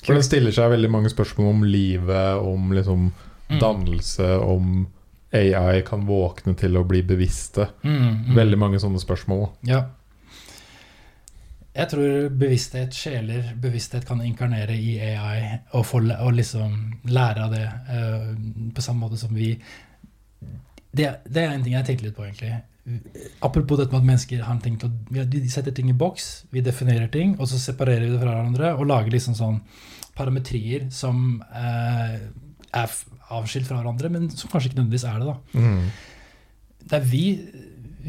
For 0.05 0.13
den 0.13 0.23
stiller 0.23 0.51
seg 0.55 0.69
veldig 0.71 0.89
mange 0.91 1.09
spørsmål 1.11 1.49
om 1.55 1.63
livet, 1.63 2.37
om 2.39 2.71
liksom 2.71 3.11
Mm. 3.49 3.59
dannelse, 3.59 4.39
om 4.45 4.87
AI 5.33 5.81
kan 5.81 6.05
våkne 6.05 6.55
til 6.57 6.77
å 6.77 6.83
bli 6.85 7.01
bevisste. 7.01 7.67
Mm, 7.83 7.95
mm. 8.27 8.35
Veldig 8.35 8.57
mange 8.61 8.79
sånne 8.79 8.99
spørsmål. 9.01 9.49
Ja. 9.65 9.83
Jeg 11.79 11.87
tror 11.93 12.29
bevissthet, 12.41 12.91
sjeler, 12.97 13.53
bevissthet 13.63 14.03
kan 14.07 14.19
inkarnere 14.25 14.75
i 14.75 14.97
AI 15.05 15.59
og, 15.77 15.85
få, 15.87 16.01
og 16.19 16.33
liksom 16.35 16.73
lære 17.07 17.45
av 17.45 17.53
det 17.55 17.65
uh, 17.87 18.33
på 18.75 18.83
samme 18.83 19.05
måte 19.05 19.19
som 19.21 19.31
vi 19.35 19.53
det, 20.91 21.05
det 21.29 21.43
er 21.43 21.53
en 21.53 21.63
ting 21.63 21.75
jeg 21.77 21.85
tenkte 21.85 22.07
litt 22.07 22.15
på, 22.17 22.25
egentlig. 22.25 22.55
Apropos 23.45 23.77
dette 23.77 23.93
med 23.93 24.01
at 24.01 24.07
mennesker 24.09 24.41
har 24.41 24.55
en 24.55 24.61
ting 24.63 24.77
til 24.81 24.89
å 24.89 24.95
vi- 25.13 25.25
De 25.45 25.49
setter 25.53 25.71
ting 25.77 25.89
i 25.91 25.93
boks, 25.93 26.45
vi 26.51 26.63
definerer 26.65 27.07
ting, 27.13 27.35
og 27.39 27.47
så 27.47 27.59
separerer 27.61 28.07
vi 28.07 28.11
det 28.15 28.19
fra 28.23 28.33
hverandre 28.33 28.71
og 28.79 28.87
lager 28.89 29.13
liksom 29.13 29.35
sånn 29.37 29.59
parametrier 30.17 30.87
som 30.91 31.43
uh, 31.53 32.17
er 32.73 32.95
avskilt 33.29 33.67
fra 33.69 33.77
hverandre, 33.83 34.09
men 34.11 34.29
som 34.33 34.49
kanskje 34.49 34.71
ikke 34.71 34.81
nødvendigvis 34.81 35.05
er 35.05 35.19
det. 35.21 35.27
da 35.29 35.59
Mm. 35.59 35.89
det 36.89 36.97
er 36.97 37.05
vi, 37.05 37.23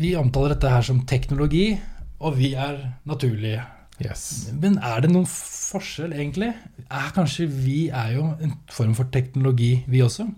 vi 0.00 0.14
omtaler 0.16 0.54
dette 0.54 0.70
her 0.72 0.82
som 0.82 1.04
teknologi, 1.06 1.78
og 2.20 2.36
vi 2.36 2.52
er 2.54 2.80
naturlige. 3.08 3.62
Yes. 4.00 4.50
Men 4.56 4.78
er 4.80 5.02
det 5.04 5.10
noen 5.12 5.26
forskjell, 5.28 6.12
egentlig? 6.16 6.54
Er 6.88 7.10
kanskje 7.16 7.46
vi 7.52 7.88
er 7.92 8.14
jo 8.16 8.30
en 8.40 8.54
form 8.72 8.94
for 8.96 9.10
teknologi, 9.12 9.82
vi 9.92 10.00
også? 10.04 10.28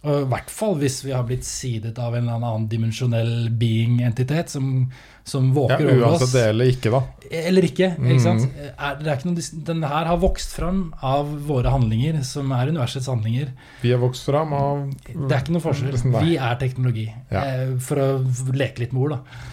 Og 0.00 0.22
I 0.22 0.28
hvert 0.32 0.48
fall 0.48 0.78
hvis 0.80 0.94
vi 1.04 1.10
har 1.12 1.26
blitt 1.28 1.44
sidet 1.44 1.98
av 2.00 2.14
en 2.16 2.24
eller 2.24 2.38
annen 2.40 2.62
dimensjonell 2.72 3.50
being-entitet 3.60 4.48
som, 4.48 4.86
som 5.28 5.50
Ja, 5.50 5.56
våker 5.58 5.90
over 5.90 6.06
uansett 6.06 6.24
oss. 6.24 6.32
det 6.32 6.44
eller 6.54 6.70
ikke, 6.72 6.92
da. 6.94 7.00
Eller 7.42 7.66
ikke. 7.68 7.90
ikke 8.00 8.22
sant? 8.24 8.46
Mm. 8.48 8.70
Er, 8.70 8.96
det 9.02 9.10
er 9.12 9.18
ikke 9.20 9.28
noe, 9.34 9.44
den 9.68 9.84
her 9.92 10.08
har 10.08 10.22
vokst 10.24 10.56
fram 10.56 10.80
av 11.04 11.28
våre 11.50 11.74
handlinger, 11.76 12.22
som 12.24 12.48
er 12.56 12.72
universets 12.72 13.10
handlinger. 13.12 13.52
Vi 13.84 13.92
har 13.92 14.00
vokst 14.00 14.24
fram 14.32 14.56
av 14.56 14.86
Det 15.04 15.28
er 15.28 15.44
ikke 15.44 15.58
noe 15.58 15.66
forskjell. 15.68 16.00
Vi 16.16 16.36
er 16.40 16.56
teknologi. 16.64 17.06
Ja. 17.28 17.44
Eh, 17.44 17.76
For 17.84 18.00
å 18.00 18.08
leke 18.56 18.86
litt 18.86 18.96
med 18.96 19.04
ord, 19.04 19.18
da. 19.18 19.48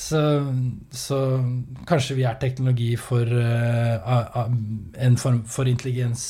Så, 0.00 0.20
så 0.96 1.16
kanskje 1.88 2.14
vi 2.16 2.24
er 2.24 2.38
teknologi 2.40 2.94
for 2.96 3.28
a- 3.28 4.46
en 4.96 5.16
form 5.20 5.42
for 5.44 5.68
intelligens 5.68 6.22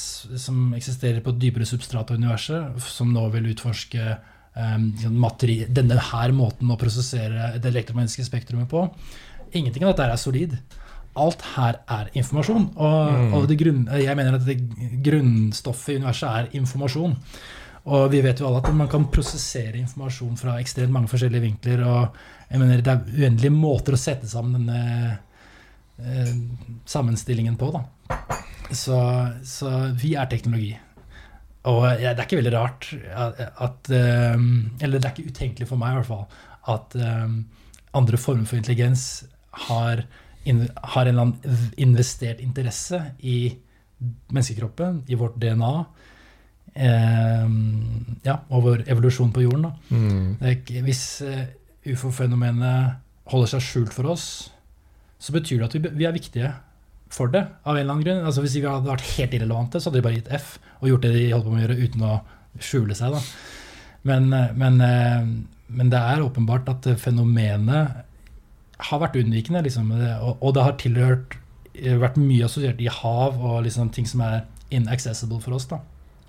som 0.42 0.72
eksisterer 0.74 1.20
på 1.22 1.30
et 1.36 1.38
dypere 1.44 1.68
substrat 1.68 2.10
av 2.10 2.18
universet, 2.18 2.80
som 2.82 3.12
nå 3.14 3.28
vil 3.30 3.46
utforske 3.52 4.08
um, 4.56 4.88
denne 5.70 6.00
her 6.10 6.34
måten 6.34 6.72
å 6.74 6.78
prosessere 6.80 7.52
det 7.62 7.70
elektromagnetiske 7.70 8.26
spektrumet 8.26 8.68
på. 8.72 8.82
Ingenting 9.54 9.84
av 9.86 9.94
dette 9.94 10.08
er 10.10 10.16
solid. 10.24 10.58
Alt 11.20 11.42
her 11.56 11.78
er 11.90 12.10
informasjon. 12.14 12.68
Og, 12.76 13.12
Mm. 13.12 13.32
og 13.34 13.48
det 13.50 13.56
grunn, 13.58 13.86
jeg 14.02 14.16
mener 14.16 14.34
at 14.34 14.44
det 14.46 14.58
grunnstoffet 15.06 15.94
i 15.94 15.98
universet 16.02 16.28
er 16.30 16.50
informasjon. 16.58 17.16
Og 17.90 18.10
vi 18.12 18.20
vet 18.22 18.40
jo 18.40 18.46
alle 18.46 18.60
at 18.62 18.70
man 18.76 18.90
kan 18.90 19.08
prosessere 19.10 19.80
informasjon 19.80 20.36
fra 20.38 20.58
ekstremt 20.62 20.94
mange 20.94 21.10
forskjellige 21.10 21.46
vinkler. 21.46 21.82
Og 21.86 22.20
jeg 22.50 22.62
mener 22.62 22.84
det 22.84 22.92
er 22.92 23.24
uendelige 23.24 23.54
måter 23.54 23.96
å 23.96 24.00
sette 24.00 24.30
sammen 24.30 24.60
denne 24.60 25.16
eh, 25.98 26.36
sammenstillingen 26.86 27.58
på. 27.58 27.72
Da. 27.74 27.82
Så, 28.70 29.00
så 29.46 29.72
vi 29.98 30.14
er 30.14 30.30
teknologi. 30.30 30.72
Og 31.70 31.82
ja, 32.00 32.14
det 32.14 32.22
er 32.22 32.26
ikke 32.28 32.38
veldig 32.40 32.54
rart 32.54 32.86
at, 33.12 33.40
at 33.60 33.90
eh, 33.92 34.44
Eller 34.80 34.96
det 34.96 35.10
er 35.10 35.12
ikke 35.12 35.34
utenkelig 35.34 35.66
for 35.68 35.80
meg 35.80 35.92
i 35.92 35.98
hvert 35.98 36.08
fall 36.08 36.24
at 36.70 36.94
eh, 36.96 37.34
andre 37.96 38.20
former 38.20 38.46
for 38.46 38.60
intelligens 38.60 39.24
har, 39.66 40.04
in, 40.44 40.68
har 40.94 41.08
en 41.08 41.12
eller 41.12 41.26
annen 41.26 41.72
investert 41.80 42.40
interesse 42.40 43.00
i 43.18 43.56
menneskekroppen, 44.30 45.02
i 45.08 45.18
vårt 45.18 45.36
DNA. 45.42 45.72
Eh, 46.74 47.46
ja, 48.26 48.36
og 48.48 48.64
vår 48.66 48.84
evolusjon 48.90 49.32
på 49.34 49.44
jorden. 49.44 49.68
Da. 49.68 49.72
mm. 49.90 50.82
Hvis 50.86 51.04
eh, 51.26 51.46
ufo-fenomenet 51.90 52.98
holder 53.30 53.54
seg 53.54 53.64
skjult 53.64 53.94
for 53.94 54.10
oss, 54.12 54.26
så 55.20 55.34
betyr 55.36 55.60
det 55.60 55.68
at 55.68 55.76
vi, 55.76 55.94
vi 56.00 56.08
er 56.08 56.16
viktige 56.16 56.52
for 57.10 57.32
det. 57.32 57.42
av 57.64 57.74
en 57.74 57.82
eller 57.82 57.94
annen 57.94 58.04
grunn. 58.06 58.26
Altså 58.26 58.44
Hvis 58.44 58.58
vi 58.58 58.66
hadde 58.66 58.88
vært 58.88 59.08
helt 59.16 59.34
irrelevante, 59.36 59.80
så 59.80 59.90
hadde 59.90 60.00
de 60.00 60.06
bare 60.06 60.18
gitt 60.20 60.34
F 60.40 60.58
og 60.80 60.92
gjort 60.92 61.06
det 61.06 61.14
de 61.16 61.24
holdt 61.32 61.48
på 61.48 61.54
med 61.54 61.60
å 61.60 61.66
gjøre 61.66 61.88
uten 61.88 62.06
å 62.06 62.20
skjule 62.60 62.96
seg. 62.98 63.16
da. 63.16 63.24
Men, 64.08 64.32
eh, 64.32 64.54
men, 64.56 64.80
eh, 64.80 65.26
men 65.68 65.90
det 65.92 65.98
er 66.00 66.24
åpenbart 66.24 66.70
at 66.72 66.88
fenomenet 66.98 68.06
har 68.90 69.02
vært 69.02 69.18
unnvikende. 69.20 69.62
Liksom, 69.66 69.92
og, 69.92 70.38
og 70.40 70.54
det 70.56 70.64
har 70.64 70.78
tilhørt 70.80 71.36
vært 71.74 72.16
mye 72.18 72.44
assosiert 72.44 72.80
i 72.82 72.88
hav 72.90 73.38
og 73.38 73.62
liksom 73.64 73.92
ting 73.94 74.08
som 74.08 74.22
er 74.24 74.42
inaccessible 74.74 75.40
for 75.40 75.54
oss. 75.56 75.68
da. 75.70 75.78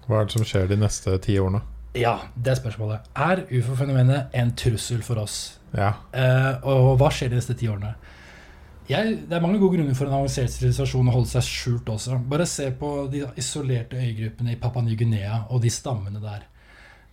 Hva 0.08 0.22
er 0.22 0.28
det 0.28 0.36
som 0.36 0.48
skjer 0.48 0.70
de 0.72 0.80
neste 0.82 1.18
ti 1.24 1.38
årene? 1.40 1.62
Ja, 1.98 2.18
det 2.36 2.54
er 2.54 2.62
spørsmålet. 2.62 3.10
Er 3.20 3.44
ufo-fenomenet 3.52 4.32
en 4.38 4.54
trussel 4.56 5.02
for 5.04 5.20
oss? 5.22 5.60
Ja. 5.76 5.94
Eh, 6.16 6.68
og 6.68 6.96
hva 7.00 7.12
skjer 7.12 7.32
de 7.32 7.40
neste 7.40 7.56
ti 7.60 7.68
årene? 7.72 7.94
Jeg, 8.90 9.18
det 9.30 9.36
er 9.38 9.44
mange 9.44 9.60
gode 9.62 9.78
grunner 9.78 9.96
for 9.96 10.10
en 10.10 10.18
avansert 10.18 10.52
sivilisasjon 10.52 11.08
å 11.08 11.14
holde 11.16 11.32
seg 11.32 11.46
skjult 11.48 11.92
også. 11.94 12.18
Bare 12.32 12.48
se 12.50 12.70
på 12.76 12.90
de 13.12 13.24
isolerte 13.40 14.00
øygruppene 14.00 14.56
i 14.56 14.60
Papua 14.60 14.84
Ny-Guinea 14.84 15.46
og 15.50 15.62
de 15.64 15.72
stammene 15.72 16.20
der. 16.24 16.48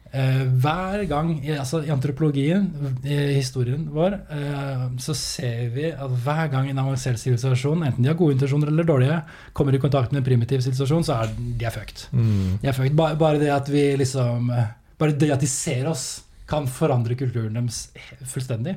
Eh, 0.08 0.44
hver 0.62 1.02
gang 1.04 1.34
altså 1.52 1.82
I 1.84 1.90
antropologien, 1.92 2.64
i 3.04 3.16
historien 3.36 3.82
vår, 3.92 4.14
eh, 4.32 4.86
så 5.04 5.14
ser 5.16 5.68
vi 5.74 5.90
at 5.92 6.14
hver 6.24 6.48
gang 6.54 6.70
en 6.70 6.80
avansert 6.80 7.20
sivilisasjon, 7.20 7.84
enten 7.84 8.06
de 8.06 8.08
har 8.08 8.16
gode 8.16 8.38
intensjoner 8.38 8.72
eller 8.72 8.88
dårlige, 8.88 9.18
kommer 9.52 9.76
i 9.76 9.82
kontakt 9.82 10.14
med 10.14 10.22
en 10.22 10.28
primitiv 10.30 10.64
sivilisasjon, 10.64 11.04
så 11.04 11.18
er 11.18 11.34
de 11.36 11.68
er 11.68 11.76
fucked. 11.76 12.06
Mm. 12.12 12.56
De 12.62 12.70
er 12.70 12.78
fucked. 12.78 12.96
Bare, 12.96 13.18
bare 13.20 13.42
det 13.42 13.52
at 13.52 13.68
vi 13.72 13.84
liksom 14.00 14.50
eh, 14.50 14.74
Bare 14.98 15.14
det 15.14 15.28
at 15.30 15.38
de 15.38 15.46
ser 15.46 15.86
oss, 15.86 16.24
kan 16.50 16.64
forandre 16.66 17.14
kulturen 17.14 17.54
deres 17.54 17.84
fullstendig. 18.26 18.72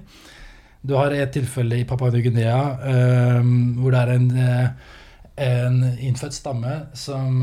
Du 0.85 0.93
har 0.93 1.09
et 1.15 1.31
tilfelle 1.33 1.79
i 1.79 1.85
Papua 1.89 2.11
Ny-Guinea 2.13 2.59
hvor 3.79 3.95
det 3.95 4.01
er 4.03 4.11
en, 4.13 4.27
en 5.47 5.79
innfødt 5.97 6.37
stamme 6.37 6.75
som 6.93 7.41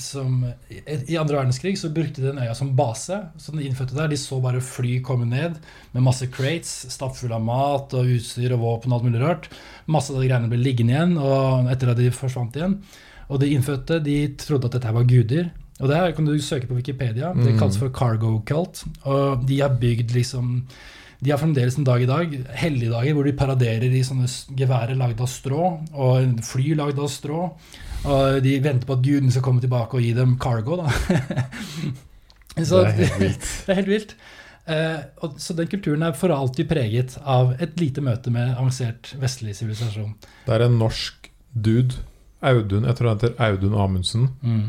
som, 0.00 0.44
I 0.70 1.16
andre 1.16 1.36
verdenskrig 1.38 1.76
så 1.78 1.88
brukte 1.94 2.20
de 2.22 2.28
den 2.30 2.38
øya 2.42 2.54
som 2.54 2.74
base. 2.76 3.18
Så 3.38 3.52
de 3.52 3.64
innfødte 3.66 3.94
der 3.96 4.08
de 4.08 4.16
så 4.16 4.40
bare 4.42 4.60
fly 4.60 5.00
komme 5.02 5.26
ned 5.26 5.56
med 5.94 6.02
masse 6.02 6.26
crates 6.30 6.86
stappfulle 6.92 7.34
av 7.34 7.42
mat 7.44 7.94
og 7.94 8.06
utstyr 8.16 8.52
og 8.54 8.60
våpen. 8.60 8.92
og 8.92 8.98
alt 9.00 9.08
mulig 9.10 9.22
rart. 9.22 9.48
Masse 9.86 10.12
av 10.14 10.20
de 10.20 10.28
greiene 10.28 10.48
ble 10.48 10.58
liggende 10.62 10.92
igjen 10.96 11.16
og 11.18 11.70
etter 11.72 11.90
at 11.90 11.96
de 11.96 12.10
forsvant 12.10 12.56
igjen. 12.56 12.78
Og 13.28 13.40
de 13.40 13.52
innfødte 13.56 14.02
de 14.04 14.18
trodde 14.38 14.66
at 14.66 14.72
dette 14.78 14.86
her 14.86 14.94
var 14.94 15.04
guder. 15.04 15.50
Og 15.80 15.88
det 15.88 15.96
her 15.96 16.12
kan 16.12 16.24
du 16.24 16.38
søke 16.40 16.66
på 16.68 16.74
Wikipedia. 16.78 17.34
Det 17.34 17.52
Mm. 17.52 17.58
kalles 17.58 17.76
for 17.76 17.90
cargo 17.90 18.40
cult. 18.46 18.84
Og 19.04 19.46
de 19.46 19.60
har 19.60 19.70
bygd 19.80 20.12
liksom 20.14 20.66
de 21.20 21.32
har 21.32 21.40
fremdeles 21.40 21.78
en 21.78 21.86
dag 21.86 22.02
i 22.02 22.08
dag 22.08 22.32
helligdager 22.60 23.16
hvor 23.16 23.26
de 23.26 23.34
paraderer 23.36 23.92
i 23.94 24.04
sånne 24.04 24.28
geværer 24.58 24.98
lagd 24.98 25.20
av 25.24 25.30
strå 25.32 25.68
og 25.92 26.40
fly 26.44 26.74
lagd 26.78 27.00
av 27.00 27.10
strå. 27.12 27.42
Og 28.06 28.40
de 28.44 28.56
venter 28.62 28.86
på 28.86 28.98
at 28.98 29.04
guden 29.04 29.32
skal 29.32 29.44
komme 29.46 29.62
tilbake 29.64 29.98
og 29.98 30.04
gi 30.04 30.12
dem 30.14 30.36
cargo. 30.38 30.76
Da. 30.78 30.90
så, 32.68 32.84
det 32.84 32.90
er 32.90 32.98
helt 33.00 33.22
vilt. 33.22 33.48
det 33.66 33.72
er 33.72 33.80
helt 33.80 33.90
vilt. 33.90 34.16
Eh, 34.66 34.98
og, 35.22 35.38
så 35.42 35.54
den 35.54 35.70
kulturen 35.70 36.02
er 36.06 36.16
for 36.18 36.34
alltid 36.34 36.68
preget 36.70 37.16
av 37.22 37.54
et 37.62 37.78
lite 37.80 38.02
møte 38.04 38.32
med 38.34 38.52
avansert 38.56 39.14
vestlig 39.22 39.56
sivilisasjon. 39.58 40.14
Det 40.46 40.54
er 40.56 40.66
en 40.66 40.78
norsk 40.80 41.30
dude, 41.54 42.02
Audun, 42.44 42.84
jeg 42.84 42.98
tror 42.98 43.08
han 43.08 43.20
heter 43.22 43.38
Audun 43.42 43.78
Amundsen, 43.80 44.28
Mm. 44.44 44.66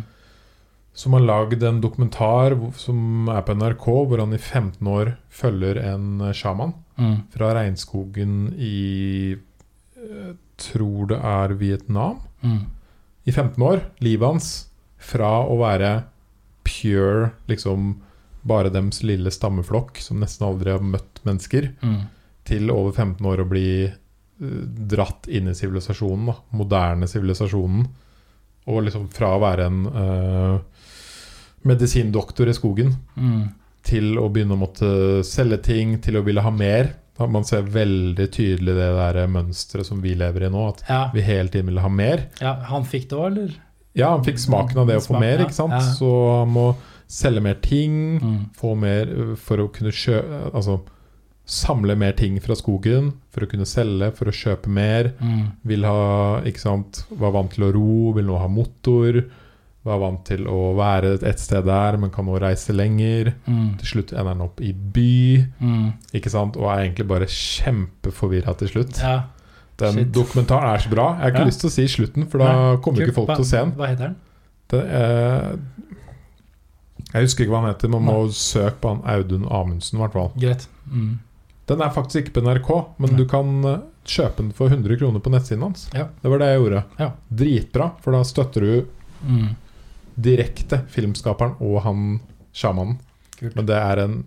Som 0.97 1.13
har 1.13 1.21
lagd 1.21 1.61
en 1.63 1.77
dokumentar 1.83 2.55
som 2.81 3.27
er 3.29 3.43
på 3.45 3.53
NRK, 3.53 3.85
hvor 4.09 4.17
han 4.23 4.33
i 4.33 4.39
15 4.41 4.87
år 4.89 5.11
følger 5.29 5.77
en 5.93 6.21
eh, 6.25 6.33
sjaman 6.33 6.73
Mm. 6.97 7.17
fra 7.29 7.51
regnskogen 7.53 8.31
i 8.57 9.33
eh, 9.33 10.31
tror 10.57 11.07
det 11.11 11.19
er 11.21 11.51
Vietnam. 11.59 12.23
Mm. 12.41 12.63
I 13.27 13.31
15 13.35 13.61
år. 13.61 13.83
Livet 14.01 14.25
hans 14.31 14.47
fra 14.97 15.29
å 15.45 15.59
være 15.61 15.91
pure, 16.65 17.29
liksom 17.47 17.99
bare 18.47 18.71
dems 18.73 19.03
lille 19.05 19.29
stammeflokk 19.29 19.99
som 20.01 20.17
nesten 20.23 20.47
aldri 20.47 20.71
har 20.73 20.81
møtt 20.81 21.21
mennesker, 21.27 21.69
Mm. 21.83 22.07
til 22.45 22.71
over 22.71 22.91
15 22.97 23.21
år 23.29 23.43
å 23.45 23.49
bli 23.49 23.67
eh, 23.85 24.65
dratt 24.89 25.27
inn 25.29 25.47
i 25.49 25.53
sivilisasjonen, 25.53 26.33
moderne 26.51 27.05
sivilisasjonen. 27.07 27.85
Og 28.67 28.83
liksom 28.83 29.05
fra 29.13 29.35
å 29.37 29.39
være 29.45 29.65
en 29.69 29.85
eh, 29.85 30.59
medisindoktor 31.65 32.47
i 32.49 32.53
skogen 32.53 32.95
Mm. 33.17 33.49
til 33.83 34.17
å 34.19 34.29
begynne 34.31 34.53
å 34.57 34.59
måtte 34.59 35.23
selge 35.25 35.61
ting, 35.63 35.99
til 36.01 36.17
å 36.17 36.23
ville 36.23 36.41
ha 36.41 36.51
mer. 36.51 36.93
Man 37.19 37.43
ser 37.43 37.63
veldig 37.63 38.27
tydelig 38.31 38.75
det 38.75 38.89
der 38.93 39.27
mønsteret 39.27 39.85
som 39.85 40.01
vi 40.01 40.13
lever 40.13 40.45
i 40.45 40.49
nå, 40.49 40.67
at 40.69 40.83
Ja. 40.89 41.09
vi 41.13 41.21
hele 41.21 41.49
tiden 41.49 41.65
vil 41.67 41.79
ha 41.79 41.87
mer. 41.89 42.27
ja, 42.41 42.53
han 42.53 42.83
fikk 42.83 43.09
det 43.09 43.17
òg, 43.17 43.25
eller? 43.31 43.53
Ja, 43.95 44.11
han 44.11 44.23
fikk 44.23 44.37
smaken 44.37 44.77
av 44.77 44.87
det 44.87 44.97
å 44.97 45.07
få 45.07 45.19
mer, 45.19 45.39
ikke 45.39 45.53
sant? 45.53 45.71
ja. 45.71 45.79
Så 45.79 46.39
han 46.39 46.49
må 46.53 46.75
selge 47.07 47.41
mer 47.41 47.55
ting, 47.55 48.19
Mm. 48.19 48.49
få 48.55 48.75
mer 48.77 49.35
for 49.35 49.57
å 49.57 49.71
kunne 49.71 49.91
kjøpe 49.91 50.53
Altså 50.53 50.81
samle 51.45 51.95
mer 51.97 52.11
ting 52.11 52.39
fra 52.41 52.53
skogen 52.55 53.13
for 53.31 53.41
å 53.45 53.49
kunne 53.49 53.65
selge, 53.65 54.11
for 54.13 54.25
å 54.25 54.31
kjøpe 54.33 54.67
mer. 54.67 55.13
Mm. 55.21 55.51
Vil 55.65 55.83
ha, 55.83 56.41
ikke 56.45 56.59
sant 56.59 57.05
Var 57.17 57.31
vant 57.31 57.49
til 57.51 57.63
å 57.63 57.73
ro, 57.73 58.11
vil 58.13 58.25
nå 58.25 58.37
ha 58.37 58.47
motor. 58.47 59.23
Var 59.87 59.99
vant 60.01 60.23
til 60.27 60.41
å 60.51 60.73
være 60.75 61.13
et 61.23 61.39
sted 61.39 61.63
der, 61.69 61.95
men 62.01 62.09
kan 62.11 62.25
nå 62.27 62.35
reise 62.43 62.73
lenger. 62.75 63.29
Mm. 63.47 63.77
Til 63.79 63.87
slutt 63.93 64.11
ender 64.11 64.33
han 64.33 64.41
opp 64.43 64.59
i 64.59 64.73
by, 64.73 65.45
Mm. 65.63 65.93
ikke 66.13 66.29
sant? 66.33 66.57
og 66.59 66.67
er 66.73 66.83
egentlig 66.89 67.07
bare 67.07 67.29
kjempeforvirra 67.31 68.57
til 68.59 68.67
slutt. 68.73 68.99
Ja. 68.99 69.21
Den 69.77 69.93
shit. 69.93 70.11
dokumentaren 70.11 70.73
er 70.73 70.79
så 70.83 70.89
bra. 70.89 71.05
Jeg 71.13 71.21
har 71.21 71.31
ikke 71.31 71.39
Ja. 71.45 71.51
lyst 71.51 71.61
til 71.61 71.69
å 71.69 71.71
si 71.71 71.85
slutten, 71.87 72.27
for 72.27 72.39
da 72.39 72.77
kommer 72.77 72.97
Kul. 72.99 73.07
ikke 73.07 73.13
folk 73.15 73.29
Hva- 73.29 73.35
til 73.37 73.45
å 73.45 73.47
se 73.47 73.57
den. 73.57 73.71
Hva 73.77 73.87
heter 73.87 74.07
den? 74.07 74.15
Det 74.67 74.83
eh, 74.83 75.57
jeg 77.13 77.23
husker 77.23 77.45
ikke 77.45 77.53
hva 77.53 77.61
han 77.63 77.71
heter, 77.73 77.89
man 77.93 78.03
må 78.03 78.15
søke 78.35 78.81
på 78.81 78.89
han 78.89 79.01
Audun 79.07 79.45
Amundsen. 79.49 79.99
i 79.99 80.01
hvert 80.03 80.13
fall. 80.17 80.31
Greit. 80.37 80.67
Mm. 80.91 81.19
Den 81.67 81.81
er 81.81 81.89
faktisk 81.89 82.21
ikke 82.25 82.33
på 82.33 82.43
NRK, 82.43 82.85
men 82.99 83.09
Nei. 83.11 83.17
du 83.17 83.25
kan 83.25 83.65
eh, 83.65 83.77
kjøpe 84.07 84.37
den 84.37 84.51
for 84.51 84.69
100 84.69 84.97
kroner 84.99 85.19
på 85.23 85.31
nettsiden 85.31 85.61
hans. 85.61 85.89
Ja. 85.93 86.07
Det 86.21 86.29
var 86.31 86.39
det 86.39 86.47
jeg 86.47 86.61
gjorde. 86.61 86.83
Ja. 86.99 87.11
Dritbra, 87.33 87.91
for 88.01 88.11
da 88.11 88.23
støtter 88.23 88.61
du 88.61 88.87
Mm. 89.25 89.55
Direkte 90.17 90.81
filmskaperen 90.89 91.55
og 91.61 91.81
han 91.83 92.19
sjamanen. 92.53 92.97
Men 93.41 93.65
det 93.69 93.75
er 93.77 93.99
en 94.05 94.17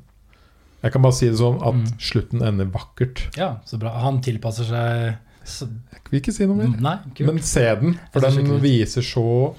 Jeg 0.83 0.93
kan 0.95 1.03
bare 1.03 1.13
si 1.13 1.27
det 1.29 1.37
sånn 1.37 1.59
at 1.61 1.75
Mm. 1.75 1.99
slutten 2.01 2.43
ender 2.43 2.65
vakkert. 2.73 3.37
Ja, 3.37 3.59
så 3.67 3.77
bra. 3.79 3.91
Han 4.01 4.23
tilpasser 4.23 4.65
seg 4.65 5.17
så, 5.45 5.67
Jeg 5.93 6.01
vil 6.11 6.21
ikke 6.21 6.33
si 6.33 6.47
noe 6.47 6.57
mer. 6.57 6.69
Nei. 6.81 6.99
Men 7.27 7.39
se 7.43 7.67
den, 7.75 7.99
for 8.13 8.21
den 8.21 8.61
viser 8.63 9.03
så 9.03 9.55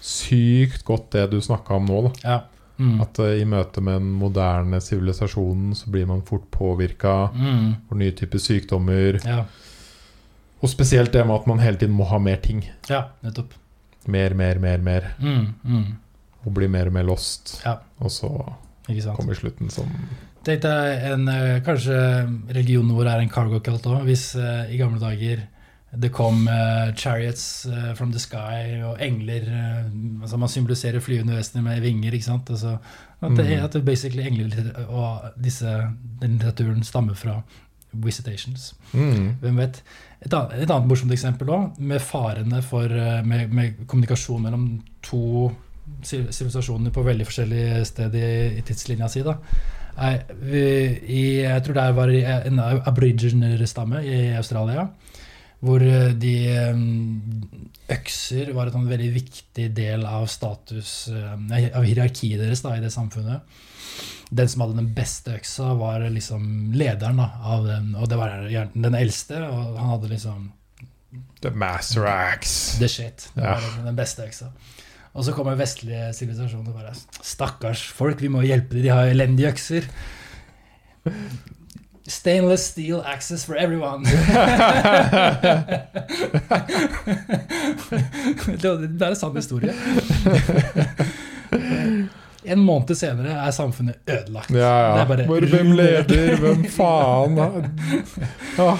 sykt 0.00 0.84
godt 0.84 1.10
det 1.12 1.30
du 1.30 1.38
snakka 1.40 1.74
om 1.78 1.86
nå. 1.86 2.02
da 2.22 2.28
ja. 2.28 2.40
Mm. 2.78 3.00
At 3.02 3.18
uh, 3.18 3.32
i 3.34 3.44
møte 3.44 3.80
med 3.82 3.96
den 3.98 4.10
moderne 4.20 4.78
sivilisasjonen 4.80 5.72
så 5.74 5.88
blir 5.90 6.06
man 6.06 6.20
fort 6.22 6.44
påvirka 6.54 7.32
Mm. 7.34 7.74
for 7.88 7.96
nye 7.96 8.12
typer 8.12 8.38
sykdommer. 8.38 9.18
Ja. 9.24 9.44
Og 10.62 10.68
spesielt 10.70 11.12
det 11.12 11.24
med 11.26 11.34
at 11.40 11.46
man 11.46 11.58
hele 11.58 11.76
tiden 11.76 11.94
må 11.96 12.04
ha 12.06 12.18
mer 12.18 12.36
ting. 12.36 12.62
ja, 12.88 13.08
nettopp. 13.24 13.52
Mer, 14.08 14.34
mer, 14.34 14.58
mer, 14.62 14.80
mer. 14.84 15.10
Mm. 15.20 15.44
Mm. 15.64 15.84
Og 16.46 16.54
blir 16.56 16.70
mer 16.72 16.88
og 16.88 16.96
mer 16.96 17.06
lost. 17.08 17.58
Ja. 17.64 17.76
Og 18.00 18.10
så 18.14 18.30
kommer 19.18 19.36
slutten 19.36 19.68
som 19.72 19.90
Tenk 20.46 20.62
deg 20.64 21.02
en, 21.10 21.26
eh, 21.28 21.58
kanskje 21.66 21.94
religionen 22.54 22.94
vår 22.96 23.08
er 23.10 23.20
en 23.20 23.28
cargo 23.28 23.58
cult 23.60 23.84
òg. 23.90 24.04
Hvis 24.06 24.30
uh, 24.38 24.64
i 24.70 24.78
gamle 24.80 25.00
dager 25.02 25.42
det 25.98 26.10
kom 26.14 26.46
uh, 26.48 26.92
chariots 26.96 27.66
uh, 27.68 27.90
from 27.98 28.12
the 28.12 28.20
sky 28.20 28.78
og 28.84 29.00
engler 29.00 29.46
altså 30.22 30.36
Man 30.40 30.48
symboliserer 30.52 31.00
flyvende 31.04 31.36
vesener 31.36 31.64
med 31.64 31.80
vinger. 31.84 32.12
ikke 32.14 32.24
sant? 32.30 32.50
Altså, 32.50 32.78
at, 33.20 33.30
det, 33.36 33.46
Mm. 33.58 33.64
at 33.64 33.72
det 33.72 33.84
basically 33.84 34.22
engler 34.24 34.72
og 34.88 35.32
disse, 35.42 35.66
den 36.22 36.38
litteraturen 36.38 36.84
stammer 36.84 37.14
fra 37.14 37.42
visitations. 37.92 38.74
mm. 38.92 39.34
Hvem 39.40 39.56
vet? 39.56 39.82
Et 40.18 40.32
annet, 40.34 40.54
et 40.64 40.70
annet 40.70 40.88
morsomt 40.90 41.12
eksempel 41.14 41.50
òg, 41.54 41.76
med 41.78 42.02
farene 42.02 42.58
for 42.66 42.90
eh, 42.90 43.20
med, 43.22 43.52
med 43.54 43.84
kommunikasjon 43.86 44.42
mellom 44.42 44.64
to 45.06 45.50
siv- 46.02 46.30
sivilisasjoner 46.34 46.90
på 46.94 47.04
veldig 47.06 47.26
forskjellige 47.28 47.84
steder 47.86 48.24
i, 48.26 48.48
i 48.58 48.64
tidslinja 48.66 49.08
si. 49.12 49.22
da. 49.26 49.36
Jeg, 49.98 50.38
vi, 50.42 50.64
jeg 51.42 51.62
tror 51.66 51.74
det 51.78 51.86
var 51.96 52.10
en 52.50 52.60
aboriginer-stamme 52.62 54.02
i 54.06 54.18
Australia. 54.38 54.88
Hvor 55.64 55.82
eh, 55.82 56.12
de 56.14 56.34
eh, 56.54 56.82
Økser 57.94 58.52
var 58.54 58.68
en 58.70 58.84
veldig 58.88 59.08
viktig 59.14 59.64
del 59.74 60.04
av 60.06 60.26
status 60.30 61.08
eh, 61.08 61.32
Av 61.74 61.86
hierarkiet 61.88 62.38
deres 62.42 62.60
da, 62.62 62.76
i 62.76 62.82
det 62.84 62.92
samfunnet. 62.94 63.42
Den 64.30 64.48
som 64.52 64.60
hadde 64.62 64.76
den 64.76 64.90
beste 64.94 65.32
øksa, 65.38 65.70
var 65.80 66.04
liksom 66.12 66.74
lederen 66.76 67.16
da, 67.22 67.30
av 67.48 67.64
den. 67.66 67.94
Og 67.96 68.10
det 68.12 68.18
var 68.20 68.34
gjerne 68.52 68.84
den 68.84 68.98
eldste, 68.98 69.40
og 69.48 69.78
han 69.80 69.88
hadde 69.94 70.10
liksom 70.12 70.50
The 71.40 71.50
Master 71.56 72.04
Axe. 72.10 72.76
the 72.78 72.88
shit. 72.92 73.30
Det 73.34 73.42
Ja. 73.42 73.54
var 73.56 73.84
den 73.86 73.96
beste 73.96 74.26
øksa. 74.28 74.50
Og 75.14 75.24
så 75.24 75.32
kommer 75.32 75.56
vestlige 75.56 76.12
sivilisasjoner 76.14 76.68
og 76.70 76.76
bare 76.76 76.92
Stakkars 77.24 77.86
folk, 77.96 78.20
vi 78.20 78.28
må 78.28 78.44
hjelpe 78.44 78.76
dem, 78.76 78.82
de 78.84 78.92
har 78.92 79.08
elendige 79.08 79.48
økser. 79.50 79.88
Stainless 82.08 82.64
steel 82.72 83.02
access 83.06 83.44
for 83.44 83.54
everyone. 83.54 84.04
det 88.62 89.02
er 89.02 89.08
en 89.08 89.16
sann 89.16 89.36
historie. 89.36 89.72
En 92.48 92.60
måned 92.64 92.94
senere 92.96 93.34
er 93.46 93.50
samfunnet 93.52 93.94
ødelagt. 94.08 94.50
Ja, 94.50 94.56
Det 94.56 94.98
ja. 94.98 95.04
bare 95.04 95.40
hvem 95.50 95.72
leder? 95.76 96.36
Hvem 96.40 96.64
faen? 96.72 97.38
Ah, 98.58 98.78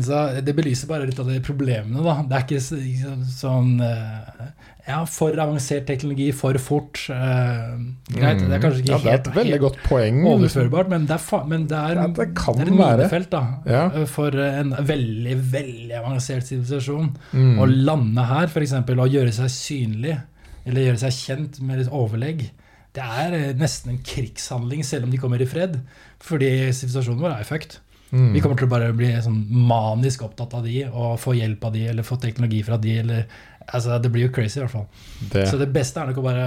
Så 0.00 0.40
det 0.44 0.54
belyser 0.56 0.88
bare 0.88 1.04
litt 1.06 1.18
av 1.20 1.26
de 1.28 1.38
problemene, 1.44 2.00
da. 2.02 2.22
Det 2.22 2.32
er 2.38 2.44
ikke 2.46 2.60
så- 2.64 3.24
sånn 3.28 3.80
eh, 3.80 4.52
Ja, 4.88 5.04
for 5.04 5.30
avansert 5.38 5.84
teknologi, 5.86 6.32
for 6.34 6.54
fort. 6.58 6.98
Uh, 7.08 7.76
greit, 8.10 8.40
det 8.40 8.50
er 8.56 8.58
kanskje 8.58 8.80
ikke 8.82 8.88
Mm. 8.88 8.88
ja, 8.90 8.98
det 8.98 9.06
er 9.06 9.14
et 9.14 9.26
helt, 9.26 9.36
veldig 9.36 9.58
godt 9.60 9.76
poeng. 9.84 10.16
overførbart, 10.26 10.88
men 10.88 11.06
det 11.06 11.14
er, 11.20 11.44
men 11.46 11.66
det 11.68 11.78
er, 11.78 11.94
Ja, 11.94 12.06
det 12.08 12.34
kan 12.34 12.54
det 12.56 12.66
er 12.66 12.72
et 12.72 12.78
minefelt 12.80 13.30
da, 13.30 13.42
Ja. 13.64 13.84
eh, 13.94 14.04
for 14.06 14.26
en 14.34 14.70
veldig, 14.72 15.36
veldig 15.52 15.92
avansert 16.02 16.42
sivilisasjon. 16.42 17.14
Mm. 17.32 17.58
Å 17.60 17.84
lande 17.84 18.24
her, 18.26 18.46
f.eks., 18.48 18.72
og 18.72 19.08
gjøre 19.12 19.32
seg 19.32 19.50
synlig, 19.54 20.20
eller 20.66 20.80
gjøre 20.82 20.98
seg 20.98 21.12
kjent 21.12 21.60
med 21.62 21.78
litt 21.78 21.88
overlegg, 21.92 22.50
det 22.92 23.04
er 23.04 23.54
nesten 23.54 23.90
en 23.90 23.98
krigshandling, 23.98 24.82
selv 24.84 25.04
om 25.04 25.10
de 25.10 25.16
kommer 25.18 25.40
i 25.40 25.46
fred. 25.46 25.80
Fordi 26.18 26.72
sivilisasjonen 26.72 27.20
vår 27.20 27.38
er 27.38 27.44
fucked. 27.44 27.78
Mm. 28.12 28.32
Vi 28.34 28.40
kommer 28.44 28.56
til 28.60 28.66
å 28.68 28.70
bare 28.70 28.90
bli 28.92 29.08
sånn 29.24 29.38
manisk 29.68 30.22
opptatt 30.26 30.52
av 30.58 30.66
de, 30.68 30.82
og 30.90 31.14
få 31.22 31.32
hjelp 31.38 31.62
av 31.64 31.72
de, 31.72 31.86
eller 31.88 32.04
få 32.04 32.18
teknologi 32.20 32.62
fra 32.66 32.76
de, 32.76 32.98
eller 33.04 33.24
Altså, 33.72 33.94
det 34.02 34.10
blir 34.10 34.24
jo 34.26 34.32
crazy, 34.34 34.58
i 34.58 34.62
hvert 34.64 34.72
fall. 34.72 34.86
det. 35.32 35.44
Så 35.48 35.56
det 35.56 35.68
beste 35.72 36.00
er 36.02 36.08
nok 36.10 36.16
å 36.18 36.24
bare 36.24 36.46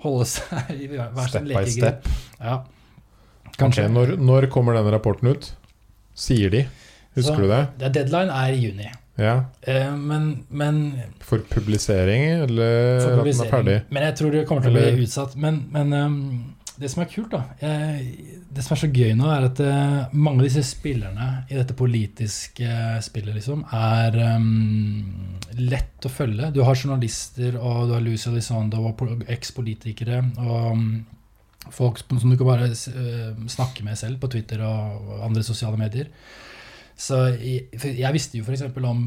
holde 0.00 0.24
seg 0.26 0.70
i 0.74 0.86
hver 0.88 1.10
sin 1.14 1.28
Step 1.28 1.42
by 1.44 1.50
lekegrind. 1.52 2.08
Ja. 2.40 2.54
Kanskje. 3.58 3.84
når, 3.92 4.14
når 4.16 4.46
kommer 4.50 4.74
den 4.78 4.88
rapporten 4.94 5.28
ut? 5.34 5.50
Sier 6.18 6.50
de? 6.50 6.62
Husker 7.18 7.34
Så- 7.34 7.42
du 7.42 7.48
det? 7.48 7.60
det? 7.78 7.92
deadline 7.98 8.30
er 8.30 8.52
i 8.54 8.62
juni. 8.64 8.88
Ja. 9.18 9.34
Eh, 9.62 9.90
men, 9.96 10.44
men 10.48 10.80
For 11.20 11.38
publisering, 11.50 12.24
eller 12.46 13.00
for 13.00 13.04
at 13.04 13.10
den 13.10 13.12
er 13.12 13.22
publisering. 13.22 13.50
ferdig? 13.52 13.78
Men 13.90 14.02
jeg 14.08 14.14
tror 14.20 14.30
det 14.32 14.46
kommer 14.48 14.62
til 14.62 14.70
å 14.70 14.78
bli 14.80 15.04
utsatt. 15.04 15.36
Men, 15.36 15.64
men 15.74 15.92
ehm, 15.92 16.18
det 16.78 16.88
som 16.92 17.02
er 17.02 17.10
kult, 17.10 17.32
da 17.34 17.42
Det 17.58 18.64
som 18.64 18.74
er 18.74 18.80
så 18.80 18.88
gøy 18.90 19.12
nå, 19.18 19.26
er 19.32 19.46
at 19.48 19.60
eh, 19.64 20.14
mange 20.14 20.42
av 20.42 20.48
disse 20.48 20.64
spillerne 20.66 21.28
i 21.50 21.58
dette 21.58 21.76
politiske 21.78 22.66
eh, 22.66 22.98
spillet, 23.04 23.34
liksom, 23.36 23.64
er 23.74 24.18
um, 24.38 25.38
lett 25.58 26.06
å 26.06 26.12
følge. 26.12 26.52
Du 26.54 26.62
har 26.66 26.78
journalister, 26.78 27.58
og 27.58 27.88
du 27.88 27.94
har 27.96 28.04
Lucy 28.04 28.30
Elizondo 28.30 28.84
og 28.88 29.24
eks-politikere. 29.26 30.22
og 30.44 30.78
mm, 30.78 30.90
Folk 31.74 32.00
som 32.00 32.30
du 32.30 32.36
kan 32.38 32.48
bare 32.48 32.70
eh, 32.70 33.32
snakke 33.50 33.84
med 33.84 33.98
selv 34.00 34.22
på 34.22 34.30
Twitter 34.32 34.62
og 34.64 35.18
andre 35.26 35.42
sosiale 35.46 35.80
medier. 35.80 36.12
Så 36.98 37.24
jeg, 37.36 37.68
jeg 37.74 38.14
visste 38.14 38.38
jo 38.40 38.46
f.eks. 38.46 38.64
om 38.78 39.02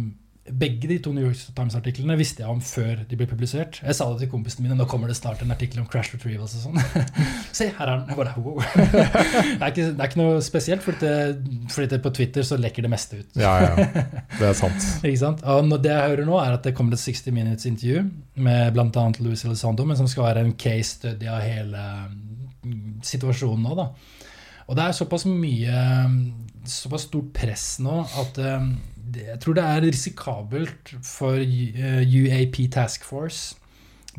begge 0.59 0.87
de 0.89 0.97
to 1.03 1.13
New 1.15 1.23
York 1.25 1.39
Times-artiklene 1.55 2.15
visste 2.19 2.43
jeg 2.43 2.51
om 2.51 2.61
før 2.63 3.03
de 3.07 3.17
ble 3.17 3.27
publisert. 3.29 3.79
Jeg 3.83 3.97
sa 3.97 4.07
det 4.11 4.23
til 4.23 4.31
kompisene 4.31 4.65
mine. 4.65 4.77
Nå 4.79 4.87
kommer 4.89 5.11
det 5.11 5.17
snart 5.19 5.41
en 5.43 5.53
artikkel 5.53 5.81
om 5.81 5.87
crash 5.89 6.15
retrievals 6.15 6.55
og 6.59 6.65
sånn. 6.67 6.79
Se, 7.57 7.69
her 7.77 7.91
er 7.91 8.03
den. 8.03 8.17
Bare, 8.17 8.35
wow. 8.41 8.59
det, 8.91 9.01
er 9.01 9.67
ikke, 9.71 9.87
det 9.89 9.97
er 9.97 10.09
ikke 10.09 10.21
noe 10.21 10.39
spesielt, 10.45 10.85
fordi, 10.85 11.01
det, 11.03 11.65
fordi 11.73 11.89
det 11.93 12.01
på 12.03 12.13
Twitter 12.17 12.47
så 12.47 12.59
lekker 12.61 12.87
det 12.87 12.93
meste 12.93 13.21
ut. 13.21 13.29
Ja, 13.39 13.53
ja. 13.63 13.89
Det 14.41 14.47
er 14.47 14.55
sant. 14.57 14.87
Ikke 15.05 15.19
sant? 15.19 15.43
Og 15.45 15.75
det 15.83 15.91
jeg 15.91 16.13
hører 16.13 16.27
nå, 16.27 16.37
er 16.41 16.55
at 16.55 16.65
det 16.65 16.73
kommer 16.77 16.95
et 16.95 17.03
60 17.03 17.35
minutes-intervju 17.35 18.05
med 18.41 18.73
bl.a. 18.75 19.05
Louis 19.21 19.45
Elizondo, 19.45 19.85
men 19.87 19.99
som 19.99 20.09
skal 20.09 20.29
være 20.29 20.45
en 20.45 20.55
case 20.59 20.97
study 20.97 21.29
av 21.29 21.43
hele 21.43 21.83
mm, 22.63 23.01
situasjonen 23.05 23.67
nå. 23.67 23.77
da. 23.77 23.89
Og 24.71 24.77
det 24.77 24.87
er 24.87 24.95
såpass 24.95 25.27
mye 25.27 25.83
Såpass 26.61 27.07
stort 27.09 27.31
press 27.33 27.63
nå 27.81 27.95
at 28.05 28.35
det, 28.37 28.51
jeg 29.17 29.39
tror 29.43 29.57
det 29.57 29.63
er 29.65 29.87
risikabelt 29.87 30.93
for 31.05 31.39
eh, 31.41 32.01
UAP 32.05 32.63
Task 32.73 33.03
Force, 33.07 33.57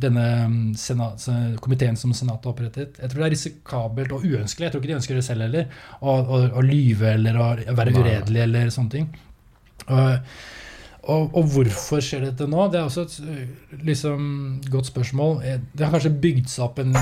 denne 0.01 0.25
mm, 0.49 0.61
senat, 0.81 1.25
komiteen 1.61 1.99
som 2.01 2.15
Senatet 2.17 2.49
har 2.49 2.55
opprettet. 2.55 2.97
Jeg 3.01 3.13
tror 3.13 3.23
det 3.23 3.27
er 3.27 3.35
risikabelt 3.37 4.15
og 4.17 4.25
uønskelig, 4.25 4.67
jeg 4.67 4.73
tror 4.73 4.83
ikke 4.83 4.93
de 4.93 4.97
ønsker 5.01 5.19
det 5.19 5.27
selv 5.27 5.45
heller, 5.47 5.69
å, 6.01 6.17
å, 6.17 6.41
å 6.59 6.65
lyve 6.65 7.13
eller 7.19 7.37
å 7.37 7.51
være 7.77 7.95
uredelig 7.99 8.43
eller 8.47 8.73
sånne 8.73 8.95
ting. 8.97 9.13
Og, 9.89 10.33
og, 11.03 11.37
og 11.37 11.47
hvorfor 11.53 12.03
skjer 12.05 12.29
dette 12.29 12.47
nå? 12.49 12.67
Det 12.71 12.81
er 12.81 12.89
også 12.89 13.05
et 13.05 13.17
øh, 13.27 13.79
liksom, 13.83 14.27
godt 14.71 14.91
spørsmål. 14.93 15.41
Eh, 15.45 15.63
Det 15.75 15.87
har 15.87 15.95
kanskje 15.95 16.15
bygd 16.23 16.51
seg 16.53 16.67
opp 16.69 16.79
en 16.83 16.95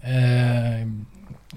eh, 0.00 0.84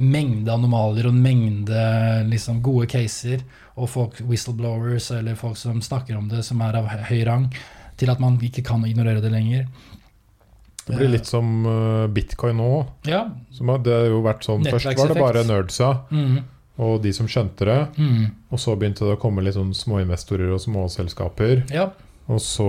mengde 0.01 0.49
anomalier 0.53 1.07
og 1.07 1.13
en 1.13 1.21
mengde 1.21 1.83
liksom, 2.31 2.63
gode 2.65 2.89
caser, 2.89 3.43
og 3.75 3.89
folk, 3.89 4.19
whistleblowers 4.29 5.11
eller 5.11 5.35
folk 5.35 5.57
som 5.57 5.81
snakker 5.81 6.17
om 6.17 6.27
det, 6.29 6.43
som 6.45 6.61
er 6.61 6.75
av 6.77 6.87
høy 7.09 7.23
rang, 7.25 7.47
til 7.97 8.09
at 8.13 8.19
man 8.21 8.37
ikke 8.41 8.63
kan 8.65 8.83
ignorere 8.85 9.21
det 9.23 9.31
lenger. 9.33 9.67
Det 10.85 10.97
blir 10.97 11.13
litt 11.13 11.25
som 11.29 11.65
uh, 11.65 12.07
bitcoin 12.11 12.57
nå. 12.59 12.71
Ja. 13.07 13.23
Som 13.55 13.71
det 13.83 13.93
har 13.95 14.09
jo 14.11 14.19
vært 14.25 14.43
sånn, 14.43 14.65
Først 14.67 14.91
var 14.99 15.13
det 15.13 15.21
bare 15.21 15.43
nerdsa 15.47 15.91
Mm, 16.11 16.41
og 16.83 17.01
de 17.03 17.13
som 17.13 17.27
skjønte 17.29 17.65
det. 17.69 17.79
mm, 17.97 18.25
Og 18.51 18.59
så 18.59 18.75
begynte 18.75 19.05
det 19.07 19.15
å 19.15 19.21
komme 19.21 19.41
litt 19.45 19.55
sånn 19.55 19.73
småinvestorer 19.77 20.51
og 20.53 20.59
småselskaper. 20.61 21.63
ja. 21.71 21.89
Og 22.31 22.39
så 22.39 22.65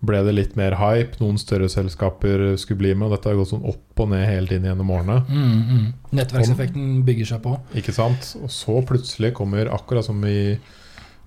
ble 0.00 0.20
det 0.24 0.34
litt 0.34 0.56
mer 0.56 0.76
hype. 0.78 1.18
Noen 1.20 1.38
større 1.38 1.68
selskaper 1.68 2.56
skulle 2.56 2.78
bli 2.78 2.94
med. 2.94 3.08
Og 3.08 3.16
dette 3.16 3.28
har 3.32 3.36
gått 3.40 3.50
sånn 3.50 3.64
opp 3.66 3.98
og 4.04 4.08
ned 4.12 4.26
hele 4.30 4.46
tiden 4.46 4.68
gjennom 4.70 4.90
årene. 4.94 5.16
Mm, 5.28 5.62
mm. 5.68 5.86
Nettverkseffekten 6.14 7.02
bygger 7.04 7.26
seg 7.32 7.42
på. 7.42 7.56
Ikke 7.74 7.92
sant? 7.96 8.36
Og 8.42 8.50
så 8.54 8.78
plutselig 8.86 9.32
kommer, 9.34 9.66
akkurat 9.74 10.04
som 10.06 10.22
i 10.24 10.58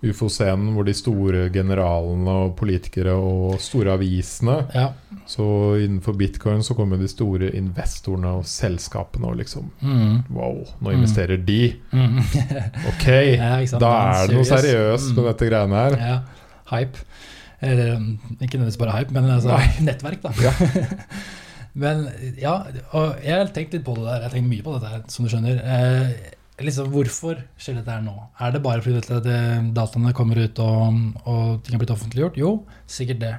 ufo-scenen, 0.02 0.72
hvor 0.74 0.86
de 0.88 0.94
store 0.98 1.44
generalene 1.54 2.32
og 2.48 2.56
politikere 2.58 3.14
og 3.14 3.60
store 3.62 3.94
avisene 3.94 4.56
Ja. 4.74 4.88
Så 5.30 5.44
innenfor 5.78 6.16
bitcoin 6.18 6.64
så 6.66 6.74
kommer 6.76 6.98
de 6.98 7.08
store 7.08 7.52
investorene 7.54 8.32
og 8.40 8.48
selskapene 8.50 9.28
og 9.30 9.38
liksom 9.38 9.70
Mm, 9.82 10.24
Wow, 10.34 10.66
nå 10.82 10.90
Mm. 10.90 10.96
investerer 10.98 11.38
de! 11.46 11.76
mm. 11.94 12.18
Ok! 12.88 13.06
Ja. 13.38 13.78
Da 13.78 13.92
er 14.24 14.28
det 14.28 14.36
noe 14.36 14.44
seriøst 14.50 15.14
med 15.16 15.24
Mm. 15.24 15.28
dette 15.30 15.50
greiene 15.52 15.76
her. 15.76 15.98
Ja, 16.00 16.20
hype. 16.76 16.98
Eller 17.62 17.94
ikke 18.42 18.58
nødvendigvis 18.58 18.80
bare 18.82 18.98
hype, 18.98 19.14
men 19.14 19.30
altså, 19.30 19.58
nettverk, 19.88 20.24
da. 20.24 20.32
men 21.82 22.08
ja, 22.42 22.56
og 22.98 23.20
jeg 23.24 23.38
har 23.38 23.52
tenkt 23.56 23.76
litt 23.78 23.86
på 23.86 23.96
det 24.00 24.06
der. 24.08 24.18
Jeg 24.24 24.30
har 24.30 24.36
tenkt 24.38 24.50
mye 24.52 24.66
på 24.66 24.74
dette, 24.78 24.90
her, 24.96 25.04
som 25.14 25.28
du 25.28 25.32
skjønner. 25.32 25.62
Eh, 25.62 26.34
liksom, 26.66 26.90
hvorfor 26.94 27.40
skjer 27.62 27.78
dette 27.80 27.94
her 27.94 28.02
nå? 28.06 28.16
Er 28.42 28.52
det 28.58 28.64
bare 28.66 28.82
fordi 28.84 28.98
dette, 29.00 29.22
det, 29.28 29.38
dataene 29.78 30.12
kommer 30.18 30.42
ut 30.42 30.60
og, 30.66 31.00
og 31.30 31.62
ting 31.64 31.78
har 31.78 31.84
blitt 31.86 31.94
offentliggjort? 31.96 32.42
Jo, 32.42 32.52
sikkert 32.92 33.22
det. 33.24 33.32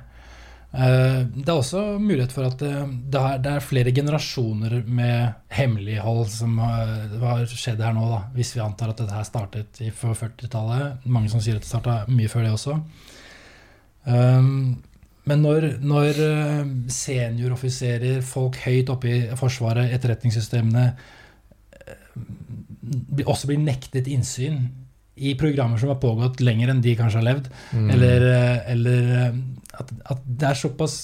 Eh, 0.72 1.18
Det 1.36 1.50
er 1.52 1.58
også 1.58 1.82
mulighet 2.00 2.32
for 2.32 2.46
at 2.48 2.56
det, 2.62 2.72
det, 3.12 3.20
er, 3.20 3.42
er 3.58 3.60
flere 3.66 3.92
generasjoner 3.92 4.78
med 4.88 5.34
hemmelighold 5.52 6.30
som 6.32 6.54
har, 6.62 6.94
har 7.20 7.42
skjedd 7.50 7.82
her 7.84 7.92
nå, 7.98 8.06
da, 8.14 8.22
hvis 8.38 8.54
vi 8.56 8.62
antar 8.64 8.94
at 8.94 9.02
dette 9.02 9.18
her 9.18 9.26
startet 9.28 9.82
i- 9.84 9.90
på 9.92 10.14
40-tallet. 10.16 11.04
Mange 11.12 11.28
som 11.34 11.42
sier 11.44 11.58
at 11.60 11.66
det 11.66 11.68
starta 11.74 11.98
mye 12.08 12.30
før 12.32 12.46
det 12.48 12.54
også. 12.56 12.78
Um, 14.06 14.82
men 15.30 15.42
når, 15.44 15.68
når 15.86 16.16
eh, 16.18 16.62
senioroffiserer, 16.90 18.22
folk 18.26 18.56
høyt 18.64 18.88
oppe 18.90 19.10
i 19.10 19.18
Forsvaret, 19.38 19.92
etterretningssystemene, 19.94 20.86
eh, 21.86 23.26
også 23.26 23.46
blir 23.52 23.60
nektet 23.62 24.10
innsyn 24.10 24.64
i 25.22 25.36
programmer 25.38 25.78
som 25.78 25.92
har 25.92 26.00
pågått 26.02 26.42
lenger 26.42 26.72
enn 26.72 26.82
de 26.82 26.96
kanskje 26.98 27.20
har 27.20 27.28
levd, 27.28 27.50
Mm. 27.72 27.90
eller, 27.94 28.26
eh, 28.32 28.72
eller 28.72 29.12
at, 29.78 29.92
at 30.10 30.24
det 30.26 30.48
er 30.48 30.58
såpass 30.58 30.96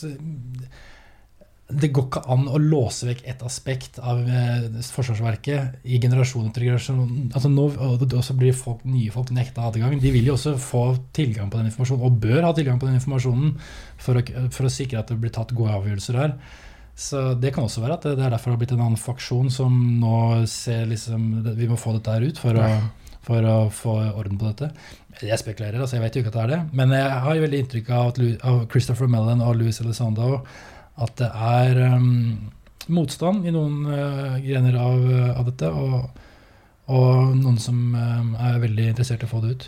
Det 1.69 1.91
går 1.93 2.07
ikke 2.07 2.23
an 2.33 2.47
å 2.49 2.57
låse 2.57 3.05
vekk 3.05 3.27
et 3.29 3.43
aspekt 3.45 3.99
av 4.01 4.23
eh, 4.25 4.69
Forsvarsverket 4.89 5.83
i 5.85 5.99
generasjon 6.01 6.47
etter 6.49 6.65
generasjon. 6.65 7.27
Altså 7.35 7.51
nå, 7.53 7.67
og 7.77 8.07
det- 8.09 8.17
og 8.17 8.39
blir 8.41 8.55
folk, 8.57 8.87
nye 8.89 9.11
folk 9.13 9.29
nekta 9.37 9.67
adgang. 9.69 9.99
De 10.01 10.13
vil 10.15 10.25
jo 10.31 10.33
også 10.39 10.55
få 10.57 10.97
tilgang 11.13 11.51
på 11.53 11.59
den 11.61 11.69
informasjonen, 11.69 12.07
og 12.09 12.17
bør 12.23 12.47
ha 12.47 12.55
tilgang 12.57 12.81
på 12.81 12.89
den 12.89 12.97
informasjonen 12.97 13.53
for 14.01 14.17
å, 14.17 14.23
for 14.51 14.65
å 14.65 14.73
sikre 14.73 15.03
at 15.03 15.13
det 15.13 15.19
blir 15.21 15.35
tatt 15.35 15.53
gode 15.53 15.77
avgjørelser 15.77 16.17
her. 16.17 16.33
Så 16.99 17.35
det 17.39 17.53
kan 17.55 17.69
også 17.69 17.85
være 17.85 17.99
at 17.99 18.07
det, 18.09 18.15
er 18.17 18.33
derfor 18.33 18.51
det 18.51 18.57
har 18.57 18.63
blitt 18.65 18.73
en 18.75 18.87
annen 18.87 18.99
faksjon 18.99 19.53
som 19.53 19.77
nå 20.01 20.47
ser 20.51 20.89
liksom 20.91 21.29
Vi 21.55 21.69
må 21.69 21.77
få 21.79 21.93
dette 21.95 22.17
her 22.17 22.25
ut 22.27 22.41
for 22.43 22.57
å, 22.59 22.65
for 23.29 23.45
å 23.45 23.59
få 23.71 23.99
orden 24.17 24.41
på 24.41 24.49
dette. 24.49 24.73
Jeg 25.21 25.39
spekulerer, 25.39 25.79
altså 25.79 25.99
jeg 25.99 26.07
vet 26.07 26.17
jo 26.17 26.25
ikke 26.25 26.33
at 26.33 26.41
det 26.41 26.43
er 26.47 26.51
det. 26.57 26.61
Men 26.81 26.97
jeg 26.97 27.21
har 27.27 27.37
jo 27.37 27.45
veldig 27.45 27.61
inntrykk 27.63 27.93
av, 27.93 28.11
at, 28.15 28.19
av 28.49 28.67
Christopher 28.73 29.13
Mellon 29.13 29.45
og 29.45 29.61
Louis 29.61 29.79
Elizondo 29.85 30.41
at 31.05 31.15
det 31.21 31.29
er 31.31 31.79
um, 31.95 32.51
motstand 32.93 33.47
i 33.47 33.53
noen 33.55 33.85
uh, 33.87 34.39
grener 34.43 34.79
av, 34.81 35.05
av 35.39 35.47
dette, 35.51 35.71
og, 35.71 36.25
og 36.91 37.37
noen 37.39 37.59
som 37.63 37.79
um, 37.95 38.35
er 38.35 38.61
veldig 38.63 38.91
interessert 38.93 39.23
i 39.23 39.29
å 39.29 39.33
få 39.33 39.43
det 39.45 39.55
ut. 39.55 39.67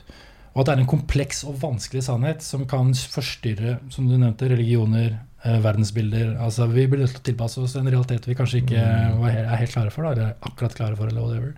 Og 0.50 0.62
at 0.62 0.66
det 0.66 0.72
er 0.74 0.82
en 0.82 0.90
kompleks 0.90 1.44
og 1.46 1.60
vanskelig 1.62 2.02
sannhet 2.08 2.42
som 2.42 2.64
kan 2.70 2.90
forstyrre, 2.94 3.76
som 3.94 4.08
du 4.10 4.16
nevnte, 4.16 4.48
religioner, 4.50 5.12
uh, 5.44 5.58
verdensbilder. 5.62 6.32
Altså, 6.42 6.66
vi 6.72 6.88
blir 6.90 7.04
nødt 7.04 7.14
til 7.14 7.22
å 7.22 7.28
tilpasse 7.30 7.62
oss 7.62 7.76
en 7.78 7.90
realitet 7.90 8.26
vi 8.26 8.38
kanskje 8.38 8.64
ikke 8.64 8.80
Mm. 8.80 9.26
er 9.30 9.60
helt 9.60 9.72
klare 9.76 9.94
for, 9.94 10.02
da, 10.08 10.10
eller 10.16 10.34
akkurat 10.50 10.74
klare 10.74 10.96
for, 10.98 11.12
eller 11.12 11.22
whatever. 11.22 11.54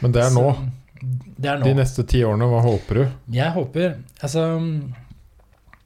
Men 0.00 0.12
det 0.16 0.24
er 0.24 0.32
nå. 0.34 0.46
Så, 0.48 1.02
det 1.36 1.50
er 1.50 1.58
nå. 1.58 1.66
De 1.66 1.74
neste 1.74 2.04
ti 2.06 2.22
årene, 2.24 2.46
hva 2.48 2.62
håper 2.62 2.98
du? 3.00 3.04
Jeg 3.34 3.50
håper 3.54 3.96
Altså 4.22 4.42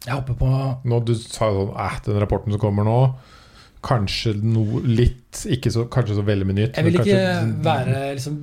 Jeg 0.06 0.14
håper 0.14 0.36
på 0.38 0.48
Nå 0.86 1.00
Du 1.04 1.14
sa 1.18 1.48
jo 1.50 1.66
sånn 1.66 1.76
eh, 1.82 1.98
den 2.06 2.20
rapporten 2.22 2.54
som 2.54 2.62
kommer 2.62 2.86
nå, 2.86 2.98
kanskje 3.86 4.34
noe 4.42 4.80
litt 4.86 5.42
Ikke 5.50 5.70
så, 5.74 5.84
kanskje 5.92 6.16
så 6.20 6.24
veldig 6.26 6.46
mye 6.48 6.58
nytt. 6.62 6.76
Jeg 6.78 6.84
vil 6.88 6.98
ikke 7.00 7.04
kanskje- 7.10 7.64
være 7.66 8.02
liksom 8.16 8.40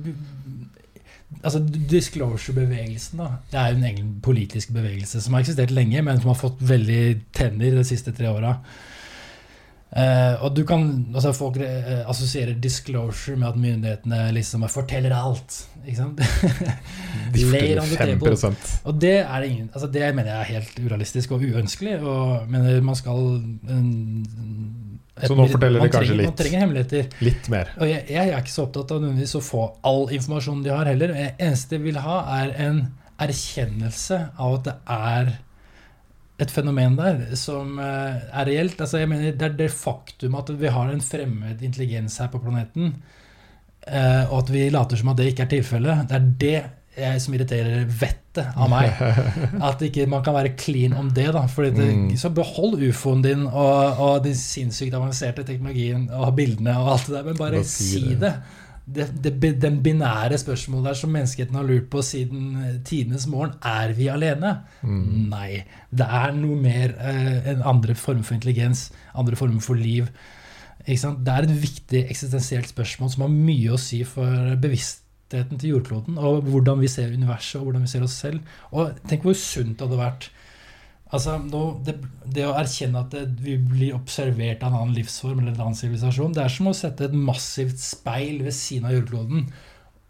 Altså 1.44 1.60
Disclosure-bevegelsen 1.90 3.20
da 3.20 3.30
Det 3.50 3.58
er 3.60 3.70
jo 3.72 3.78
en 3.80 3.88
egen 3.90 4.10
politisk 4.24 4.72
bevegelse 4.76 5.20
som 5.20 5.34
har 5.36 5.42
eksistert 5.44 5.72
lenge, 5.76 6.00
men 6.06 6.20
som 6.20 6.30
har 6.32 6.38
fått 6.40 6.62
veldig 6.64 7.00
tenner 7.36 7.74
de 7.76 7.84
siste 7.84 8.14
tre 8.16 8.30
åra. 8.32 8.54
Eh, 9.94 10.42
og 10.42 10.56
du 10.56 10.64
kan, 10.66 10.88
altså 11.14 11.30
Folk 11.36 11.56
uh, 11.62 12.00
assosierer 12.10 12.56
disclosure 12.58 13.36
med 13.38 13.46
at 13.52 13.58
myndighetene 13.62 14.32
liksom 14.34 14.64
forteller 14.72 15.14
alt. 15.14 15.60
Ikke 15.84 16.00
sant? 16.00 16.18
De 17.34 17.44
forteller 17.46 17.94
table. 17.94 18.32
5 18.40 18.56
Og 18.90 18.98
det 19.02 19.12
er 19.20 19.44
ingen 19.46 19.68
altså 19.72 19.86
Det 19.92 20.08
mener 20.16 20.30
jeg 20.32 20.40
er 20.40 20.50
helt 20.56 20.80
urealistisk 20.82 21.36
og 21.36 21.44
uønskelig. 21.46 22.00
Og 22.02 22.50
mener 22.50 22.80
man 22.82 22.98
skal 22.98 23.20
en- 23.70 24.26
et- 25.14 25.28
Så 25.28 25.36
nå 25.38 25.46
forteller 25.52 25.78
de 25.78 25.88
kanskje 25.92 26.00
trenger, 26.08 26.16
litt. 26.22 26.26
Man 26.32 26.36
trenger 26.42 26.64
hemmeligheter. 26.64 27.08
Litt 27.22 27.48
mer. 27.54 27.70
Og 27.78 27.86
jeg, 27.88 28.02
jeg 28.10 28.28
er 28.34 28.42
ikke 28.42 28.56
så 28.56 28.66
opptatt 28.66 28.90
av 28.96 29.02
nødvendigvis 29.04 29.36
å 29.38 29.44
få 29.46 29.64
all 29.86 30.08
informasjonen 30.10 30.64
de 30.66 30.74
har 30.74 30.90
heller. 30.90 31.14
Det 31.14 31.30
eneste 31.38 31.78
jeg 31.78 31.86
vil 31.86 32.02
ha, 32.02 32.18
er 32.42 32.54
en 32.66 32.82
erkjennelse 33.22 34.18
av 34.42 34.58
at 34.58 34.64
det 34.72 34.74
er 34.90 35.34
et 36.42 36.50
fenomen 36.50 36.96
der 36.98 37.20
som 37.38 37.78
eh, 37.78 38.22
er 38.26 38.48
reelt. 38.48 38.80
Altså, 38.80 39.02
jeg 39.02 39.10
mener, 39.10 39.34
det 39.38 39.48
er 39.48 39.58
det 39.58 39.70
faktum 39.74 40.34
at 40.38 40.50
vi 40.58 40.72
har 40.72 40.90
en 40.90 41.04
fremmed 41.04 41.62
intelligens 41.62 42.18
her 42.22 42.30
på 42.32 42.42
planeten, 42.42 42.96
eh, 43.86 44.24
og 44.30 44.40
at 44.42 44.54
vi 44.54 44.68
later 44.74 44.98
som 44.98 45.12
at 45.12 45.20
det 45.20 45.30
ikke 45.32 45.46
er 45.46 45.52
tilfellet. 45.54 46.08
Det 46.10 46.18
er 46.18 46.32
det 46.46 46.56
jeg, 46.94 47.20
som 47.22 47.34
irriterer 47.34 47.86
vettet 47.90 48.52
av 48.54 48.70
meg. 48.70 48.90
At 49.68 49.82
ikke 49.82 50.06
man 50.10 50.22
kan 50.26 50.36
være 50.36 50.52
clean 50.58 50.94
om 50.94 51.08
det. 51.14 51.26
da 51.34 51.44
Fordi 51.50 51.72
det, 51.74 51.88
Mm. 51.94 52.16
Så 52.16 52.30
behold 52.30 52.78
ufoen 52.82 53.22
din 53.22 53.46
og, 53.46 53.98
og 53.98 54.24
den 54.24 54.34
sinnssykt 54.38 54.94
avanserte 54.94 55.44
teknologien 55.46 56.08
og 56.10 56.34
bildene 56.36 56.76
og 56.78 56.92
alt 56.94 57.08
det 57.08 57.16
der, 57.16 57.26
men 57.26 57.38
bare 57.38 57.64
si 57.66 58.14
det. 58.20 58.34
Det. 58.86 59.08
Det, 59.24 59.52
den 59.62 59.82
binære 59.82 60.38
spørsmålet 60.38 60.90
der 60.90 60.98
som 60.98 61.12
menneskeheten 61.14 61.56
har 61.56 61.66
lurt 61.66 61.88
på 61.90 62.02
siden 62.02 62.56
eh, 62.56 62.80
tidenes 62.84 63.26
morgen, 63.26 63.54
er 63.62 63.92
vi 63.96 64.08
alene? 64.12 64.56
Mm. 64.82 65.28
Nei. 65.30 65.64
Det 65.90 66.06
er 66.06 66.34
noe 66.36 66.56
mer 66.60 66.96
eh, 66.98 67.50
en 67.54 67.64
andre 67.64 67.94
former 67.94 68.26
for 68.26 68.36
intelligens, 68.36 68.90
andre 69.14 69.36
former 69.36 69.60
for 69.64 69.74
liv. 69.74 70.10
Ikke 70.84 71.00
sant? 71.00 71.24
Det 71.24 71.32
er 71.32 71.46
et 71.46 71.62
viktig 71.62 72.04
eksistensielt 72.10 72.68
spørsmål 72.68 73.10
som 73.10 73.26
har 73.26 73.32
mye 73.32 73.72
å 73.72 73.80
si 73.80 74.02
for 74.04 74.54
bevisstheten 74.60 75.58
til 75.60 75.76
jordkloden, 75.76 76.18
og 76.20 76.44
hvordan 76.50 76.82
vi 76.82 76.92
ser 76.92 77.14
universet 77.14 77.60
og 77.60 77.70
hvordan 77.70 77.86
vi 77.86 77.92
ser 77.94 78.04
oss 78.04 78.18
selv. 78.20 78.56
Og 78.72 78.92
tenk 79.08 79.24
hvor 79.24 79.38
sunt 79.38 79.78
det 79.78 79.88
hadde 79.88 80.02
vært 80.02 80.28
Altså, 81.14 81.36
det, 81.86 81.94
det 82.34 82.46
å 82.48 82.56
erkjenne 82.58 83.04
at 83.04 83.12
det, 83.14 83.26
vi 83.44 83.54
blir 83.60 83.94
observert 83.94 84.64
av 84.64 84.72
en 84.72 84.80
annen 84.80 84.96
livsform 84.96 85.40
eller 85.40 85.54
en 85.54 85.68
annen 85.68 85.78
sivilisasjon, 85.78 86.34
det 86.34 86.42
er 86.42 86.54
som 86.54 86.70
å 86.70 86.74
sette 86.74 87.06
et 87.06 87.14
massivt 87.14 87.78
speil 87.82 88.42
ved 88.42 88.56
siden 88.56 88.88
av 88.88 88.96
jordkloden. 88.96 89.46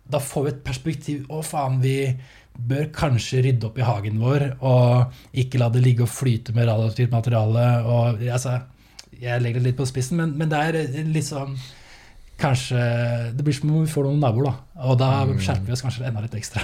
Da 0.08 0.20
får 0.20 0.46
vi 0.46 0.52
et 0.52 0.64
perspektiv 0.64 1.28
Å, 1.32 1.42
faen, 1.44 1.78
vi 1.84 2.14
bør 2.54 2.88
kanskje 2.94 3.42
rydde 3.44 3.66
opp 3.68 3.78
i 3.80 3.86
hagen 3.86 4.20
vår 4.22 4.44
og 4.62 5.38
ikke 5.42 5.58
la 5.58 5.70
det 5.74 5.80
ligge 5.82 6.04
og 6.04 6.12
flyte 6.12 6.54
med 6.54 6.68
radioaktivt 6.68 7.12
materiale. 7.12 7.64
Og, 7.82 8.20
altså, 8.28 8.58
jeg 9.20 9.42
legger 9.42 9.60
det 9.60 9.72
litt 9.72 9.80
på 9.80 9.88
spissen, 9.88 10.20
men, 10.20 10.36
men 10.38 10.52
det 10.52 10.60
er 10.60 11.08
litt 11.08 11.28
sånn 11.28 11.56
Kanskje 12.40 12.78
Det 13.36 13.44
blir 13.46 13.54
som 13.54 13.70
om 13.70 13.84
vi 13.84 13.90
får 13.92 14.08
noen 14.08 14.20
naboer, 14.20 14.48
da. 14.50 14.82
Og 14.88 14.98
da 14.98 15.10
Mm. 15.24 15.36
skjerper 15.38 15.66
vi 15.68 15.72
oss 15.72 15.82
kanskje 15.82 16.06
enda 16.08 16.20
litt 16.24 16.34
ekstra. 16.34 16.62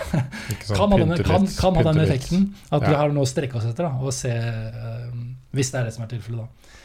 Sånn, 0.67 0.77
kan 0.77 0.91
ha 0.93 0.99
den, 0.99 1.15
kan, 1.25 1.47
kan 1.47 1.75
ha 1.79 1.83
den 1.93 2.01
effekten. 2.05 2.49
At 2.73 2.83
vi 2.89 2.95
har 2.95 3.13
noe 3.15 3.23
å 3.25 3.31
strekke 3.31 3.57
oss 3.61 3.65
etter, 3.71 3.87
da, 3.87 3.93
og 4.03 4.13
se 4.13 4.33
uh, 4.35 5.13
Hvis 5.55 5.71
det 5.73 5.81
er 5.81 5.85
det 5.89 5.95
som 5.95 6.05
er 6.05 6.11
tilfellet, 6.13 6.43
da. 6.43 6.77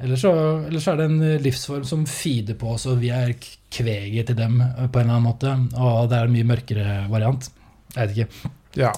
Ellers 0.00 0.20
så, 0.22 0.30
eller 0.68 0.78
så 0.78 0.92
er 0.92 0.96
det 1.00 1.04
en 1.10 1.22
eh, 1.26 1.40
livsform 1.42 1.84
som 1.84 2.04
feeder 2.06 2.54
på 2.54 2.68
oss, 2.76 2.84
og 2.86 3.00
vi 3.02 3.08
er 3.10 3.32
kveget 3.74 4.28
til 4.30 4.36
dem 4.38 4.60
eh, 4.62 4.86
på 4.86 5.00
en 5.00 5.08
eller 5.08 5.16
annen 5.16 5.26
måte. 5.26 5.54
Og 5.74 6.08
det 6.08 6.18
er 6.20 6.28
en 6.28 6.34
mye 6.36 6.46
mørkere 6.46 6.92
variant. 7.10 7.48
Jeg 7.96 8.06
vet 8.06 8.16
ikke. 8.16 8.52
Ja. 8.78 8.92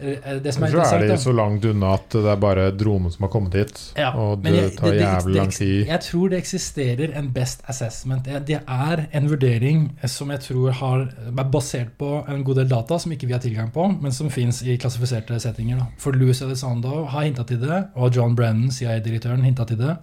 Eh, 0.00 0.38
Det 0.42 0.54
som 0.54 0.62
er 0.64 0.70
Så 0.70 0.96
er 0.96 1.06
de 1.08 1.16
så 1.18 1.32
langt 1.34 1.64
unna 1.64 1.94
at 1.94 2.08
det 2.10 2.24
er 2.24 2.36
bare 2.36 2.70
dronen 2.72 3.10
som 3.12 3.22
har 3.22 3.28
kommet 3.28 3.52
hit. 3.54 3.92
Ja, 3.96 4.10
og 4.16 4.42
det 4.42 4.54
jeg- 4.54 4.76
tar 4.78 4.90
det- 4.90 5.00
jævlig 5.00 5.36
lang 5.36 5.50
tid. 5.52 5.86
Jeg 5.86 6.00
tror 6.00 6.28
det 6.30 6.38
eksisterer 6.38 7.16
en 7.18 7.30
best 7.32 7.62
assessment. 7.68 8.24
Det 8.24 8.46
det 8.46 8.60
er 8.66 9.06
en 9.12 9.28
vurdering 9.28 9.90
som 10.06 10.30
jeg 10.30 10.40
tror 10.40 10.70
har, 10.72 11.08
er 11.38 11.44
basert 11.50 11.88
på 11.98 12.24
en 12.28 12.44
god 12.44 12.54
del 12.56 12.68
data 12.68 12.98
som 12.98 13.12
ikke 13.12 13.26
vi 13.26 13.32
har 13.32 13.40
tilgang 13.40 13.70
på, 13.72 14.00
men 14.02 14.12
som 14.12 14.30
fins 14.30 14.62
i 14.62 14.76
klassifiserte 14.76 15.40
settinger. 15.40 15.78
Da. 15.78 15.84
For 15.98 16.12
Louis 16.12 16.40
Elizondo 16.42 17.04
har 17.06 17.20
hinta 17.22 17.42
til 17.46 17.58
det, 17.60 17.88
og 17.94 18.14
John 18.16 18.34
Brennan, 18.36 18.70
CIA-direktøren, 18.70 19.42
hinta 19.44 19.64
til 19.64 19.76
det. 19.78 19.96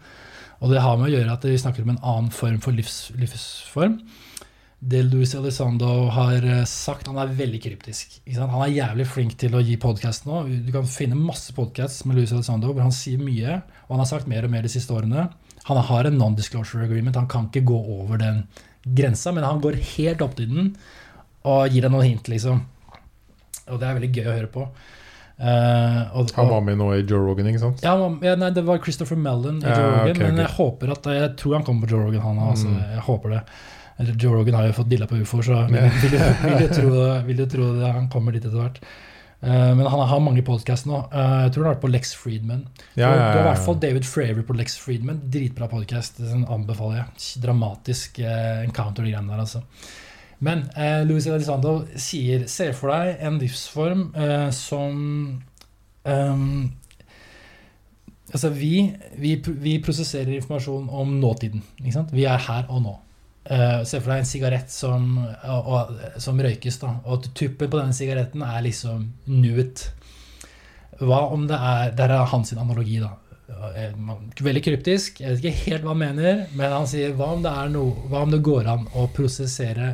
Og 0.61 0.69
det 0.71 0.81
har 0.81 0.97
med 0.97 1.11
å 1.11 1.15
gjøre 1.17 1.31
at 1.31 1.43
vi 1.43 1.57
snakker 1.57 1.83
om 1.83 1.89
en 1.89 1.99
annen 2.03 2.29
form 2.31 2.59
for 2.59 2.71
livs, 2.71 3.11
livsform. 3.17 3.99
Det 4.87 5.01
Louis 5.03 5.33
Elizondo 5.35 5.87
har 6.15 6.45
eh, 6.47 6.63
sagt, 6.69 7.09
han 7.09 7.17
er 7.19 7.33
veldig 7.35 7.59
kryptisk. 7.59 8.21
Han 8.37 8.53
er 8.61 8.71
jævlig 8.71 9.07
flink 9.11 9.33
til 9.41 9.57
å 9.57 9.59
gi 9.59 9.75
podkast 9.83 10.27
nå. 10.29 10.45
Du 10.63 10.69
kan 10.71 10.87
finne 10.87 11.17
masse 11.19 11.51
podcasts 11.55 12.05
med 12.07 12.15
Louis 12.15 12.31
Elizondo 12.31 12.71
hvor 12.71 12.85
han 12.85 12.95
sier 12.95 13.19
mye, 13.19 13.57
og 13.87 13.97
han 13.97 14.03
har 14.05 14.09
sagt 14.13 14.29
mer 14.31 14.47
og 14.47 14.53
mer 14.53 14.63
de 14.63 14.71
siste 14.71 14.95
årene. 14.95 15.25
Han 15.67 15.81
har 15.89 16.07
en 16.07 16.15
non-disclosure 16.15 16.87
agreement, 16.87 17.19
han 17.19 17.27
kan 17.27 17.49
ikke 17.49 17.65
gå 17.67 17.81
over 17.97 18.21
den 18.21 18.45
grensa, 18.87 19.33
men 19.35 19.43
han 19.43 19.59
går 19.59 19.81
helt 19.97 20.23
opp 20.23 20.37
til 20.39 20.53
den 20.53 20.71
og 21.47 21.67
gir 21.73 21.83
deg 21.83 21.91
noen 21.91 22.07
hint, 22.07 22.31
liksom. 22.31 22.63
Og 23.67 23.81
det 23.81 23.89
er 23.89 23.99
veldig 23.99 24.13
gøy 24.15 24.23
å 24.23 24.37
høre 24.37 24.51
på. 24.53 24.69
Uh, 25.37 26.15
og, 26.17 26.31
Han 26.33 26.47
var 26.49 26.63
med 26.65 26.79
nå 26.79 26.87
i 26.95 27.03
Joe 27.03 27.19
Rogan, 27.21 27.51
ikke 27.51 27.61
sant? 27.61 27.83
ja, 27.85 27.91
ja, 28.25 28.37
nei, 28.39 28.47
det 28.55 28.63
var 28.65 28.79
Christopher 28.81 29.19
Mellon 29.19 29.59
i 29.61 29.67
Ja, 29.67 29.75
Joe 29.75 29.91
Rogan. 29.91 30.15
Okay, 30.15 30.31
Men 30.31 30.39
jeg 30.41 30.53
håper 30.55 30.93
at 30.95 31.09
Jeg 31.13 31.33
tror 31.37 31.59
han 31.59 31.67
kommer 31.67 31.85
på 31.85 31.91
Joe 31.93 32.07
Rogan, 32.07 32.23
han 32.23 32.39
altså, 32.47 32.71
Mm. 32.71 32.79
Jeg 32.95 33.03
håper 33.05 33.35
det. 33.35 33.41
Eller 33.97 34.13
Joe 34.13 34.35
Rogan 34.35 34.55
har 34.59 34.69
jo 34.69 34.77
fått 34.77 34.89
dilla 34.91 35.07
på 35.09 35.17
ufo, 35.17 35.41
så 35.41 35.63
vil, 35.71 35.89
vil, 36.03 36.15
jo, 36.17 36.31
vil, 36.45 36.63
jo 36.63 36.71
tro, 36.73 36.89
vil 37.27 37.43
jo 37.43 37.47
tro 37.49 37.69
det, 37.79 37.91
han 37.95 38.09
kommer 38.13 38.35
dit 38.35 38.45
etter 38.45 38.59
hvert. 38.59 38.81
Uh, 39.37 39.75
men 39.77 39.85
han 39.85 40.01
har 40.09 40.21
mange 40.21 40.41
podkast 40.45 40.87
nå. 40.89 41.03
Uh, 41.11 41.45
jeg 41.45 41.53
tror 41.53 41.63
han 41.63 41.69
har 41.69 41.75
vært 41.75 41.83
på 41.83 41.91
Lex 41.93 42.15
Friedman. 42.17 42.63
Ja, 42.95 43.11
ja, 43.11 43.11
ja, 43.11 43.17
Du 43.17 43.37
har 43.37 43.43
i 43.43 43.47
hvert 43.51 43.65
fall. 43.67 43.77
David 43.83 44.07
Fravor 44.09 44.47
på 44.47 44.55
Lex 44.57 44.79
Friedman. 44.81 45.19
Dritbra 45.33 45.69
podkast. 45.69 46.17
Den 46.23 46.45
anbefaler 46.49 47.03
jeg. 47.03 47.27
Dramatisk 47.45 48.17
uh, 48.25 48.63
encounter, 48.65 49.05
de 49.05 49.13
greiene 49.13 49.33
der, 49.33 49.45
altså. 49.45 49.61
Men 50.41 50.65
uh, 50.73 51.01
Louis 51.05 51.25
Elizondo 51.25 51.79
sier 51.97 52.45
Se 52.49 52.69
for 52.77 52.93
deg 52.93 53.23
en 53.25 53.39
livsform 53.41 54.03
som 54.53 54.99
um, 56.05 56.43
Altså, 58.27 58.51
vi, 58.51 58.91
vi, 59.17 59.37
vi 59.63 59.77
prosesserer 59.81 60.35
informasjon 60.35 60.89
om 60.91 61.13
nåtiden. 61.21 61.63
Vi 62.11 62.25
er 62.27 62.41
her 62.49 62.65
og 62.67 62.81
nå. 62.83 62.97
Eh, 63.49 63.83
se 63.87 63.99
for 64.01 64.11
deg 64.11 64.23
en 64.23 64.27
sigarett 64.27 64.71
som, 64.73 65.05
og, 65.23 65.67
og, 65.71 65.91
som 66.19 66.39
røykes, 66.43 66.79
da. 66.81 66.97
Og 67.07 67.29
tuppen 67.31 67.69
på 67.71 67.79
denne 67.79 67.95
sigaretten 67.95 68.43
er 68.43 68.65
liksom 68.65 69.05
nuet. 69.31 69.85
Hva 70.97 71.27
om 71.31 71.45
det 71.47 71.57
er 71.61 71.91
Der 71.95 72.11
er 72.11 72.27
hans 72.27 72.51
analogi, 72.57 72.99
da. 72.99 73.13
Eh, 73.77 73.93
Veldig 74.43 74.63
kryptisk. 74.65 75.21
Jeg 75.21 75.37
vet 75.37 75.45
ikke 75.45 75.69
helt 75.69 75.87
hva 75.87 75.93
han 75.93 76.03
mener, 76.03 76.43
men 76.59 76.75
han 76.75 76.89
sier 76.89 77.15
hva 77.15 77.31
om 77.37 77.45
det 77.45 77.53
noe 77.71 78.09
Hva 78.11 78.25
om 78.25 78.35
det 78.35 78.43
går 78.43 78.67
an 78.73 78.83
å 78.97 79.07
prosessere 79.15 79.93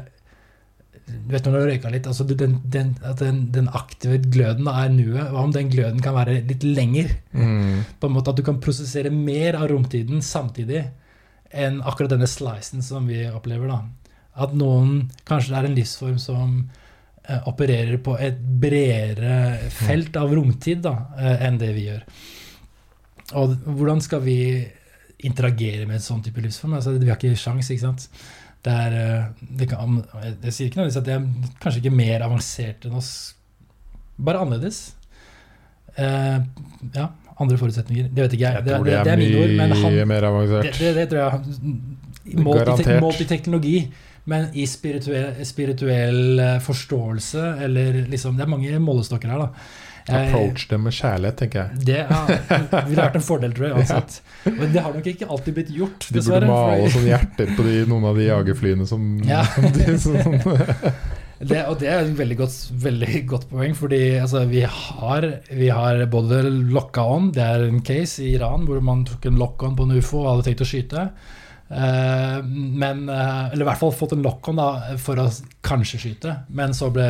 Du 1.05 1.29
vet 1.29 1.45
når 1.45 1.53
du 1.53 1.59
har 1.59 1.69
røyka 1.69 1.93
litt, 1.93 2.07
altså 2.09 2.25
den, 2.25 2.57
den, 2.63 2.95
den, 3.19 3.45
den 3.53 3.69
aktive 3.75 4.17
gløden 4.23 4.69
er 4.71 4.89
nuet. 4.89 5.29
Hva 5.29 5.45
om 5.45 5.53
den 5.53 5.69
gløden 5.69 6.01
kan 6.01 6.17
være 6.17 6.39
litt 6.47 6.65
lenger? 6.65 7.13
Mm. 7.35 7.85
På 7.99 8.09
en 8.09 8.17
måte 8.17 8.33
At 8.33 8.41
du 8.41 8.45
kan 8.47 8.61
prosessere 8.63 9.13
mer 9.13 9.61
av 9.61 9.69
romtiden 9.69 10.25
samtidig 10.25 10.87
enn 11.53 11.81
akkurat 11.85 12.15
denne 12.15 12.29
slicen 12.29 12.83
som 12.85 13.07
vi 13.07 13.23
opplever. 13.29 13.69
da. 13.69 13.81
At 14.43 14.55
noen 14.57 15.09
Kanskje 15.27 15.53
det 15.53 15.59
er 15.59 15.69
en 15.69 15.77
livsform 15.77 16.19
som 16.21 16.53
eh, 17.27 17.41
opererer 17.49 17.99
på 18.03 18.17
et 18.17 18.39
bredere 18.39 19.69
felt 19.73 20.15
av 20.19 20.33
romtid 20.33 20.83
da, 20.85 20.95
eh, 21.17 21.45
enn 21.47 21.59
det 21.61 21.73
vi 21.77 21.89
gjør. 21.89 22.05
Og 23.39 23.53
hvordan 23.65 24.01
skal 24.03 24.23
vi 24.25 24.39
interagere 25.23 25.85
med 25.87 25.99
en 25.99 26.07
sånn 26.07 26.23
type 26.25 26.41
livsform? 26.43 26.75
Altså, 26.77 26.97
vi 26.97 27.09
har 27.09 27.19
ikke 27.19 27.37
sjans, 27.39 27.69
ikke 27.71 27.85
sant? 27.85 28.09
Det 28.63 28.73
er, 28.73 28.97
eh, 28.97 29.47
det 29.59 29.69
kan, 29.71 30.01
jeg 30.41 30.53
sier 30.55 30.69
ikke 30.69 30.81
nødvendigvis 30.81 31.01
at 31.01 31.07
det 31.07 31.15
er 31.15 31.55
kanskje 31.63 31.83
ikke 31.83 31.97
mer 31.97 32.23
avansert 32.25 32.85
enn 32.87 32.99
oss, 32.99 33.11
bare 34.17 34.43
annerledes. 34.43 34.93
Eh, 35.99 36.39
ja, 36.95 37.09
andre 37.41 37.57
forutsetninger. 37.57 38.09
Det 38.13 38.23
vet 38.27 38.33
ikke 38.37 38.45
jeg. 38.45 38.53
Jeg 38.53 38.63
Det, 38.65 38.79
det, 38.85 38.97
det 39.05 39.13
er 39.13 39.17
mine 39.17 39.43
ord, 39.43 39.53
men 39.57 39.71
han, 39.83 39.99
mer 40.07 40.21
det, 40.21 40.29
avansert. 40.29 40.79
det, 40.79 40.95
det 40.99 41.05
tror 41.09 41.23
jeg 41.23 41.31
Målt 42.39 42.69
i, 42.87 42.99
målt 43.03 43.19
i 43.19 43.25
teknologi. 43.27 43.77
men 44.25 44.45
i 44.55 44.63
spirituell, 44.69 45.33
spirituell 45.45 46.39
eh, 46.39 46.59
forståelse, 46.63 47.41
eller 47.65 48.05
liksom 48.07 48.37
Det 48.37 48.45
er 48.45 48.51
mange 48.53 48.79
målestokker 48.79 49.27
her, 49.33 49.41
da. 49.47 49.49
Approach 50.03 50.65
dem 50.69 50.81
med 50.83 50.91
kjærlighet, 50.95 51.37
tenker 51.39 51.59
jeg. 51.61 51.83
det 51.87 51.97
ja, 52.09 52.81
ville 52.87 53.01
vært 53.01 53.15
en 53.15 53.23
fordel, 53.23 53.53
tror 53.55 53.67
jeg. 53.69 53.75
uansett. 53.79 54.21
Men 54.45 54.73
det 54.73 54.81
har 54.83 54.93
nok 54.95 55.05
ikke 55.13 55.27
alltid 55.31 55.53
blitt 55.59 55.69
gjort, 55.71 56.07
De 56.11 56.23
burde 56.23 56.47
male 56.49 56.89
sånne 56.91 57.11
hjerter 57.13 57.53
på 57.55 57.63
de, 57.67 57.75
noen 57.87 58.07
av 58.11 58.19
de 58.19 58.25
jagerflyene 58.27 58.87
som, 58.87 59.05
Ja. 59.27 59.43
som 59.55 59.69
de, 59.75 59.97
sånn. 60.03 60.39
Det, 61.49 61.61
og 61.67 61.77
det 61.81 61.89
er 61.91 62.01
et 62.03 62.17
veldig 62.17 62.39
godt, 62.39 62.57
veldig 62.83 63.21
godt 63.33 63.47
poeng, 63.51 63.75
fordi 63.77 64.01
altså, 64.21 64.45
vi, 64.49 64.63
har, 64.63 65.29
vi 65.51 65.69
har 65.73 66.03
både 66.11 66.43
lokka 66.47 67.05
on, 67.15 67.31
det 67.35 67.43
er 67.45 67.67
en 67.67 67.83
case 67.85 68.23
i 68.23 68.33
Iran 68.37 68.67
hvor 68.67 68.83
man 68.85 69.05
tok 69.07 69.29
en 69.29 69.39
lock 69.41 69.63
on 69.65 69.77
på 69.79 69.87
en 69.87 69.97
ufo 69.97 70.23
og 70.23 70.29
hadde 70.31 70.49
tenkt 70.49 70.65
å 70.65 70.69
skyte. 70.69 71.07
Eh, 71.73 72.39
men 72.45 73.07
eh, 73.09 73.45
Eller 73.53 73.63
i 73.63 73.67
hvert 73.67 73.79
fall 73.79 73.93
fått 73.95 74.13
en 74.13 74.23
lock-on 74.25 74.59
for 75.01 75.21
å 75.21 75.27
kanskje 75.65 76.01
skyte. 76.01 76.35
Men 76.53 76.75
så 76.77 76.91
ble 76.93 77.07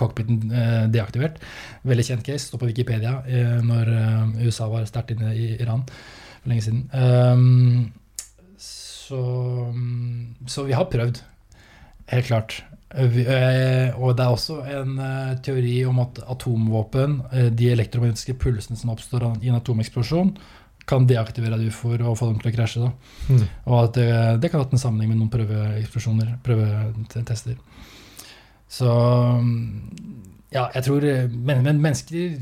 cockpiten 0.00 0.42
eh, 0.50 0.82
deaktivert. 0.92 1.40
Veldig 1.88 2.06
kjent 2.08 2.26
case. 2.26 2.48
Står 2.48 2.62
på 2.62 2.70
Wikipedia 2.70 3.20
eh, 3.26 3.58
når 3.64 3.92
eh, 3.96 4.46
USA 4.46 4.68
var 4.72 4.88
sterkt 4.90 5.14
inne 5.16 5.32
i 5.36 5.52
Iran 5.56 5.86
for 5.86 6.52
lenge 6.52 6.66
siden. 6.66 6.84
Um, 6.92 7.92
så, 8.58 9.22
så 10.50 10.66
vi 10.66 10.76
har 10.76 10.90
prøvd. 10.92 11.22
Helt 12.12 12.28
klart. 12.28 12.60
Eh, 12.92 13.94
og 13.96 14.16
det 14.18 14.24
er 14.24 14.32
også 14.32 14.58
en 14.68 14.98
eh, 15.00 15.36
teori 15.44 15.76
om 15.88 16.00
at 16.02 16.20
atomvåpen, 16.28 17.20
eh, 17.32 17.48
de 17.48 17.70
elektromagnetiske 17.72 18.34
pulsene 18.40 18.76
som 18.76 18.92
oppstår 18.92 19.24
i 19.40 19.48
en 19.48 19.56
atomeksplosjon, 19.56 20.34
kan 20.86 21.06
deaktivere 21.06 21.60
ufoer 21.68 22.02
og 22.02 22.18
få 22.18 22.28
dem 22.28 22.40
til 22.42 22.50
å 22.50 22.54
krasje. 22.56 22.90
Mm. 23.30 23.44
Og 23.70 23.76
at 23.78 23.96
det, 23.96 24.08
det 24.42 24.50
kan 24.50 24.60
ha 24.60 24.66
hatt 24.66 24.74
en 24.74 24.82
sammenheng 24.82 25.12
med 25.12 25.22
noen 25.22 25.32
prøveeksplosjoner, 25.32 26.34
prøvetester. 26.44 27.56
Så 28.72 28.88
ja, 30.52 30.66
jeg 30.74 30.84
tror 30.84 31.04
Men, 31.28 31.62
men 31.64 31.80
mennesker 31.80 32.38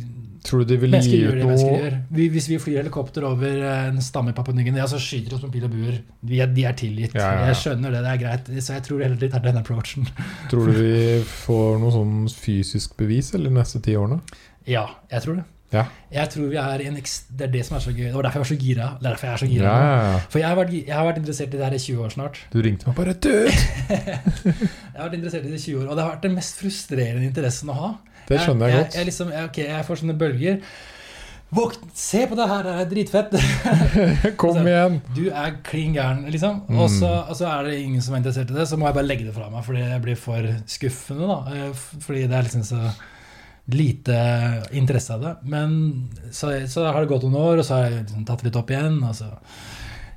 Tror 0.46 0.62
du 0.62 0.70
de 0.72 0.78
vil 0.80 0.96
gi 0.96 1.18
ut 1.26 1.36
noe. 1.42 1.90
Vi, 2.16 2.28
hvis 2.32 2.48
vi 2.48 2.56
flyr 2.62 2.80
helikopter 2.80 3.26
over 3.28 3.60
eh, 3.60 3.90
en 3.90 4.00
stamme 4.04 4.32
i 4.32 4.36
Papua 4.36 4.56
Ny-Guinea, 4.56 4.86
så 4.88 5.00
skyter 5.02 5.34
de 5.34 5.36
oss 5.36 5.44
med 5.44 5.52
pil 5.52 5.66
og 5.68 5.74
buer. 5.74 6.00
De 6.26 6.40
er, 6.40 6.50
de 6.56 6.64
er 6.68 6.76
tilgitt. 6.80 7.14
Ja, 7.18 7.26
ja, 7.26 7.38
ja. 7.42 7.46
Jeg 7.50 7.60
skjønner 7.60 7.92
det, 7.94 8.02
det 8.06 8.14
er 8.14 8.22
greit. 8.24 8.50
Så 8.64 8.78
jeg 8.78 8.86
tror 8.88 9.04
heller 9.04 9.20
de 9.20 9.30
tar 9.32 9.44
den 9.44 9.60
approachen. 9.60 10.08
Tror 10.50 10.70
du 10.70 10.76
vi 10.80 11.20
får 11.28 11.80
noe 11.82 11.94
sånn 11.94 12.18
fysisk 12.32 12.96
bevis 13.00 13.34
eller 13.36 13.52
de 13.52 13.60
neste 13.60 13.82
ti 13.84 13.96
årene? 14.00 14.20
Ja, 14.68 14.86
jeg 15.12 15.26
tror 15.26 15.42
det. 15.42 15.48
Ja. 15.70 15.84
Jeg 16.10 16.26
tror 16.32 16.48
vi 16.50 16.56
er 16.58 16.82
en 16.82 16.96
Det 16.98 17.44
er 17.46 17.50
det 17.52 17.60
som 17.66 17.76
er 17.76 17.82
så 17.84 17.92
gøy. 17.94 18.08
Det 18.08 18.16
var 18.16 18.26
derfor 18.26 18.40
jeg 18.40 18.46
var 18.46 18.50
så 18.50 18.58
gira. 18.58 18.86
Det 18.98 19.06
er 19.06 19.10
derfor 19.12 19.26
jeg 19.26 19.32
er 19.32 19.42
så 19.42 19.50
gira. 19.50 19.74
For 20.32 20.38
jeg 20.40 20.48
har, 20.48 20.56
vært, 20.58 20.72
jeg 20.74 20.96
har 20.96 21.06
vært 21.06 21.20
interessert 21.22 21.54
i 21.54 21.58
det 21.60 21.66
her 21.68 21.76
i 21.76 21.82
20 21.84 22.04
år 22.04 22.14
snart. 22.16 22.40
Du 22.50 22.58
ringte 22.64 22.88
meg 22.90 22.96
bare 22.98 23.14
Du! 23.14 23.30
Jeg 24.90 24.98
har 24.98 25.06
vært 25.06 25.14
interessert 25.20 25.46
i 25.46 25.52
det 25.52 25.60
i 25.60 25.62
20 25.62 25.78
år, 25.80 25.84
og 25.86 25.96
det 25.96 26.02
har 26.02 26.10
vært 26.10 26.24
den 26.26 26.34
mest 26.36 26.58
frustrerende 26.58 27.24
interessen 27.24 27.70
å 27.72 27.76
ha. 27.78 27.90
Det 28.30 28.40
skjønner 28.44 28.70
jeg 28.70 28.76
jeg, 28.76 28.86
godt. 28.86 28.96
jeg, 29.00 29.08
liksom, 29.10 29.34
ok, 29.44 29.60
jeg 29.66 29.84
får 29.88 30.00
sånne 30.04 30.16
bølger. 30.20 30.58
Våkn, 31.50 31.88
se 31.98 32.20
på 32.30 32.36
det 32.38 32.44
her, 32.46 32.62
det 32.62 32.72
er 32.78 32.90
dritfett! 32.92 33.32
Kom 34.38 34.52
Altså, 34.54 34.66
igjen! 34.70 34.98
Du 35.16 35.24
er 35.34 35.56
klin 35.66 35.96
gæren, 35.96 36.20
liksom. 36.30 36.60
Mm. 36.68 36.78
Og, 36.78 36.86
så, 36.94 37.08
og 37.26 37.34
så 37.40 37.48
er 37.50 37.66
det 37.66 37.80
ingen 37.82 38.04
som 38.06 38.14
er 38.14 38.22
interessert 38.22 38.52
i 38.52 38.54
det. 38.54 38.68
Så 38.70 38.78
må 38.78 38.86
jeg 38.86 38.94
bare 39.00 39.08
legge 39.08 39.26
det 39.26 39.34
fra 39.34 39.48
meg 39.50 39.64
fordi 39.66 39.82
jeg 39.82 40.04
blir 40.04 40.20
for 40.20 40.46
skuffende. 40.70 41.26
da 41.26 41.56
Eh, 41.56 41.72
Fordi 42.06 42.22
det 42.30 42.38
er 42.38 42.46
liksom 42.46 42.62
så 42.68 42.84
lite 43.70 44.14
interesse 44.78 45.14
av 45.14 45.26
det. 45.26 45.34
Men 45.50 45.74
så, 46.30 46.52
så 46.70 46.86
har 46.86 47.00
det 47.02 47.10
gått 47.10 47.26
noen 47.26 47.38
år, 47.42 47.60
og 47.60 47.66
så 47.66 47.80
har 47.80 47.88
jeg 47.88 47.98
liksom 48.04 48.24
tatt 48.30 48.46
litt 48.46 48.56
opp 48.62 48.70
igjen. 48.70 49.02
Og 49.10 49.14
så. 49.18 49.32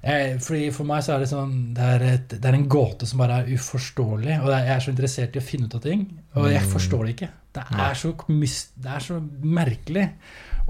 Jeg, 0.03 0.39
fordi 0.43 0.65
For 0.75 0.87
meg 0.87 1.03
så 1.05 1.13
er 1.15 1.21
det 1.23 1.29
sånn 1.31 1.51
det 1.77 1.83
er, 1.95 2.01
et, 2.17 2.33
det 2.35 2.49
er 2.49 2.57
en 2.57 2.67
gåte 2.71 3.07
som 3.07 3.21
bare 3.23 3.37
er 3.41 3.53
uforståelig. 3.55 4.39
Og 4.43 4.49
jeg 4.51 4.71
er 4.73 4.83
så 4.83 4.91
interessert 4.91 5.37
i 5.37 5.39
å 5.39 5.45
finne 5.45 5.69
ut 5.69 5.77
av 5.79 5.85
ting, 5.85 6.03
og 6.35 6.49
jeg 6.51 6.71
forstår 6.73 7.05
det 7.05 7.13
ikke. 7.15 7.29
Det 7.53 7.63
er 7.85 7.99
så, 7.99 8.11
det 8.83 8.95
er 8.97 9.05
så 9.05 9.19
merkelig. 9.43 10.07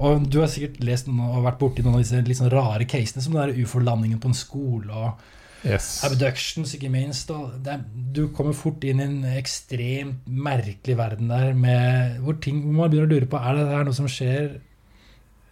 Og 0.04 0.26
du 0.30 0.40
har 0.42 0.50
sikkert 0.52 0.82
lest 0.84 1.08
noen 1.08 1.38
og 1.38 1.46
vært 1.46 1.58
borti 1.62 1.82
noen 1.82 1.98
av 1.98 2.04
disse 2.04 2.20
litt 2.26 2.38
sånn 2.38 2.52
rare 2.52 2.86
casene, 2.90 3.22
som 3.24 3.34
den 3.34 3.56
ufo-landingen 3.62 4.20
på 4.22 4.30
en 4.30 4.38
skole 4.38 4.92
og 4.94 5.30
Yes. 5.64 6.04
abductions, 6.04 6.74
ikke 6.76 6.90
minst. 6.92 7.30
Det 7.64 7.78
du 8.12 8.26
kommer 8.36 8.52
fort 8.52 8.84
inn 8.84 9.00
i 9.00 9.06
en 9.06 9.22
ekstremt 9.38 10.26
merkelig 10.28 10.96
verden 10.98 11.30
der 11.32 11.54
med, 11.56 12.18
hvor, 12.20 12.36
ting, 12.36 12.60
hvor 12.66 12.82
man 12.82 12.92
begynner 12.92 13.08
å 13.08 13.14
lure 13.14 13.28
på 13.32 13.40
er 13.40 13.56
det 13.56 13.70
her 13.70 13.86
noe 13.88 13.96
som 13.96 14.10
skjer 14.10 14.58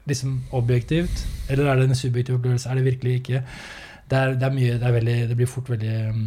liksom 0.08 0.40
objektivt, 0.52 1.26
eller 1.50 1.66
er 1.70 1.76
det 1.80 1.88
en 1.90 1.94
subjektiv 1.98 2.34
opplevelse? 2.38 2.68
Er 2.70 2.74
det 2.80 2.84
virkelig 2.84 3.14
ikke? 3.20 3.42
Det, 4.10 4.18
er, 4.18 4.34
det, 4.34 4.42
er 4.48 4.52
mye, 4.56 4.72
det, 4.78 4.82
er 4.88 4.92
veldig, 4.98 5.16
det 5.30 5.36
blir 5.38 5.46
fort 5.48 5.70
veldig 5.70 5.92
um, 6.10 6.24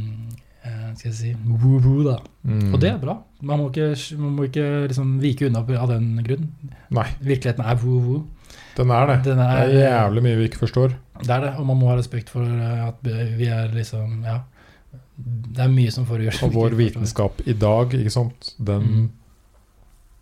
eh, 0.63 0.87
skal 0.95 1.09
jeg 1.11 1.17
si, 1.19 1.33
woo-woo, 1.45 2.03
da. 2.07 2.15
Mm. 2.47 2.73
Og 2.73 2.79
det 2.81 2.89
er 2.93 2.97
bra. 3.01 3.17
Man 3.45 3.59
må 3.61 3.67
ikke, 3.69 3.89
man 4.17 4.31
må 4.37 4.47
ikke 4.47 4.65
liksom 4.87 5.11
vike 5.21 5.49
unna 5.49 5.61
av 5.81 5.91
den 5.91 6.07
grunn. 6.25 6.47
Nei, 6.95 7.05
Virkeligheten 7.19 7.65
er 7.65 7.75
woo-woo. 7.83 8.23
den 8.77 8.91
er 8.91 9.05
det. 9.11 9.19
Den 9.27 9.39
er- 9.39 9.67
Det 9.67 9.83
er 9.83 9.91
jævlig 9.91 10.23
mye 10.23 10.35
vi 10.37 10.47
ikke 10.49 10.63
forstår. 10.65 10.95
Det 11.21 11.29
er 11.29 11.41
det, 11.45 11.53
og 11.59 11.65
man 11.67 11.77
må 11.79 11.87
ha 11.91 11.95
respekt 11.99 12.29
for 12.29 12.41
eh, 12.43 12.87
at 12.87 12.95
vi 13.03 13.45
er 13.47 13.67
liksom 13.75 14.23
Ja. 14.23 14.39
Det 15.17 15.59
er 15.63 15.69
mye 15.71 15.91
som 15.91 16.05
foregår. 16.05 16.43
Og 16.43 16.51
vår 16.53 16.73
vitenskap 16.75 17.37
i 17.47 17.53
dag, 17.53 17.93
ikke 17.93 18.11
sant, 18.11 18.49
den, 18.59 18.81
Mm. 18.83 19.09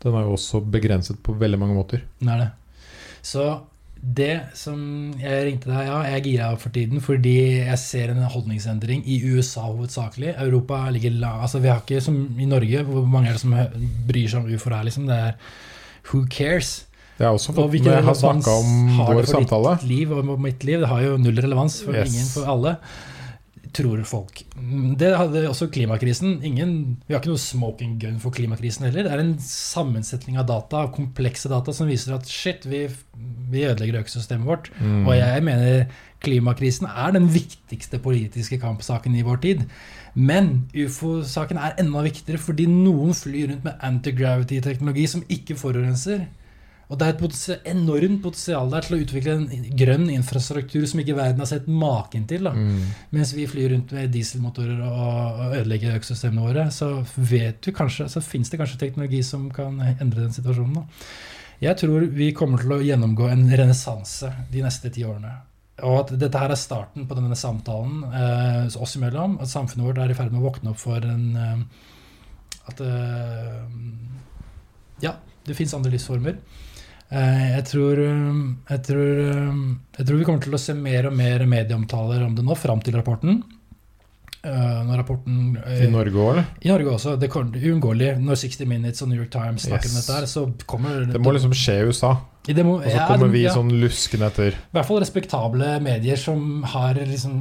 den 0.04 0.14
er 0.14 0.22
jo 0.28 0.34
også 0.36 0.60
begrenset 0.70 1.18
på 1.24 1.34
veldig 1.34 1.58
mange 1.60 1.74
måter. 1.74 2.02
Det 2.20 2.30
er 2.30 2.38
det. 2.38 2.52
Så 3.24 3.46
det 4.04 4.34
som 4.60 5.14
jeg 5.16 5.46
ringte 5.48 5.70
deg, 5.72 5.86
ja, 5.88 6.00
jeg 6.10 6.18
er 6.20 6.24
gira 6.26 6.48
for 6.60 6.74
tiden 6.76 7.00
fordi 7.04 7.36
jeg 7.64 7.78
ser 7.80 8.12
en 8.12 8.24
holdningsendring 8.34 9.04
i 9.08 9.22
USA 9.32 9.64
hovedsakelig. 9.70 10.34
Europa 10.44 10.82
ligger 10.92 11.16
la, 11.22 11.38
altså 11.46 11.62
Vi 11.64 11.72
har 11.72 11.80
ikke 11.86 12.02
som 12.04 12.18
i 12.38 12.46
Norge, 12.50 12.84
hvor 12.84 13.06
mange 13.08 13.32
er 13.32 13.38
det 13.38 13.44
som 13.46 13.56
bryr 14.10 14.28
seg 14.28 14.42
om 14.44 14.52
ufoer 14.52 14.76
her, 14.76 14.84
liksom. 14.90 15.08
Det 15.08 15.16
er 15.30 15.38
who 16.12 16.26
cares? 16.28 16.74
Det 17.18 17.24
er 17.28 17.32
også 17.32 17.54
Og 17.54 17.62
fått 17.72 17.86
med, 17.86 18.04
har 18.04 18.16
snakka 18.18 18.58
om 18.60 19.00
vår 19.08 19.28
samtale. 19.30 19.78
liv 19.88 20.12
og 20.12 20.34
mitt 20.42 20.64
liv. 20.68 20.82
Det 20.84 20.90
har 20.90 21.02
jo 21.06 21.16
null 21.22 21.40
relevans 21.40 21.80
for 21.86 21.94
Yes. 21.96 22.10
ingen, 22.12 22.28
for 22.34 22.50
alle. 22.50 22.76
Tror 23.74 24.04
folk. 24.06 24.44
Det 25.00 25.10
hadde 25.18 25.48
også 25.50 25.66
klimakrisen. 25.74 26.36
Ingen, 26.46 26.74
vi 27.08 27.16
har 27.16 27.24
ikke 27.24 27.32
noe 27.32 27.42
smoking 27.42 27.96
gun 28.02 28.20
for 28.22 28.36
klimakrisen 28.36 28.86
heller. 28.86 29.08
Det 29.08 29.14
er 29.16 29.24
en 29.24 29.34
sammensetning 29.42 30.38
av 30.38 30.46
data, 30.52 30.84
komplekse 30.94 31.50
data, 31.50 31.74
som 31.74 31.90
viser 31.90 32.14
at 32.14 32.30
shit, 32.30 32.68
vi, 32.70 32.84
vi 33.50 33.66
ødelegger 33.66 34.04
økosystemet 34.04 34.46
vårt. 34.46 34.70
Mm. 34.78 35.08
Og 35.08 35.18
jeg 35.18 35.46
mener 35.48 35.98
klimakrisen 36.24 36.86
er 36.88 37.16
den 37.18 37.26
viktigste 37.34 37.98
politiske 38.04 38.62
kampsaken 38.62 39.18
i 39.18 39.26
vår 39.26 39.42
tid. 39.44 39.66
Men 40.14 40.68
ufo-saken 40.78 41.58
er 41.58 41.74
enda 41.82 42.06
viktigere 42.06 42.42
fordi 42.42 42.70
noen 42.70 43.18
flyr 43.18 43.50
rundt 43.56 43.66
med 43.66 43.82
anti-gravity-teknologi 43.90 45.10
som 45.10 45.26
ikke 45.34 45.58
forurenser. 45.58 46.28
Og 46.94 47.00
det 47.02 47.08
er 47.08 47.16
et 47.18 47.68
enormt 47.72 48.20
potensial 48.22 48.68
der 48.70 48.86
til 48.86 48.96
å 48.96 49.02
utvikle 49.02 49.34
en 49.34 49.70
grønn 49.80 50.04
infrastruktur 50.14 50.84
som 50.86 51.00
ikke 51.02 51.16
verden 51.18 51.42
har 51.42 51.50
sett 51.50 51.66
maken 51.66 52.28
til. 52.30 52.46
Mm. 52.46 52.84
Mens 53.16 53.32
vi 53.34 53.48
flyr 53.50 53.72
rundt 53.74 53.96
med 53.98 54.12
dieselmotorer 54.14 54.84
og, 54.86 55.40
ødelegger 55.58 55.96
økosystemene 55.98 56.44
våre, 56.46 56.68
så 56.76 56.92
vet 57.18 57.72
kanskje, 57.74 58.06
så 58.14 58.22
finnes 58.22 58.54
det 58.54 58.60
kanskje 58.62 58.78
teknologi 58.84 59.24
som 59.26 59.48
kan 59.54 59.80
endre 59.96 60.28
den 60.28 60.36
situasjonen. 60.36 60.84
Da. 60.84 61.08
Jeg 61.64 61.80
tror 61.82 62.06
vi 62.14 62.28
kommer 62.38 62.62
til 62.62 62.76
å 62.76 62.84
gjennomgå 62.84 63.30
en 63.32 63.48
renessanse 63.50 64.30
de 64.52 64.62
neste 64.62 64.92
ti 64.94 65.06
årene. 65.08 65.32
Og 65.82 65.96
at 66.04 66.14
dette 66.22 66.38
her 66.38 66.54
er 66.54 66.60
starten 66.60 67.08
på 67.10 67.18
denne 67.18 67.38
samtalen 67.40 68.04
eh, 68.14 68.76
oss 68.78 68.94
imellom. 69.00 69.40
At 69.42 69.50
samfunnet 69.50 69.88
vårt 69.88 70.04
er 70.04 70.14
i 70.14 70.18
ferd 70.18 70.30
med 70.30 70.44
å 70.44 70.46
våkne 70.46 70.74
opp 70.76 70.82
for 70.84 71.08
en 71.10 71.26
eh, 71.40 71.90
At 72.70 72.84
eh, 72.86 73.64
Ja, 75.02 75.16
det 75.48 75.58
fins 75.58 75.74
andre 75.74 75.96
livsformer. 75.96 76.38
Eh, 77.14 77.50
jeg, 77.54 77.66
tror, 77.70 78.00
eh, 78.02 78.38
jeg, 78.72 78.84
tror, 78.88 79.10
eh, 79.22 79.58
jeg 80.00 80.08
tror 80.08 80.18
vi 80.18 80.26
kommer 80.26 80.46
til 80.46 80.58
å 80.58 80.62
se 80.62 80.74
mer 80.78 81.12
og 81.12 81.18
mer 81.18 81.46
medieomtaler 81.50 82.24
om 82.26 82.34
det 82.38 82.46
nå, 82.46 82.58
fram 82.58 82.82
til 82.82 82.98
rapporten. 82.98 83.44
Eh, 84.44 84.80
når 84.84 85.00
rapporten 85.00 85.54
eh, 85.62 85.86
I 85.86 85.92
Norge 85.94 86.18
òg, 86.20 86.32
eller? 86.34 86.48
i 86.66 86.72
Norge 86.74 86.96
også. 86.98 87.16
Det 87.22 87.30
er 87.30 87.70
uunngåelig. 87.70 88.10
Når 88.20 88.42
60 88.42 88.68
Minutes 88.68 89.06
og 89.06 89.12
New 89.12 89.22
York 89.22 89.32
Times 89.32 89.68
snakker 89.70 89.94
om 89.94 90.00
dette, 90.00 90.18
her, 90.18 90.28
så 90.28 90.48
kommer 90.68 91.06
Det 91.14 91.22
må 91.24 91.32
liksom 91.36 91.54
skje 91.56 91.78
i 91.80 91.86
USA, 91.88 92.16
må, 92.44 92.76
og 92.82 92.84
så 92.84 92.98
ja, 92.98 93.08
kommer 93.08 93.30
det- 93.30 93.34
vi 93.38 93.44
ja. 93.46 93.54
sånn 93.56 93.72
luskende 93.80 94.28
etter. 94.28 94.52
I 94.52 94.76
hvert 94.76 94.86
fall 94.86 95.00
respektable 95.00 95.80
medier 95.80 96.18
som 96.20 96.64
har 96.64 96.96
liksom 96.96 97.38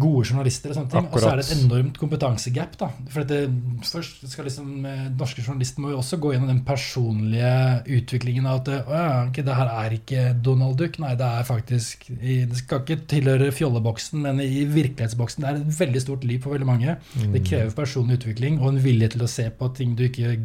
gode 0.00 0.24
journalister 0.26 0.70
og 0.72 0.76
sånne 0.76 0.90
ting. 0.90 1.06
Og 1.06 1.20
så 1.20 1.30
er 1.30 1.36
det 1.36 1.44
et 1.46 1.64
enormt 1.64 1.98
kompetansegap. 2.00 2.76
da. 2.80 2.88
For 3.08 3.22
det, 3.22 3.48
først 3.84 4.26
skal 4.28 4.44
liksom 4.48 4.86
eh, 4.86 5.08
Norske 5.16 5.44
journalister 5.44 5.80
må 5.80 5.92
jo 5.92 5.98
også 5.98 6.18
gå 6.18 6.32
gjennom 6.32 6.48
den 6.48 6.64
personlige 6.64 7.52
utviklingen 7.86 8.46
av 8.46 8.62
at 8.62 8.68
å 8.68 8.78
ja, 8.90 9.28
okay, 9.28 9.44
det 9.44 9.54
her 9.54 9.70
er 9.70 9.90
ikke 9.94 10.24
Donald 10.42 10.78
Duck. 10.78 10.98
Nei, 10.98 11.14
det 11.14 11.28
er 11.28 11.44
faktisk 11.46 12.08
Det 12.08 12.56
skal 12.56 12.80
ikke 12.80 13.06
tilhøre 13.06 13.52
fjolleboksen, 13.52 14.22
men 14.24 14.40
i 14.40 14.64
virkelighetsboksen. 14.64 15.44
Det 15.44 15.50
er 15.50 15.60
et 15.60 15.78
veldig 15.78 16.02
stort 16.02 16.24
liv 16.24 16.42
for 16.42 16.56
veldig 16.56 16.66
mange. 16.66 16.96
Mm. 17.14 17.32
Det 17.36 17.44
krever 17.46 17.70
personlig 17.76 18.18
utvikling 18.18 18.58
og 18.60 18.72
en 18.72 18.82
vilje 18.82 19.12
til 19.14 19.22
å 19.22 19.30
se 19.30 19.46
på 19.50 19.70
ting 19.76 19.94
du 19.94 20.08
ikke 20.08 20.40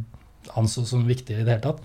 anså 0.54 0.86
som 0.86 1.08
viktig 1.08 1.40
i 1.40 1.44
det 1.44 1.56
hele 1.56 1.64
tatt. 1.64 1.82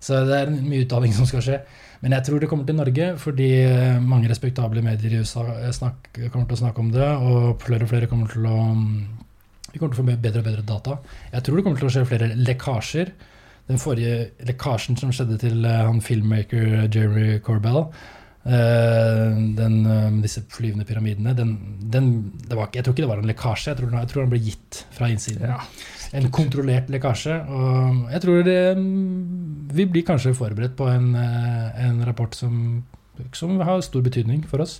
Så 0.00 0.20
det 0.28 0.36
er 0.38 0.50
mye 0.54 0.84
utdanning 0.84 1.14
som 1.16 1.26
skal 1.26 1.42
skje. 1.42 1.60
Men 2.00 2.12
jeg 2.14 2.28
tror 2.28 2.38
det 2.38 2.48
kommer 2.50 2.66
til 2.68 2.76
Norge, 2.78 3.06
fordi 3.18 3.48
eh, 3.66 3.96
mange 3.98 4.28
respektable 4.30 4.82
medier 4.86 5.16
i 5.16 5.22
USA 5.24 5.42
eh, 5.56 6.28
kommer 6.30 6.46
til 6.46 6.54
å 6.54 6.60
snakke 6.60 6.78
om 6.84 6.92
det, 6.94 7.08
og 7.08 7.56
flere 7.64 7.82
og 7.88 7.90
flere 7.90 8.06
kommer 8.10 8.30
til 8.30 8.46
å 8.46 8.58
mm, 8.68 8.92
Vi 9.72 9.80
kommer 9.80 9.94
til 9.96 10.00
å 10.00 10.04
få 10.06 10.14
bedre 10.22 10.40
og 10.40 10.46
bedre 10.46 10.62
data. 10.68 10.94
Jeg 11.32 11.42
tror 11.44 11.56
det 11.58 11.64
kommer 11.66 11.82
til 11.82 11.88
å 11.90 11.94
skje 11.96 12.04
flere 12.08 12.28
lekkasjer. 12.38 13.10
Den 13.68 13.82
forrige 13.82 14.30
lekkasjen 14.48 14.96
som 14.96 15.10
skjedde 15.12 15.40
til 15.42 15.66
eh, 15.66 15.82
han 15.90 15.98
filmmaker 16.00 16.86
Jeremy 16.86 17.40
Corbell, 17.44 17.82
den, 18.48 19.74
disse 20.22 20.40
flyvende 20.48 20.86
pyramidene, 20.88 21.34
den, 21.36 21.50
den, 21.92 22.06
ikke- 22.48 22.78
jeg 22.78 22.84
tror 22.86 22.94
ikke 22.94 23.02
det 23.04 23.08
var 23.10 23.18
en 23.20 23.28
lekkasje. 23.28 23.66
Jeg 23.74 23.76
tror, 23.80 23.90
jeg 23.98 24.08
tror 24.08 24.22
den 24.24 24.30
ble 24.32 24.40
gitt 24.46 24.78
fra 24.96 25.10
innsiden. 25.12 25.50
Ja. 25.50 25.58
En 26.16 26.30
kontrollert 26.32 26.88
lekkasje. 26.92 27.36
Og 27.52 28.12
jeg 28.14 28.24
tror 28.24 28.44
det, 28.46 28.60
vi 29.76 29.88
blir 29.88 30.06
kanskje 30.08 30.36
forberedt 30.36 30.76
på 30.78 30.88
en, 30.88 31.14
eh, 31.18 31.86
en 31.86 32.04
rapport 32.06 32.34
som, 32.34 32.84
som 33.32 33.58
har 33.60 33.82
stor 33.84 34.04
betydning 34.04 34.44
for 34.48 34.64
oss. 34.64 34.78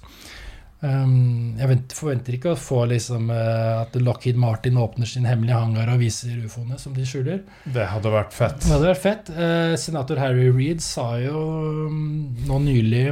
Um, 0.79 1.57
jeg 1.59 1.75
forventer 1.91 2.37
ikke 2.37 2.53
å 2.53 2.59
få 2.59 2.85
liksom, 2.87 3.33
eh, 3.35 3.81
at 3.81 3.97
Lockheed 3.99 4.37
Martin 4.39 4.79
åpner 4.79 5.11
sin 5.11 5.27
hemmelige 5.27 5.59
hangar 5.59 5.91
og 5.91 5.99
viser 5.99 6.37
ufoene 6.45 6.79
som 6.79 6.95
de 6.95 7.03
skjuler. 7.09 7.43
Det 7.67 7.89
hadde 7.91 8.13
vært 8.15 8.31
fett. 8.37 8.61
Det 8.63 8.71
hadde 8.71 8.93
vært 8.93 9.03
fett. 9.03 9.33
Eh, 9.35 9.75
senator 9.75 10.23
Harry 10.23 10.47
Reed 10.55 10.85
sa 10.85 11.17
jo 11.19 11.43
um, 11.91 12.37
nå 12.47 12.61
nylig 12.69 13.09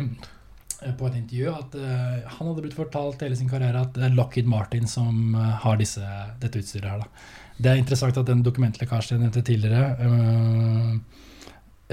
på 0.96 1.08
et 1.08 1.16
intervju 1.18 1.50
at 1.50 1.72
han 1.74 2.46
hadde 2.46 2.62
blitt 2.62 2.76
fortalt 2.76 3.22
hele 3.24 3.34
sin 3.34 3.48
karriere 3.50 3.80
at 3.82 3.96
det 3.96 4.04
er 4.06 4.14
Lockheed 4.14 4.46
Martin 4.46 4.86
som 4.86 5.34
har 5.34 5.80
disse, 5.80 6.04
dette 6.38 6.60
utstyret 6.60 6.86
her. 6.92 7.02
Da. 7.02 7.45
Det 7.56 7.70
er 7.72 7.78
interessant 7.80 8.16
at 8.20 8.26
den 8.28 8.42
dokumentlekkasjen 8.44 9.16
jeg 9.16 9.22
nevnte 9.24 9.42
tidligere, 9.46 9.96
eh, 10.04 10.98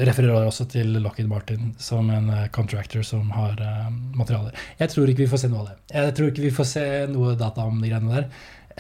refererer 0.04 0.48
også 0.50 0.66
til 0.74 0.96
Lockheed 1.04 1.30
Martin 1.30 1.74
som 1.80 2.10
en 2.12 2.30
eh, 2.34 2.48
contractor 2.56 3.04
som 3.06 3.30
har 3.36 3.60
eh, 3.62 3.90
materialer. 4.18 4.52
Jeg 4.80 4.90
tror 4.90 5.08
ikke 5.12 5.24
vi 5.24 5.32
får 5.32 5.44
se 5.46 5.50
noe 5.54 5.62
av 5.64 5.68
det. 5.72 5.78
Jeg 5.94 6.16
tror 6.18 6.32
ikke 6.34 6.46
vi 6.48 6.54
får 6.56 6.70
se 6.76 6.86
noe 7.14 7.36
data 7.40 7.68
om 7.70 7.78
de 7.82 7.92
greiene 7.92 8.16
der 8.16 8.26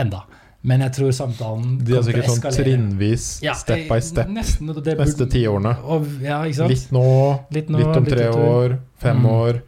enda. 0.04 0.24
Men 0.64 0.80
jeg 0.86 0.94
tror 0.96 1.10
samtalen 1.12 1.74
De 1.84 1.98
er 1.98 2.06
sikkert 2.08 2.30
sånn 2.32 2.54
trinnvis, 2.56 3.26
Ja, 3.44 3.52
step 3.60 3.82
by 3.90 3.98
step, 4.00 4.30
Nesten, 4.32 4.70
og 4.72 4.78
neste 4.80 5.26
tiårene. 5.28 5.30
ti 5.34 5.42
årene. 5.52 6.22
Ja? 6.24 6.38
Litt 6.72 6.92
nå, 6.96 7.04
Litt 7.52 7.68
nå, 7.70 7.82
litt 7.82 7.98
om 8.00 8.06
tre 8.08 8.30
litt 8.30 8.40
år, 8.48 8.78
fem 9.04 9.20
Mm. 9.20 9.26
år, 9.28 9.62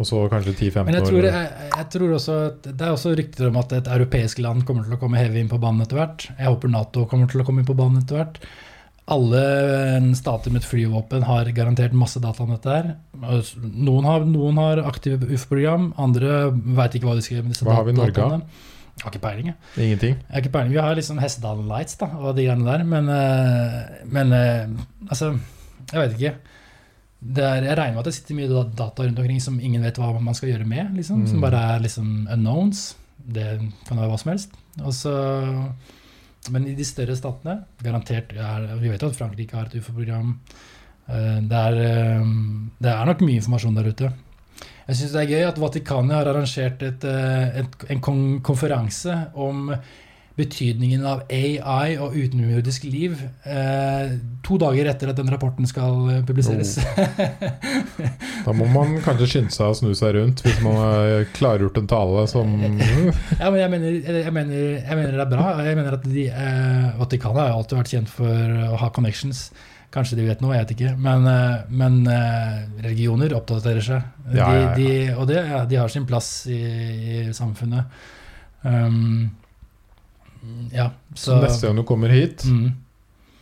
og 0.00 0.08
så 0.08 0.22
kanskje 0.32 0.54
10-15 0.56 0.86
Men 0.88 0.96
jeg 0.96 1.02
år. 1.04 1.10
tror, 1.12 1.26
jeg, 1.28 1.68
jeg 1.76 1.86
tror 1.92 2.14
også 2.16 2.36
Det 2.64 2.80
er 2.86 2.94
også 2.94 3.12
rykter 3.18 3.50
om 3.50 3.58
at 3.60 3.74
et 3.76 3.90
europeisk 3.92 4.40
land 4.40 4.64
kommer 4.68 4.86
til 4.88 4.96
å 4.96 5.00
komme 5.02 5.20
heavy 5.20 5.42
inn 5.44 5.50
på 5.52 5.58
banen 5.60 5.84
etter 5.84 6.00
hvert. 6.00 6.24
Jeg 6.38 6.48
håper 6.48 6.72
Nato 6.72 7.04
kommer 7.10 7.28
til 7.30 7.42
å 7.42 7.46
komme 7.46 7.60
inn 7.62 7.68
på 7.68 7.76
banen 7.76 8.00
etter 8.00 8.16
hvert. 8.22 8.40
Alle 9.10 9.42
eh, 9.98 10.08
stater 10.14 10.52
med 10.54 10.62
et 10.62 10.68
flyvåpen 10.70 11.24
har 11.26 11.48
garantert 11.56 11.92
masse 11.98 12.20
data 12.22 12.44
om 12.46 12.52
dette 12.54 12.70
her. 12.76 12.90
Noen 13.18 14.06
har, 14.06 14.24
noen 14.28 14.60
har 14.62 14.82
aktive 14.86 15.26
UF-program, 15.34 15.90
andre 15.98 16.44
veit 16.78 16.94
ikke 16.96 17.08
hva 17.10 17.16
de 17.18 17.24
skal 17.26 17.36
gjøre 17.40 17.48
med 17.48 17.56
disse 17.56 17.66
dataene. 17.66 17.74
Hva 17.74 17.80
har 17.80 17.88
vi 17.88 17.96
i 17.96 18.00
Norge, 18.00 18.28
da? 18.30 18.68
Jeg 19.00 19.06
har 19.06 19.14
ikke 19.14 19.22
peiling. 19.24 19.46
jeg. 19.50 19.56
Ingenting. 19.86 20.14
Jeg 20.20 20.34
har 20.36 20.44
ikke 20.44 20.52
peiling. 20.54 20.72
Vi 20.76 20.82
har 20.84 20.94
liksom 20.98 21.20
Hestedalen 21.22 21.68
Lights 21.72 21.98
da, 22.00 22.08
og 22.20 22.36
de 22.36 22.44
greiene 22.46 22.68
der, 22.68 22.86
men, 22.94 23.08
eh, 23.16 24.06
men 24.12 24.32
eh, 24.36 24.78
altså 25.08 25.32
Jeg 25.90 25.98
vet 26.04 26.16
ikke. 26.18 26.34
Det 27.22 27.44
er, 27.44 27.62
jeg 27.68 27.76
regner 27.76 27.94
med 27.98 28.00
at 28.00 28.08
det 28.08 28.14
sitter 28.16 28.34
mye 28.38 28.62
data 28.76 29.04
rundt 29.04 29.18
omkring 29.20 29.40
som 29.44 29.58
ingen 29.60 29.82
vet 29.84 29.98
hva 30.00 30.14
man 30.20 30.34
skal 30.34 30.48
gjøre 30.54 30.66
med. 30.66 30.94
Liksom, 30.96 31.26
Som 31.28 31.36
Mm. 31.36 31.42
bare 31.42 31.60
er 31.76 31.80
liksom 31.84 32.26
unknowns. 32.32 32.94
Det 33.20 33.60
kan 33.86 33.98
være 33.98 34.08
hva 34.08 34.18
som 34.18 34.30
helst. 34.32 34.54
Også, 34.80 35.12
men 36.50 36.66
i 36.66 36.74
de 36.74 36.84
større 36.84 37.16
statene, 37.16 37.58
garantert 37.84 38.32
er, 38.32 38.76
Vi 38.80 38.88
vet 38.88 39.02
jo 39.02 39.08
at 39.08 39.16
Frankrike 39.18 39.52
har 39.56 39.66
et 39.66 39.74
UFO-program. 39.76 40.38
Eh, 41.10 41.40
Det, 41.40 41.52
er, 41.52 41.74
eh, 41.84 42.24
det 42.80 42.90
er 42.90 43.04
nok 43.06 43.20
mye 43.20 43.36
informasjon 43.40 43.74
der 43.76 43.88
ute. 43.92 44.12
Jeg 44.88 44.96
syns 44.96 45.12
det 45.12 45.20
er 45.22 45.30
gøy 45.34 45.48
at 45.48 45.58
Vatikanet 45.58 46.12
har 46.16 46.26
arrangert 46.26 46.82
et, 46.82 47.04
eh, 47.04 47.58
et, 47.60 47.90
en 47.90 48.00
konferanse 48.40 49.30
om 49.34 49.74
betydningen 50.40 51.04
av 51.06 51.22
AI 51.30 51.96
og 52.00 52.16
utenomjordisk 52.16 52.86
liv 52.88 53.16
eh, 53.44 54.16
to 54.46 54.58
dager 54.60 54.90
etter 54.90 55.12
at 55.12 55.20
den 55.20 55.30
rapporten 55.32 55.68
skal 55.68 56.22
publiseres. 56.26 56.78
publiseres. 56.80 58.16
Da 58.46 58.54
må 58.56 58.64
man 58.72 58.96
kanskje 59.04 59.26
skynde 59.28 59.52
seg 59.52 59.68
å 59.68 59.76
snu 59.76 59.90
seg 59.96 60.14
rundt 60.16 60.40
hvis 60.44 60.62
man 60.64 60.78
har 60.78 61.26
klargjort 61.36 61.76
en 61.76 61.90
tale 61.90 62.22
som 62.30 62.54
ja, 63.42 63.50
men 63.50 63.58
jeg 63.60 63.72
mener, 63.74 63.98
jeg, 64.00 64.32
mener, 64.32 64.62
jeg 64.80 64.96
mener 64.96 65.18
det 65.18 65.24
er 65.26 65.32
bra. 65.34 65.50
Jeg 65.66 65.76
mener 65.78 65.98
at 65.98 66.06
de, 66.06 66.28
eh, 66.30 66.86
Vatikanet 67.00 67.42
har 67.42 67.58
alltid 67.58 67.82
vært 67.82 67.92
kjent 67.94 68.14
for 68.14 68.56
å 68.70 68.80
ha 68.80 68.88
connections. 68.96 69.50
Kanskje 69.90 70.20
de 70.20 70.28
vet 70.28 70.42
noe, 70.42 70.54
jeg 70.54 70.66
vet 70.66 70.72
ikke. 70.76 70.94
Men, 71.02 71.26
eh, 71.26 71.66
men 71.74 72.00
eh, 72.06 72.62
religioner 72.84 73.34
oppdaterer 73.34 73.84
seg. 73.84 74.08
Ja, 74.30 74.38
ja, 74.38 74.54
ja. 74.54 74.72
De, 74.78 74.86
de, 74.86 75.14
og 75.16 75.28
det, 75.30 75.42
de 75.72 75.80
har 75.80 75.92
sin 75.92 76.06
plass 76.08 76.30
i, 76.50 76.60
i 76.60 77.22
samfunnet. 77.36 78.02
Um, 78.62 79.30
ja, 80.72 80.90
Så 81.14 81.32
så 81.34 81.40
neste 81.42 81.66
gang 81.66 81.76
du 81.76 81.82
kommer 81.88 82.08
hit, 82.08 82.44
mm, 82.44 82.70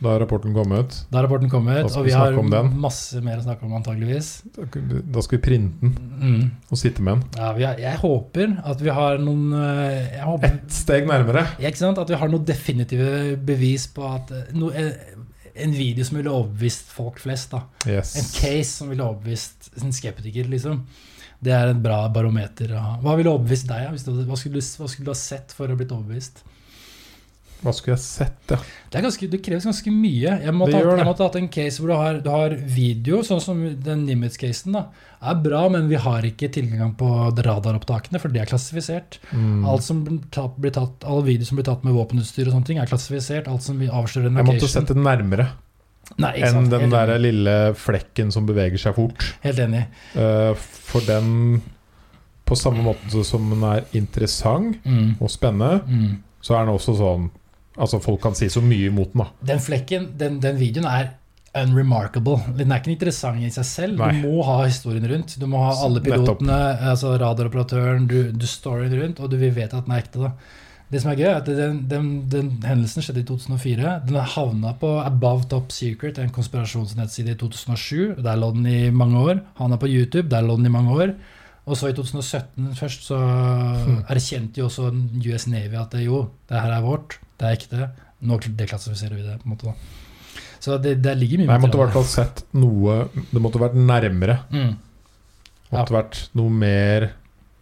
da 0.01 0.13
har 0.13 0.19
rapporten 0.23 0.53
kommet, 0.55 0.93
Da 1.11 1.17
har 1.19 1.25
rapporten 1.27 1.49
kommet, 1.51 1.83
og 1.85 2.05
vi 2.05 2.11
vi 2.11 2.15
har 2.15 2.31
masse 2.71 3.19
mer 3.21 3.37
å 3.37 3.43
snakke 3.43 3.63
om 3.67 3.73
antageligvis. 3.75 4.43
da 4.55 4.63
da 5.01 5.21
skal 5.21 5.37
vi 5.39 5.43
printe 5.43 5.81
den 5.81 5.95
Mm. 6.19 6.51
og 6.71 6.77
sitte 6.77 7.01
med 7.01 7.15
den. 7.19 7.23
Ja, 7.37 7.53
vi 7.53 7.63
har, 7.63 7.75
jeg 7.77 7.97
håper 7.99 8.57
at 8.65 8.79
vi 8.81 8.89
har 8.89 9.17
noen 9.17 9.53
eh, 9.53 10.19
håper, 10.23 10.45
Ett 10.53 10.71
steg 10.71 11.07
nærmere. 11.07 11.47
Ikke 11.59 11.77
sant? 11.77 11.97
At 11.97 12.07
vi 12.09 12.15
har 12.15 12.27
noen 12.29 12.45
definitive 12.45 13.37
bevis 13.37 13.87
på 13.87 14.03
at 14.15 14.31
eh, 14.31 14.53
no, 14.53 14.69
eh, 14.71 14.91
En 15.55 15.71
video 15.71 16.05
som 16.05 16.15
ville 16.15 16.29
overbevist 16.31 16.85
folk 16.87 17.19
flest. 17.19 17.51
da 17.51 17.63
Yes. 17.85 18.15
En 18.15 18.23
case 18.23 18.69
som 18.77 18.87
ville 18.89 19.03
overbevist 19.03 19.71
en 19.83 19.91
skeptiker, 19.91 20.47
liksom. 20.47 20.85
Det 21.41 21.51
er 21.51 21.69
et 21.71 21.81
bra 21.83 22.07
barometer. 22.07 22.67
Hva 23.01 23.15
ville 23.17 23.27
overbevist 23.31 23.67
deg? 23.67 23.89
Hva, 23.91 24.37
skulle 24.37 24.61
hva 24.61 24.87
skulle 24.87 25.05
du 25.05 25.11
ha 25.11 25.15
sett 25.15 25.51
for 25.51 25.67
å 25.67 25.69
ha 25.71 25.75
blitt 25.75 25.91
overbevist? 25.91 26.43
Hva 27.61 27.73
skulle 27.75 27.97
jeg 27.97 28.03
sett, 28.05 28.51
ja? 28.53 28.57
Det, 28.89 29.01
ganske, 29.03 29.27
det 29.29 29.41
kreves 29.43 29.65
ganske 29.67 29.91
mye. 29.91 30.37
Jeg 30.45 30.53
måtte, 30.55 30.77
ha, 30.79 30.93
jeg 30.95 31.05
måtte 31.05 31.25
hatt 31.27 31.35
en 31.35 31.49
case 31.51 31.81
hvor 31.81 31.89
du 31.91 31.95
har, 31.99 32.19
du 32.23 32.29
har 32.31 32.53
video, 32.55 33.19
sånn 33.27 33.41
som 33.43 33.59
den 33.83 34.05
Nimitz-casen. 34.07 34.71
da 34.77 34.85
er 35.19 35.35
bra, 35.43 35.65
men 35.67 35.89
vi 35.91 35.97
har 35.99 36.23
ikke 36.23 36.47
tilgang 36.55 36.93
på 36.95 37.09
radaropptakene, 37.35 38.21
for 38.23 38.31
det 38.31 38.39
er 38.45 38.45
klassifisert. 38.47 39.17
Mm. 39.35 39.65
Alt 39.67 39.83
som 39.83 40.05
blir 40.05 40.21
tatt, 40.31 40.55
blir 40.55 40.71
tatt, 40.71 41.03
all 41.03 41.19
video 41.27 41.43
som 41.49 41.59
blir 41.59 41.67
tatt 41.67 41.83
med 41.83 41.93
våpenutstyr, 41.97 42.47
og 42.47 42.55
sånne 42.55 42.65
ting 42.69 42.79
er 42.79 42.87
klassifisert. 42.87 43.49
Alt 43.51 43.65
som 43.67 43.81
avslører 43.83 44.29
en 44.31 44.39
Jeg 44.39 44.47
måtte 44.47 44.61
location. 44.63 44.85
sett 44.87 44.93
det 44.95 45.03
nærmere 45.03 45.49
Nei, 46.17 46.31
enn 46.39 46.55
sant? 46.55 46.71
den 46.71 46.89
der 46.95 47.11
enig. 47.17 47.21
lille 47.27 47.57
flekken 47.75 48.31
som 48.31 48.47
beveger 48.47 48.79
seg 48.79 48.95
fort. 48.95 49.27
Helt 49.43 49.59
enig. 49.59 49.83
Uh, 50.15 50.53
for 50.55 51.01
den 51.05 51.61
På 52.49 52.55
samme 52.57 52.81
måte 52.81 53.21
som 53.27 53.49
den 53.51 53.61
er 53.67 53.83
interessant 53.93 54.79
Mm. 54.85 55.17
og 55.21 55.29
spennende, 55.29 55.83
Mm. 55.85 56.23
så 56.41 56.55
er 56.55 56.65
den 56.65 56.73
også 56.73 56.95
sånn 56.97 57.29
Altså, 57.79 57.99
folk 58.03 58.21
kan 58.21 58.35
si 58.35 58.49
så 58.51 58.61
mye 58.61 58.89
imot 58.91 59.13
den, 59.15 59.23
da. 59.23 59.29
Den 59.53 59.59
flekken, 59.63 60.09
den, 60.19 60.39
den 60.43 60.57
videoen 60.59 60.85
er 60.91 61.13
unremarkable. 61.59 62.37
Den 62.57 62.71
er 62.71 62.81
ikke 62.81 62.91
interessant 62.93 63.41
i 63.41 63.49
seg 63.53 63.65
selv. 63.65 63.99
Nei. 63.99 64.11
Du 64.21 64.27
må 64.27 64.43
ha 64.45 64.57
historien 64.67 65.05
rundt. 65.09 65.35
Du 65.41 65.45
må 65.49 65.61
ha 65.63 65.71
alle 65.85 66.01
pilotene, 66.03 66.57
altså 66.91 67.15
radaroperatøren, 67.21 68.07
du, 68.09 68.31
du 68.31 68.45
storyen 68.49 68.93
rundt, 69.01 69.19
og 69.23 69.31
du 69.31 69.37
vil 69.41 69.53
vite 69.55 69.77
at 69.79 69.87
den 69.87 69.95
er 69.95 70.03
ekte. 70.03 70.27
da. 70.27 70.33
Det 70.89 71.01
som 71.03 71.11
er 71.11 71.19
gøy, 71.19 71.27
er 71.29 71.35
at 71.37 71.49
den, 71.53 71.79
den, 71.89 72.05
den 72.33 72.47
hendelsen 72.65 73.03
skjedde 73.05 73.21
i 73.21 73.27
2004. 73.29 73.95
Den 74.09 74.15
havna 74.35 74.71
på 74.81 74.89
Above 75.03 75.45
Top 75.51 75.71
Secret, 75.73 76.17
en 76.17 76.31
konspirasjonsnettside, 76.33 77.35
i 77.35 77.37
2007. 77.37 78.15
Der 78.25 78.39
lå 78.41 78.49
den 78.55 78.65
i 78.69 78.79
mange 78.89 79.21
år. 79.21 79.41
Havna 79.59 79.77
på 79.81 79.89
YouTube, 79.89 80.27
der 80.31 80.41
lå 80.45 80.55
den 80.57 80.65
i 80.69 80.73
mange 80.73 80.95
år. 80.95 81.13
Og 81.69 81.77
så 81.77 81.91
i 81.91 81.93
2017 81.93 82.71
først 82.79 83.03
så 83.05 83.17
Hmm. 83.19 83.99
erkjente 84.09 84.57
jo 84.57 84.65
også 84.65 84.89
US 85.29 85.45
Navy 85.47 85.77
at 85.77 85.91
det, 85.93 86.05
jo, 86.07 86.23
det 86.49 86.57
her 86.61 86.71
er 86.73 86.81
vårt, 86.81 87.19
det 87.39 87.47
er 87.49 87.55
ekte. 87.57 87.89
Nå 88.27 88.37
deklassifiserer 88.59 89.15
vi 89.15 89.23
det. 89.23 89.37
på 89.41 89.47
en 89.47 89.53
måte 89.55 89.69
da. 89.69 89.75
Så 90.59 90.75
det, 90.83 90.97
det 90.99 91.13
ligger 91.15 91.39
mye 91.39 91.47
Nei, 91.47 91.55
jeg 91.55 91.63
måtte 91.63 91.77
i 91.77 91.81
hvert 91.85 91.93
fall 91.95 92.07
sett 92.11 92.41
noe 92.59 92.95
Det 93.31 93.39
måtte 93.41 93.61
vært 93.61 93.77
nærmere. 93.79 94.35
Mm. 94.51 94.73
Måtte 95.71 95.93
vært 95.95 96.19
noe 96.35 96.51
mer 96.51 97.05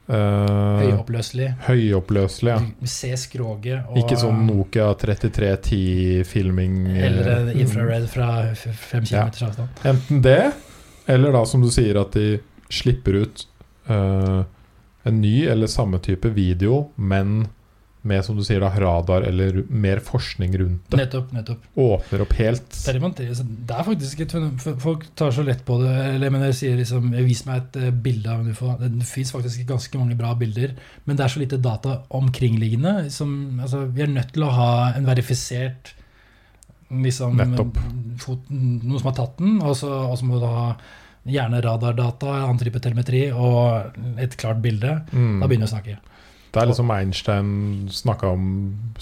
uh, 0.09 0.79
Høyoppløselig. 0.81 1.49
høyoppløselig. 1.67 2.53
Ja. 2.55 2.59
Du 2.81 2.89
ser 2.89 3.15
skroget 3.21 3.85
og 3.91 3.99
Ikke 4.01 4.17
sånn 4.17 4.45
Nokia 4.47 4.89
3310-filming. 4.97 6.77
Eller 6.97 7.29
en 7.35 7.51
infrared 7.59 8.07
fra 8.09 8.29
fem 8.55 9.05
kilometers 9.05 9.41
Ja. 9.41 9.47
avstand. 9.51 9.69
Enten 9.85 10.21
det, 10.25 10.53
eller 11.07 11.31
da 11.37 11.45
som 11.45 11.61
du 11.61 11.69
sier 11.71 11.99
at 12.01 12.11
de 12.17 12.39
slipper 12.69 13.21
ut 13.23 13.45
uh, 13.89 14.43
en 15.07 15.21
ny 15.21 15.45
eller 15.47 15.67
samme 15.71 15.99
type 16.03 16.27
video, 16.35 16.89
men 16.95 17.47
med 18.07 18.23
som 18.25 18.37
du 18.37 18.43
sier 18.45 18.63
da 18.63 18.69
radar 18.71 19.25
eller 19.27 19.61
mer 19.69 20.01
forskning 20.03 20.55
rundt 20.61 20.87
det. 20.91 20.99
Nettopp. 21.01 21.33
nettopp. 21.35 21.67
Åpner 21.83 22.23
opp 22.25 22.33
helt. 22.39 22.79
Derimot, 22.85 23.19
det 23.19 23.77
er 23.77 23.87
faktisk 23.87 24.23
et 24.25 24.35
Folk 24.83 25.05
tar 25.17 25.33
så 25.35 25.45
lett 25.45 25.63
på 25.67 25.79
det. 25.81 25.93
Eller 26.15 26.33
men 26.33 26.45
jeg 26.49 26.57
sier 26.61 26.79
liksom 26.79 27.11
Vis 27.27 27.43
meg 27.47 27.61
et 27.61 27.79
eh, 27.81 27.91
bilde 27.91 28.33
av 28.33 28.43
en 28.43 28.51
ufo. 28.55 28.73
Det 28.81 29.09
fins 29.09 29.33
faktisk 29.35 29.67
ganske 29.69 30.01
mange 30.01 30.17
bra 30.19 30.33
bilder, 30.37 30.75
men 31.05 31.17
det 31.17 31.25
er 31.25 31.33
så 31.33 31.43
lite 31.43 31.61
data 31.61 32.01
omkringliggende. 32.17 33.09
Som, 33.13 33.59
altså, 33.63 33.85
vi 33.91 34.05
er 34.05 34.13
nødt 34.13 34.33
til 34.35 34.47
å 34.47 34.53
ha 34.55 34.71
en 34.93 35.07
verifisert 35.07 35.93
liksom, 36.93 37.41
Fot, 38.21 38.47
noen 38.49 38.99
som 38.99 39.09
har 39.11 39.17
tatt 39.17 39.41
den, 39.41 39.59
og 39.61 39.75
så 39.77 39.91
og 40.07 40.15
så 40.19 40.27
må 40.27 40.39
du 40.39 40.47
ha 40.47 40.71
gjerne 41.27 41.61
radardata, 41.63 42.31
annen 42.45 42.59
type 42.61 42.79
telemetri 42.83 43.27
og 43.35 43.97
et 44.21 44.37
klart 44.39 44.61
bilde. 44.63 45.01
Mm. 45.11 45.41
Da 45.41 45.49
begynner 45.49 45.67
vi 45.67 45.69
å 45.69 45.73
snakke. 45.73 45.97
Det 46.53 46.61
er 46.61 46.69
liksom 46.69 46.91
Einstein 46.95 47.49
snakka 47.91 48.29
om 48.33 48.45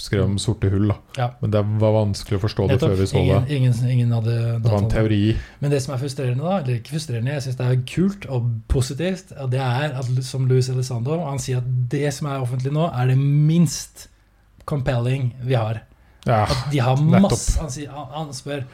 skrev 0.02 0.24
om 0.24 0.34
sorte 0.42 0.68
hull, 0.72 0.88
da. 0.90 0.96
Ja. 1.16 1.28
Men 1.40 1.52
det 1.54 1.62
var 1.80 1.94
vanskelig 1.94 2.40
å 2.40 2.42
forstå 2.42 2.66
det 2.66 2.76
Nettopp. 2.76 2.90
før 2.90 3.00
vi 3.00 3.06
så 3.06 3.20
ingen, 3.20 3.46
det. 3.46 3.56
ingen, 3.56 3.78
ingen 3.94 4.12
hadde 4.16 4.34
Det 4.64 4.72
var 4.72 4.82
en 4.82 4.90
teori. 4.92 5.20
Men 5.62 5.72
det 5.72 5.80
som 5.84 5.94
er 5.94 6.02
frustrerende, 6.02 6.44
da, 6.44 6.58
eller 6.60 6.80
ikke 6.80 6.96
frustrerende, 6.96 7.36
jeg 7.36 7.46
syns 7.46 7.58
det 7.60 7.68
er 7.70 7.80
kult 7.94 8.26
og 8.26 8.50
positivt, 8.72 9.32
og 9.38 9.50
det 9.54 9.62
er 9.62 9.96
at 10.02 10.10
som 10.26 10.46
Luis 10.50 10.68
Elizondo 10.72 11.20
han 11.22 11.40
sier 11.42 11.62
at 11.62 11.70
det 11.94 12.12
som 12.14 12.28
er 12.32 12.42
offentlig 12.42 12.74
nå, 12.74 12.90
er 12.90 13.12
det 13.12 13.18
minst 13.22 14.08
compelling 14.66 15.30
vi 15.46 15.54
har. 15.54 15.84
Ja, 16.26 16.42
At 16.50 16.72
de 16.72 16.80
har 16.82 16.98
masse 16.98 17.54
Han, 17.60 17.70
sier, 17.70 17.86
han, 17.94 18.08
han 18.10 18.32
spør 18.34 18.64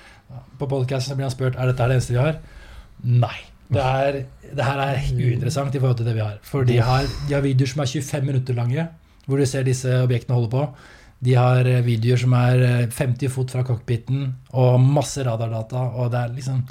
På 0.56 0.64
podkasten 0.70 1.18
blir 1.18 1.26
han 1.28 1.34
spurt 1.34 1.58
er 1.60 1.68
dette 1.68 1.84
det 1.84 1.98
eneste 1.98 2.14
vi 2.14 2.22
har. 2.22 2.38
Nei. 3.04 3.34
Det, 3.72 3.82
er, 3.82 4.18
det 4.52 4.66
her 4.66 4.82
er 4.84 5.04
uinteressant 5.12 5.74
i 5.74 5.80
forhold 5.82 6.00
til 6.00 6.08
det 6.08 6.16
vi 6.18 6.24
har. 6.24 6.38
For 6.46 6.68
de 6.68 6.78
har, 6.82 7.06
de 7.28 7.36
har 7.36 7.44
videoer 7.44 7.72
som 7.72 7.84
er 7.84 7.92
25 7.92 8.28
minutter 8.28 8.58
lange, 8.58 8.86
hvor 9.26 9.40
du 9.40 9.46
ser 9.48 9.66
disse 9.66 10.02
objektene 10.02 10.38
holde 10.38 10.52
på. 10.52 10.66
De 11.22 11.36
har 11.38 11.68
eh, 11.70 11.84
videoer 11.86 12.20
som 12.20 12.34
er 12.38 12.64
eh, 12.66 12.88
50 12.90 13.30
fot 13.32 13.52
fra 13.54 13.64
cockpiten, 13.66 14.26
og 14.58 14.80
masse 14.82 15.22
radardata. 15.26 15.84
Og 16.02 16.10
det 16.12 16.24
er 16.24 16.34
liksom 16.40 16.64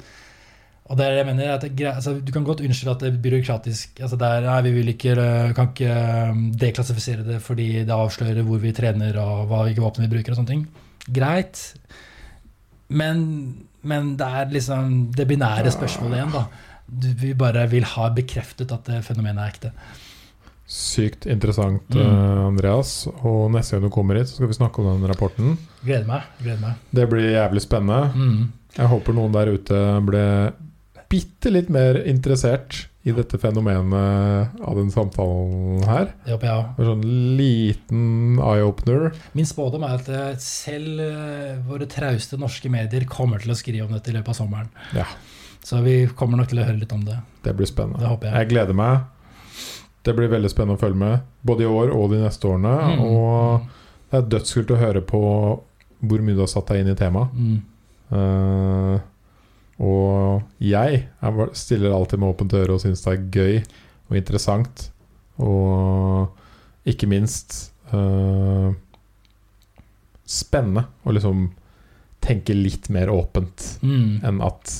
og 0.92 0.98
det 0.98 1.06
er 1.06 1.18
jeg 1.20 1.26
mener, 1.28 1.54
at 1.54 1.62
det, 1.62 1.86
altså, 1.88 2.18
Du 2.20 2.32
kan 2.34 2.44
godt 2.44 2.60
unnskylde 2.60 2.92
at 2.92 3.00
det 3.00 3.12
er 3.12 3.20
byråkratisk 3.24 4.00
altså 4.02 4.16
det 4.20 4.28
er, 4.28 4.46
Nei, 4.48 4.60
vi 4.66 4.72
vil 4.76 4.92
ikke, 4.92 5.14
eh, 5.16 5.52
kan 5.56 5.70
ikke 5.70 5.92
eh, 5.92 6.40
deklassifisere 6.60 7.26
det 7.26 7.38
fordi 7.42 7.68
det 7.86 7.94
avslører 7.96 8.42
hvor 8.44 8.60
vi 8.60 8.74
trener 8.76 9.16
og 9.22 9.46
hva 9.48 9.62
hvilke 9.66 9.84
våpen 9.84 10.04
vi 10.04 10.10
bruker. 10.12 10.34
og 10.34 10.40
sånne 10.40 10.52
ting. 10.52 10.66
Greit. 11.08 11.62
Men, 12.88 13.22
men 13.82 14.12
det 14.20 14.26
er 14.26 14.52
liksom 14.52 15.12
det 15.16 15.28
binære 15.30 15.72
spørsmålet 15.72 16.18
igjen. 16.18 16.34
da. 16.34 16.44
Vi 16.92 17.32
bare 17.38 17.66
vil 17.72 17.84
ha 17.94 18.08
bekreftet 18.12 18.72
at 18.74 18.84
det 18.90 19.02
fenomenet 19.06 19.40
er 19.42 19.52
ekte. 19.54 19.72
Sykt 20.72 21.26
interessant, 21.26 21.82
Mm. 21.90 22.00
eh, 22.00 22.46
Andreas. 22.46 23.06
Og 23.22 23.50
neste 23.52 23.72
gang 23.76 23.82
du 23.82 23.90
kommer 23.90 24.16
hit, 24.16 24.28
så 24.28 24.36
skal 24.38 24.48
vi 24.48 24.54
snakke 24.60 24.78
om 24.80 25.00
den 25.00 25.10
rapporten. 25.10 25.58
Gleder 25.84 26.06
meg. 26.06 26.22
gleder 26.42 26.60
meg. 26.60 26.74
Det 26.94 27.08
blir 27.10 27.32
jævlig 27.32 27.60
spennende. 27.62 28.12
Mm. 28.14 28.52
Jeg 28.78 28.88
håper 28.88 29.12
noen 29.12 29.32
der 29.32 29.52
ute 29.52 30.00
ble 30.06 30.52
bitte 31.10 31.50
litt 31.52 31.68
mer 31.68 31.98
interessert 32.08 32.86
i 33.04 33.10
dette 33.12 33.36
fenomenet 33.36 34.62
av 34.62 34.76
den 34.78 34.88
samtalen 34.90 35.82
her. 35.84 36.06
Det 36.24 36.32
håper 36.32 36.46
jeg 36.46 36.56
òg. 36.56 36.78
En 36.78 36.86
sånn 36.86 37.36
liten 37.36 38.38
eye-opener. 38.38 39.12
Min 39.34 39.44
spådom 39.44 39.82
er 39.84 39.98
at 39.98 40.08
eh, 40.08 40.36
selv 40.38 41.00
eh, 41.00 41.58
våre 41.68 41.86
trauste 41.90 42.38
norske 42.38 42.70
medier 42.70 43.04
kommer 43.10 43.42
til 43.42 43.50
å 43.52 43.58
skrive 43.58 43.84
om 43.84 43.92
dette 43.92 44.08
i 44.08 44.14
løpet 44.16 44.28
av 44.32 44.38
sommeren. 44.38 44.70
Ja. 44.96 45.04
Så 45.62 45.80
vi 45.84 46.06
kommer 46.18 46.40
nok 46.40 46.50
til 46.50 46.60
å 46.62 46.66
høre 46.66 46.80
litt 46.80 46.92
om 46.94 47.04
det. 47.06 47.18
Det 47.44 47.54
blir 47.58 47.68
spennende. 47.70 48.02
Det 48.02 48.28
jeg. 48.28 48.34
Jeg 48.34 48.50
gleder 48.50 48.78
meg. 48.78 49.04
Det 50.02 50.14
blir 50.18 50.32
veldig 50.32 50.50
spennende 50.50 50.74
å 50.74 50.82
følge 50.82 50.98
med, 50.98 51.28
både 51.46 51.62
i 51.62 51.70
år 51.70 51.92
og 51.94 52.08
de 52.10 52.18
neste 52.24 52.48
årene. 52.50 52.72
Mm. 52.90 53.02
Og 53.06 53.68
det 54.10 54.18
er 54.18 54.30
dødskult 54.34 54.72
å 54.74 54.80
høre 54.80 55.02
på 55.06 55.20
hvor 56.02 56.24
mye 56.26 56.34
du 56.34 56.42
har 56.42 56.50
satt 56.50 56.72
deg 56.72 56.82
inn 56.82 56.90
i 56.90 56.98
temaet. 56.98 57.30
Mm. 57.38 57.60
Uh, 58.12 58.96
og 59.82 60.42
jeg 60.60 60.98
jeg, 61.06 61.46
stiller 61.56 61.94
alltid 61.94 62.20
med 62.20 62.34
åpent 62.34 62.56
øre 62.58 62.74
og 62.74 62.82
syns 62.82 63.04
det 63.06 63.14
er 63.14 63.22
gøy 63.38 63.54
og 64.10 64.18
interessant. 64.18 64.88
Og 65.42 66.90
ikke 66.90 67.06
minst 67.10 67.70
uh, 67.94 68.74
spennende 70.28 70.88
å 71.06 71.14
liksom 71.14 71.50
tenke 72.22 72.54
litt 72.54 72.90
mer 72.94 73.10
åpent 73.10 73.78
Mm. 73.82 74.20
enn 74.26 74.42
at 74.46 74.74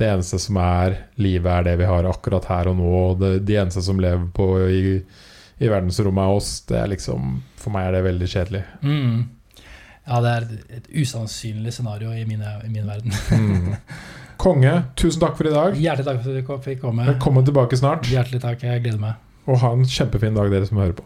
det 0.00 0.08
eneste 0.08 0.38
som 0.40 0.56
er 0.62 0.96
livet, 1.20 1.50
er 1.52 1.66
det 1.68 1.74
vi 1.82 1.88
har 1.88 2.06
akkurat 2.08 2.46
her 2.50 2.70
og 2.72 2.78
nå. 2.80 2.88
Og 3.10 3.18
det, 3.20 3.32
de 3.48 3.58
eneste 3.60 3.82
som 3.84 4.00
lever 4.00 4.26
på 4.36 4.46
i, 4.72 4.80
i 5.60 5.68
verdensrommet, 5.68 6.24
er 6.24 6.38
oss. 6.40 6.54
Det 6.68 6.78
er 6.80 6.88
liksom, 6.94 7.36
for 7.60 7.74
meg 7.76 7.90
er 7.90 7.98
det 7.98 8.06
veldig 8.08 8.30
kjedelig. 8.32 8.62
Mm. 8.80 9.20
Ja, 10.10 10.20
det 10.24 10.30
er 10.32 10.46
et- 10.78 10.88
usannsynlig 11.02 11.72
scenario 11.76 12.10
i, 12.16 12.24
mine, 12.26 12.56
i 12.66 12.70
min 12.72 12.88
verden. 12.88 13.12
Mm. 13.36 13.76
Konge, 14.40 14.72
tusen 14.96 15.20
takk 15.20 15.36
for 15.36 15.46
i 15.50 15.52
dag. 15.52 15.76
Hjertelig 15.76 16.06
takk 16.08 16.22
for 16.24 16.32
at 16.32 16.64
du 16.64 16.64
fikk 16.70 16.80
komme. 16.80 17.04
Velkommen 17.10 17.44
tilbake 17.44 17.76
snart. 17.76 18.08
Hjertelig 18.08 18.40
takk, 18.40 18.62
jeg 18.64 18.80
gleder 18.86 19.02
meg. 19.02 19.18
Og 19.50 19.60
ha 19.60 19.74
en 19.76 19.84
kjempefin 19.84 20.34
dag, 20.36 20.48
dere 20.52 20.66
som 20.68 20.80
hører 20.80 20.96
på. 20.96 21.04